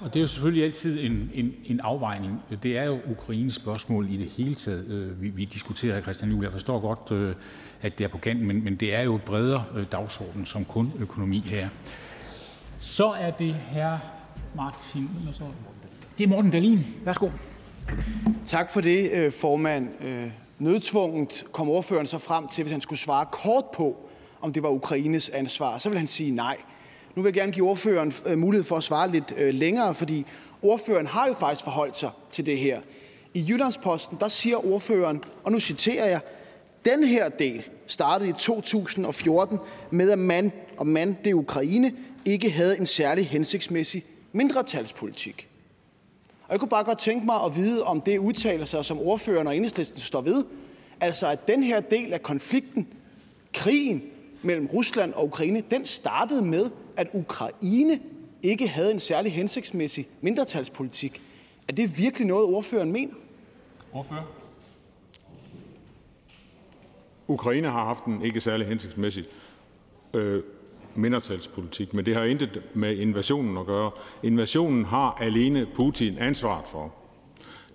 Og 0.00 0.14
det 0.14 0.16
er 0.16 0.20
jo 0.20 0.26
selvfølgelig 0.26 0.64
altid 0.64 1.04
en, 1.04 1.30
en, 1.34 1.54
en 1.64 1.80
afvejning. 1.80 2.42
Det 2.62 2.78
er 2.78 2.84
jo 2.84 2.98
Ukraines 3.10 3.54
spørgsmål 3.54 4.10
i 4.10 4.16
det 4.16 4.26
hele 4.26 4.54
taget, 4.54 4.86
øh, 4.86 5.22
vi, 5.22 5.28
vi 5.28 5.44
diskuterer, 5.44 6.00
Christian 6.00 6.30
Juhl. 6.30 6.42
Jeg 6.42 6.52
forstår 6.52 6.80
godt, 6.80 7.12
øh, 7.12 7.34
at 7.82 7.98
det 7.98 8.04
er 8.04 8.08
på 8.08 8.18
kanten, 8.18 8.46
men, 8.46 8.64
men 8.64 8.76
det 8.76 8.94
er 8.94 9.02
jo 9.02 9.14
et 9.14 9.22
bredere 9.22 9.64
øh, 9.76 9.84
dagsorden 9.92 10.46
som 10.46 10.64
kun 10.64 10.92
økonomi 10.98 11.38
her. 11.38 11.68
Så 12.80 13.06
er 13.06 13.30
det 13.30 13.54
her 13.54 13.98
Martin. 14.56 15.10
Det 16.18 16.24
er 16.24 16.28
Morten 16.28 16.50
Dalin. 16.50 16.86
Værsgo. 17.04 17.28
Tak 18.44 18.70
for 18.70 18.80
det, 18.80 19.10
øh, 19.12 19.32
formand. 19.32 20.04
Øh, 20.04 20.30
Nødtvunget 20.58 21.44
kom 21.52 21.68
ordføreren 21.68 22.06
så 22.06 22.18
frem 22.18 22.48
til, 22.48 22.64
hvis 22.64 22.72
han 22.72 22.80
skulle 22.80 22.98
svare 22.98 23.26
kort 23.32 23.64
på, 23.74 23.96
om 24.40 24.52
det 24.52 24.62
var 24.62 24.68
Ukraines 24.68 25.28
ansvar, 25.28 25.78
så 25.78 25.88
vil 25.88 25.98
han 25.98 26.06
sige 26.06 26.30
nej. 26.30 26.56
Nu 27.16 27.22
vil 27.22 27.28
jeg 27.28 27.34
gerne 27.34 27.52
give 27.52 27.68
ordføreren 27.68 28.12
øh, 28.26 28.38
mulighed 28.38 28.64
for 28.64 28.76
at 28.76 28.82
svare 28.82 29.10
lidt 29.10 29.54
længere, 29.54 29.94
fordi 29.94 30.26
ordføreren 30.62 31.06
har 31.06 31.26
jo 31.28 31.34
faktisk 31.34 31.64
forholdt 31.64 31.96
sig 31.96 32.10
til 32.32 32.46
det 32.46 32.58
her. 32.58 32.80
I 33.34 33.44
Jyllandsposten 33.48 34.18
der 34.20 34.28
siger 34.28 34.72
ordføreren, 34.72 35.22
og 35.44 35.52
nu 35.52 35.60
citerer 35.60 36.06
jeg, 36.06 36.20
den 36.84 37.04
her 37.04 37.28
del 37.28 37.68
startede 37.86 38.30
i 38.30 38.32
2014 38.32 39.58
med, 39.90 40.10
at 40.10 40.18
man, 40.18 40.52
og 40.76 40.86
man 40.86 41.16
det 41.24 41.32
Ukraine, 41.32 41.92
ikke 42.24 42.50
havde 42.50 42.78
en 42.78 42.86
særlig 42.86 43.28
hensigtsmæssig 43.28 44.04
mindretalspolitik. 44.32 45.48
Og 46.46 46.52
jeg 46.52 46.60
kunne 46.60 46.68
bare 46.68 46.84
godt 46.84 46.98
tænke 46.98 47.26
mig 47.26 47.42
at 47.44 47.56
vide, 47.56 47.84
om 47.84 48.00
det 48.00 48.18
udtalelser, 48.18 48.82
som 48.82 48.98
ordføreren 48.98 49.46
og 49.46 49.56
enhedslisten 49.56 50.00
står 50.00 50.20
ved, 50.20 50.44
altså 51.00 51.28
at 51.28 51.48
den 51.48 51.62
her 51.62 51.80
del 51.80 52.12
af 52.12 52.22
konflikten, 52.22 52.88
krigen 53.52 54.02
mellem 54.42 54.66
Rusland 54.66 55.12
og 55.12 55.24
Ukraine, 55.24 55.62
den 55.70 55.86
startede 55.86 56.42
med, 56.42 56.70
at 56.96 57.10
Ukraine 57.12 58.00
ikke 58.42 58.68
havde 58.68 58.92
en 58.92 59.00
særlig 59.00 59.32
hensigtsmæssig 59.32 60.08
mindretalspolitik. 60.20 61.22
Er 61.68 61.72
det 61.72 61.98
virkelig 61.98 62.26
noget, 62.26 62.44
ordføreren 62.44 62.92
mener? 62.92 63.14
Ordfører? 63.92 64.32
Ukraine 67.28 67.70
har 67.70 67.84
haft 67.84 68.04
en 68.04 68.22
ikke 68.22 68.40
særlig 68.40 68.66
hensigtsmæssig 68.66 69.24
øh, 70.14 70.42
mindretalspolitik, 70.96 71.94
men 71.94 72.06
det 72.06 72.14
har 72.14 72.22
intet 72.22 72.62
med 72.74 72.96
invasionen 72.96 73.56
at 73.56 73.66
gøre. 73.66 73.90
Invasionen 74.22 74.84
har 74.84 75.18
alene 75.20 75.66
Putin 75.74 76.18
ansvaret 76.18 76.64
for. 76.70 76.94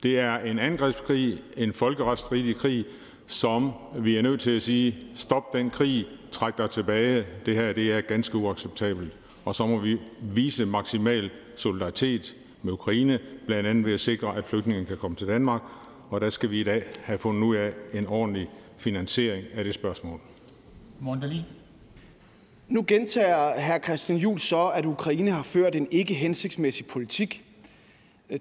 Det 0.03 0.19
er 0.19 0.37
en 0.37 0.59
angrebskrig, 0.59 1.37
en 1.57 1.73
folkeretsstridig 1.73 2.55
krig, 2.55 2.85
som 3.27 3.71
vi 3.99 4.17
er 4.17 4.21
nødt 4.21 4.41
til 4.41 4.51
at 4.51 4.61
sige, 4.61 4.97
stop 5.13 5.53
den 5.53 5.69
krig, 5.69 6.05
træk 6.31 6.57
dig 6.57 6.69
tilbage, 6.69 7.25
det 7.45 7.55
her 7.55 7.73
det 7.73 7.91
er 7.91 8.01
ganske 8.01 8.37
uacceptabelt. 8.37 9.11
Og 9.45 9.55
så 9.55 9.65
må 9.65 9.79
vi 9.79 9.97
vise 10.21 10.65
maksimal 10.65 11.29
solidaritet 11.55 12.35
med 12.63 12.73
Ukraine, 12.73 13.19
blandt 13.45 13.69
andet 13.69 13.85
ved 13.85 13.93
at 13.93 13.99
sikre, 13.99 14.35
at 14.35 14.45
flygtninge 14.45 14.85
kan 14.85 14.97
komme 14.97 15.17
til 15.17 15.27
Danmark, 15.27 15.61
og 16.09 16.21
der 16.21 16.29
skal 16.29 16.51
vi 16.51 16.59
i 16.59 16.63
dag 16.63 16.83
have 17.03 17.17
fundet 17.17 17.43
ud 17.43 17.55
af 17.55 17.73
en 17.93 18.07
ordentlig 18.07 18.49
finansiering 18.77 19.45
af 19.53 19.63
det 19.63 19.73
spørgsmål. 19.73 20.19
Mondali. 20.99 21.45
Nu 22.71 22.83
gentager 22.87 23.61
hr. 23.61 23.83
Christian 23.83 24.17
Juhl 24.17 24.39
så, 24.39 24.67
at 24.67 24.85
Ukraine 24.85 25.31
har 25.31 25.43
ført 25.43 25.75
en 25.75 25.87
ikke 25.91 26.13
hensigtsmæssig 26.13 26.85
politik. 26.85 27.43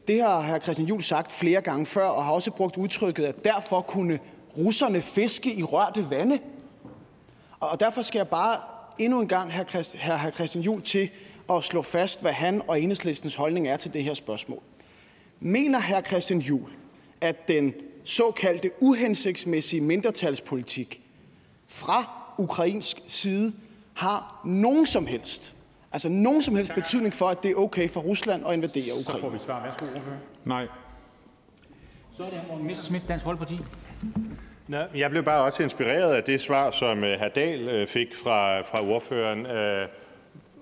Det 0.08 0.22
har 0.22 0.40
hr. 0.40 0.58
Christian 0.58 0.88
Juhl 0.88 1.02
sagt 1.02 1.32
flere 1.32 1.60
gange 1.60 1.86
før, 1.86 2.06
og 2.06 2.24
har 2.24 2.32
også 2.32 2.50
brugt 2.50 2.76
udtrykket, 2.76 3.24
at 3.24 3.44
derfor 3.44 3.80
kunne 3.80 4.18
russerne 4.56 5.02
fiske 5.02 5.54
i 5.54 5.62
rørte 5.62 6.10
vande. 6.10 6.38
Og 7.60 7.80
derfor 7.80 8.02
skal 8.02 8.18
jeg 8.18 8.28
bare 8.28 8.56
endnu 8.98 9.20
en 9.20 9.28
gang 9.28 9.52
have 9.52 9.66
hr. 9.94 10.30
Christian 10.30 10.64
Juhl 10.64 10.82
til 10.82 11.10
at 11.50 11.64
slå 11.64 11.82
fast, 11.82 12.20
hvad 12.20 12.32
han 12.32 12.62
og 12.68 12.80
enhedslistens 12.80 13.34
holdning 13.34 13.68
er 13.68 13.76
til 13.76 13.92
det 13.92 14.04
her 14.04 14.14
spørgsmål. 14.14 14.62
Mener 15.40 15.80
hr. 15.80 16.00
Christian 16.06 16.40
Juhl, 16.40 16.70
at 17.20 17.48
den 17.48 17.74
såkaldte 18.04 18.70
uhensigtsmæssige 18.80 19.80
mindretalspolitik 19.80 21.02
fra 21.68 22.10
ukrainsk 22.38 23.02
side 23.06 23.52
har 24.00 24.40
nogen 24.44 24.86
som 24.86 25.06
helst, 25.06 25.56
altså 25.92 26.08
nogen 26.08 26.42
som 26.42 26.56
helst 26.56 26.74
betydning 26.74 27.14
for, 27.14 27.28
at 27.28 27.42
det 27.42 27.50
er 27.50 27.54
okay 27.54 27.88
for 27.88 28.00
Rusland 28.00 28.46
at 28.46 28.52
invadere 28.52 28.92
Ukraine? 29.00 29.20
Så 29.20 29.20
får 29.20 29.28
vi 29.28 29.38
svar. 29.38 29.62
Værsgo, 29.62 29.84
ordfører. 29.96 30.16
Nej. 30.44 30.66
Så 32.12 32.24
er 32.24 32.30
det 32.30 32.40
Morten 32.48 32.66
Messerschmidt, 32.66 33.02
Dansk 33.08 33.24
Folkeparti. 33.24 33.58
Jeg 34.94 35.10
blev 35.10 35.22
bare 35.22 35.42
også 35.44 35.62
inspireret 35.62 36.14
af 36.14 36.24
det 36.24 36.40
svar, 36.40 36.70
som 36.70 37.04
øh, 37.04 37.20
hr. 37.20 37.28
Dahl 37.28 37.68
øh, 37.68 37.86
fik 37.86 38.14
fra, 38.14 38.60
fra 38.60 38.84
ordføreren. 38.84 39.46
Øh, 39.46 39.88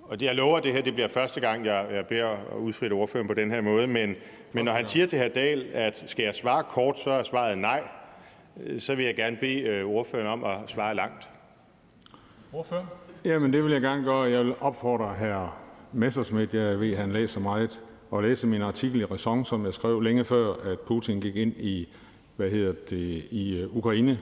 og 0.03 0.23
jeg 0.23 0.35
lover, 0.35 0.59
at 0.59 0.65
det 0.65 0.73
her 0.73 0.83
det 0.83 0.95
bliver 0.95 1.09
første 1.09 1.41
gang, 1.41 1.67
jeg, 1.67 1.87
jeg 1.93 2.07
beder 2.07 2.29
at 2.29 2.57
udfritte 2.57 2.95
ordføreren 2.95 3.29
på 3.29 3.35
den 3.35 3.51
her 3.51 3.61
måde. 3.61 3.87
Men, 3.87 4.15
men 4.53 4.65
når 4.65 4.73
han 4.73 4.87
siger 4.87 5.07
til 5.07 5.19
hr. 5.19 5.29
Dahl, 5.29 5.67
at 5.75 6.05
skal 6.07 6.25
jeg 6.25 6.35
svare 6.35 6.65
kort, 6.65 6.99
så 6.99 7.11
er 7.11 7.23
svaret 7.23 7.59
nej, 7.59 7.83
så 8.79 8.95
vil 8.95 9.05
jeg 9.05 9.17
gerne 9.17 9.37
bede 9.37 9.83
ordføreren 9.83 10.29
om 10.29 10.45
at 10.45 10.59
svare 10.67 10.95
langt. 10.95 11.29
Ordfører? 12.53 12.85
Jamen, 13.25 13.53
det 13.53 13.65
vil 13.65 13.73
jeg 13.73 13.81
gerne 13.81 14.05
gøre. 14.05 14.21
Jeg 14.21 14.45
vil 14.45 14.55
opfordre 14.61 15.15
hr. 15.15 15.59
Messerschmidt, 15.93 16.55
jeg 16.55 16.81
ved, 16.81 16.97
han 16.97 17.13
læser 17.13 17.41
meget, 17.41 17.83
og 18.11 18.23
læse 18.23 18.47
min 18.47 18.63
artikel 18.63 19.01
i 19.01 19.05
Ræson, 19.05 19.45
som 19.45 19.65
jeg 19.65 19.75
skrev 19.75 20.01
længe 20.01 20.25
før, 20.25 20.55
at 20.65 20.81
Putin 20.81 21.21
gik 21.21 21.37
ind 21.37 21.53
i 21.57 21.89
hvad 22.37 22.51
hedder 22.51 22.73
det, 22.91 23.25
i 23.31 23.57
øh, 23.57 23.77
Ukraine, 23.77 24.19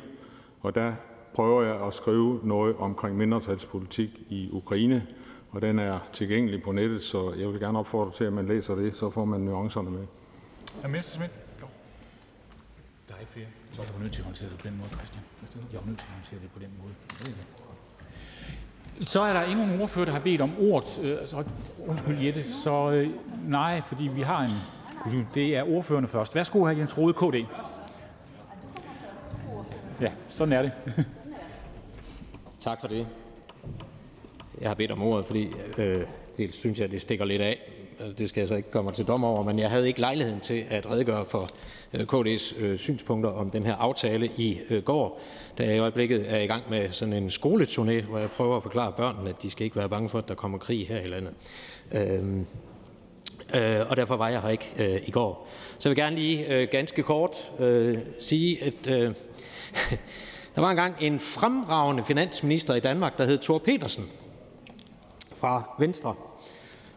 og 0.60 0.74
der 0.74 0.92
prøver 1.34 1.62
jeg 1.62 1.86
at 1.86 1.94
skrive 1.94 2.40
noget 2.42 2.76
omkring 2.76 3.16
mindretalspolitik 3.16 4.22
i 4.28 4.48
Ukraine, 4.52 5.06
og 5.50 5.62
den 5.62 5.78
er 5.78 5.98
tilgængelig 6.12 6.62
på 6.62 6.72
nettet, 6.72 7.02
så 7.02 7.32
jeg 7.32 7.48
vil 7.48 7.60
gerne 7.60 7.78
opfordre 7.78 8.12
til, 8.12 8.24
at 8.24 8.32
man 8.32 8.46
læser 8.46 8.74
det, 8.74 8.94
så 8.94 9.10
får 9.10 9.24
man 9.24 9.40
nuancerne 9.40 9.90
med. 9.90 10.06
Hr. 10.82 10.88
Messerschmidt? 10.88 11.30
Jo. 11.60 11.66
Der 13.08 13.14
er 13.14 13.20
ikke 13.20 13.32
flere. 13.32 13.46
Så 13.72 13.82
er 13.82 13.86
du 13.86 14.02
nødt 14.02 14.12
til 14.12 14.20
at 14.20 14.24
håndtere 14.24 14.48
det 14.48 14.58
på 14.58 14.68
den 14.68 14.76
måde, 14.78 14.88
Christian. 14.88 15.24
Jeg 15.72 15.80
er 15.80 15.86
nødt 15.86 15.98
til 15.98 16.06
at 16.06 16.14
håndtere 16.14 16.40
det 16.42 16.50
på 16.50 16.58
den 16.58 16.70
måde. 16.82 17.65
Så 19.00 19.20
er 19.20 19.32
der 19.32 19.42
ingen 19.42 19.80
ordfører, 19.80 20.04
der 20.04 20.12
har 20.12 20.20
bedt 20.20 20.40
om 20.40 20.52
ordet. 20.60 21.00
Øh, 21.02 21.18
altså, 21.20 21.36
så, 21.36 21.44
undskyld, 21.86 22.20
Jette. 22.20 22.52
Så 22.52 22.90
øh, 22.90 23.10
nej, 23.48 23.82
fordi 23.86 24.04
vi 24.04 24.22
har 24.22 24.42
en... 24.42 24.50
Det 25.34 25.56
er 25.56 25.62
ordførende 25.62 26.08
først. 26.08 26.34
Værsgo, 26.34 26.64
hr. 26.64 26.70
Jens 26.70 26.98
Rode, 26.98 27.12
KD. 27.12 27.46
Ja, 30.00 30.10
sådan 30.28 30.52
er 30.52 30.62
det. 30.62 30.72
tak 32.58 32.80
for 32.80 32.88
det. 32.88 33.06
Jeg 34.60 34.70
har 34.70 34.74
bedt 34.74 34.90
om 34.90 35.02
ordet, 35.02 35.26
fordi 35.26 35.52
øh, 35.78 36.00
dels 36.36 36.54
synes 36.54 36.80
jeg, 36.80 36.90
det 36.90 37.02
stikker 37.02 37.24
lidt 37.24 37.42
af. 37.42 37.58
Øh, 38.00 38.18
det 38.18 38.28
skal 38.28 38.40
jeg 38.40 38.48
så 38.48 38.54
ikke 38.54 38.70
komme 38.70 38.92
til 38.92 39.06
dom 39.08 39.24
over, 39.24 39.42
men 39.42 39.58
jeg 39.58 39.70
havde 39.70 39.88
ikke 39.88 40.00
lejligheden 40.00 40.40
til 40.40 40.64
at 40.70 40.90
redegøre 40.90 41.24
for 41.24 41.48
øh, 41.92 42.00
KD's 42.00 42.62
øh, 42.62 42.78
synspunkter 42.78 43.30
om 43.30 43.50
den 43.50 43.66
her 43.66 43.74
aftale 43.74 44.26
i 44.36 44.60
går, 44.84 45.20
da 45.58 45.64
jeg 45.64 45.76
i 45.76 45.78
øjeblikket 45.78 46.24
er 46.28 46.42
i 46.42 46.46
gang 46.46 46.62
med 46.70 46.90
sådan 46.90 47.14
en 47.14 47.28
skoleturné, 47.28 48.04
hvor 48.08 48.18
jeg 48.18 48.30
prøver 48.30 48.56
at 48.56 48.62
forklare 48.62 48.92
børnene, 48.92 49.30
at 49.30 49.42
de 49.42 49.50
skal 49.50 49.64
ikke 49.64 49.76
være 49.76 49.88
bange 49.88 50.08
for, 50.08 50.18
at 50.18 50.28
der 50.28 50.34
kommer 50.34 50.58
krig 50.58 50.88
her 50.88 51.00
i 51.00 51.06
landet. 51.06 51.34
Øh, 51.92 52.36
øh, 53.54 53.90
og 53.90 53.96
derfor 53.96 54.16
var 54.16 54.28
jeg 54.28 54.42
her 54.42 54.48
ikke 54.48 54.72
øh, 54.78 55.00
i 55.06 55.10
går. 55.10 55.48
Så 55.78 55.88
jeg 55.88 55.96
vil 55.96 56.04
gerne 56.04 56.16
lige 56.16 56.46
øh, 56.46 56.68
ganske 56.70 57.02
kort 57.02 57.52
øh, 57.58 57.98
sige, 58.20 58.64
at 58.64 58.90
øh, 58.90 59.14
der 60.54 60.60
var 60.60 60.70
engang 60.70 60.96
en 61.00 61.20
fremragende 61.20 62.04
finansminister 62.04 62.74
i 62.74 62.80
Danmark, 62.80 63.18
der 63.18 63.24
hed 63.24 63.38
Thor 63.38 63.58
Petersen 63.58 64.04
fra 65.34 65.76
Venstre. 65.78 66.14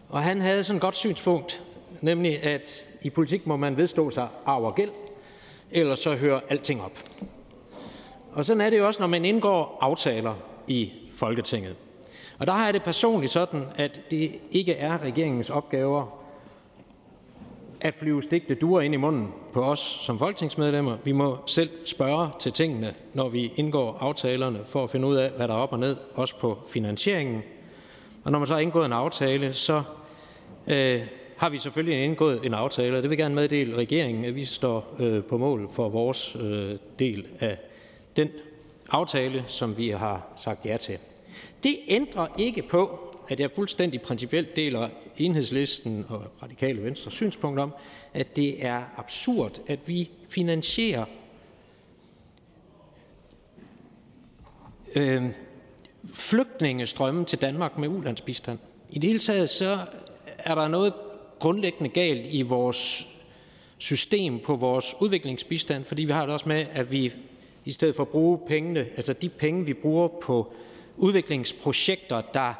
Og 0.09 0.23
han 0.23 0.41
havde 0.41 0.63
sådan 0.63 0.77
et 0.77 0.81
godt 0.81 0.95
synspunkt, 0.95 1.63
nemlig 2.01 2.43
at 2.43 2.85
i 3.01 3.09
politik 3.09 3.47
må 3.47 3.57
man 3.57 3.77
vedstå 3.77 4.09
sig 4.09 4.27
arv 4.45 4.63
og 4.63 4.75
gæld, 4.75 4.89
ellers 5.71 5.99
så 5.99 6.15
hører 6.15 6.39
alting 6.49 6.81
op. 6.81 6.91
Og 8.31 8.45
sådan 8.45 8.61
er 8.61 8.69
det 8.69 8.77
jo 8.77 8.87
også, 8.87 8.99
når 8.99 9.07
man 9.07 9.25
indgår 9.25 9.77
aftaler 9.81 10.35
i 10.67 10.91
Folketinget. 11.13 11.75
Og 12.39 12.47
der 12.47 12.53
har 12.53 12.65
jeg 12.65 12.73
det 12.73 12.83
personligt 12.83 13.31
sådan, 13.31 13.63
at 13.75 14.01
det 14.11 14.31
ikke 14.51 14.73
er 14.73 15.03
regeringens 15.03 15.49
opgaver 15.49 16.19
at 17.81 17.95
flyve 17.95 18.21
stigte 18.21 18.55
duer 18.55 18.81
ind 18.81 18.93
i 18.93 18.97
munden 18.97 19.27
på 19.53 19.63
os 19.63 19.79
som 19.79 20.19
folketingsmedlemmer. 20.19 20.97
Vi 21.03 21.11
må 21.11 21.37
selv 21.45 21.69
spørge 21.85 22.29
til 22.39 22.51
tingene, 22.51 22.93
når 23.13 23.29
vi 23.29 23.53
indgår 23.55 23.97
aftalerne, 23.99 24.59
for 24.65 24.83
at 24.83 24.89
finde 24.89 25.07
ud 25.07 25.15
af, 25.15 25.29
hvad 25.29 25.47
der 25.47 25.53
er 25.53 25.57
op 25.57 25.73
og 25.73 25.79
ned, 25.79 25.97
også 26.15 26.39
på 26.39 26.57
finansieringen. 26.69 27.43
Og 28.23 28.31
når 28.31 28.39
man 28.39 28.47
så 28.47 28.53
har 28.53 28.61
indgået 28.61 28.85
en 28.85 28.93
aftale, 28.93 29.53
så 29.53 29.83
øh, 30.69 31.01
har 31.37 31.49
vi 31.49 31.57
selvfølgelig 31.57 32.03
indgået 32.03 32.45
en 32.45 32.53
aftale, 32.53 32.97
og 32.97 33.03
det 33.03 33.09
vil 33.09 33.17
gerne 33.17 33.35
meddele 33.35 33.75
regeringen, 33.75 34.25
at 34.25 34.35
vi 34.35 34.45
står 34.45 34.95
øh, 34.99 35.23
på 35.23 35.37
mål 35.37 35.69
for 35.73 35.89
vores 35.89 36.35
øh, 36.39 36.75
del 36.99 37.27
af 37.39 37.57
den 38.15 38.29
aftale, 38.89 39.43
som 39.47 39.77
vi 39.77 39.89
har 39.89 40.27
sagt 40.35 40.65
ja 40.65 40.77
til. 40.77 40.97
Det 41.63 41.75
ændrer 41.87 42.27
ikke 42.37 42.61
på, 42.61 42.99
at 43.29 43.39
jeg 43.39 43.51
fuldstændig 43.55 44.01
principielt 44.01 44.55
deler 44.55 44.89
enhedslisten 45.17 46.05
og 46.09 46.23
radikale 46.43 46.83
venstre 46.83 47.11
synspunkt 47.11 47.59
om, 47.59 47.73
at 48.13 48.35
det 48.35 48.65
er 48.65 48.83
absurd, 48.97 49.61
at 49.67 49.87
vi 49.87 50.09
finansierer 50.29 51.05
øh, 54.95 55.23
flygtningestrømmen 56.13 57.25
til 57.25 57.41
Danmark 57.41 57.77
med 57.77 57.87
ulandsbistand. 57.87 58.59
I 58.89 58.99
det 58.99 59.07
hele 59.07 59.19
taget 59.19 59.49
så 59.49 59.77
er 60.43 60.55
der 60.55 60.67
noget 60.67 60.93
grundlæggende 61.39 61.89
galt 61.89 62.27
i 62.29 62.41
vores 62.41 63.07
system 63.77 64.39
på 64.39 64.55
vores 64.55 64.95
udviklingsbistand, 64.99 65.85
fordi 65.85 66.05
vi 66.05 66.11
har 66.11 66.25
det 66.25 66.33
også 66.33 66.49
med, 66.49 66.65
at 66.71 66.91
vi 66.91 67.13
i 67.65 67.71
stedet 67.71 67.95
for 67.95 68.03
at 68.03 68.09
bruge 68.09 68.39
pengene, 68.47 68.87
altså 68.97 69.13
de 69.13 69.29
penge, 69.29 69.65
vi 69.65 69.73
bruger 69.73 70.07
på 70.21 70.53
udviklingsprojekter, 70.97 72.21
der 72.21 72.53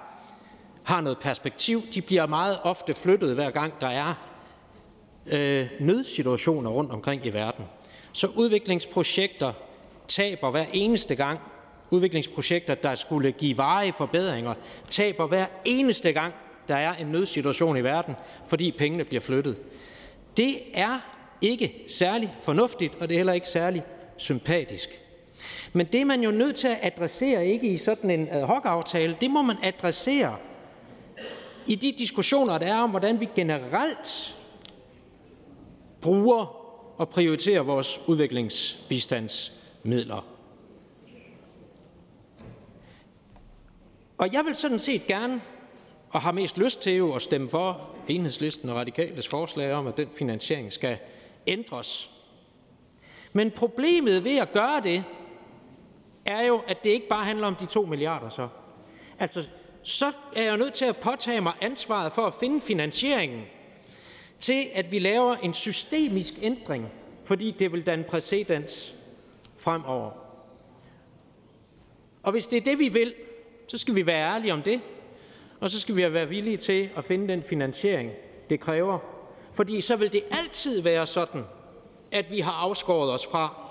har 0.84 1.02
noget 1.02 1.18
perspektiv. 1.20 1.84
De 1.94 2.02
bliver 2.02 2.26
meget 2.26 2.60
ofte 2.64 2.94
flyttet, 2.94 3.36
hver 3.36 3.52
gang 3.52 3.74
der 3.82 3.88
er 3.88 4.14
øh, 5.28 5.68
nødsituationer 5.80 6.70
rundt 6.70 6.92
omkring 6.92 7.26
i 7.26 7.30
verden. 7.30 7.66
Så 8.14 8.28
udviklingsprojekter 8.28 9.54
taber 10.08 10.52
hver 10.52 10.66
eneste 10.74 11.16
gang. 11.16 11.40
Udviklingsprojekter, 11.92 12.76
der 12.76 12.96
skulle 12.96 13.32
give 13.32 13.58
varige 13.58 13.94
forbedringer, 13.98 14.54
taber 14.90 15.28
hver 15.28 15.46
eneste 15.66 16.12
gang 16.12 16.34
der 16.70 16.76
er 16.76 16.96
en 16.96 17.08
nødsituation 17.08 17.78
i 17.78 17.84
verden, 17.84 18.16
fordi 18.48 18.72
pengene 18.72 19.04
bliver 19.04 19.22
flyttet. 19.22 19.58
Det 20.38 20.56
er 20.74 21.00
ikke 21.42 21.84
særlig 21.88 22.36
fornuftigt, 22.42 22.96
og 23.00 23.10
det 23.10 23.16
er 23.16 23.20
heller 23.20 23.34
ikke 23.34 23.50
særlig 23.50 23.84
sympatisk. 24.18 25.02
Men 25.74 25.86
det 25.86 26.02
er 26.02 26.06
man 26.06 26.22
jo 26.22 26.32
nødt 26.32 26.56
til 26.56 26.68
at 26.68 26.80
adressere 26.82 27.48
ikke 27.48 27.68
i 27.68 27.78
sådan 27.78 28.10
en 28.10 28.28
ad 28.32 28.44
hoc-aftale. 28.44 29.18
Det 29.22 29.32
må 29.32 29.42
man 29.42 29.58
adressere 29.64 30.36
i 31.68 31.76
de 31.76 31.96
diskussioner, 31.98 32.58
der 32.58 32.68
er 32.68 32.80
om, 32.80 32.90
hvordan 32.90 33.20
vi 33.20 33.30
generelt 33.36 34.38
bruger 36.02 36.56
og 36.98 37.10
prioriterer 37.10 37.62
vores 37.62 38.02
udviklingsbistandsmidler. 38.08 40.26
Og 44.18 44.34
jeg 44.34 44.46
vil 44.46 44.56
sådan 44.56 44.80
set 44.80 45.08
gerne, 45.08 45.42
og 46.10 46.22
har 46.22 46.32
mest 46.32 46.58
lyst 46.58 46.82
til 46.82 46.94
jo 46.94 47.14
at 47.14 47.22
stemme 47.22 47.50
for 47.50 47.90
enhedslisten 48.08 48.70
og 48.70 48.76
radikales 48.76 49.28
forslag 49.28 49.74
om, 49.74 49.88
at 49.88 49.98
den 49.98 50.10
finansiering 50.18 50.74
skal 50.74 50.98
ændres. 51.48 52.12
Men 53.34 53.52
problemet 53.52 54.24
ved 54.24 54.38
at 54.38 54.52
gøre 54.52 54.82
det, 54.84 55.04
er 56.26 56.42
jo, 56.42 56.62
at 56.68 56.84
det 56.84 56.90
ikke 56.90 57.08
bare 57.08 57.26
handler 57.26 57.48
om 57.48 57.56
de 57.56 57.66
2 57.66 57.82
milliarder 57.82 58.30
så. 58.30 58.48
Altså, 59.20 59.48
så 59.84 60.06
er 60.36 60.44
jeg 60.44 60.58
nødt 60.58 60.74
til 60.74 60.86
at 60.86 60.98
påtage 60.98 61.42
mig 61.42 61.54
ansvaret 61.62 62.14
for 62.14 62.22
at 62.22 62.34
finde 62.34 62.62
finansieringen 62.62 63.42
til, 64.40 64.66
at 64.74 64.92
vi 64.92 65.00
laver 65.00 65.36
en 65.36 65.54
systemisk 65.54 66.34
ændring, 66.42 66.88
fordi 67.24 67.52
det 67.52 67.72
vil 67.72 67.86
danne 67.86 68.04
præcedens 68.04 68.96
fremover. 69.58 70.12
Og 72.24 72.32
hvis 72.32 72.48
det 72.48 72.58
er 72.58 72.62
det, 72.62 72.80
vi 72.80 72.90
vil, 72.90 73.14
så 73.68 73.78
skal 73.78 73.96
vi 73.96 74.06
være 74.06 74.36
ærlige 74.36 74.54
om 74.54 74.62
det, 74.62 74.82
og 75.60 75.70
så 75.70 75.80
skal 75.80 75.96
vi 75.96 76.14
være 76.14 76.30
villige 76.30 76.58
til 76.58 76.90
at 76.98 77.06
finde 77.06 77.28
den 77.28 77.44
finansiering, 77.44 78.12
det 78.50 78.60
kræver. 78.60 79.00
Fordi 79.54 79.82
så 79.82 79.96
vil 79.96 80.14
det 80.14 80.24
altid 80.32 80.82
være 80.82 81.08
sådan, 81.08 81.44
at 82.12 82.32
vi 82.32 82.40
har 82.40 82.52
afskåret 82.52 83.12
os 83.12 83.26
fra 83.26 83.70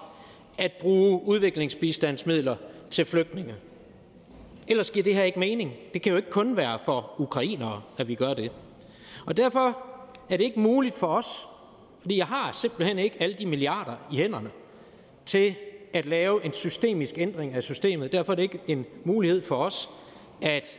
at 0.58 0.72
bruge 0.72 1.22
udviklingsbistandsmidler 1.24 2.56
til 2.90 3.04
flygtninge. 3.04 3.54
Ellers 4.68 4.90
giver 4.90 5.04
det 5.04 5.14
her 5.14 5.22
ikke 5.22 5.38
mening. 5.38 5.72
Det 5.94 6.02
kan 6.02 6.10
jo 6.10 6.16
ikke 6.16 6.30
kun 6.30 6.56
være 6.56 6.78
for 6.84 7.14
ukrainere, 7.18 7.82
at 7.98 8.08
vi 8.08 8.14
gør 8.14 8.34
det. 8.34 8.52
Og 9.26 9.36
derfor 9.36 9.78
er 10.28 10.36
det 10.36 10.44
ikke 10.44 10.60
muligt 10.60 10.94
for 10.94 11.06
os, 11.06 11.46
fordi 12.00 12.16
jeg 12.16 12.26
har 12.26 12.52
simpelthen 12.52 12.98
ikke 12.98 13.16
alle 13.20 13.34
de 13.34 13.46
milliarder 13.46 13.94
i 14.12 14.16
hænderne, 14.16 14.50
til 15.26 15.54
at 15.92 16.06
lave 16.06 16.44
en 16.44 16.52
systemisk 16.52 17.18
ændring 17.18 17.54
af 17.54 17.62
systemet. 17.62 18.12
Derfor 18.12 18.32
er 18.32 18.36
det 18.36 18.42
ikke 18.42 18.60
en 18.66 18.86
mulighed 19.04 19.42
for 19.42 19.56
os 19.56 19.88
at 20.42 20.78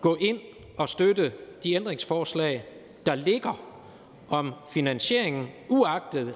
gå 0.00 0.16
ind 0.20 0.38
og 0.76 0.88
støtte 0.88 1.32
de 1.64 1.74
ændringsforslag, 1.74 2.64
der 3.06 3.14
ligger 3.14 3.60
om 4.28 4.52
finansieringen, 4.72 5.48
uagtet 5.68 6.34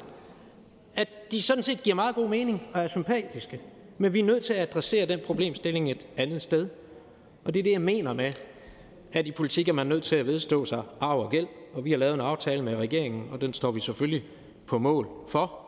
at 0.95 1.09
de 1.33 1.43
sådan 1.43 1.63
set 1.63 1.83
giver 1.83 1.95
meget 1.95 2.15
god 2.15 2.29
mening 2.29 2.63
og 2.75 2.83
er 2.83 2.87
sympatiske. 2.87 3.61
Men 3.99 4.15
vi 4.15 4.21
er 4.21 4.25
nødt 4.25 4.45
til 4.45 4.53
at 4.53 4.69
adressere 4.69 5.07
den 5.07 5.21
problemstilling 5.27 5.91
et 5.91 6.07
andet 6.17 6.43
sted. 6.43 6.69
Og 7.45 7.55
det 7.55 7.61
er 7.61 7.65
det, 7.65 7.73
jeg 7.73 7.81
mener 7.81 8.13
med, 8.13 8.33
at 9.13 9.27
i 9.27 9.31
politik 9.31 9.69
er 9.69 9.73
man 9.73 9.87
nødt 9.87 10.03
til 10.03 10.17
at 10.17 10.27
vedstå 10.27 10.65
sig 10.65 10.83
arv 11.01 11.21
og 11.21 11.31
gæld. 11.31 11.47
Og 11.75 11.85
vi 11.85 11.91
har 11.91 11.99
lavet 11.99 12.15
en 12.15 12.21
aftale 12.21 12.63
med 12.63 12.77
regeringen, 12.77 13.29
og 13.31 13.41
den 13.41 13.53
står 13.53 13.71
vi 13.71 13.81
selvfølgelig 13.81 14.25
på 14.67 14.79
mål 14.79 15.09
for. 15.29 15.59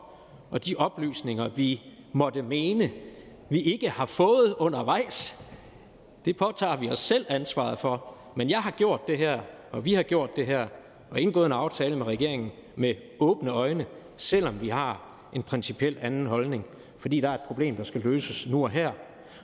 Og 0.49 0.65
de 0.65 0.75
oplysninger, 0.77 1.47
vi 1.47 1.81
måtte 2.13 2.41
mene, 2.41 2.91
vi 3.49 3.61
ikke 3.61 3.89
har 3.89 4.05
fået 4.05 4.55
undervejs, 4.57 5.35
det 6.25 6.37
påtager 6.37 6.77
vi 6.77 6.89
os 6.89 6.99
selv 6.99 7.25
ansvaret 7.29 7.79
for. 7.79 8.15
Men 8.35 8.49
jeg 8.49 8.63
har 8.63 8.71
gjort 8.71 9.07
det 9.07 9.17
her, 9.17 9.39
og 9.71 9.85
vi 9.85 9.93
har 9.93 10.03
gjort 10.03 10.35
det 10.35 10.45
her, 10.45 10.67
og 11.09 11.21
indgået 11.21 11.45
en 11.45 11.51
aftale 11.51 11.95
med 11.95 12.05
regeringen 12.05 12.51
med 12.75 12.95
åbne 13.19 13.51
øjne, 13.51 13.85
selvom 14.17 14.61
vi 14.61 14.69
har 14.69 15.01
en 15.33 15.43
principiel 15.43 15.97
anden 16.01 16.25
holdning, 16.25 16.65
fordi 16.97 17.21
der 17.21 17.29
er 17.29 17.33
et 17.33 17.41
problem, 17.47 17.75
der 17.75 17.83
skal 17.83 18.01
løses 18.01 18.47
nu 18.47 18.63
og 18.63 18.69
her, 18.69 18.91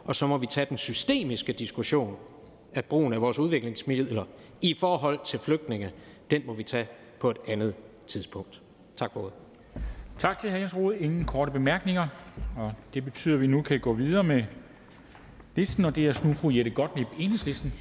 og 0.04 0.16
så 0.16 0.28
må 0.28 0.38
vi 0.38 0.46
tage 0.46 0.66
den 0.70 0.78
systemiske 0.78 1.54
diskussion 1.54 2.16
af 2.74 2.86
brugen 2.86 3.14
af 3.14 3.22
vores 3.22 3.40
udviklingsmidler 3.40 4.24
i 4.62 4.76
forhold 4.80 5.20
til 5.26 5.40
flygtninge. 5.40 5.92
Den 6.32 6.42
må 6.46 6.54
vi 6.54 6.64
tage 6.64 6.88
på 7.20 7.30
et 7.30 7.38
andet 7.48 7.74
tidspunkt. 8.08 8.62
Tak 8.96 9.14
for 9.14 9.20
ordet. 9.20 9.34
Tak 10.18 10.38
til 10.40 10.52
hr. 10.52 10.56
Jens 10.56 10.76
Rode. 10.76 11.00
Ingen 11.00 11.26
korte 11.26 11.52
bemærkninger. 11.52 12.08
Og 12.58 12.74
det 12.94 13.06
betyder, 13.06 13.36
at 13.36 13.42
vi 13.42 13.48
nu 13.48 13.62
kan 13.62 13.80
gå 13.80 13.94
videre 13.94 14.24
med 14.24 14.44
listen, 15.56 15.86
og 15.86 15.96
det 15.96 16.08
er 16.08 16.28
nu 16.28 16.34
fru 16.34 16.50
Jette 16.50 16.72
Gottlieb, 16.72 17.08
Enhedslisten. 17.20 17.74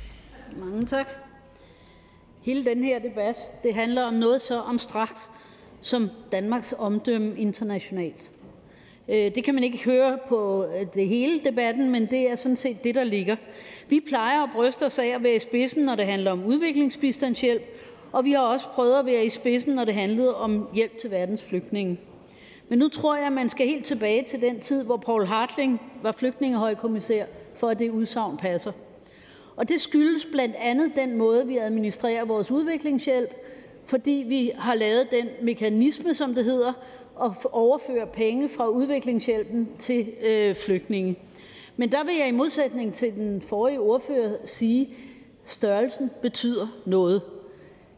Mange 0.57 0.83
tak. 0.83 1.07
Hele 2.43 2.65
den 2.65 2.85
her 2.85 2.99
debat 2.99 3.37
det 3.63 3.75
handler 3.75 4.03
om 4.03 4.15
noget 4.15 4.43
så 4.43 4.63
abstrakt 4.67 5.31
som 5.81 6.11
Danmarks 6.33 6.75
omdømme 6.79 7.37
internationalt. 7.37 8.31
Øh, 9.09 9.35
det 9.35 9.45
kan 9.45 9.55
man 9.55 9.65
ikke 9.65 9.85
høre 9.85 10.19
på 10.29 10.65
øh, 10.65 10.87
det 10.95 11.09
hele 11.09 11.41
debatten, 11.41 11.91
men 11.91 12.07
det 12.07 12.31
er 12.31 12.37
sådan 12.37 12.57
set 12.57 12.85
det, 12.85 12.95
der 12.95 13.05
ligger. 13.05 13.37
Vi 13.89 14.01
plejer 14.09 14.43
at 14.43 14.51
bryste 14.55 14.87
os 14.87 14.99
af 14.99 15.07
at 15.07 15.23
være 15.23 15.35
i 15.35 15.39
spidsen, 15.39 15.85
når 15.85 15.95
det 15.95 16.07
handler 16.07 16.31
om 16.33 16.45
udviklingsbistandshjælp, 16.45 17.63
og 18.13 18.25
vi 18.25 18.33
har 18.33 18.41
også 18.41 18.67
prøvet 18.69 18.99
at 18.99 19.07
være 19.07 19.25
i 19.25 19.31
spidsen, 19.31 19.75
når 19.75 19.85
det 19.85 19.95
handlede 19.95 20.37
om 20.37 20.69
hjælp 20.75 20.99
til 21.01 21.11
verdens 21.11 21.45
flygtninge. 21.45 22.01
Men 22.69 22.79
nu 22.79 22.89
tror 22.89 23.17
jeg, 23.17 23.27
at 23.27 23.33
man 23.33 23.49
skal 23.49 23.67
helt 23.67 23.85
tilbage 23.85 24.25
til 24.25 24.41
den 24.41 24.61
tid, 24.61 24.85
hvor 24.85 24.97
Paul 24.97 25.27
Hartling 25.27 25.81
var 26.03 26.13
flygtningehøjkommissær, 26.13 27.25
for 27.61 27.69
at 27.69 27.79
det 27.79 27.91
udsagn 27.91 28.37
passer. 28.37 28.73
Og 29.57 29.69
det 29.69 29.81
skyldes 29.81 30.27
blandt 30.33 30.57
andet 30.57 30.93
den 30.97 31.17
måde, 31.19 31.47
vi 31.47 31.59
administrerer 31.59 32.25
vores 32.25 32.51
udviklingshjælp, 32.51 33.31
fordi 33.85 34.25
vi 34.29 34.53
har 34.55 34.75
lavet 34.75 35.11
den 35.11 35.29
mekanisme, 35.43 36.15
som 36.15 36.35
det 36.35 36.45
hedder, 36.45 36.73
at 37.23 37.31
overføre 37.53 38.07
penge 38.07 38.49
fra 38.49 38.69
udviklingshjælpen 38.69 39.69
til 39.79 40.13
øh, 40.23 40.57
flygtninge. 40.57 41.19
Men 41.77 41.93
der 41.93 42.05
vil 42.05 42.15
jeg 42.19 42.29
i 42.29 42.33
modsætning 42.33 42.95
til 42.95 43.15
den 43.15 43.43
forrige 43.43 43.81
ordfører 43.81 44.37
sige, 44.45 44.83
at 45.45 45.51
størrelsen 45.51 46.11
betyder 46.23 46.67
noget. 46.87 47.23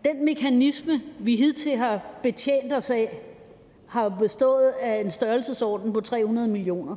Den 0.04 0.24
mekanisme, 0.24 1.02
vi 1.18 1.36
hidtil 1.36 1.76
har 1.76 2.18
betjent 2.22 2.72
os 2.72 2.90
af, 2.90 3.18
har 3.86 4.08
bestået 4.08 4.72
af 4.82 5.00
en 5.00 5.10
størrelsesorden 5.10 5.92
på 5.92 6.00
300 6.00 6.48
millioner. 6.48 6.96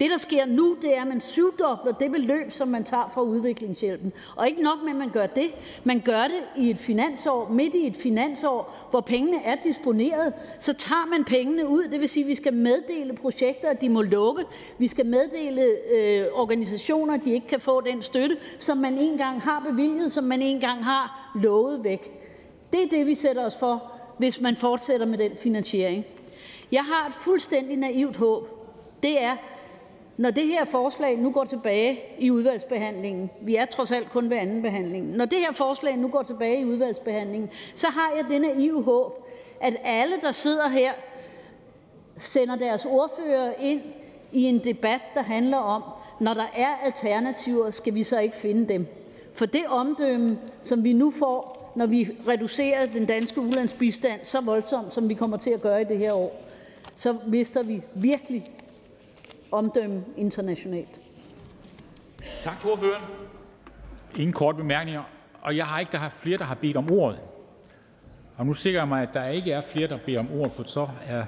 Det, 0.00 0.10
der 0.10 0.16
sker 0.16 0.46
nu, 0.46 0.76
det 0.82 0.96
er, 0.96 1.02
at 1.02 1.08
man 1.08 1.20
syvdobler 1.20 1.92
det 1.92 2.10
beløb, 2.10 2.50
som 2.50 2.68
man 2.68 2.84
tager 2.84 3.10
fra 3.14 3.22
udviklingshjælpen. 3.22 4.12
Og 4.36 4.48
ikke 4.48 4.62
nok 4.62 4.78
med, 4.82 4.90
at 4.90 4.96
man 4.96 5.10
gør 5.10 5.26
det. 5.26 5.50
Man 5.84 6.00
gør 6.00 6.22
det 6.22 6.62
i 6.62 6.70
et 6.70 6.78
finansår, 6.78 7.48
midt 7.48 7.74
i 7.74 7.86
et 7.86 7.96
finansår, 7.96 8.86
hvor 8.90 9.00
pengene 9.00 9.44
er 9.44 9.56
disponeret. 9.64 10.32
Så 10.58 10.72
tager 10.72 11.06
man 11.06 11.24
pengene 11.24 11.68
ud. 11.68 11.88
Det 11.88 12.00
vil 12.00 12.08
sige, 12.08 12.24
at 12.24 12.28
vi 12.28 12.34
skal 12.34 12.54
meddele 12.54 13.14
projekter, 13.14 13.70
at 13.70 13.80
de 13.80 13.88
må 13.88 14.02
lukke. 14.02 14.44
Vi 14.78 14.88
skal 14.88 15.06
meddele 15.06 15.62
øh, 15.96 16.26
organisationer, 16.34 17.14
at 17.14 17.24
de 17.24 17.32
ikke 17.32 17.46
kan 17.46 17.60
få 17.60 17.80
den 17.80 18.02
støtte, 18.02 18.36
som 18.58 18.78
man 18.78 18.98
engang 18.98 19.40
har 19.40 19.66
bevilget, 19.70 20.12
som 20.12 20.24
man 20.24 20.42
engang 20.42 20.84
har 20.84 21.30
lovet 21.34 21.84
væk. 21.84 22.12
Det 22.72 22.82
er 22.82 22.88
det, 22.88 23.06
vi 23.06 23.14
sætter 23.14 23.46
os 23.46 23.58
for, 23.58 23.92
hvis 24.18 24.40
man 24.40 24.56
fortsætter 24.56 25.06
med 25.06 25.18
den 25.18 25.36
finansiering. 25.36 26.04
Jeg 26.72 26.84
har 26.84 27.08
et 27.08 27.14
fuldstændig 27.14 27.76
naivt 27.76 28.16
håb. 28.16 28.48
Det 29.02 29.22
er, 29.22 29.36
når 30.20 30.30
det 30.30 30.46
her 30.46 30.64
forslag 30.64 31.18
nu 31.18 31.30
går 31.30 31.44
tilbage 31.44 32.00
i 32.18 32.30
udvalgsbehandlingen– 32.30 33.30
vi 33.46 33.56
er 33.56 33.64
trods 33.64 33.90
alt 33.90 34.10
kun 34.10 34.30
ved 34.30 34.36
anden 34.36 34.62
behandling– 34.62 35.06
når 35.16 35.24
det 35.24 35.38
her 35.38 35.52
forslag 35.52 35.96
nu 35.96 36.08
går 36.08 36.22
tilbage 36.22 36.60
i 36.60 36.64
udvalgsbehandlingen, 36.64 37.50
så 37.74 37.86
har 37.86 38.12
jeg 38.16 38.24
det 38.28 38.40
naive 38.40 38.82
håb, 38.82 39.28
at 39.60 39.76
alle, 39.84 40.14
der 40.22 40.32
sidder 40.32 40.68
her, 40.68 40.92
sender 42.16 42.56
deres 42.56 42.86
ordfører 42.86 43.52
ind 43.60 43.80
i 44.32 44.42
en 44.42 44.64
debat, 44.64 45.00
der 45.14 45.22
handler 45.22 45.58
om, 45.58 45.82
når 46.20 46.34
der 46.34 46.50
er 46.56 46.84
alternativer, 46.84 47.70
skal 47.70 47.94
vi 47.94 48.02
så 48.02 48.18
ikke 48.18 48.36
finde 48.36 48.74
dem. 48.74 48.86
For 49.32 49.46
det 49.46 49.66
omdømme, 49.68 50.38
som 50.62 50.84
vi 50.84 50.92
nu 50.92 51.10
får, 51.10 51.72
når 51.76 51.86
vi 51.86 52.08
reducerer 52.28 52.86
den 52.86 53.06
danske 53.06 53.40
ulandsbistand 53.40 54.20
så 54.24 54.40
voldsomt, 54.40 54.94
som 54.94 55.08
vi 55.08 55.14
kommer 55.14 55.36
til 55.36 55.50
at 55.50 55.60
gøre 55.60 55.80
i 55.80 55.84
det 55.84 55.98
her 55.98 56.12
år, 56.12 56.42
så 56.94 57.16
mister 57.26 57.62
vi 57.62 57.82
virkelig 57.94 58.44
omdømme 59.52 60.04
internationalt. 60.16 61.00
Tak 62.42 62.60
til 62.60 62.70
ordføreren. 62.70 63.04
Ingen 64.16 64.32
korte 64.32 64.56
bemærkninger. 64.58 65.02
Og 65.42 65.56
jeg 65.56 65.66
har 65.66 65.80
ikke 65.80 65.92
der 65.92 65.98
har 65.98 66.08
flere, 66.08 66.38
der 66.38 66.44
har 66.44 66.54
bedt 66.54 66.76
om 66.76 66.90
ordet. 66.90 67.18
Og 68.36 68.46
nu 68.46 68.52
sikrer 68.52 68.80
jeg 68.80 68.88
mig, 68.88 69.02
at 69.02 69.14
der 69.14 69.26
ikke 69.26 69.52
er 69.52 69.60
flere, 69.60 69.88
der 69.88 69.98
beder 70.06 70.18
om 70.18 70.28
ordet, 70.32 70.52
for 70.52 70.62
så 70.66 70.88
er 71.06 71.24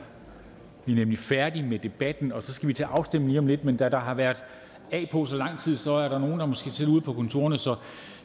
vi 0.86 0.94
nemlig 0.94 1.18
færdige 1.18 1.64
med 1.64 1.78
debatten, 1.78 2.32
og 2.32 2.42
så 2.42 2.52
skal 2.52 2.68
vi 2.68 2.74
til 2.74 2.84
afstemning 2.84 3.30
lige 3.30 3.38
om 3.38 3.46
lidt. 3.46 3.64
Men 3.64 3.76
da 3.76 3.88
der 3.88 3.98
har 3.98 4.14
været 4.14 4.44
af 4.90 5.08
på 5.12 5.24
så 5.24 5.36
lang 5.36 5.58
tid, 5.58 5.76
så 5.76 5.92
er 5.92 6.08
der 6.08 6.18
nogen, 6.18 6.40
der 6.40 6.46
måske 6.46 6.70
sidder 6.70 6.92
ude 6.92 7.00
på 7.00 7.12
kontorene, 7.12 7.58
så 7.58 7.76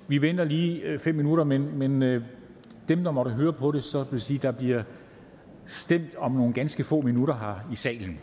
vi 0.08 0.22
venter 0.22 0.44
lige 0.44 0.82
øh, 0.82 1.00
fem 1.00 1.16
minutter, 1.16 1.44
men, 1.44 1.78
men 1.78 2.04
øh, 2.04 2.24
dem, 2.88 3.04
der 3.04 3.12
måtte 3.12 3.32
høre 3.32 3.54
på 3.54 3.72
det, 3.72 3.84
så 3.84 4.06
vil 4.12 4.22
sige, 4.22 4.40
der 4.40 4.52
bliver 4.52 4.84
stemt 5.66 6.16
om 6.16 6.32
nogle 6.32 6.54
ganske 6.54 6.84
få 6.84 7.02
minutter 7.02 7.34
her 7.34 7.56
i 7.72 7.76
salen. 7.76 8.20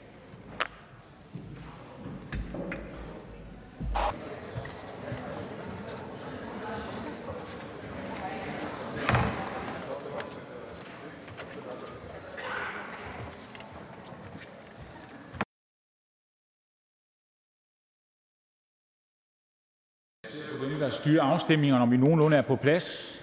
at 20.85 20.93
styre 20.93 21.23
afstemningerne, 21.23 21.83
om 21.83 21.91
vi 21.91 21.97
nogenlunde 21.97 22.37
er 22.37 22.43
på 22.43 22.57
plads. 22.57 23.21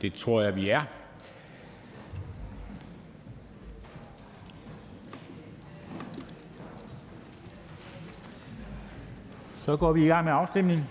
Det 0.00 0.14
tror 0.14 0.42
jeg 0.42 0.56
vi 0.56 0.70
er. 0.70 1.01
Så 9.64 9.76
går 9.76 9.92
vi 9.92 10.04
i 10.04 10.08
gang 10.08 10.24
med 10.24 10.32
afstemningen. 10.32 10.86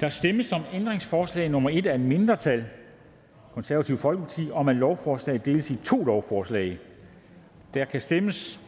Der 0.00 0.08
stemmes 0.08 0.52
om 0.52 0.62
ændringsforslag 0.72 1.48
nummer 1.48 1.70
1 1.70 1.86
af 1.86 1.94
et 1.94 2.00
mindretal 2.00 2.64
Konservative 3.54 3.98
Folkeparti 3.98 4.50
om, 4.52 4.68
at 4.68 4.76
lovforslaget 4.76 5.44
deles 5.44 5.70
i 5.70 5.76
to 5.76 6.04
lovforslag. 6.04 6.72
Der 7.74 7.84
kan 7.84 8.00
stemmes. 8.00 8.60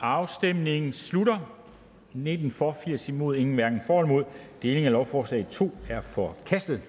Afstemningen 0.00 0.92
slutter. 0.92 1.38
19 2.12 2.50
for, 2.50 2.76
80 2.84 3.08
imod, 3.08 3.36
ingen 3.36 3.54
hverken 3.54 3.80
for 3.86 4.00
eller 4.00 4.10
imod. 4.10 4.24
Deling 4.62 4.86
af 4.86 4.92
lovforslag 4.92 5.46
2 5.50 5.76
er 5.88 6.00
forkastet. 6.00 6.80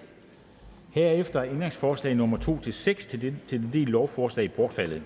Herefter 0.94 1.40
er 1.40 1.50
ændringsforslag 1.50 2.14
nummer 2.14 2.38
2-6 2.38 2.70
til 2.70 3.20
til, 3.20 3.34
til 3.46 3.62
det 3.62 3.72
del 3.72 3.88
lovforslag 3.88 4.52
bortfaldet. 4.52 5.02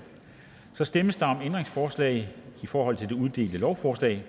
Så 0.74 0.85
stemmes 0.85 1.16
der 1.16 1.27
om 1.27 1.43
ændringsforslag 1.43 2.28
i 2.62 2.66
forhold 2.66 2.97
til 2.97 3.09
det 3.09 3.15
uddelte 3.15 3.59
lovforslag. 3.59 4.24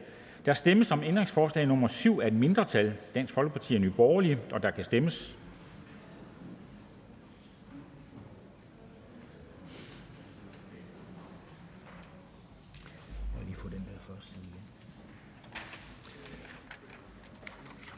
Der 0.46 0.54
stemmes 0.54 0.92
om 0.92 1.04
ændringsforslag 1.04 1.68
nummer 1.68 1.88
7 1.88 2.20
af 2.20 2.28
et 2.28 2.34
mindretal, 2.34 2.94
Dansk 3.16 3.34
Folkeparti 3.34 3.76
og 3.76 3.82
Nye 3.82 3.90
Borgerlige, 3.90 4.38
og 4.52 4.64
der 4.64 4.72
kan 4.72 4.84
stemmes. 4.84 5.36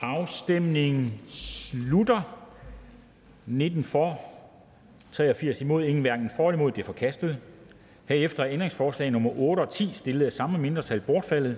Afstemningen 0.02 1.14
slutter. 1.28 2.41
19 3.46 3.84
for, 3.84 4.22
83 5.12 5.62
imod, 5.62 5.84
ingen 5.84 6.02
hverken 6.02 6.30
for 6.36 6.50
eller 6.50 6.60
imod. 6.60 6.72
Det 6.72 6.82
er 6.82 6.86
forkastet. 6.86 7.38
Herefter 8.06 8.44
er 8.44 8.50
ændringsforslag 8.50 9.12
nummer 9.12 9.30
8 9.36 9.62
og 9.62 9.70
10, 9.70 9.92
stillet 9.94 10.26
af 10.26 10.34
samme 10.34 10.58
mindretal, 10.58 11.02
bortfaldet. 11.02 11.58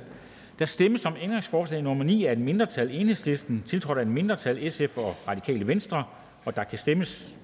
Der 0.60 0.66
stemmes 0.66 1.06
om 1.06 1.16
ændringsforslag 1.22 1.82
nummer 1.82 2.04
9 2.04 2.26
af 2.26 2.32
et 2.32 2.38
mindretal 2.38 2.92
Enhedslisten, 2.92 3.64
tiltrådt 3.66 3.98
af 3.98 4.02
et 4.02 4.08
mindretal 4.08 4.72
SF 4.72 4.98
og 4.98 5.16
Radikale 5.28 5.68
Venstre, 5.68 6.04
og 6.46 6.56
der 6.56 6.64
kan 6.64 6.78
stemmes. 6.78 7.36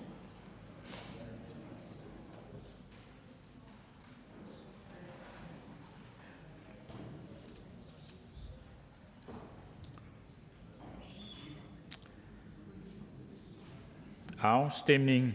Afstemningen 14.41 15.34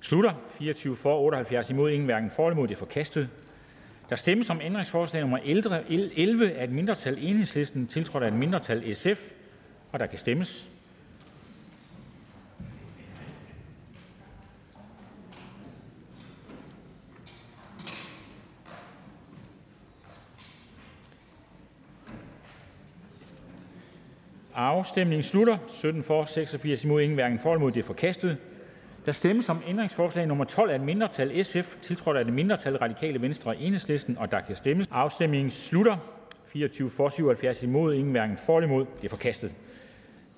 slutter. 0.00 0.32
24 0.58 0.96
for, 0.96 1.18
78 1.20 1.70
imod, 1.70 1.90
ingen 1.90 2.04
hverken 2.04 2.30
for 2.30 2.46
eller 2.46 2.56
imod. 2.56 2.68
Det 2.68 2.74
er 2.74 2.78
forkastet. 2.78 3.28
Der 4.10 4.16
stemmes 4.16 4.50
om 4.50 4.60
ændringsforslag 4.60 5.20
nummer 5.22 5.38
11 6.16 6.52
af 6.52 6.64
et 6.64 6.70
mindretal 6.70 7.18
Enhedslisten, 7.20 7.86
tiltrådt 7.86 8.24
af 8.24 8.28
et 8.28 8.34
mindretal 8.34 8.96
SF, 8.96 9.32
og 9.92 9.98
der 9.98 10.06
kan 10.06 10.18
stemmes. 10.18 10.71
Afstemningen 24.62 25.22
slutter. 25.22 25.58
17 25.68 26.02
for, 26.02 26.24
86 26.24 26.84
imod, 26.84 27.02
ingen 27.02 27.14
hverken 27.14 27.38
for 27.38 27.52
eller 27.52 27.60
imod. 27.60 27.72
Det 27.72 27.80
er 27.80 27.84
forkastet. 27.84 28.36
Der 29.06 29.12
stemmes 29.12 29.48
om 29.48 29.62
ændringsforslag 29.66 30.26
nummer 30.26 30.44
12 30.44 30.70
af 30.70 30.74
et 30.74 30.80
mindretal 30.80 31.44
SF, 31.44 31.76
tiltrådt 31.82 32.16
af 32.16 32.20
et 32.20 32.32
mindretal 32.32 32.76
Radikale 32.76 33.22
Venstre 33.22 33.50
og 33.50 33.60
Enhedslisten, 33.60 34.18
og 34.18 34.30
der 34.30 34.40
kan 34.40 34.56
stemmes. 34.56 34.88
Afstemningen 34.90 35.50
slutter. 35.50 35.96
24 36.46 36.90
for, 36.90 37.08
77 37.08 37.62
imod, 37.62 37.94
ingen 37.94 38.10
hverken 38.10 38.38
for 38.46 38.58
eller 38.58 38.68
imod. 38.68 38.86
Det 38.96 39.04
er 39.04 39.08
forkastet. 39.08 39.52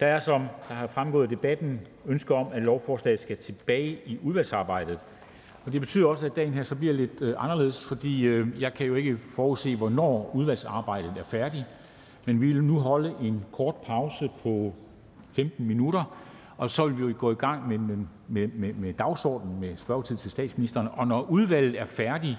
Der 0.00 0.06
er, 0.06 0.18
som 0.18 0.46
der 0.68 0.74
har 0.74 0.86
fremgået 0.86 1.30
debatten, 1.30 1.80
ønske 2.06 2.34
om, 2.34 2.46
at 2.52 2.62
lovforslaget 2.62 3.20
skal 3.20 3.36
tilbage 3.36 3.98
i 4.06 4.18
udvalgsarbejdet. 4.22 4.98
Og 5.64 5.72
det 5.72 5.80
betyder 5.80 6.06
også, 6.06 6.26
at 6.26 6.36
dagen 6.36 6.54
her 6.54 6.62
så 6.62 6.76
bliver 6.76 6.94
lidt 6.94 7.22
øh, 7.22 7.34
anderledes, 7.38 7.84
fordi 7.84 8.22
øh, 8.22 8.62
jeg 8.62 8.74
kan 8.74 8.86
jo 8.86 8.94
ikke 8.94 9.16
forudse, 9.36 9.76
hvornår 9.76 10.30
udvalgsarbejdet 10.34 11.14
er 11.18 11.24
færdigt. 11.24 11.64
Men 12.26 12.40
vi 12.40 12.46
vil 12.46 12.64
nu 12.64 12.78
holde 12.78 13.14
en 13.20 13.44
kort 13.52 13.74
pause 13.74 14.30
på 14.42 14.74
15 15.30 15.66
minutter, 15.66 16.04
og 16.56 16.70
så 16.70 16.86
vil 16.86 16.96
vi 16.96 17.02
jo 17.02 17.14
gå 17.18 17.30
i 17.30 17.34
gang 17.34 17.68
med, 17.68 17.78
med, 18.28 18.48
med, 18.48 18.74
med 18.74 18.92
dagsordenen 18.92 19.60
med 19.60 19.76
spørgetid 19.76 20.16
til 20.16 20.30
statsministeren. 20.30 20.88
Og 20.92 21.06
når 21.06 21.22
udvalget 21.22 21.80
er 21.80 21.84
færdigt, 21.84 22.36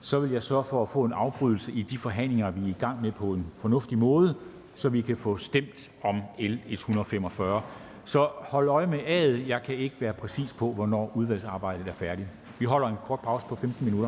så 0.00 0.20
vil 0.20 0.30
jeg 0.30 0.42
sørge 0.42 0.64
for 0.64 0.82
at 0.82 0.88
få 0.88 1.04
en 1.04 1.12
afbrydelse 1.12 1.72
i 1.72 1.82
de 1.82 1.98
forhandlinger, 1.98 2.50
vi 2.50 2.64
er 2.64 2.68
i 2.68 2.76
gang 2.78 3.02
med 3.02 3.12
på 3.12 3.24
en 3.32 3.46
fornuftig 3.54 3.98
måde, 3.98 4.34
så 4.74 4.88
vi 4.88 5.00
kan 5.00 5.16
få 5.16 5.36
stemt 5.36 5.90
om 6.02 6.22
L 6.38 6.54
145. 6.66 7.62
Så 8.04 8.28
hold 8.40 8.68
øje 8.68 8.86
med 8.86 8.98
A'et. 8.98 9.48
Jeg 9.48 9.62
kan 9.62 9.74
ikke 9.74 9.96
være 10.00 10.12
præcis 10.12 10.54
på, 10.54 10.72
hvornår 10.72 11.12
udvalgsarbejdet 11.14 11.88
er 11.88 11.92
færdigt. 11.92 12.28
Vi 12.58 12.64
holder 12.64 12.88
en 12.88 12.96
kort 13.04 13.20
pause 13.20 13.46
på 13.46 13.54
15 13.54 13.84
minutter. 13.84 13.92